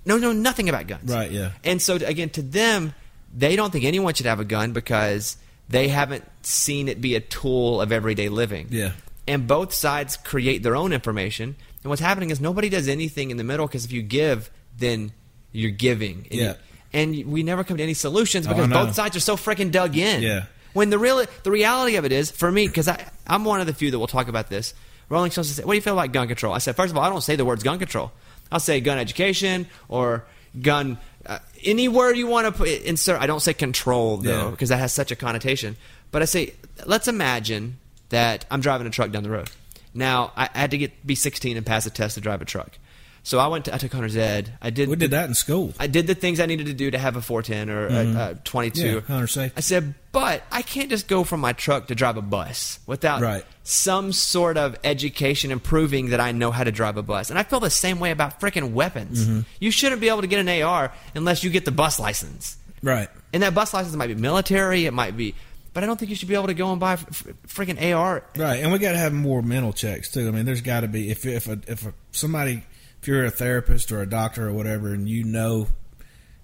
no, 0.06 0.18
know 0.18 0.32
nothing 0.32 0.70
about 0.70 0.88
guns. 0.88 1.12
Right, 1.12 1.32
yeah. 1.32 1.51
And 1.64 1.82
so, 1.82 1.95
again, 1.95 2.30
to 2.32 2.41
them, 2.41 2.93
they 3.36 3.56
don't 3.56 3.72
think 3.72 3.86
anyone 3.86 4.14
should 4.14 4.26
have 4.26 4.39
a 4.39 4.45
gun 4.45 4.74
because 4.74 5.38
they 5.70 5.88
haven't 5.88 6.24
seen 6.41 6.88
it 6.88 7.01
be 7.01 7.16
a 7.16 7.20
tool 7.20 7.82
of 7.82 7.91
everyday 7.91 8.30
living. 8.30 8.68
Yeah. 8.70 8.91
And 9.28 9.47
both 9.47 9.74
sides 9.74 10.18
create 10.18 10.62
their 10.64 10.76
own 10.76 10.91
information. 10.93 11.56
And 11.84 11.89
what's 11.89 12.01
happening 12.01 12.30
is 12.30 12.41
nobody 12.41 12.70
does 12.70 12.88
anything 12.88 13.32
in 13.32 13.38
the 13.38 13.43
middle 13.43 13.66
because 13.68 13.86
if 13.86 13.91
you 13.91 14.01
give, 14.01 14.49
then 14.78 15.14
you're 15.51 15.72
giving. 15.72 16.28
And 16.30 16.39
Yeah. 16.39 16.47
you- 16.49 16.56
and 16.95 17.26
we 17.26 17.41
never 17.41 17.64
come 17.64 17.78
to 17.78 17.84
any 17.84 17.93
solutions 17.95 18.45
Oh, 18.45 18.49
because 18.49 18.66
I 18.66 18.68
know. 18.68 18.86
both 18.86 18.95
sides 18.95 19.16
are 19.16 19.20
so 19.22 19.36
freaking 19.36 19.72
dug 19.72 19.97
in. 19.97 20.22
Yeah. 20.22 20.43
When 20.74 20.89
the 20.89 20.99
real 20.99 21.26
the 21.43 21.51
reality 21.51 21.95
of 21.95 22.06
it 22.06 22.12
is, 22.12 22.30
for 22.30 22.51
me, 22.51 22.68
because 22.68 22.89
I'm 23.28 23.45
one 23.45 23.62
of 23.62 23.68
the 23.68 23.74
few 23.74 23.89
that 23.91 23.97
will 23.99 24.08
talk 24.08 24.28
about 24.28 24.49
this. 24.49 24.74
Rolling 25.10 25.32
Stones 25.32 25.49
said, 25.56 25.66
"What 25.66 25.74
do 25.74 25.76
you 25.78 25.82
feel 25.82 25.93
about 25.97 26.12
gun 26.12 26.28
control?" 26.28 26.54
I 26.54 26.58
said, 26.60 26.76
first 26.76 26.91
of 26.91 26.97
all, 26.97 27.04
I 27.04 27.10
don't 27.10 27.22
say 27.22 27.36
the 27.36 27.45
words 27.45 27.62
gun 27.64 27.78
control. 27.80 28.12
I'll 28.54 28.60
say 28.60 28.80
gun 28.80 28.97
education 28.99 29.68
or 29.89 30.24
gun 30.62 30.99
uh, 31.26 31.39
any 31.64 31.88
word 31.88 32.16
you 32.18 32.28
want 32.28 32.45
to 32.47 32.51
put, 32.51 32.70
insert. 32.70 33.20
I 33.20 33.26
don't 33.26 33.39
say 33.41 33.54
control 33.54 34.18
though 34.18 34.45
Yeah. 34.45 34.51
because 34.51 34.70
that 34.70 34.78
has 34.78 34.93
such 34.93 35.12
a 35.12 35.16
connotation. 35.16 35.76
But 36.12 36.22
I 36.22 36.26
say, 36.26 36.54
let's 36.86 37.08
imagine 37.08 37.80
that 38.10 38.45
I'm 38.51 38.62
driving 38.62 38.86
a 38.86 38.91
truck 38.91 39.10
down 39.12 39.24
the 39.24 39.30
road. 39.32 39.49
Now 39.93 40.32
I, 40.36 40.49
I 40.54 40.60
had 40.60 40.72
to 40.72 40.78
get 40.78 41.06
be 41.06 41.16
16 41.16 41.58
and 41.58 41.66
pass 41.66 41.86
a 41.86 41.89
test 41.89 42.16
to 42.16 42.22
drive 42.22 42.41
a 42.41 42.45
truck. 42.45 42.78
So 43.26 43.39
I 43.39 43.47
went 43.47 43.65
to 43.65 43.74
I 43.74 43.78
took 43.78 43.93
hunter's 43.93 44.17
ed. 44.17 44.51
I 44.61 44.69
did 44.69 44.89
We 44.89 44.97
did 44.97 45.11
that 45.11 45.30
in 45.30 45.34
school. 45.34 45.74
I 45.80 45.88
did 45.88 46.07
the 46.07 46.15
things 46.15 46.39
I 46.41 46.45
needed 46.45 46.65
to 46.67 46.74
do 46.74 46.91
to 46.91 46.97
have 46.97 47.15
a 47.15 47.21
410 47.21 47.69
or 47.69 47.88
a, 47.88 48.32
a 48.32 48.36
22. 48.43 48.82
Mm-hmm. 48.82 48.95
Yeah, 48.95 49.01
hunter 49.01 49.28
safety. 49.28 49.53
I 49.57 49.61
said, 49.61 49.93
but 50.11 50.43
I 50.51 50.61
can't 50.61 50.89
just 50.89 51.07
go 51.07 51.24
from 51.24 51.39
my 51.39 51.53
truck 51.53 51.88
to 51.88 51.95
drive 51.95 52.17
a 52.17 52.21
bus 52.21 52.80
without 52.86 53.21
Right. 53.21 53.45
some 53.63 54.11
sort 54.11 54.57
of 54.57 54.76
education 54.84 55.51
and 55.51 55.63
proving 55.63 56.09
that 56.09 56.19
I 56.19 56.34
know 56.34 56.51
how 56.51 56.65
to 56.65 56.71
drive 56.71 56.97
a 56.97 57.01
bus. 57.03 57.30
And 57.30 57.39
I 57.39 57.43
feel 57.43 57.61
the 57.61 57.69
same 57.69 57.99
way 58.01 58.11
about 58.11 58.41
freaking 58.41 58.74
weapons. 58.74 59.26
Mm-hmm. 59.26 59.39
You 59.59 59.71
shouldn't 59.71 60.01
be 60.01 60.09
able 60.09 60.21
to 60.21 60.28
get 60.28 60.45
an 60.45 60.61
AR 60.61 60.91
unless 61.15 61.43
you 61.45 61.49
get 61.49 61.63
the 61.63 61.71
bus 61.71 61.99
license. 61.99 62.57
Right. 62.82 63.07
And 63.32 63.41
that 63.41 63.55
bus 63.55 63.74
license 63.74 63.95
might 63.95 64.07
be 64.07 64.15
military, 64.15 64.86
it 64.86 64.93
might 64.93 65.15
be, 65.15 65.34
but 65.74 65.82
I 65.84 65.88
don't 65.88 65.97
think 65.97 66.09
you 66.09 66.15
should 66.17 66.28
be 66.28 66.36
able 66.36 66.47
to 66.47 66.53
go 66.53 66.71
and 66.71 66.80
buy 66.80 66.97
freaking 66.97 67.82
AR. 67.95 68.24
Right, 68.38 68.57
and 68.61 68.71
we 68.71 68.78
got 68.80 68.91
to 68.91 68.97
have 68.97 69.13
more 69.13 69.41
mental 69.41 69.71
checks 69.74 70.11
too. 70.11 70.28
I 70.28 70.32
mean, 70.32 70.45
there's 70.45 70.61
got 70.61 70.82
to 70.82 70.88
be 70.88 71.09
if 71.09 71.26
if 71.26 71.47
a, 71.47 71.59
if 71.67 71.88
a, 71.88 71.93
somebody 72.11 72.63
if 73.04 73.08
you're 73.10 73.26
a 73.26 73.30
therapist 73.32 73.91
or 73.91 74.01
a 74.01 74.06
doctor 74.10 74.47
or 74.47 74.54
whatever, 74.54 74.93
and 74.93 75.10
you 75.10 75.26
know 75.26 75.68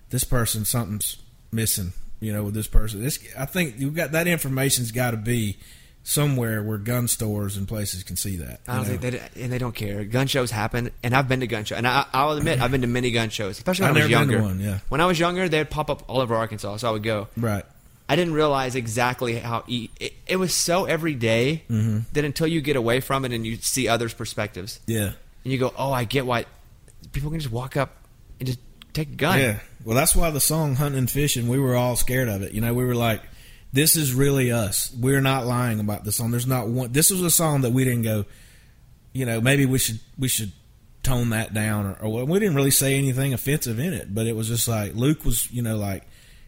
this 0.10 0.26
person 0.26 0.66
something's 0.66 1.16
missing, 1.54 1.94
you 2.20 2.34
know, 2.34 2.44
with 2.44 2.54
this 2.54 2.68
person. 2.68 3.02
This 3.02 3.18
I 3.38 3.46
think 3.46 3.76
you've 3.80 3.96
got 3.96 4.12
that 4.12 4.28
information's 4.28 4.92
got 4.92 5.12
to 5.12 5.18
be 5.18 5.58
somewhere 6.04 6.62
where 6.64 6.78
gun 6.78 7.08
stores 7.08 7.56
and 7.56 7.66
places 7.68 8.04
can 8.04 8.16
see 8.18 8.36
that. 8.38 8.60
I 8.68 8.76
don't 8.78 8.86
think 8.86 9.02
know? 9.04 9.10
they 9.12 9.44
and 9.44 9.54
they 9.54 9.58
don't 9.58 9.74
care. 9.76 10.04
Gun 10.04 10.28
shows 10.28 10.52
happen, 10.52 10.92
and 11.02 11.16
I've 11.16 11.30
been 11.30 11.40
to 11.40 11.48
gun 11.48 11.64
shows, 11.64 11.78
and 11.78 11.88
I, 11.88 12.06
I'll 12.14 12.32
admit 12.32 12.60
I've 12.62 12.72
been 12.72 12.82
to 12.82 12.88
many 12.88 13.12
gun 13.12 13.30
shows, 13.30 13.58
especially 13.58 13.84
when 13.84 13.92
I've 13.92 13.98
I 13.98 14.06
was 14.06 14.10
never 14.12 14.22
been 14.26 14.28
to 14.28 14.34
younger. 14.34 14.48
one, 14.50 14.60
yeah. 14.60 14.80
When 14.90 15.00
I 15.02 15.06
was 15.06 15.18
younger, 15.18 15.48
they'd 15.48 15.70
pop 15.70 15.90
up 15.90 16.04
all 16.10 16.20
over 16.20 16.36
Arkansas, 16.36 16.78
so 16.78 16.90
I 16.90 16.92
would 16.92 17.04
go. 17.04 17.28
right. 17.38 17.64
I 18.12 18.16
didn't 18.16 18.34
realize 18.34 18.74
exactly 18.74 19.36
how 19.38 19.64
e- 19.68 19.90
it, 20.00 20.14
it 20.26 20.36
was 20.38 20.52
so 20.54 20.86
everyday 20.86 21.62
Mm-hmm. 21.70 22.00
that 22.14 22.26
until 22.26 22.48
you 22.48 22.60
get 22.60 22.76
away 22.76 23.00
from 23.02 23.24
it 23.24 23.32
and 23.32 23.46
you 23.46 23.58
see 23.58 23.88
others' 23.88 24.14
perspectives, 24.16 24.80
Yeah. 24.88 25.12
And 25.44 25.54
you 25.54 25.60
go, 25.60 25.74
"Oh, 25.78 25.92
I 25.92 26.04
get 26.04 26.26
why 26.26 26.46
people 27.12 27.30
can 27.30 27.40
just 27.40 27.52
walk 27.52 27.78
up 27.78 27.96
and 28.40 28.48
just 28.48 28.60
take 28.94 29.10
a 29.10 29.16
gun." 29.16 29.40
Yeah. 29.40 29.60
Well, 29.86 29.96
that's 29.96 30.16
why 30.16 30.30
the 30.30 30.40
song 30.40 30.76
"Hunting 30.76 31.00
and 31.00 31.12
Fishing" 31.12 31.48
we 31.48 31.60
were 31.60 31.76
all 31.76 31.96
scared 31.96 32.30
of 32.30 32.42
it. 32.42 32.52
You 32.52 32.62
know, 32.62 32.74
we 32.74 32.84
were 32.84 32.96
like, 32.96 33.22
"This 33.72 33.96
is 33.96 34.14
really 34.14 34.52
us. 34.52 34.94
We're 35.00 35.22
not 35.22 35.46
lying 35.46 35.80
about 35.80 36.04
this 36.04 36.18
song. 36.18 36.32
There's 36.32 36.48
not 36.48 36.68
one. 36.68 36.92
This 36.92 37.10
was 37.10 37.22
a 37.22 37.32
song 37.32 37.62
that 37.62 37.72
we 37.72 37.84
didn't 37.84 38.04
go. 38.04 38.26
You 39.14 39.26
know, 39.26 39.42
maybe 39.42 39.66
we 39.66 39.80
should 39.80 40.00
we 40.18 40.28
should 40.28 40.52
tone 41.02 41.30
that 41.30 41.54
down, 41.54 41.86
or, 41.86 41.94
or 42.02 42.26
we 42.26 42.40
didn't 42.40 42.56
really 42.56 42.72
say 42.72 42.98
anything 42.98 43.34
offensive 43.34 43.80
in 43.80 43.94
it. 43.94 44.14
But 44.14 44.28
it 44.28 44.36
was 44.36 44.48
just 44.48 44.68
like 44.68 44.96
Luke 44.96 45.26
was, 45.26 45.52
you 45.52 45.62
know, 45.62 45.78
like, 45.78 46.04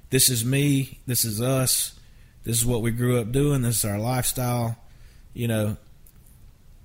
"This 0.09 0.29
is 0.29 0.45
me. 0.45 0.99
This 1.07 1.25
is 1.25 1.41
us." 1.41 1.97
This 2.43 2.57
is 2.57 2.65
what 2.65 2.81
we 2.81 2.91
grew 2.91 3.19
up 3.19 3.31
doing. 3.31 3.61
This 3.61 3.77
is 3.77 3.85
our 3.85 3.99
lifestyle. 3.99 4.77
You 5.33 5.47
know, 5.47 5.77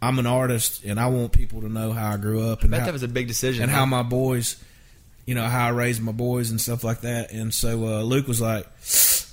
I'm 0.03 0.19
an 0.19 0.27
artist, 0.27 0.85
and 0.85 1.01
I 1.01 1.07
want 1.07 1.33
people 1.33 1.63
to 1.63 1.69
know 1.69 1.93
how 1.93 2.13
I 2.13 2.17
grew 2.17 2.49
up 2.51 2.63
and 2.63 2.71
bet 2.71 2.81
how, 2.81 2.87
that 2.87 2.93
was 2.93 3.03
a 3.03 3.09
big 3.09 3.29
decision. 3.29 3.63
and 3.65 3.73
huh? 3.73 3.79
how 3.79 3.87
my 3.87 4.03
boys, 4.03 4.63
you 5.25 5.35
know, 5.35 5.45
how 5.45 5.67
I 5.67 5.71
raised 5.71 6.03
my 6.03 6.13
boys 6.13 6.51
and 6.51 6.61
stuff 6.61 6.85
like 6.85 7.01
that. 7.01 7.33
And 7.33 7.53
so 7.53 7.85
uh, 7.87 8.03
Luke 8.03 8.29
was 8.29 8.41
like, 8.41 8.67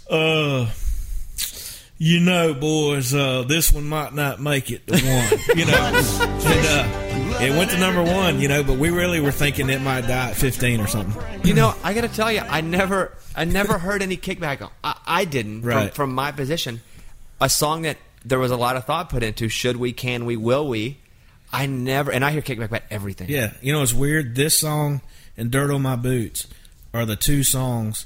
uh, 0.10 0.70
you 1.98 2.20
know, 2.20 2.54
boys, 2.54 3.14
uh, 3.14 3.44
this 3.44 3.72
one 3.72 3.86
might 3.86 4.14
not 4.14 4.40
make 4.42 4.72
it 4.72 4.86
to 4.88 4.94
one, 4.94 5.58
you 5.58 5.66
know. 5.66 5.74
and 5.76 6.68
uh, 6.68 7.44
it 7.44 7.52
went 7.52 7.72
to 7.72 7.78
number 7.80 8.02
one, 8.04 8.40
you 8.40 8.48
know, 8.48 8.64
but 8.64 8.78
we 8.78 8.90
really 8.90 9.20
were 9.22 9.32
thinking 9.32 9.70
it 9.70 9.82
might 9.82 10.02
die 10.02 10.30
at 10.32 10.36
15 10.36 10.80
or 10.80 10.88
something. 10.88 11.24
You 11.46 11.54
know, 11.54 11.76
I 11.84 11.94
got 11.94 12.02
to 12.02 12.08
tell 12.10 12.32
you, 12.32 12.40
I 12.40 12.62
never, 12.62 13.12
I 13.36 13.46
never 13.46 13.78
heard 13.78 14.02
any 14.02 14.18
kickback. 14.18 14.68
I, 14.84 14.98
I 15.06 15.26
didn't 15.26 15.62
Right. 15.62 15.88
from, 15.94 16.08
from 16.10 16.16
my 16.16 16.32
position. 16.32 16.82
A 17.40 17.50
song 17.50 17.84
that 17.84 17.98
there 18.26 18.40
was 18.40 18.52
a 18.52 18.58
lot 18.58 18.76
of 18.76 18.86
thought 18.86 19.10
put 19.10 19.24
into. 19.24 19.50
Should 19.50 19.78
we? 19.78 19.94
Can 19.94 20.26
we? 20.26 20.38
Will 20.38 20.68
we? 20.68 20.98
I 21.52 21.68
never, 21.68 22.12
and 22.12 22.26
I 22.26 22.32
hear 22.32 22.42
kickback 22.42 22.66
about 22.66 22.82
everything. 22.90 23.30
Yeah, 23.30 23.54
you 23.62 23.74
know 23.74 23.84
it's 23.84 23.94
weird. 23.94 24.36
This 24.36 24.60
song 24.60 25.02
and 25.38 25.52
"Dirt 25.52 25.72
on 25.72 25.82
My 25.82 25.96
Boots" 25.96 26.48
are 26.94 27.06
the 27.06 27.16
two 27.16 27.44
songs 27.44 28.06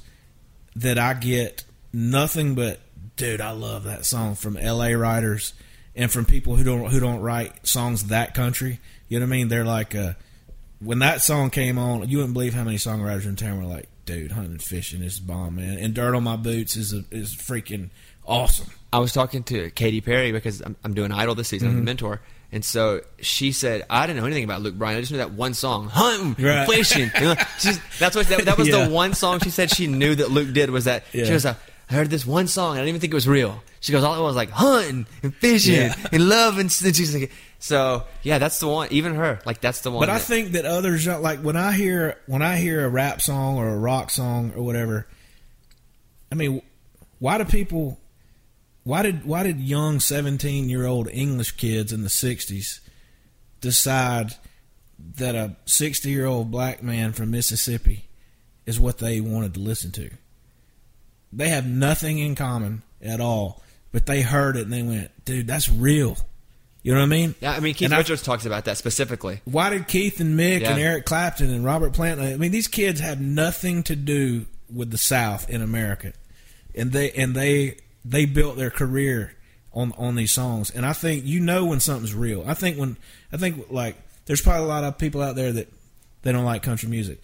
that 0.75 0.99
I 0.99 1.13
get 1.13 1.63
nothing 1.93 2.55
but 2.55 2.79
dude. 3.15 3.41
I 3.41 3.51
love 3.51 3.85
that 3.85 4.05
song 4.05 4.35
from 4.35 4.57
L.A. 4.57 4.95
writers 4.95 5.53
and 5.95 6.11
from 6.11 6.25
people 6.25 6.55
who 6.55 6.63
don't 6.63 6.91
who 6.91 6.99
don't 6.99 7.21
write 7.21 7.65
songs 7.65 8.05
that 8.05 8.33
country. 8.33 8.79
You 9.07 9.19
know 9.19 9.25
what 9.25 9.33
I 9.33 9.37
mean? 9.37 9.47
They're 9.47 9.65
like, 9.65 9.95
uh, 9.95 10.13
when 10.79 10.99
that 10.99 11.21
song 11.21 11.49
came 11.49 11.77
on, 11.77 12.07
you 12.09 12.17
wouldn't 12.17 12.33
believe 12.33 12.53
how 12.53 12.63
many 12.63 12.77
songwriters 12.77 13.25
in 13.25 13.35
town 13.35 13.57
were 13.57 13.69
like, 13.69 13.87
dude, 14.05 14.33
hunting 14.33 14.59
fishing 14.59 15.01
is 15.01 15.19
bomb, 15.19 15.55
man. 15.55 15.77
And 15.77 15.93
"Dirt 15.93 16.15
on 16.15 16.23
My 16.23 16.35
Boots" 16.35 16.75
is 16.75 16.93
a, 16.93 17.03
is 17.11 17.35
freaking 17.35 17.89
awesome. 18.27 18.67
I 18.93 18.99
was 18.99 19.11
talking 19.13 19.43
to 19.43 19.69
Katy 19.71 20.01
Perry 20.01 20.31
because 20.31 20.61
I'm, 20.61 20.75
I'm 20.83 20.93
doing 20.93 21.11
Idol 21.11 21.35
this 21.35 21.47
season. 21.49 21.67
I'm 21.67 21.73
Mm-hmm. 21.75 21.79
the 21.81 21.85
mentor. 21.85 22.21
And 22.51 22.63
so 22.63 23.01
she 23.19 23.51
said, 23.51 23.83
I 23.89 24.07
didn't 24.07 24.19
know 24.21 24.25
anything 24.25 24.45
about 24.45 24.61
Luke 24.61 24.75
Bryan. 24.75 24.97
I 24.97 25.01
just 25.01 25.11
knew 25.11 25.17
that 25.17 25.31
one 25.31 25.53
song, 25.53 25.89
hunting, 25.89 26.41
Right. 26.45 26.67
fishing. 26.69 27.11
You 27.15 27.21
know, 27.21 27.35
she's, 27.59 27.77
that's 27.99 28.15
what 28.15 28.27
that, 28.27 28.45
that 28.45 28.57
was 28.57 28.69
Yeah. 28.69 28.85
the 28.85 28.89
one 28.93 29.13
song 29.13 29.39
she 29.39 29.49
said 29.49 29.69
she 29.69 29.87
knew 29.87 30.15
that 30.15 30.31
Luke 30.31 30.53
did 30.53 30.69
was 30.69 30.85
that 30.85 31.03
Yeah. 31.11 31.25
she 31.25 31.33
was 31.33 31.43
like, 31.43 31.57
I 31.89 31.93
heard 31.95 32.09
this 32.09 32.25
one 32.25 32.47
song. 32.47 32.71
and 32.71 32.79
I 32.79 32.81
didn't 32.83 32.89
even 32.89 33.01
think 33.01 33.11
it 33.13 33.15
was 33.15 33.27
real. 33.27 33.61
She 33.81 33.91
goes, 33.91 34.03
all 34.03 34.17
it 34.17 34.23
was 34.23 34.35
like 34.37 34.49
hunting 34.51 35.05
and 35.23 35.35
fishing 35.35 35.75
Yeah. 35.75 35.95
and 36.13 36.29
love 36.29 36.57
and, 36.57 36.71
she's 36.71 37.13
like, 37.13 37.31
so 37.59 38.03
yeah, 38.23 38.37
that's 38.39 38.59
the 38.59 38.67
one. 38.67 38.87
Even 38.91 39.15
her, 39.15 39.39
like 39.45 39.59
that's 39.59 39.81
the 39.81 39.91
one. 39.91 39.99
But 40.01 40.09
I 40.09 40.19
think 40.19 40.53
that 40.53 40.63
others 40.65 41.05
like 41.05 41.39
when 41.41 41.57
I 41.57 41.73
hear 41.73 42.17
when 42.27 42.41
I 42.41 42.55
hear 42.57 42.85
a 42.85 42.89
rap 42.89 43.21
song 43.21 43.57
or 43.57 43.67
a 43.69 43.77
rock 43.77 44.09
song 44.11 44.53
or 44.55 44.63
whatever. 44.63 45.05
I 46.31 46.35
mean, 46.35 46.61
why 47.19 47.37
do 47.37 47.45
people? 47.45 47.99
Why 48.87 49.01
did 49.01 49.25
why 49.25 49.43
did 49.43 49.59
young 49.59 49.99
seventeen 49.99 50.69
year 50.69 50.85
old 50.85 51.09
English 51.09 51.51
kids 51.57 51.91
in 51.91 52.03
the 52.03 52.09
'60s 52.09 52.79
decide 53.59 54.35
that 55.17 55.35
a 55.35 55.57
sixty 55.65 56.09
year 56.09 56.25
old 56.25 56.51
black 56.51 56.81
man 56.81 57.11
from 57.11 57.31
Mississippi 57.31 58.05
is 58.65 58.79
what 58.79 58.99
they 58.99 59.19
wanted 59.19 59.55
to 59.55 59.59
listen 59.59 59.91
to? 59.91 60.09
They 61.33 61.49
have 61.49 61.67
nothing 61.67 62.17
in 62.19 62.35
common 62.35 62.81
at 63.01 63.19
all, 63.19 63.61
but 63.91 64.05
they 64.05 64.21
heard 64.21 64.55
it 64.55 64.61
and 64.63 64.71
they 64.71 64.83
went, 64.83 65.11
"Dude, 65.25 65.47
that's 65.47 65.67
real." 65.67 66.17
You 66.81 66.93
know 66.93 66.99
what 66.99 67.07
I 67.07 67.09
mean? 67.09 67.35
yeah, 67.41 67.51
I 67.51 67.59
mean, 67.59 67.73
Keith 67.73 67.87
And 67.87 67.93
I- 67.93 67.97
Richards 67.97 68.21
talks 68.21 68.45
about 68.45 68.63
that 68.65 68.77
specifically. 68.77 69.41
why 69.43 69.69
did 69.69 69.89
Keith 69.89 70.21
and 70.21 70.39
Mick 70.39 70.61
Yeah. 70.61 70.71
and 70.71 70.79
Eric 70.79 71.03
Clapton 71.05 71.49
and 71.49 71.65
Robert 71.65 71.91
Plant? 71.91 72.21
I 72.21 72.37
mean, 72.37 72.51
these 72.51 72.69
kids 72.69 73.01
have 73.01 73.19
nothing 73.19 73.83
to 73.83 73.97
do 73.97 74.45
with 74.73 74.91
the 74.91 74.97
South 74.97 75.49
in 75.49 75.61
America, 75.61 76.13
and 76.73 76.93
they 76.93 77.11
and 77.11 77.35
they 77.35 77.79
they 78.07 78.25
built 78.25 78.57
their 78.57 78.69
career 78.69 79.35
on 79.73 79.93
on 79.97 80.15
these 80.15 80.31
songs. 80.31 80.69
And 80.69 80.85
I 80.85 80.93
think 80.93 81.25
you 81.25 81.39
know 81.39 81.65
when 81.65 81.79
something's 81.79 82.13
real. 82.13 82.43
I 82.47 82.53
think 82.53 82.77
when 82.77 82.97
I 83.31 83.37
think 83.37 83.67
like 83.69 83.95
there's 84.25 84.41
probably 84.41 84.65
a 84.65 84.67
lot 84.67 84.83
of 84.83 84.97
people 84.97 85.21
out 85.21 85.35
there 85.35 85.51
that 85.51 85.71
they 86.23 86.31
don't 86.31 86.45
like 86.45 86.63
country 86.63 86.89
music, 86.89 87.21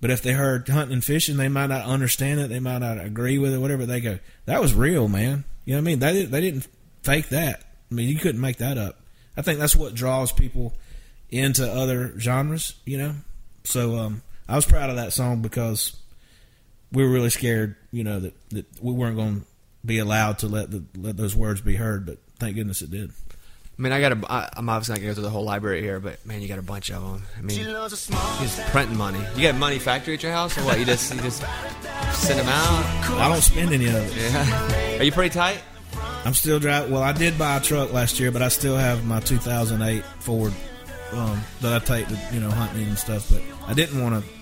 but 0.00 0.10
if 0.10 0.22
they 0.22 0.32
heard 0.32 0.68
hunting 0.68 0.94
and 0.94 1.04
fishing, 1.04 1.36
they 1.36 1.48
might 1.48 1.68
not 1.68 1.84
understand 1.84 2.40
it. 2.40 2.48
They 2.48 2.60
might 2.60 2.78
not 2.78 3.00
agree 3.00 3.38
with 3.38 3.52
it. 3.54 3.58
Whatever 3.58 3.86
they 3.86 4.00
go, 4.00 4.18
that 4.46 4.60
was 4.60 4.74
real, 4.74 5.08
man. 5.08 5.44
You 5.64 5.74
know 5.74 5.78
what 5.78 5.82
I 5.82 5.84
mean? 5.84 5.98
They 5.98 6.24
they 6.24 6.40
didn't 6.40 6.68
fake 7.02 7.28
that. 7.30 7.64
I 7.90 7.94
mean, 7.94 8.08
you 8.08 8.16
couldn't 8.16 8.40
make 8.40 8.58
that 8.58 8.78
up. 8.78 9.00
I 9.36 9.42
think 9.42 9.58
that's 9.58 9.76
what 9.76 9.94
draws 9.94 10.32
people 10.32 10.74
into 11.30 11.70
other 11.70 12.18
genres, 12.18 12.74
you 12.84 12.98
know. 12.98 13.14
So 13.64 13.96
um, 13.96 14.22
I 14.48 14.56
was 14.56 14.66
proud 14.66 14.90
of 14.90 14.96
that 14.96 15.12
song 15.12 15.42
because 15.42 15.96
we 16.92 17.02
were 17.02 17.10
really 17.10 17.30
scared, 17.30 17.76
you 17.92 18.04
know, 18.04 18.20
that, 18.20 18.50
that 18.50 18.66
we 18.82 18.92
weren't 18.92 19.16
going 19.16 19.44
be 19.88 19.98
allowed 19.98 20.38
to 20.40 20.46
let 20.46 20.70
the 20.70 20.84
let 20.96 21.16
those 21.16 21.34
words 21.34 21.60
be 21.60 21.74
heard. 21.74 22.06
But 22.06 22.18
thank 22.38 22.54
goodness 22.54 22.82
it 22.82 22.90
did. 22.92 23.10
I 23.10 23.82
mean, 23.82 23.92
I 23.92 24.00
got 24.00 24.12
a. 24.12 24.32
I, 24.32 24.48
I'm 24.56 24.68
obviously 24.68 24.94
not 24.94 24.98
gonna 24.98 25.10
go 25.10 25.14
through 25.14 25.22
the 25.24 25.30
whole 25.30 25.44
library 25.44 25.82
here, 25.82 26.00
but 26.00 26.24
man, 26.26 26.42
you 26.42 26.48
got 26.48 26.58
a 26.58 26.62
bunch 26.62 26.90
of 26.90 27.02
them. 27.02 27.22
I 27.36 27.42
mean, 27.42 27.58
he's 28.40 28.60
printing 28.70 28.96
money. 28.96 29.20
You 29.36 29.42
got 29.42 29.54
money 29.54 29.78
factory 29.78 30.14
at 30.14 30.22
your 30.22 30.32
house, 30.32 30.56
or 30.58 30.62
what? 30.62 30.78
You 30.78 30.84
just 30.84 31.14
you 31.14 31.20
just 31.22 31.42
send 32.12 32.38
them 32.38 32.48
out. 32.48 32.84
I 33.18 33.28
don't 33.28 33.40
spend 33.40 33.72
any 33.72 33.86
of 33.86 33.94
it. 33.94 34.16
Yeah. 34.16 34.98
Are 34.98 35.04
you 35.04 35.12
pretty 35.12 35.32
tight? 35.32 35.60
I'm 36.24 36.34
still 36.34 36.58
driving. 36.58 36.92
Well, 36.92 37.02
I 37.02 37.12
did 37.12 37.38
buy 37.38 37.56
a 37.56 37.60
truck 37.60 37.92
last 37.92 38.18
year, 38.18 38.32
but 38.32 38.42
I 38.42 38.48
still 38.48 38.76
have 38.76 39.04
my 39.06 39.20
2008 39.20 40.04
Ford 40.20 40.52
um, 41.12 41.40
that 41.60 41.80
I 41.80 41.84
take 41.84 42.08
to 42.08 42.18
you 42.32 42.40
know 42.40 42.50
hunting 42.50 42.86
and 42.86 42.98
stuff. 42.98 43.30
But 43.30 43.42
I 43.66 43.74
didn't 43.74 44.02
want 44.02 44.24
to. 44.24 44.37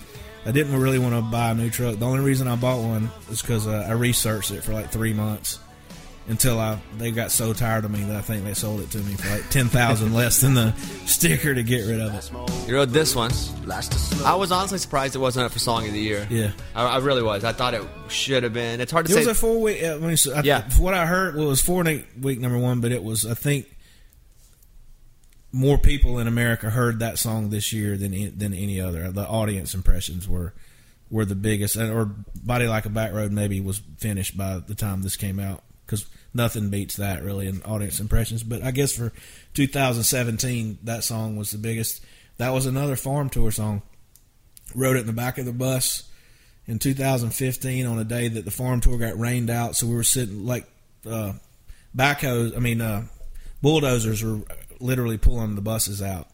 I 0.47 0.51
didn't 0.51 0.79
really 0.79 0.97
want 0.97 1.13
to 1.13 1.21
buy 1.21 1.49
a 1.51 1.53
new 1.53 1.69
truck. 1.69 1.99
The 1.99 2.05
only 2.05 2.23
reason 2.23 2.47
I 2.47 2.55
bought 2.55 2.81
one 2.81 3.09
is 3.29 3.41
because 3.41 3.67
uh, 3.67 3.85
I 3.85 3.91
researched 3.91 4.51
it 4.51 4.63
for 4.63 4.71
like 4.71 4.89
three 4.89 5.11
months 5.13 5.59
until 6.29 6.57
I 6.57 6.79
they 6.97 7.11
got 7.11 7.31
so 7.31 7.51
tired 7.51 7.83
of 7.83 7.91
me 7.91 7.99
that 8.03 8.15
I 8.15 8.21
think 8.21 8.45
they 8.45 8.53
sold 8.53 8.79
it 8.79 8.89
to 8.91 8.99
me 8.99 9.15
for 9.15 9.29
like 9.29 9.49
ten 9.49 9.67
thousand 9.67 10.13
less 10.13 10.39
than 10.39 10.53
the 10.53 10.73
sticker 11.05 11.53
to 11.53 11.63
get 11.63 11.85
rid 11.85 11.99
of 11.99 12.15
it. 12.15 12.31
You 12.65 12.75
wrote 12.75 12.93
this 12.93 13.13
one. 13.13 13.31
I 14.23 14.35
was 14.35 14.53
honestly 14.53 14.77
surprised 14.77 15.17
it 15.17 15.19
wasn't 15.19 15.45
up 15.45 15.51
for 15.51 15.59
song 15.59 15.85
of 15.85 15.91
the 15.91 15.99
year. 15.99 16.25
Yeah. 16.29 16.51
I, 16.73 16.85
I 16.85 16.97
really 16.99 17.23
was. 17.23 17.43
I 17.43 17.51
thought 17.51 17.73
it 17.73 17.83
should 18.07 18.43
have 18.43 18.53
been. 18.53 18.79
It's 18.79 18.91
hard 18.91 19.05
to 19.07 19.11
say. 19.11 19.23
It 19.23 19.27
was 19.27 19.37
a 19.37 19.39
four 19.39 19.59
week. 19.61 19.83
I 19.83 19.97
mean, 19.97 20.15
so 20.15 20.33
I, 20.33 20.43
Yeah. 20.43 20.63
What 20.79 20.93
I 20.93 21.05
heard, 21.05 21.35
well, 21.35 21.47
it 21.47 21.49
was 21.49 21.61
four 21.61 21.83
week 21.83 22.05
week 22.21 22.39
number 22.39 22.57
one, 22.57 22.79
but 22.79 22.93
it 22.93 23.03
was 23.03 23.25
I 23.25 23.33
think 23.33 23.65
more 25.51 25.77
people 25.77 26.19
in 26.19 26.27
America 26.27 26.69
heard 26.69 26.99
that 26.99 27.17
song 27.17 27.49
this 27.49 27.71
year 27.71 27.97
than 27.97 28.37
than 28.37 28.53
any 28.53 28.79
other. 28.79 29.11
The 29.11 29.27
audience 29.27 29.73
impressions 29.73 30.27
were 30.27 30.53
were 31.09 31.25
the 31.25 31.35
biggest, 31.35 31.77
or 31.77 32.11
Body 32.35 32.67
Like 32.67 32.85
a 32.85 32.89
Back 32.89 33.13
Road 33.13 33.31
maybe 33.31 33.61
was 33.61 33.81
finished 33.97 34.37
by 34.37 34.59
the 34.59 34.75
time 34.75 35.01
this 35.01 35.15
came 35.15 35.39
out 35.39 35.63
because 35.85 36.05
nothing 36.33 36.69
beats 36.69 36.97
that 36.97 37.23
really 37.23 37.47
in 37.47 37.61
audience 37.63 37.99
impressions. 37.99 38.43
But 38.43 38.61
I 38.61 38.71
guess 38.71 38.93
for 38.93 39.13
2017, 39.53 40.79
that 40.83 41.03
song 41.03 41.37
was 41.37 41.51
the 41.51 41.57
biggest. 41.57 42.03
That 42.37 42.49
was 42.49 42.65
another 42.65 42.95
farm 42.95 43.29
tour 43.29 43.51
song. 43.51 43.81
Wrote 44.75 44.97
it 44.97 45.01
in 45.01 45.07
the 45.07 45.13
back 45.13 45.37
of 45.37 45.45
the 45.45 45.53
bus 45.53 46.03
in 46.67 46.77
2015 46.77 47.85
on 47.85 47.97
a 47.97 48.03
day 48.03 48.27
that 48.27 48.43
the 48.43 48.51
farm 48.51 48.81
tour 48.81 48.97
got 48.97 49.17
rained 49.17 49.49
out. 49.49 49.77
So 49.77 49.87
we 49.87 49.95
were 49.95 50.03
sitting 50.03 50.45
like 50.45 50.67
uh, 51.09 51.33
backhoes. 51.95 52.55
I 52.55 52.59
mean, 52.59 52.81
uh, 52.81 53.07
bulldozers 53.61 54.23
were 54.23 54.41
literally 54.79 55.17
pulling 55.17 55.55
the 55.55 55.61
buses 55.61 56.01
out 56.01 56.27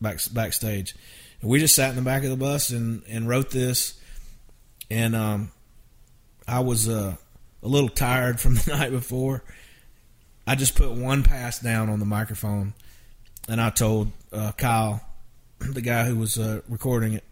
back 0.00 0.18
backstage, 0.32 0.94
and 1.40 1.50
we 1.50 1.58
just 1.58 1.74
sat 1.74 1.90
in 1.90 1.96
the 1.96 2.02
back 2.02 2.24
of 2.24 2.30
the 2.30 2.36
bus 2.36 2.70
and 2.70 3.02
and 3.08 3.28
wrote 3.28 3.50
this. 3.50 3.98
And 4.90 5.14
um, 5.14 5.52
I 6.48 6.60
was 6.60 6.88
uh, 6.88 7.16
a 7.62 7.68
little 7.68 7.88
tired 7.88 8.40
from 8.40 8.54
the 8.56 8.76
night 8.76 8.90
before. 8.90 9.42
I 10.46 10.54
just 10.54 10.74
put 10.74 10.90
one 10.90 11.22
pass 11.22 11.60
down 11.60 11.88
on 11.88 12.00
the 12.00 12.06
microphone, 12.06 12.74
and 13.48 13.60
I 13.60 13.70
told 13.70 14.10
uh, 14.32 14.52
Kyle, 14.52 15.00
the 15.58 15.80
guy 15.80 16.04
who 16.04 16.16
was 16.16 16.38
uh, 16.38 16.60
recording 16.68 17.12
it, 17.12 17.24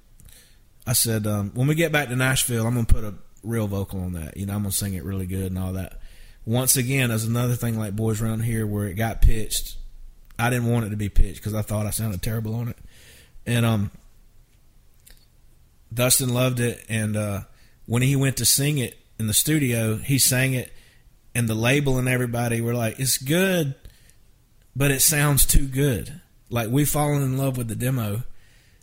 I 0.86 0.92
said, 0.92 1.26
um, 1.26 1.50
when 1.54 1.66
we 1.66 1.74
get 1.74 1.92
back 1.92 2.08
to 2.08 2.16
Nashville, 2.16 2.66
I'm 2.66 2.74
going 2.74 2.86
to 2.86 2.94
put 2.94 3.04
a 3.04 3.14
real 3.42 3.66
vocal 3.66 4.00
on 4.00 4.12
that. 4.12 4.36
You 4.36 4.46
know, 4.46 4.54
I'm 4.54 4.62
going 4.62 4.70
to 4.70 4.76
sing 4.76 4.94
it 4.94 5.04
really 5.04 5.26
good 5.26 5.46
and 5.46 5.58
all 5.58 5.72
that. 5.74 6.00
Once 6.44 6.76
again, 6.76 7.10
there's 7.10 7.24
another 7.24 7.54
thing 7.54 7.78
like 7.78 7.94
Boys 7.94 8.22
Around 8.22 8.40
Here 8.40 8.66
where 8.66 8.86
it 8.86 8.94
got 8.94 9.20
pitched. 9.20 9.76
I 10.38 10.50
didn't 10.50 10.70
want 10.70 10.86
it 10.86 10.90
to 10.90 10.96
be 10.96 11.08
pitched 11.08 11.36
because 11.36 11.54
I 11.54 11.62
thought 11.62 11.86
I 11.86 11.90
sounded 11.90 12.22
terrible 12.22 12.54
on 12.54 12.68
it. 12.68 12.76
And 13.46 13.66
um, 13.66 13.90
Dustin 15.92 16.32
loved 16.32 16.60
it. 16.60 16.84
And 16.88 17.16
uh, 17.16 17.40
when 17.86 18.02
he 18.02 18.14
went 18.14 18.36
to 18.36 18.44
sing 18.44 18.78
it 18.78 18.98
in 19.18 19.26
the 19.26 19.34
studio, 19.34 19.96
he 19.96 20.18
sang 20.18 20.54
it. 20.54 20.72
And 21.34 21.48
the 21.48 21.54
label 21.54 21.98
and 21.98 22.08
everybody 22.08 22.60
were 22.60 22.74
like, 22.74 22.98
it's 22.98 23.18
good, 23.18 23.74
but 24.74 24.90
it 24.90 25.00
sounds 25.00 25.44
too 25.44 25.66
good. 25.66 26.20
Like 26.50 26.68
we've 26.70 26.88
fallen 26.88 27.22
in 27.22 27.36
love 27.36 27.56
with 27.56 27.68
the 27.68 27.74
demo 27.74 28.22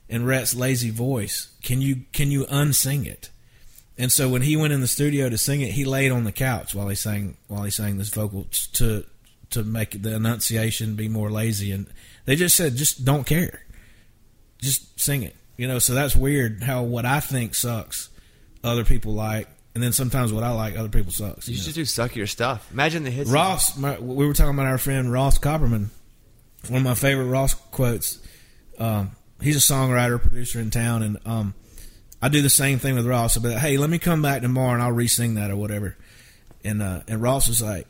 and 0.10 0.28
Rhett's 0.28 0.56
lazy 0.56 0.90
voice. 0.90 1.50
Can 1.64 1.82
you 1.82 2.04
can 2.14 2.32
you 2.32 2.46
unsing 2.46 3.06
it? 3.06 3.30
And 3.98 4.12
so 4.12 4.28
when 4.28 4.42
he 4.42 4.56
went 4.56 4.74
in 4.74 4.82
the 4.82 4.88
studio 4.88 5.30
to 5.30 5.38
sing 5.38 5.62
it, 5.62 5.72
he 5.72 5.86
laid 5.86 6.12
on 6.12 6.26
the 6.26 6.32
couch 6.32 6.76
while 6.76 6.90
he 6.90 6.96
sang 6.96 7.38
while 7.48 7.64
he 7.64 7.72
sang 7.72 7.98
this 7.98 8.10
vocal 8.10 8.48
to 8.74 9.06
to 9.52 9.64
make 9.64 10.02
the 10.02 10.16
enunciation 10.16 10.96
be 10.96 11.08
more 11.08 11.30
lazy. 11.30 11.72
And 11.72 11.88
they 12.26 12.36
just 12.36 12.56
said, 12.56 12.76
just 12.76 13.06
don't 13.06 13.26
care, 13.26 13.64
just 14.60 15.00
sing 15.00 15.24
it. 15.24 15.36
You 15.58 15.68
know, 15.68 15.80
so 15.80 15.94
that's 15.94 16.16
weird 16.16 16.64
how 16.64 16.84
what 16.84 17.06
I 17.06 17.20
think 17.20 17.56
sucks, 17.56 18.10
other 18.64 18.84
people 18.84 19.14
like, 19.14 19.48
and 19.74 19.84
then 19.84 19.94
sometimes 19.94 20.34
what 20.34 20.44
I 20.44 20.52
like, 20.52 20.78
other 20.78 20.90
people 20.90 21.12
sucks. 21.12 21.48
You 21.48 21.54
you 21.54 21.60
know? 21.60 21.66
should 21.66 21.76
just 21.76 21.96
do 21.96 22.02
suckier 22.02 22.28
stuff. 22.28 22.70
Imagine 22.72 23.04
the 23.04 23.12
hits. 23.12 23.30
Ross, 23.30 23.78
my, 23.78 24.00
we 24.00 24.26
were 24.26 24.34
talking 24.34 24.54
about 24.54 24.66
our 24.68 24.78
friend 24.78 25.12
Ross 25.12 25.38
Copperman. 25.38 25.90
One 26.68 26.78
of 26.78 26.84
my 26.84 26.96
favorite 26.96 27.26
Ross 27.26 27.54
quotes. 27.54 28.20
Um, 28.80 29.12
he's 29.42 29.56
a 29.56 29.74
songwriter, 29.74 30.20
producer 30.20 30.60
in 30.60 30.72
town, 30.72 31.04
and 31.04 31.18
um, 31.26 31.54
I 32.22 32.30
do 32.30 32.42
the 32.42 32.50
same 32.50 32.80
thing 32.80 32.96
with 32.96 33.06
Ross. 33.06 33.38
I'll 33.38 33.44
be 33.44 33.50
like, 33.50 33.60
hey, 33.60 33.78
let 33.78 33.90
me 33.90 34.00
come 34.00 34.22
back 34.22 34.42
tomorrow 34.42 34.74
and 34.74 34.82
I'll 34.82 34.92
re-sing 34.92 35.36
that 35.36 35.52
or 35.52 35.56
whatever. 35.56 35.96
And 36.64 36.82
uh, 36.82 37.02
and 37.08 37.22
Ross 37.22 37.48
was 37.48 37.62
like, 37.62 37.88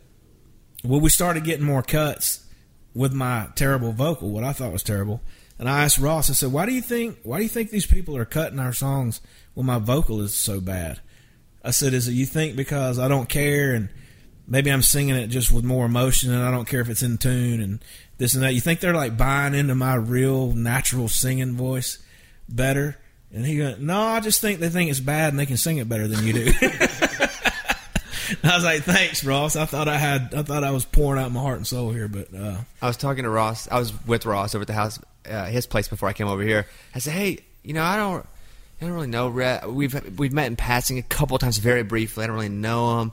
well, 0.86 1.00
we 1.00 1.10
started 1.10 1.44
getting 1.44 1.66
more 1.66 1.84
cuts 1.84 2.46
with 2.94 3.14
my 3.14 3.50
terrible 3.56 3.92
vocal, 3.92 4.30
what 4.30 4.44
I 4.44 4.54
thought 4.54 4.72
was 4.72 4.84
terrible. 4.84 5.22
And 5.60 5.70
I 5.70 5.84
asked 5.84 5.98
Ross, 5.98 6.30
I 6.30 6.34
said, 6.34 6.52
why 6.52 6.66
do 6.66 6.74
you 6.74 6.82
think 6.82 7.18
why 7.24 7.38
do 7.38 7.44
you 7.44 7.50
think 7.50 7.70
these 7.70 7.86
people 7.86 8.18
are 8.18 8.26
cutting 8.26 8.60
our 8.60 8.74
songs 8.74 9.22
when 9.54 9.66
my 9.66 9.80
vocal 9.80 10.22
is 10.22 10.34
so 10.34 10.60
bad? 10.60 11.00
I 11.64 11.72
said, 11.72 11.94
is 11.94 12.08
it 12.08 12.14
you 12.14 12.26
think 12.26 12.56
because 12.56 13.00
I 13.00 13.08
don't 13.08 13.30
care 13.30 13.74
and 13.74 13.90
maybe 14.48 14.72
I'm 14.72 14.82
singing 14.82 15.16
it 15.16 15.28
just 15.28 15.52
with 15.52 15.64
more 15.64 15.86
emotion 15.86 16.32
and 16.32 16.44
I 16.44 16.52
don't 16.52 16.68
care 16.68 16.82
if 16.82 16.90
it's 16.90 17.04
in 17.04 17.18
tune 17.18 17.62
and 17.62 17.80
this 18.18 18.34
and 18.34 18.44
that. 18.44 18.54
You 18.54 18.62
think 18.62 18.80
they're 18.80 18.94
like 18.94 19.18
buying 19.18 19.54
into 19.54 19.76
my 19.76 19.96
real 19.96 20.52
natural 20.54 21.08
singing 21.08 21.56
voice 21.56 22.04
better? 22.48 22.98
And 23.34 23.46
he 23.46 23.58
goes, 23.58 23.80
no, 23.80 24.00
I 24.00 24.20
just 24.20 24.42
think 24.42 24.60
they 24.60 24.70
think 24.70 24.90
it's 24.90 25.00
bad 25.00 25.34
and 25.34 25.40
they 25.40 25.46
can 25.46 25.58
sing 25.58 25.78
it 25.78 25.90
better 25.90 26.08
than 26.08 26.26
you 26.26 26.34
do. 26.34 26.54
I 28.46 28.56
was 28.56 28.64
like, 28.64 28.84
thanks, 28.84 29.24
Ross. 29.24 29.56
I 29.56 29.66
thought 29.66 29.88
I 29.88 29.98
had, 29.98 30.34
I 30.34 30.44
thought 30.44 30.64
I 30.64 30.72
was 30.72 30.86
pouring 30.86 31.22
out 31.22 31.32
my 31.32 31.40
heart 31.42 31.58
and 31.58 31.68
soul 31.68 31.92
here, 31.92 32.08
but 32.08 32.34
uh, 32.34 32.58
I 32.82 32.88
was 32.88 32.98
talking 32.98 33.24
to 33.24 33.30
Ross. 33.30 33.68
I 33.70 33.80
was 33.80 33.94
with 34.06 34.26
Ross 34.26 34.56
over 34.56 34.62
at 34.62 34.68
the 34.68 34.74
house, 34.74 35.00
uh, 35.30 35.46
his 35.46 35.66
place 35.66 35.88
before 35.88 36.10
I 36.10 36.14
came 36.14 36.28
over 36.28 36.44
here. 36.44 36.68
I 36.94 37.00
said, 37.00 37.14
"Hey, 37.14 37.40
you 37.64 37.74
know, 37.74 37.84
I 37.84 37.98
don't, 37.98 38.26
I 38.82 38.86
don't 38.86 38.94
really 38.94 39.08
know 39.08 39.30
Rhett. 39.30 39.72
We've 39.72 40.18
we've 40.18 40.34
met 40.34 40.48
in 40.48 40.56
passing 40.56 40.98
a 40.98 41.04
couple 41.04 41.38
times, 41.38 41.58
very 41.58 41.84
briefly. 41.84 42.24
I 42.24 42.28
don't 42.28 42.36
really 42.36 42.50
know 42.50 43.00
him. 43.02 43.12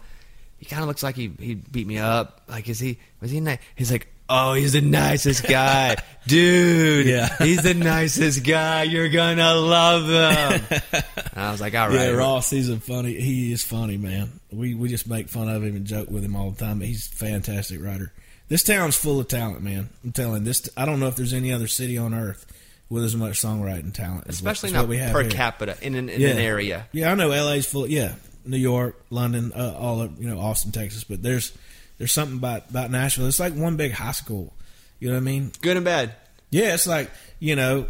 He 0.59 0.67
kind 0.67 0.83
of 0.83 0.89
looks 0.89 1.03
like 1.03 1.17
he 1.17 1.33
he 1.39 1.55
beat 1.55 1.87
me 1.87 1.99
up. 1.99 2.43
Like, 2.49 2.69
is 2.69 2.79
he 2.79 2.99
was 3.21 3.31
he 3.31 3.41
nice? 3.41 3.59
He's 3.75 3.91
like, 3.91 4.09
oh, 4.29 4.55
he's 4.55 4.73
the 4.73 4.81
nicest 4.81 5.45
guy, 5.45 5.97
dude. 6.27 7.07
Yeah. 7.07 7.37
he's 7.39 7.63
the 7.63 7.75
nicest 7.75 8.45
guy. 8.45 8.85
You're 8.85 9.09
gonna 9.09 9.55
love 9.55 10.05
him. 10.05 10.81
and 10.93 11.05
I 11.37 11.51
was 11.51 11.61
like, 11.61 11.75
all 11.75 11.89
right, 11.89 12.11
yeah, 12.11 12.11
Ross, 12.11 12.51
he's 12.51 12.69
a 12.69 12.79
funny. 12.79 13.15
He 13.21 13.53
is 13.53 13.63
funny, 13.63 13.97
man. 13.97 14.41
We 14.53 14.75
we 14.75 14.89
just 14.89 15.07
make 15.07 15.29
fun 15.29 15.49
of 15.49 15.63
him 15.65 15.77
and 15.77 15.85
joke 15.87 16.11
with 16.11 16.25
him 16.25 16.37
all 16.37 16.51
the 16.51 16.65
time. 16.65 16.79
But 16.79 16.89
he's 16.89 17.09
a 17.11 17.15
fantastic 17.17 17.83
writer. 17.83 18.13
This 18.49 18.63
town's 18.63 18.97
full 18.97 19.19
of 19.21 19.29
talent, 19.29 19.63
man. 19.63 19.89
I'm 20.05 20.13
telling 20.13 20.45
this. 20.45 20.69
I 20.77 20.85
don't 20.85 21.01
know 21.01 21.07
if 21.09 21.17
there's 21.17 21.33
any 21.33 21.53
other 21.53 21.67
city 21.69 21.97
on 21.97 22.13
earth 22.13 22.45
with 22.91 23.05
as 23.05 23.17
much 23.17 23.41
songwriting 23.41 23.95
talent, 23.95 24.25
as 24.29 24.43
what- 24.43 24.53
especially 24.53 24.73
not 24.77 24.89
we 24.89 24.99
have 24.99 25.13
per 25.13 25.23
here. 25.23 25.31
capita 25.31 25.77
in 25.81 25.95
an, 25.95 26.09
in 26.11 26.21
Yeah. 26.21 26.29
an 26.29 26.39
area. 26.39 26.87
Yeah, 26.93 27.11
I 27.11 27.15
know 27.15 27.29
LA's 27.31 27.65
full. 27.65 27.87
Yeah, 27.89 28.15
New 28.45 28.59
York, 28.59 29.01
London, 29.09 29.53
uh, 29.55 29.75
all 29.79 30.03
of 30.03 30.21
you 30.23 30.29
know, 30.29 30.39
Austin, 30.39 30.73
Texas. 30.73 31.03
But 31.05 31.23
there's 31.23 31.53
there's 31.97 32.13
something 32.13 32.37
about 32.37 32.69
about 32.69 32.91
Nashville. 32.91 33.27
It's 33.29 33.41
like 33.41 33.55
one 33.55 33.77
big 33.77 33.93
high 33.93 34.13
school. 34.13 34.53
You 35.01 35.09
know 35.09 35.15
what 35.15 35.21
I 35.21 35.25
mean? 35.25 35.53
Good 35.63 35.77
and 35.77 35.85
bad. 35.85 36.15
Yeah, 36.51 36.75
it's 36.75 36.87
like 36.87 37.11
you 37.41 37.57
know, 37.57 37.87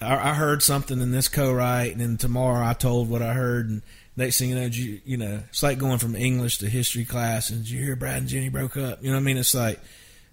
I, 0.00 0.30
I 0.30 0.34
heard 0.34 0.62
something 0.62 1.00
in 1.00 1.10
this 1.10 1.26
co-write, 1.28 1.90
and 1.92 2.00
then 2.00 2.16
tomorrow 2.16 2.64
I 2.64 2.74
told 2.74 3.10
what 3.10 3.22
I 3.22 3.32
heard, 3.34 3.68
and 3.68 3.82
next 4.16 4.38
thing 4.38 4.50
you 4.50 4.54
know, 4.56 4.66
you 4.66 5.00
you 5.04 5.16
know, 5.16 5.42
it's 5.48 5.62
like 5.62 5.78
going 5.78 5.98
from 5.98 6.16
English 6.16 6.58
to 6.58 6.68
history 6.68 7.04
class, 7.04 7.50
and 7.50 7.68
you 7.68 7.82
hear 7.82 7.96
Brad 7.96 8.18
and 8.18 8.28
Jenny 8.28 8.48
broke 8.48 8.76
up? 8.76 9.02
You 9.02 9.08
know 9.10 9.16
what 9.16 9.20
I 9.20 9.24
mean? 9.24 9.36
It's 9.36 9.54
like 9.54 9.80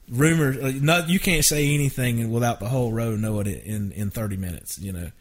rumors. 0.10 0.58
Like, 0.58 0.76
no, 0.76 1.06
you 1.06 1.20
can't 1.20 1.46
say 1.46 1.74
anything 1.74 2.32
without 2.32 2.60
the 2.60 2.70
whole 2.70 2.92
row 2.92 3.16
knowing 3.16 3.48
it 3.48 3.64
in 3.66 3.92
in 3.92 4.10
thirty 4.10 4.38
minutes. 4.38 4.80
You 4.80 4.94
know, 4.94 5.12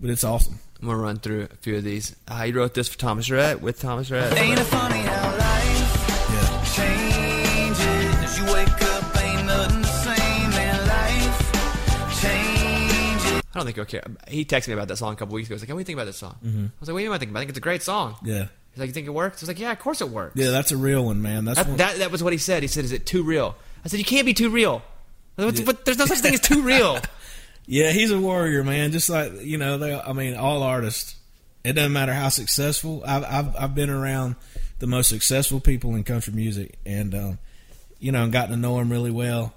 but 0.00 0.10
it's 0.10 0.24
awesome. 0.24 0.58
I'm 0.80 0.88
gonna 0.88 0.98
run 0.98 1.18
through 1.18 1.48
a 1.52 1.56
few 1.56 1.76
of 1.76 1.84
these. 1.84 2.16
Uh, 2.28 2.44
you 2.44 2.54
wrote 2.54 2.74
this 2.74 2.88
for 2.88 2.98
Thomas 2.98 3.30
Rhett 3.30 3.60
with 3.60 3.80
Thomas 3.80 4.10
Rhett. 4.10 4.32
I 13.54 13.58
don't 13.58 13.64
think 13.66 13.76
he'll 13.76 13.84
care. 13.84 14.02
He 14.28 14.44
texted 14.44 14.68
me 14.68 14.74
about 14.74 14.88
that 14.88 14.96
song 14.96 15.12
a 15.12 15.16
couple 15.16 15.34
weeks 15.34 15.48
ago. 15.48 15.54
He's 15.56 15.62
like, 15.62 15.68
"What 15.68 15.76
do 15.76 15.80
you 15.80 15.84
think 15.84 15.96
about 15.98 16.06
this 16.06 16.16
song?" 16.16 16.36
Mm-hmm. 16.44 16.64
I 16.64 16.70
was 16.80 16.88
like, 16.88 16.94
"What 16.94 16.98
do 17.00 17.04
you 17.04 17.10
mean 17.10 17.16
I 17.16 17.18
think 17.18 17.30
about? 17.30 17.38
it? 17.38 17.40
I 17.40 17.44
think 17.44 17.50
it's 17.50 17.58
a 17.58 17.60
great 17.60 17.82
song." 17.82 18.16
Yeah. 18.24 18.46
He's 18.70 18.78
like, 18.80 18.86
"You 18.88 18.92
think 18.94 19.06
it 19.06 19.10
works?" 19.10 19.42
I 19.42 19.42
was 19.42 19.48
like, 19.48 19.58
"Yeah, 19.58 19.72
of 19.72 19.78
course 19.78 20.00
it 20.00 20.08
works." 20.08 20.36
Yeah, 20.36 20.50
that's 20.50 20.72
a 20.72 20.76
real 20.76 21.04
one, 21.04 21.20
man. 21.20 21.44
That's 21.44 21.58
That, 21.58 21.68
one, 21.68 21.76
that 21.76 21.98
that 21.98 22.10
was 22.10 22.22
what 22.22 22.32
he 22.32 22.38
said. 22.38 22.62
He 22.62 22.68
said, 22.68 22.84
"Is 22.84 22.92
it 22.92 23.04
too 23.04 23.22
real?" 23.22 23.54
I 23.84 23.88
said, 23.88 23.98
"You 23.98 24.04
can't 24.04 24.24
be 24.26 24.34
too 24.34 24.48
real." 24.50 24.82
Said, 25.38 25.64
But 25.66 25.84
there's 25.84 25.98
no 25.98 26.06
such 26.06 26.18
thing 26.18 26.34
as 26.34 26.40
too 26.40 26.62
real. 26.62 26.98
Yeah, 27.64 27.92
he's 27.92 28.10
a 28.10 28.20
warrior, 28.20 28.64
man. 28.64 28.90
Just 28.90 29.08
like 29.08 29.40
you 29.42 29.56
know, 29.56 29.78
they, 29.78 29.94
I 29.94 30.12
mean, 30.12 30.34
all 30.34 30.64
artists. 30.64 31.14
It 31.64 31.74
doesn't 31.74 31.92
matter 31.92 32.12
how 32.12 32.28
successful. 32.28 33.04
I've 33.06 33.22
I've, 33.24 33.56
I've 33.56 33.74
been 33.76 33.88
around 33.88 34.34
the 34.80 34.88
most 34.88 35.08
successful 35.08 35.60
people 35.60 35.94
in 35.94 36.02
country 36.02 36.32
music, 36.32 36.76
and 36.84 37.14
um, 37.14 37.38
you 38.00 38.10
know, 38.10 38.24
and 38.24 38.32
gotten 38.32 38.50
to 38.50 38.56
know 38.56 38.78
them 38.78 38.90
really 38.90 39.12
well. 39.12 39.54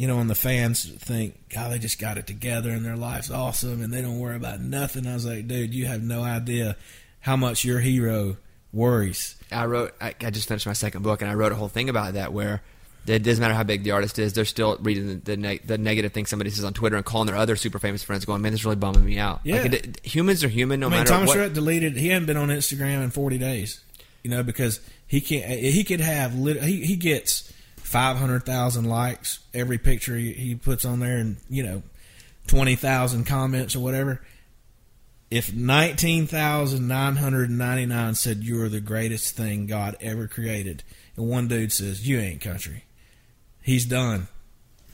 You 0.00 0.06
know, 0.06 0.18
and 0.18 0.30
the 0.30 0.34
fans 0.34 0.90
think, 0.90 1.50
God, 1.50 1.72
they 1.72 1.78
just 1.78 2.00
got 2.00 2.16
it 2.16 2.26
together, 2.26 2.70
and 2.70 2.82
their 2.82 2.96
life's 2.96 3.30
awesome, 3.30 3.82
and 3.82 3.92
they 3.92 4.00
don't 4.00 4.18
worry 4.18 4.34
about 4.34 4.58
nothing. 4.58 5.06
I 5.06 5.12
was 5.12 5.26
like, 5.26 5.46
dude, 5.46 5.74
you 5.74 5.84
have 5.84 6.02
no 6.02 6.22
idea 6.22 6.78
how 7.20 7.36
much 7.36 7.66
your 7.66 7.80
hero 7.80 8.38
worries. 8.72 9.36
I 9.52 9.66
wrote. 9.66 9.94
I, 10.00 10.14
I 10.22 10.30
just 10.30 10.48
finished 10.48 10.66
my 10.66 10.72
second 10.72 11.02
book, 11.02 11.20
and 11.20 11.30
I 11.30 11.34
wrote 11.34 11.52
a 11.52 11.54
whole 11.54 11.68
thing 11.68 11.90
about 11.90 12.14
that 12.14 12.32
where. 12.32 12.62
It 13.06 13.22
doesn't 13.22 13.42
matter 13.42 13.52
how 13.52 13.62
big 13.62 13.82
the 13.82 13.90
artist 13.90 14.18
is; 14.18 14.32
they're 14.32 14.46
still 14.46 14.78
reading 14.80 15.06
the 15.08 15.14
the, 15.16 15.36
neg- 15.36 15.66
the 15.66 15.76
negative 15.76 16.12
thing 16.12 16.24
somebody 16.24 16.48
says 16.48 16.64
on 16.64 16.72
Twitter 16.72 16.96
and 16.96 17.04
calling 17.04 17.26
their 17.26 17.36
other 17.36 17.56
super 17.56 17.78
famous 17.78 18.02
friends, 18.02 18.24
going, 18.24 18.40
"Man, 18.40 18.52
this 18.52 18.60
is 18.60 18.64
really 18.64 18.76
bumming 18.76 19.04
me 19.04 19.18
out." 19.18 19.40
Yeah. 19.44 19.62
like, 19.62 19.72
it, 19.72 20.00
humans 20.02 20.42
are 20.44 20.48
human, 20.48 20.80
no 20.80 20.86
I 20.86 20.90
mean, 20.90 20.98
matter 21.00 21.10
Thomas 21.10 21.28
what. 21.28 21.38
Rhett 21.38 21.52
deleted. 21.52 21.96
He 21.96 22.08
hadn't 22.08 22.26
been 22.26 22.36
on 22.38 22.48
Instagram 22.48 23.02
in 23.02 23.10
forty 23.10 23.36
days. 23.36 23.80
You 24.22 24.30
know, 24.30 24.42
because 24.42 24.80
he 25.06 25.20
can't. 25.20 25.44
He 25.50 25.84
could 25.84 26.00
have. 26.00 26.32
He 26.32 26.84
he 26.84 26.96
gets 26.96 27.52
five 27.90 28.16
hundred 28.18 28.46
thousand 28.46 28.84
likes 28.84 29.40
every 29.52 29.76
picture 29.76 30.16
he, 30.16 30.32
he 30.32 30.54
puts 30.54 30.84
on 30.84 31.00
there, 31.00 31.16
and 31.18 31.36
you 31.48 31.64
know, 31.64 31.82
twenty 32.46 32.76
thousand 32.76 33.24
comments 33.24 33.74
or 33.74 33.80
whatever. 33.80 34.22
If 35.28 35.52
nineteen 35.52 36.28
thousand 36.28 36.86
nine 36.86 37.16
hundred 37.16 37.50
ninety 37.50 37.86
nine 37.86 38.14
said 38.14 38.38
you 38.44 38.62
are 38.62 38.68
the 38.68 38.80
greatest 38.80 39.36
thing 39.36 39.66
God 39.66 39.96
ever 40.00 40.28
created, 40.28 40.84
and 41.16 41.28
one 41.28 41.48
dude 41.48 41.72
says 41.72 42.06
you 42.08 42.20
ain't 42.20 42.40
country, 42.40 42.84
he's 43.60 43.84
done. 43.84 44.28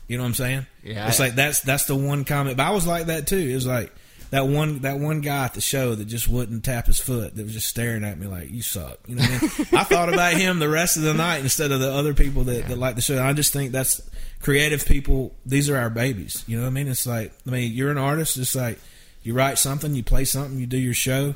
You 0.09 0.17
know 0.17 0.23
what 0.23 0.29
I'm 0.29 0.35
saying? 0.35 0.67
Yeah, 0.83 1.07
It's 1.09 1.21
like 1.21 1.35
that's 1.35 1.61
that's 1.61 1.85
the 1.85 1.97
one 1.97 2.25
comment. 2.25 2.57
But 2.57 2.67
I 2.67 2.71
was 2.71 2.87
like 2.87 3.07
that 3.07 3.27
too. 3.27 3.37
It 3.37 3.55
was 3.55 3.67
like 3.67 3.93
that 4.31 4.47
one 4.47 4.81
that 4.81 4.99
one 4.99 5.21
guy 5.21 5.45
at 5.45 5.55
the 5.55 5.61
show 5.61 5.95
that 5.95 6.07
just 6.07 6.29
wouldn't 6.29 6.65
tap 6.65 6.87
his 6.87 6.99
foot. 6.99 7.37
That 7.37 7.45
was 7.45 7.53
just 7.53 7.69
staring 7.69 8.05
at 8.05 8.19
me 8.19 8.27
like 8.27 8.51
you 8.51 8.63
suck. 8.63 8.99
You 9.07 9.17
know 9.17 9.23
what 9.23 9.31
I 9.31 9.59
mean? 9.59 9.81
I 9.81 9.85
thought 9.85 10.13
about 10.13 10.35
him 10.35 10.59
the 10.59 10.69
rest 10.69 10.97
of 10.97 11.03
the 11.03 11.15
night 11.15 11.39
instead 11.39 11.71
of 11.73 11.81
the 11.81 11.93
other 11.93 12.15
people 12.15 12.45
that, 12.45 12.69
that 12.69 12.79
like 12.79 12.97
the 12.97 13.03
show. 13.03 13.23
I 13.23 13.33
just 13.33 13.53
think 13.53 13.73
that's 13.73 14.01
creative 14.41 14.85
people. 14.87 15.35
These 15.45 15.71
are 15.71 15.77
our 15.77 15.91
babies. 15.91 16.45
You 16.47 16.57
know 16.57 16.65
what 16.65 16.71
I 16.71 16.73
mean? 16.73 16.89
It's 16.89 17.07
like 17.07 17.33
I 17.47 17.51
mean 17.51 17.73
you're 17.73 17.91
an 17.91 17.99
artist. 17.99 18.37
It's 18.37 18.55
like 18.55 18.79
you 19.23 19.35
write 19.35 19.59
something, 19.59 19.95
you 19.95 20.03
play 20.03 20.25
something, 20.25 20.59
you 20.59 20.67
do 20.67 20.79
your 20.79 20.95
show. 20.95 21.35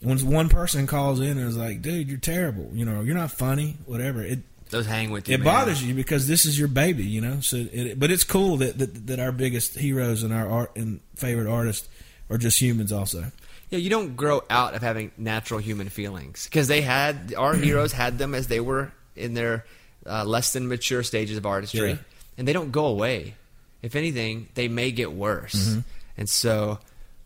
When 0.00 0.18
one 0.30 0.48
person 0.48 0.86
calls 0.86 1.20
in 1.20 1.38
and 1.38 1.48
is 1.48 1.56
like, 1.56 1.80
"Dude, 1.80 2.08
you're 2.08 2.18
terrible," 2.18 2.68
you 2.72 2.84
know, 2.84 3.00
you're 3.00 3.14
not 3.16 3.30
funny, 3.30 3.76
whatever. 3.86 4.22
It 4.22 4.40
Those 4.68 4.86
hang 4.86 5.10
with 5.10 5.26
you. 5.26 5.34
it 5.34 5.38
man. 5.38 5.44
bothers 5.46 5.82
you 5.82 5.94
because 5.94 6.28
this 6.28 6.44
is 6.44 6.58
your 6.58 6.68
baby, 6.68 7.02
you 7.04 7.22
know. 7.22 7.40
So, 7.40 7.56
it, 7.72 7.98
but 7.98 8.10
it's 8.10 8.22
cool 8.22 8.58
that, 8.58 8.78
that 8.78 9.06
that 9.06 9.20
our 9.20 9.32
biggest 9.32 9.76
heroes 9.76 10.22
and 10.22 10.34
our 10.34 10.46
art 10.48 10.76
and 10.76 11.00
favorite 11.16 11.48
artists 11.50 11.88
are 12.30 12.38
just 12.38 12.60
humans, 12.60 12.92
also. 12.92 13.26
Yeah, 13.70 13.78
you 13.78 13.90
don't 13.90 14.16
grow 14.16 14.42
out 14.48 14.74
of 14.74 14.82
having 14.82 15.10
natural 15.18 15.58
human 15.58 15.88
feelings 15.88 16.44
because 16.44 16.68
they 16.68 16.80
had 16.82 17.34
our 17.36 17.54
heroes 17.66 17.92
had 17.92 18.18
them 18.18 18.34
as 18.34 18.46
they 18.46 18.60
were 18.60 18.92
in 19.16 19.34
their 19.34 19.64
uh, 20.06 20.24
less 20.24 20.52
than 20.52 20.68
mature 20.68 21.02
stages 21.02 21.36
of 21.36 21.46
artistry, 21.46 21.90
Yeah. 21.90 21.96
and 22.38 22.46
they 22.46 22.52
don't 22.52 22.70
go 22.70 22.86
away. 22.86 23.34
If 23.82 23.96
anything, 23.96 24.48
they 24.54 24.68
may 24.68 24.90
get 24.92 25.12
worse. 25.12 25.54
Mm-hmm. 25.70 25.80
And 26.18 26.28
so, 26.28 26.78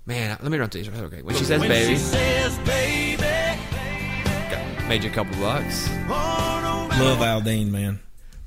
man, 0.06 0.36
let 0.42 0.50
me 0.50 0.58
run 0.58 0.68
through 0.70 0.82
these. 0.84 0.92
Okay, 0.94 1.22
when 1.22 1.34
she 1.36 1.44
says 1.44 1.60
When 1.60 1.68
"baby," 1.68 1.92
she 1.94 1.98
says, 1.98 2.58
baby, 2.60 3.16
got- 4.50 4.88
made 4.88 5.04
you 5.04 5.10
a 5.10 5.12
couple 5.12 5.36
bucks. 5.40 5.88
oh, 6.08 6.88
no 6.98 7.04
Love 7.04 7.18
Aldean, 7.18 7.70
man. 7.70 8.00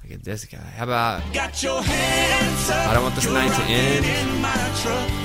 Look 0.03 0.13
at 0.13 0.23
this 0.23 0.45
guy. 0.45 0.57
How 0.57 0.83
about? 0.83 1.21
Got 1.33 1.63
your 1.63 1.81
hands 1.81 2.69
up. 2.69 2.87
I 2.89 2.93
don't 2.93 3.03
want 3.03 3.15
this 3.15 3.25
night 3.29 3.55
to 3.55 3.63
end. 3.63 5.22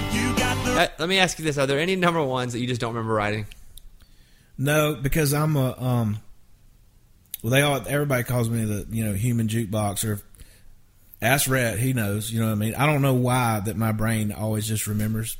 Let 0.79 1.09
me 1.09 1.19
ask 1.19 1.39
you 1.39 1.45
this: 1.45 1.59
Are 1.59 1.67
there 1.67 1.79
any 1.79 1.97
number 1.97 2.23
ones 2.23 2.53
that 2.53 2.61
you 2.61 2.67
just 2.67 2.81
don't 2.81 2.95
remember 2.95 3.15
writing? 3.15 3.47
No, 4.57 4.95
because 4.95 5.35
I'm 5.35 5.57
a 5.57 5.81
um. 5.81 6.19
Well, 7.43 7.51
they 7.51 7.63
all 7.63 7.83
everybody 7.87 8.25
calls 8.25 8.49
me 8.49 8.65
the 8.65 8.87
you 8.91 9.05
know 9.05 9.13
human 9.13 9.49
jukebox 9.49 10.05
or 10.05 10.21
ask 11.21 11.49
Rhett, 11.49 11.79
he 11.79 11.93
knows. 11.93 12.31
You 12.31 12.41
know 12.41 12.47
what 12.47 12.53
I 12.53 12.57
mean. 12.57 12.75
I 12.75 12.87
don't 12.87 13.03
know 13.03 13.15
why 13.15 13.61
that 13.61 13.77
my 13.77 13.93
brain 13.93 14.33
always 14.33 14.67
just 14.67 14.87
remembers 14.87 15.37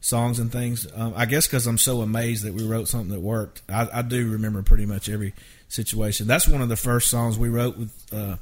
songs 0.00 0.38
and 0.38 0.50
things. 0.50 0.86
Um, 0.94 1.14
I 1.16 1.26
guess 1.26 1.46
because 1.46 1.66
I'm 1.66 1.78
so 1.78 2.00
amazed 2.00 2.44
that 2.44 2.54
we 2.54 2.66
wrote 2.66 2.88
something 2.88 3.10
that 3.10 3.20
worked. 3.20 3.62
I, 3.68 3.88
I 3.92 4.02
do 4.02 4.30
remember 4.30 4.62
pretty 4.62 4.86
much 4.86 5.08
every 5.08 5.34
situation. 5.68 6.26
That's 6.26 6.48
one 6.48 6.60
of 6.60 6.68
the 6.68 6.76
first 6.76 7.08
songs 7.08 7.38
we 7.38 7.48
wrote 7.48 7.76
with 7.78 8.12
uh, 8.12 8.36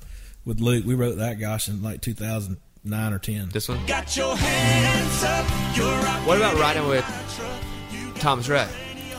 with 0.45 0.61
Luke. 0.61 0.85
We 0.85 0.95
wrote 0.95 1.19
that 1.19 1.39
gosh 1.39 1.69
in 1.69 1.83
like 1.83 2.01
2009 2.85 3.13
or 3.13 3.19
10. 3.19 3.49
This 3.51 3.69
one. 3.69 3.85
got 3.87 4.17
your 4.17 4.37
hands 4.37 5.25
up. 5.25 5.77
You're 5.77 6.27
What 6.27 6.37
about 6.37 6.59
riding 6.59 6.87
with 6.89 7.05
my 7.09 7.35
truck. 7.37 7.63
You 7.93 8.07
got 8.13 8.21
Thomas 8.21 8.49
Rhett? 8.49 8.69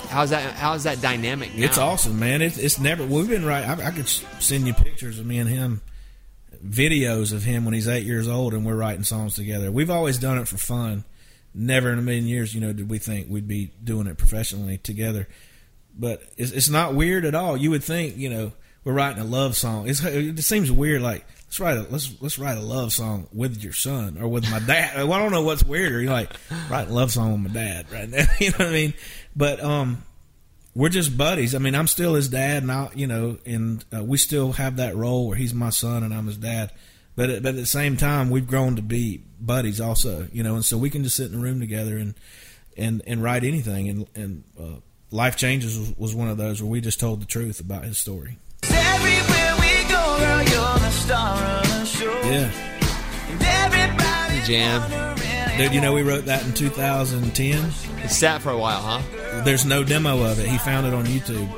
How's 0.09 0.31
that? 0.31 0.53
How's 0.53 0.83
that 0.83 1.01
dynamic? 1.01 1.55
Now? 1.55 1.65
It's 1.65 1.77
awesome, 1.77 2.19
man. 2.19 2.41
It's 2.41 2.57
it's 2.57 2.79
never. 2.79 3.05
We've 3.05 3.29
been 3.29 3.45
right. 3.45 3.65
I, 3.65 3.88
I 3.88 3.91
could 3.91 4.09
send 4.09 4.67
you 4.67 4.73
pictures 4.73 5.19
of 5.19 5.25
me 5.25 5.39
and 5.39 5.49
him, 5.49 5.81
videos 6.65 7.31
of 7.31 7.43
him 7.43 7.63
when 7.63 7.73
he's 7.73 7.88
eight 7.88 8.05
years 8.05 8.27
old, 8.27 8.53
and 8.53 8.65
we're 8.65 8.75
writing 8.75 9.05
songs 9.05 9.35
together. 9.35 9.71
We've 9.71 9.89
always 9.89 10.17
done 10.17 10.38
it 10.38 10.49
for 10.49 10.57
fun. 10.57 11.05
Never 11.53 11.91
in 11.91 11.99
a 11.99 12.01
million 12.01 12.27
years, 12.27 12.53
you 12.53 12.59
know, 12.61 12.73
did 12.73 12.89
we 12.89 12.97
think 12.97 13.27
we'd 13.29 13.47
be 13.47 13.71
doing 13.81 14.07
it 14.07 14.17
professionally 14.17 14.77
together. 14.77 15.27
But 15.97 16.23
it's, 16.38 16.51
it's 16.51 16.69
not 16.69 16.93
weird 16.93 17.25
at 17.25 17.35
all. 17.35 17.57
You 17.57 17.71
would 17.71 17.83
think, 17.83 18.15
you 18.17 18.29
know, 18.29 18.53
we're 18.83 18.93
writing 18.93 19.21
a 19.21 19.25
love 19.25 19.57
song. 19.57 19.89
It's, 19.89 20.01
it 20.03 20.41
seems 20.43 20.71
weird. 20.71 21.01
Like 21.01 21.25
let's 21.51 21.59
write 21.59 21.77
a 21.77 21.81
let's 21.91 22.21
let's 22.21 22.39
write 22.39 22.57
a 22.57 22.61
love 22.61 22.93
song 22.93 23.27
with 23.33 23.61
your 23.61 23.73
son 23.73 24.17
or 24.17 24.29
with 24.29 24.49
my 24.49 24.59
dad. 24.59 24.95
Well, 25.05 25.11
I 25.11 25.19
don't 25.19 25.33
know 25.33 25.41
what's 25.41 25.65
weirder. 25.65 25.99
You're 25.99 26.11
like 26.11 26.31
write 26.69 26.87
a 26.87 26.93
love 26.93 27.11
song 27.11 27.33
with 27.33 27.51
my 27.51 27.59
dad 27.59 27.91
right 27.91 28.09
now. 28.09 28.23
You 28.39 28.51
know 28.51 28.59
what 28.59 28.67
I 28.67 28.71
mean? 28.71 28.93
But 29.35 29.61
um, 29.61 30.03
we're 30.73 30.87
just 30.87 31.17
buddies. 31.17 31.53
I 31.53 31.57
mean, 31.57 31.75
I'm 31.75 31.87
still 31.87 32.13
his 32.13 32.29
dad, 32.29 32.63
and 32.63 32.71
I, 32.71 32.89
you 32.95 33.05
know, 33.05 33.37
and 33.45 33.83
uh, 33.93 34.01
we 34.01 34.17
still 34.17 34.53
have 34.53 34.77
that 34.77 34.95
role 34.95 35.27
where 35.27 35.35
he's 35.35 35.53
my 35.53 35.71
son 35.71 36.03
and 36.03 36.13
I'm 36.13 36.27
his 36.27 36.37
dad. 36.37 36.71
But 37.17 37.29
at, 37.29 37.43
but 37.43 37.49
at 37.49 37.55
the 37.55 37.65
same 37.65 37.97
time, 37.97 38.29
we've 38.29 38.47
grown 38.47 38.77
to 38.77 38.81
be 38.81 39.21
buddies 39.41 39.81
also, 39.81 40.29
you 40.31 40.43
know, 40.43 40.55
and 40.55 40.63
so 40.63 40.77
we 40.77 40.89
can 40.89 41.03
just 41.03 41.17
sit 41.17 41.29
in 41.29 41.37
a 41.37 41.41
room 41.41 41.59
together 41.59 41.97
and 41.97 42.15
and 42.77 43.01
and 43.05 43.21
write 43.21 43.43
anything. 43.43 43.89
And 43.89 44.07
and 44.15 44.43
uh, 44.57 44.79
life 45.11 45.35
changes 45.35 45.93
was 45.97 46.15
one 46.15 46.29
of 46.29 46.37
those 46.37 46.61
where 46.61 46.71
we 46.71 46.79
just 46.79 47.01
told 47.01 47.21
the 47.21 47.25
truth 47.25 47.59
about 47.59 47.83
his 47.83 47.97
story. 47.97 48.37
Yeah, 51.09 52.51
And 53.29 53.41
everybody 53.41 54.41
Jam. 54.45 55.57
dude, 55.57 55.73
you 55.73 55.81
know, 55.81 55.93
we 55.93 56.03
wrote 56.03 56.25
that 56.25 56.45
in 56.45 56.53
2010. 56.53 57.71
It 58.03 58.09
sat 58.09 58.41
for 58.41 58.49
a 58.51 58.57
while, 58.57 58.81
huh? 58.81 59.41
There's 59.43 59.65
no 59.65 59.83
demo 59.83 60.23
of 60.23 60.39
it. 60.39 60.47
He 60.47 60.57
found 60.57 60.87
it 60.87 60.93
on 60.93 61.05
YouTube. 61.05 61.49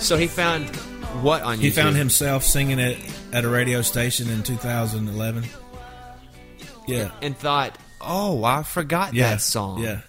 So 0.00 0.16
he 0.16 0.26
found 0.26 0.68
what 1.22 1.42
on 1.42 1.58
YouTube? 1.58 1.60
He 1.60 1.70
found 1.70 1.96
himself 1.96 2.44
singing 2.44 2.78
it 2.78 2.98
at 3.32 3.44
a 3.44 3.48
radio 3.48 3.82
station 3.82 4.28
in 4.30 4.42
2011. 4.42 5.44
Yeah. 6.86 7.10
and 7.22 7.36
thought, 7.36 7.78
"Oh, 8.00 8.44
I 8.44 8.62
forgot 8.62 9.14
yeah, 9.14 9.30
that 9.30 9.40
song." 9.40 9.82
Yeah, 9.82 10.00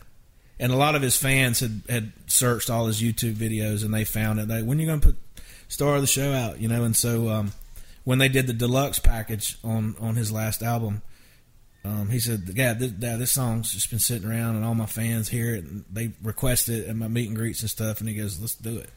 and 0.60 0.73
a 0.73 0.76
lot 0.76 0.95
of 0.95 1.02
his 1.02 1.15
fans 1.15 1.61
had 1.61 1.81
had 1.88 2.11
searched 2.27 2.69
all 2.69 2.88
his 2.88 3.02
YouTube 3.02 3.35
videos 3.35 3.85
and 3.85 3.93
they 3.93 4.03
found 4.03 4.39
it. 4.39 4.49
They, 4.49 4.61
when 4.61 4.77
you 4.80 4.85
going 4.85 4.99
to 4.99 5.07
put 5.07 5.18
Star 5.69 5.95
of 5.95 6.02
the 6.02 6.07
Show 6.07 6.34
out? 6.34 6.60
You 6.60 6.68
know, 6.68 6.84
and 6.84 6.93
so 6.95 7.30
um, 7.30 7.53
when 8.06 8.19
they 8.19 8.30
did 8.30 8.48
the 8.48 8.53
deluxe 8.53 8.99
package 8.99 9.57
on 9.64 9.95
on 9.99 10.15
his 10.15 10.32
last 10.32 10.64
album, 10.64 11.02
um, 11.84 12.10
he 12.10 12.19
said, 12.19 12.49
"Yeah, 12.56 12.73
this, 12.73 12.91
Dad, 12.91 13.19
this 13.19 13.32
song's 13.32 13.73
just 13.73 13.90
been 13.90 13.99
sitting 13.99 14.27
around, 14.30 14.56
and 14.56 14.64
all 14.64 14.73
my 14.76 14.86
fans 14.86 15.27
hear 15.27 15.53
it, 15.56 15.65
and 15.65 15.84
they 15.91 16.14
request 16.23 16.69
it 16.69 16.88
at 16.88 16.95
my 16.95 17.07
meet 17.07 17.27
and 17.27 17.36
greets 17.36 17.61
and 17.61 17.69
stuff." 17.69 17.99
And 17.99 18.07
he 18.07 18.15
goes, 18.15 18.40
"Let's 18.40 18.56
do 18.56 18.77
it." 18.77 18.90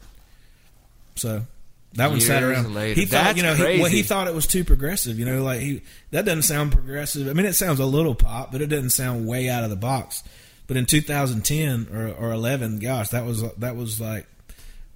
So. 1.15 1.45
That 1.93 2.11
one 2.11 2.21
sat 2.21 2.43
around. 2.43 2.75
later. 2.75 2.99
He 2.99 3.07
thought, 3.07 3.23
That's 3.23 3.37
you 3.37 3.41
know, 3.41 3.55
he, 3.55 3.81
well, 3.81 3.89
he 3.89 4.03
thought 4.03 4.27
it 4.27 4.35
was 4.35 4.45
too 4.45 4.63
progressive. 4.63 5.17
You 5.17 5.25
know, 5.25 5.41
like 5.43 5.59
he 5.59 5.81
that 6.11 6.23
doesn't 6.23 6.43
sound 6.43 6.71
progressive. 6.71 7.27
I 7.27 7.33
mean, 7.33 7.47
it 7.47 7.53
sounds 7.53 7.79
a 7.79 7.85
little 7.85 8.13
pop, 8.13 8.51
but 8.51 8.61
it 8.61 8.67
doesn't 8.67 8.91
sound 8.91 9.25
way 9.27 9.49
out 9.49 9.63
of 9.63 9.71
the 9.71 9.75
box. 9.75 10.23
But 10.67 10.77
in 10.77 10.85
2010 10.85 11.87
or, 11.91 12.09
or 12.09 12.31
11, 12.31 12.77
gosh, 12.77 13.09
that 13.09 13.25
was 13.25 13.41
that 13.55 13.75
was 13.75 13.99
like 13.99 14.27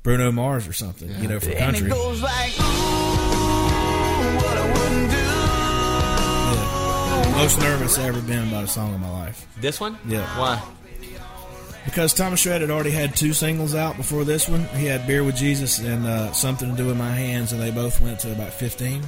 Bruno 0.03 0.31
Mars 0.31 0.68
or 0.68 0.73
something. 0.73 1.10
You 1.19 1.30
know, 1.30 1.40
for 1.40 1.49
And 1.49 1.76
country. 1.76 1.90
Most 7.35 7.60
nervous 7.60 7.97
I've 7.97 8.15
ever 8.15 8.22
been 8.22 8.47
about 8.47 8.64
a 8.64 8.68
song 8.68 8.93
in 8.93 9.01
my 9.01 9.10
life 9.10 9.47
This 9.60 9.80
one? 9.80 9.97
Yeah. 10.07 10.26
Why? 10.39 10.61
because 11.85 12.14
Thomas 12.14 12.45
Rhett 12.45 12.61
had 12.61 12.69
already 12.69 12.91
had 12.91 13.15
two 13.15 13.34
singles 13.34 13.76
out 13.76 13.97
before 13.97 14.23
this 14.23 14.47
one. 14.47 14.64
He 14.69 14.85
had 14.85 15.05
"Beer 15.05 15.22
with 15.23 15.35
Jesus" 15.35 15.80
and 15.80 16.05
uh, 16.05 16.31
"Something 16.31 16.72
to 16.72 16.77
Do 16.77 16.88
with 16.88 16.97
My 16.97 17.11
Hands," 17.11 17.51
and 17.51 17.61
they 17.61 17.72
both 17.72 17.99
went 17.99 18.22
to 18.22 18.31
about 18.31 18.53
15. 18.53 19.03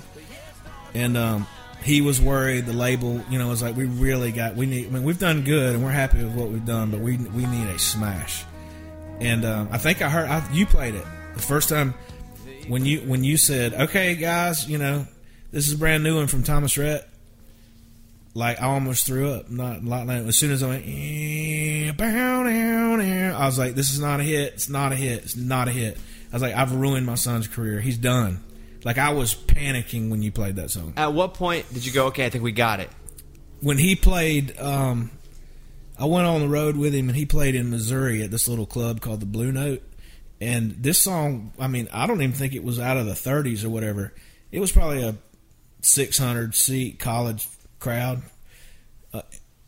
And 0.93 1.15
um, 1.15 1.47
he 1.84 2.02
was 2.02 2.19
worried. 2.19 2.65
The 2.65 2.73
label, 2.73 3.22
you 3.30 3.39
know, 3.39 3.47
was 3.47 3.61
like, 3.61 3.77
"We 3.77 3.85
really 3.85 4.34
got. 4.34 4.56
We 4.57 4.65
need. 4.65 4.88
I 4.88 4.89
mean, 4.89 5.03
we've 5.03 5.18
done 5.19 5.43
good, 5.43 5.73
and 5.73 5.84
we're 5.84 5.91
happy 5.91 6.18
with 6.22 6.34
what 6.35 6.49
we've 6.49 6.65
done, 6.65 6.91
but 6.91 6.99
we 6.99 7.18
we 7.18 7.45
need 7.45 7.68
a 7.68 7.80
smash." 7.80 8.43
And 9.22 9.45
um, 9.45 9.69
I 9.72 9.77
think 9.77 10.02
I 10.02 10.10
heard 10.10 10.27
I, 10.27 10.45
you 10.52 10.65
played 10.65 10.95
it 10.95 11.06
the 11.34 11.41
first 11.41 11.69
time 11.69 11.93
when 12.68 12.84
you 12.85 12.99
when 13.02 13.23
you 13.23 13.38
said, 13.38 13.73
"Okay, 13.73 14.15
guys, 14.15 14.68
you 14.69 14.77
know, 14.77 15.07
this 15.52 15.68
is 15.68 15.76
a 15.76 15.77
brand 15.77 16.03
new 16.03 16.18
one 16.18 16.27
from 16.27 16.43
Thomas 16.43 16.77
Rhett." 16.77 17.07
Like 18.36 18.62
I 18.62 18.66
almost 18.66 19.07
threw 19.07 19.32
up. 19.32 19.49
Not 19.49 19.86
like 19.86 20.10
as 20.10 20.38
soon 20.38 20.52
as 20.52 20.62
I 20.62 20.68
went, 20.68 20.84
"Eh, 20.86 21.91
bow, 21.94 22.44
down, 22.44 22.99
down," 22.99 23.34
I 23.34 23.45
was 23.45 23.57
like, 23.57 23.76
"This 23.76 23.91
is 23.91 23.99
not 23.99 24.20
a 24.20 24.24
hit. 24.24 24.53
It's 24.53 24.68
not 24.68 24.91
a 24.91 24.95
hit. 24.95 25.24
It's 25.24 25.38
not 25.38 25.70
a 25.70 25.72
hit." 25.72 25.98
I 26.32 26.36
was 26.36 26.41
like, 26.41 26.53
"I've 26.53 26.74
ruined 26.74 27.06
my 27.06 27.16
son's 27.16 27.48
career. 27.48 27.80
He's 27.80 27.98
done." 27.98 28.44
Like 28.84 28.98
I 28.98 29.14
was 29.14 29.34
panicking 29.34 30.10
when 30.10 30.22
you 30.22 30.34
played 30.34 30.57
that 30.57 30.70
song. 30.70 30.94
At 30.98 31.14
what 31.14 31.34
point 31.34 31.74
did 31.74 31.86
you 31.86 31.94
go? 31.94 32.07
Okay, 32.07 32.26
I 32.26 32.30
think 32.30 32.44
we 32.44 32.52
got 32.52 32.82
it. 32.82 32.90
When 33.62 33.78
he 33.78 33.95
played, 33.95 34.60
um, 34.60 35.12
I 35.98 36.03
went 36.03 36.28
on 36.28 36.41
the 36.41 36.49
road 36.49 36.76
with 36.76 36.94
him, 36.94 37.07
and 37.07 37.18
he 37.18 37.26
played 37.26 37.56
in 37.56 37.70
Missouri 37.70 38.22
at 38.22 38.32
this 38.32 38.49
little 38.49 38.66
club 38.66 38.99
called 38.99 39.22
the 39.22 39.26
Blue 39.26 39.53
Note. 39.53 39.82
And 40.41 40.84
this 40.84 40.99
song, 40.99 41.53
I 41.57 41.68
mean, 41.68 41.88
I 41.94 42.06
don't 42.06 42.22
even 42.22 42.36
think 42.36 42.53
it 42.53 42.66
was 42.66 42.82
out 42.82 42.98
of 42.98 43.06
the 43.06 43.14
30s 43.14 43.64
or 43.64 43.70
whatever. 43.70 44.14
It 44.52 44.60
was 44.60 44.74
probably 44.74 45.03
a 45.03 45.16
600 45.82 46.53
seat 46.53 46.99
college 46.99 47.48
crowd. 47.80 48.22
Uh, 49.14 49.22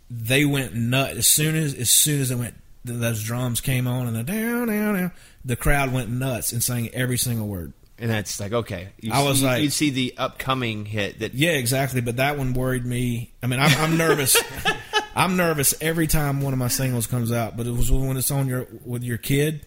they 0.10 0.46
went 0.46 0.74
nuts 0.74 1.18
as 1.18 1.28
soon 1.28 1.56
as 1.56 1.74
as 1.74 1.90
soon 1.90 2.22
as 2.22 2.30
they 2.30 2.36
went. 2.36 2.56
Those 2.86 3.22
drums 3.24 3.60
came 3.60 3.88
on 3.88 4.08
and 4.08 4.16
the 4.16 4.24
down 4.24 4.68
down 4.68 4.96
down. 4.96 5.12
The 5.44 5.56
crowd 5.58 5.92
went 5.92 6.10
nuts 6.10 6.52
and 6.54 6.64
sang 6.64 6.90
every 6.94 7.18
single 7.18 7.48
word. 7.48 7.74
And 8.00 8.10
that's 8.12 8.40
like 8.40 8.54
okay. 8.54 8.90
You 9.02 9.12
I 9.12 9.24
was 9.24 9.40
see, 9.40 9.46
like- 9.46 9.64
you 9.64 9.70
see 9.70 9.90
the 9.90 10.14
upcoming 10.18 10.86
hit 10.86 11.20
that 11.20 11.34
Yeah, 11.34 11.52
exactly. 11.52 12.00
But 12.02 12.18
that 12.18 12.38
one 12.38 12.54
worried 12.54 12.86
me. 12.86 13.34
I 13.44 13.48
mean, 13.48 13.60
I'm, 13.60 13.76
I'm 13.80 13.98
nervous. 13.98 14.38
I'm 15.16 15.36
nervous 15.36 15.74
every 15.82 16.06
time 16.06 16.42
one 16.42 16.54
of 16.54 16.60
my 16.60 16.68
singles 16.68 17.08
comes 17.08 17.32
out. 17.32 17.58
But 17.58 17.66
it 17.66 17.72
was 17.72 17.92
when 17.92 18.16
it's 18.18 18.30
on 18.32 18.48
your 18.48 18.68
with 18.86 19.04
your 19.04 19.18
kid. 19.18 19.66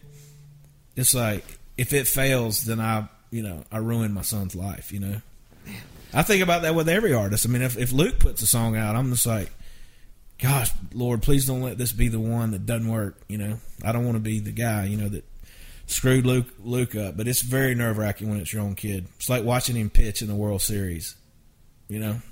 It's 0.96 1.12
like 1.14 1.44
if 1.76 1.92
it 1.92 2.06
fails, 2.06 2.64
then 2.64 2.80
I, 2.80 3.08
you 3.30 3.42
know, 3.42 3.64
I 3.72 3.78
ruin 3.78 4.12
my 4.14 4.22
son's 4.22 4.54
life. 4.54 4.92
You 4.92 5.00
know, 5.00 5.22
I 6.12 6.23
think 6.23 6.43
about 6.43 6.62
that 6.62 6.74
with 6.74 6.89
every 6.89 7.12
artist. 7.12 7.47
I 7.47 7.49
mean, 7.49 7.62
if 7.62 7.78
if 7.78 7.93
Luke 7.93 8.19
puts 8.19 8.43
a 8.43 8.47
song 8.47 8.77
out, 8.77 8.97
I'm 8.97 9.11
just 9.11 9.27
like, 9.27 9.51
gosh, 10.39 10.70
Lord, 10.93 11.23
please 11.23 11.47
don't 11.47 11.62
let 11.62 11.78
this 11.78 11.93
be 11.93 12.09
the 12.09 12.20
one 12.20 12.51
that 12.53 12.66
doesn't 12.66 12.89
work. 12.89 13.20
You 13.28 13.39
know, 13.39 13.61
I 13.85 13.93
don't 13.93 14.05
want 14.05 14.16
to 14.16 14.20
be 14.20 14.41
the 14.41 14.53
guy. 14.53 14.87
You 14.87 14.97
know 14.97 15.09
that 15.09 15.24
screwed 15.87 16.27
Luke 16.27 16.47
Luke 16.62 16.95
up. 16.95 17.16
But 17.16 17.28
it's 17.28 17.43
very 17.43 17.74
nerve 17.74 17.99
wracking 17.99 18.28
when 18.28 18.41
it's 18.41 18.53
your 18.53 18.62
own 18.62 18.74
kid. 18.74 19.07
It's 19.16 19.28
like 19.28 19.45
watching 19.45 19.77
him 19.77 19.91
pitch 19.91 20.23
in 20.23 20.28
the 20.28 20.35
World 20.35 20.62
Series. 20.62 21.16
You 21.89 21.99
know, 21.99 22.12
it's 22.12 22.23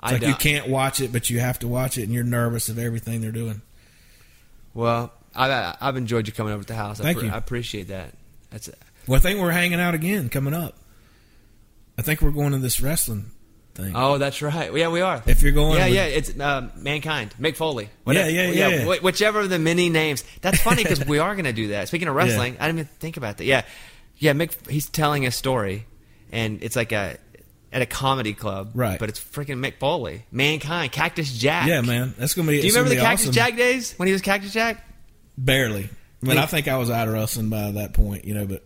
I 0.00 0.12
like 0.12 0.22
you 0.22 0.34
can't 0.34 0.68
watch 0.68 1.00
it, 1.00 1.12
but 1.12 1.30
you 1.30 1.40
have 1.40 1.58
to 1.60 1.68
watch 1.68 1.98
it, 1.98 2.02
and 2.04 2.12
you're 2.12 2.24
nervous 2.24 2.68
of 2.68 2.78
everything 2.78 3.20
they're 3.20 3.32
doing. 3.32 3.62
Well, 4.74 5.12
I, 5.34 5.74
I've 5.80 5.96
enjoyed 5.96 6.26
you 6.26 6.32
coming 6.32 6.52
over 6.52 6.62
to 6.62 6.68
the 6.68 6.74
house. 6.74 7.00
I, 7.00 7.04
Thank 7.04 7.18
pre- 7.18 7.28
you. 7.28 7.34
I 7.34 7.38
appreciate 7.38 7.88
that. 7.88 8.14
That's 8.50 8.70
Well, 9.06 9.16
I 9.16 9.20
think 9.20 9.40
we're 9.40 9.50
hanging 9.50 9.80
out 9.80 9.94
again 9.94 10.28
coming 10.28 10.54
up. 10.54 10.76
I 12.02 12.04
think 12.04 12.20
we're 12.20 12.30
going 12.32 12.50
to 12.52 12.58
this 12.58 12.80
wrestling 12.80 13.30
thing. 13.74 13.92
oh, 13.94 14.18
that's 14.18 14.42
right. 14.42 14.74
Yeah, 14.74 14.88
we 14.88 15.00
are. 15.00 15.22
If 15.24 15.40
you're 15.42 15.52
going, 15.52 15.78
yeah, 15.78 15.86
with- 15.86 15.94
yeah, 15.94 16.04
it's 16.06 16.38
uh, 16.38 16.68
mankind, 16.76 17.32
Mick 17.40 17.54
Foley. 17.56 17.88
Yeah, 18.06 18.26
yeah, 18.26 18.50
yeah. 18.50 18.84
wh- 18.84 19.02
whichever 19.04 19.40
of 19.40 19.50
the 19.50 19.58
many 19.58 19.88
names. 19.88 20.24
That's 20.40 20.60
funny 20.60 20.82
because 20.82 21.04
we 21.06 21.18
are 21.20 21.34
going 21.34 21.44
to 21.44 21.52
do 21.52 21.68
that. 21.68 21.88
Speaking 21.88 22.08
of 22.08 22.14
wrestling, 22.16 22.56
I 22.60 22.66
didn't 22.66 22.80
even 22.80 22.90
think 22.98 23.16
about 23.16 23.38
that. 23.38 23.44
Yeah, 23.44 23.62
yeah. 24.18 24.32
Mick, 24.32 24.68
he's 24.68 24.88
telling 24.88 25.26
a 25.26 25.30
story, 25.30 25.86
and 26.32 26.62
it's 26.62 26.74
like 26.76 26.92
a 26.92 27.18
at 27.72 27.80
a 27.80 27.86
comedy 27.86 28.34
club, 28.34 28.72
Right. 28.74 28.98
But 28.98 29.08
it's 29.08 29.18
freaking 29.20 29.64
Mick 29.64 29.78
Foley, 29.78 30.26
mankind, 30.30 30.92
Cactus 30.92 31.32
Jack. 31.38 31.66
yeah, 31.68 31.80
man, 31.82 32.14
that's 32.18 32.34
gonna 32.34 32.48
be. 32.48 32.60
Do 32.60 32.66
you 32.66 32.72
remember 32.74 32.90
the 32.94 33.00
Cactus 33.00 33.26
awesome. 33.28 33.32
Jack 33.34 33.56
days 33.56 33.94
when 33.94 34.08
he 34.08 34.12
was 34.12 34.20
Cactus 34.22 34.52
Jack? 34.52 34.84
Barely. 35.38 35.84
I 36.22 36.26
mean, 36.26 36.36
Yeah. 36.36 36.42
I 36.42 36.46
think 36.46 36.68
I 36.68 36.76
was 36.76 36.90
out 36.90 37.08
of 37.08 37.14
wrestling 37.14 37.48
by 37.48 37.70
that 37.72 37.94
point, 37.94 38.24
you 38.26 38.34
know. 38.34 38.46
But 38.46 38.64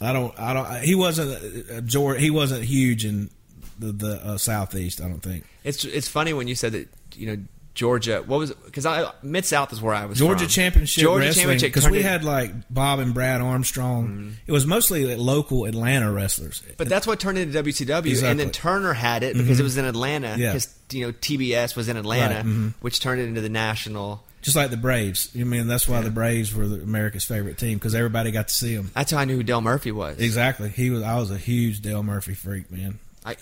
I 0.00 0.12
don't. 0.12 0.38
I 0.38 0.54
don't. 0.54 0.82
He 0.82 0.94
wasn't. 0.94 1.86
George, 1.86 2.20
he 2.20 2.30
wasn't 2.30 2.64
huge 2.64 3.04
in 3.04 3.30
the 3.78 3.92
the 3.92 4.26
uh, 4.26 4.38
southeast. 4.38 5.00
I 5.00 5.08
don't 5.08 5.22
think. 5.22 5.44
It's 5.62 5.84
it's 5.84 6.08
funny 6.08 6.32
when 6.32 6.48
you 6.48 6.54
said 6.54 6.72
that 6.72 6.88
you 7.14 7.26
know 7.26 7.42
Georgia. 7.74 8.22
What 8.26 8.38
was 8.38 8.52
because 8.52 8.86
I 8.86 9.10
Mid 9.22 9.44
South 9.44 9.72
is 9.72 9.80
where 9.80 9.94
I 9.94 10.06
was. 10.06 10.18
Georgia 10.18 10.40
from. 10.40 10.48
Championship 10.48 11.02
Georgia 11.02 11.26
Wrestling 11.26 11.42
Championship 11.42 11.74
because 11.74 11.90
we 11.90 12.02
had 12.02 12.24
like 12.24 12.52
Bob 12.70 13.00
and 13.00 13.14
Brad 13.14 13.40
Armstrong. 13.40 14.06
Mm-hmm. 14.06 14.30
It 14.46 14.52
was 14.52 14.66
mostly 14.66 15.14
local 15.16 15.64
Atlanta 15.64 16.12
wrestlers. 16.12 16.62
But 16.76 16.88
that's 16.88 17.06
what 17.06 17.20
turned 17.20 17.38
into 17.38 17.62
WCW, 17.62 18.22
and 18.22 18.38
then 18.38 18.50
Turner 18.50 18.92
had 18.92 19.22
it 19.22 19.36
because 19.36 19.60
it 19.60 19.64
was 19.64 19.76
in 19.76 19.84
Atlanta. 19.84 20.36
Yeah. 20.38 20.52
Because 20.52 20.74
you 20.90 21.06
know 21.06 21.12
TBS 21.12 21.76
was 21.76 21.88
in 21.88 21.96
Atlanta, 21.96 22.36
Right, 22.36 22.44
mhm. 22.44 22.74
which 22.80 23.00
turned 23.00 23.20
it 23.20 23.24
into 23.24 23.40
the 23.40 23.48
national. 23.48 24.24
Just 24.44 24.56
like 24.56 24.70
the 24.70 24.76
Braves. 24.76 25.30
I 25.34 25.42
mean, 25.44 25.66
that's 25.66 25.88
why 25.88 26.00
the 26.02 26.10
Braves 26.10 26.54
were 26.54 26.66
the, 26.66 26.82
America's 26.82 27.24
favorite 27.24 27.58
team 27.58 27.78
because 27.78 27.94
everybody 27.94 28.30
got 28.30 28.48
to 28.48 28.54
see 28.54 28.76
them. 28.76 28.90
That's 28.94 29.10
how 29.10 29.18
I 29.18 29.24
knew 29.24 29.36
who 29.36 29.42
Dale 29.42 29.60
Murphy 29.60 29.90
was. 29.90 30.18
Exactly. 30.18 30.68
He 30.68 30.90
was. 30.90 31.02
I 31.02 31.16
was 31.16 31.30
a 31.30 31.38
huge 31.38 31.80
Dale 31.80 32.02
Murphy 32.02 32.34
freak, 32.34 32.70
man. 32.70 32.98
I, 33.24 33.36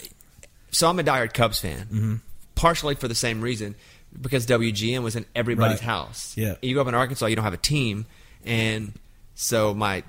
so 0.71 0.89
I'm 0.89 0.99
a 0.99 1.03
diehard 1.05 1.35
Cubs 1.35 1.59
fan, 1.59 1.87
Mm-hmm. 1.93 2.15
partially 2.55 2.95
for 2.95 3.09
the 3.09 3.15
same 3.15 3.41
reason 3.41 3.75
because 4.21 4.47
WGN 4.47 5.03
was 5.03 5.17
in 5.17 5.27
everybody's 5.35 5.79
Right. 5.81 5.85
house. 5.87 6.35
Yeah. 6.37 6.55
you 6.63 6.75
go 6.75 6.81
up 6.83 6.87
in 6.89 6.95
Arkansas, 6.95 7.27
you 7.27 7.35
don't 7.37 7.45
have 7.45 7.53
a 7.55 7.57
team, 7.59 8.07
and 8.45 8.93
So 9.35 9.75
my 9.75 10.05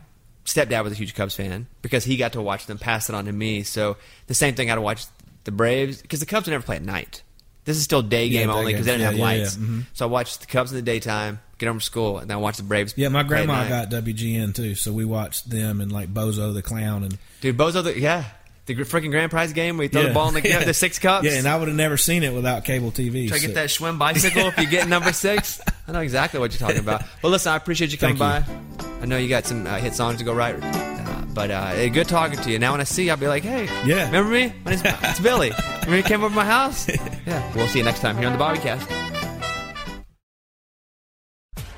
stepdad 0.45 0.83
was 0.83 0.91
a 0.93 0.95
huge 0.95 1.15
Cubs 1.15 1.35
fan 1.35 1.65
because 1.81 2.03
he 2.03 2.17
got 2.17 2.33
to 2.33 2.41
watch 2.41 2.65
them 2.67 2.77
pass 2.77 3.09
it 3.09 3.15
on 3.15 3.25
to 3.25 3.31
me. 3.31 3.63
So 3.63 3.97
the 4.27 4.33
same 4.33 4.53
thing, 4.55 4.69
I 4.69 4.73
got 4.73 4.75
to 4.75 4.81
watch 4.81 5.05
the 5.45 5.51
Braves 5.51 6.01
because 6.01 6.19
the 6.19 6.25
Cubs 6.25 6.45
would 6.45 6.51
never 6.51 6.63
play 6.65 6.75
at 6.75 6.83
night. 6.83 7.23
This 7.65 7.77
is 7.77 7.83
still 7.83 8.01
day 8.01 8.29
game 8.29 8.47
day 8.47 8.53
only 8.53 8.73
because 8.73 8.85
they 8.85 8.91
didn't 8.93 9.01
Yeah, 9.01 9.09
have 9.09 9.17
yeah, 9.17 9.23
lights. 9.23 9.57
yeah. 9.57 9.65
Mhm. 9.65 9.85
So 9.93 10.05
I 10.05 10.09
watched 10.09 10.41
the 10.41 10.47
Cubs 10.47 10.71
in 10.71 10.75
the 10.75 10.81
daytime, 10.81 11.39
get 11.57 11.67
home 11.67 11.75
from 11.75 11.81
school, 11.81 12.17
and 12.19 12.29
then 12.29 12.37
I 12.37 12.39
watched 12.41 12.57
the 12.57 12.63
Braves. 12.63 12.93
Yeah, 12.97 13.07
my 13.09 13.23
grandma 13.23 13.67
got 13.69 13.89
WGN 13.89 14.53
too, 14.53 14.75
so 14.75 14.91
we 14.91 15.05
watched 15.05 15.49
them 15.49 15.79
and 15.81 15.91
like 15.91 16.13
Bozo 16.13 16.53
the 16.53 16.61
Clown 16.61 17.03
and 17.03 17.17
dude 17.41 17.57
Bozo. 17.57 17.83
The, 17.83 17.97
yeah, 17.97 18.25
the 18.65 18.75
freaking 18.75 19.11
grand 19.11 19.31
prize 19.31 19.53
game 19.53 19.77
where 19.77 19.83
you 19.83 19.89
throw 19.89 20.01
yeah. 20.01 20.07
the 20.09 20.13
ball 20.13 20.27
in 20.29 20.33
the, 20.35 20.41
yeah. 20.49 20.63
the 20.63 20.73
six 20.73 20.99
cups. 20.99 21.25
Yeah, 21.25 21.33
and 21.33 21.47
I 21.47 21.57
would 21.57 21.67
have 21.69 21.77
never 21.77 21.95
seen 21.97 22.23
it 22.23 22.33
without 22.33 22.65
cable 22.65 22.91
TV. 22.91 23.27
Try 23.29 23.37
to 23.37 23.41
so- 23.41 23.47
get 23.47 23.55
that 23.55 23.69
Schwinn 23.69 23.97
bicycle 23.97 24.47
if 24.47 24.57
you 24.57 24.67
get 24.67 24.87
number 24.87 25.13
six. 25.13 25.61
I 25.87 25.91
know 25.91 25.99
exactly 26.01 26.39
what 26.39 26.51
you're 26.51 26.59
talking 26.65 26.79
about. 26.81 27.03
But 27.21 27.29
listen, 27.29 27.51
I 27.51 27.55
appreciate 27.57 27.91
you 27.91 27.97
coming 27.97 28.17
Thank 28.17 28.45
by. 28.45 28.93
I 29.01 29.05
know 29.05 29.17
you 29.17 29.27
got 29.29 29.45
some 29.45 29.67
uh, 29.67 29.77
hit 29.77 29.93
songs 29.95 30.19
to 30.19 30.23
go 30.23 30.33
right. 30.33 31.02
But 31.33 31.49
uh, 31.49 31.89
good 31.89 32.07
talking 32.07 32.37
to 32.39 32.51
you. 32.51 32.59
Now 32.59 32.71
when 32.73 32.81
I 32.81 32.83
see 32.83 33.05
you, 33.05 33.11
I'll 33.11 33.17
be 33.17 33.27
like, 33.27 33.43
hey, 33.43 33.65
Yeah. 33.85 34.05
remember 34.05 34.31
me? 34.31 34.53
My 34.65 34.71
name's 34.71 34.83
it's 34.85 35.19
Billy. 35.19 35.51
Remember 35.81 35.97
you 35.97 36.03
came 36.03 36.21
over 36.23 36.29
to 36.29 36.35
my 36.35 36.45
house? 36.45 36.87
Yeah. 37.25 37.55
We'll 37.55 37.69
see 37.69 37.79
you 37.79 37.85
next 37.85 38.01
time 38.01 38.17
here 38.17 38.27
on 38.27 38.37
the 38.37 38.43
Bobbycast. 38.43 38.85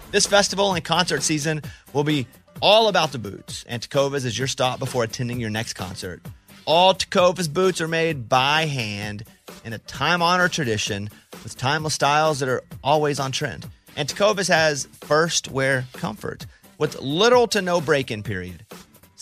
This 0.09 0.25
festival 0.25 0.73
and 0.73 0.83
concert 0.83 1.21
season 1.21 1.61
will 1.93 2.03
be 2.03 2.25
all 2.63 2.87
about 2.87 3.11
the 3.11 3.19
boots, 3.19 3.63
and 3.67 3.79
Tecovas 3.79 4.25
is 4.25 4.39
your 4.39 4.47
stop 4.47 4.79
before 4.79 5.03
attending 5.03 5.39
your 5.39 5.51
next 5.51 5.73
concert. 5.73 6.25
All 6.65 6.95
Tecovas 6.95 7.47
boots 7.53 7.79
are 7.79 7.87
made 7.87 8.27
by 8.27 8.65
hand 8.65 9.23
in 9.63 9.73
a 9.73 9.77
time 9.77 10.23
honored 10.23 10.51
tradition 10.51 11.11
with 11.43 11.55
timeless 11.57 11.93
styles 11.93 12.39
that 12.39 12.49
are 12.49 12.63
always 12.83 13.19
on 13.19 13.31
trend. 13.31 13.67
And 13.95 14.09
Tecovas 14.09 14.47
has 14.47 14.85
first 15.01 15.51
wear 15.51 15.85
comfort 15.93 16.47
with 16.79 16.99
little 17.01 17.45
to 17.49 17.61
no 17.61 17.81
break 17.81 18.09
in 18.09 18.23
period. 18.23 18.65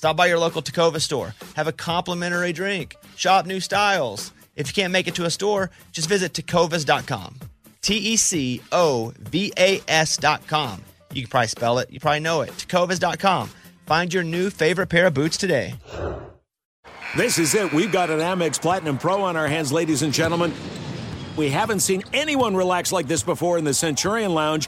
Stop 0.04 0.18
by 0.18 0.26
your 0.26 0.38
local 0.38 0.62
Tecovas 0.62 1.00
store, 1.00 1.34
have 1.56 1.68
a 1.68 1.72
complimentary 1.72 2.52
drink, 2.52 2.98
shop 3.16 3.46
new 3.46 3.62
styles. 3.62 4.34
If 4.54 4.68
you 4.68 4.74
can't 4.74 4.92
make 4.92 5.08
it 5.08 5.16
to 5.16 5.24
a 5.24 5.30
store, 5.30 5.72
just 5.94 6.10
visit 6.10 6.34
tecovas.com. 6.34 7.40
T 7.82 7.96
E 7.96 8.18
C 8.18 8.62
O 8.74 9.14
V 9.18 9.54
A 9.58 9.80
S.com. 9.88 10.84
You 11.14 11.22
can 11.22 11.30
probably 11.30 11.48
spell 11.48 11.80
it, 11.80 11.90
you 11.90 12.02
probably 12.02 12.20
know 12.20 12.42
it. 12.42 12.50
Tecovas.com. 12.50 13.50
Find 13.86 14.14
your 14.14 14.24
new 14.24 14.50
favorite 14.50 14.88
pair 14.88 15.08
of 15.08 15.14
boots 15.14 15.38
today. 15.38 15.76
This 17.16 17.40
is 17.40 17.56
it. 17.56 17.72
We've 17.72 17.90
got 17.90 18.10
an 18.10 18.20
Amex 18.20 18.62
Platinum 18.62 18.98
Pro 18.98 19.22
on 19.22 19.38
our 19.38 19.48
hands, 19.48 19.72
ladies 19.72 20.02
and 20.02 20.12
gentlemen. 20.12 20.52
We 21.38 21.50
haven't 21.50 21.80
seen 21.80 22.04
anyone 22.12 22.58
relax 22.58 22.92
like 22.92 23.08
this 23.08 23.24
before 23.24 23.58
in 23.58 23.64
the 23.64 23.74
Centurion 23.74 24.34
Lounge. 24.34 24.68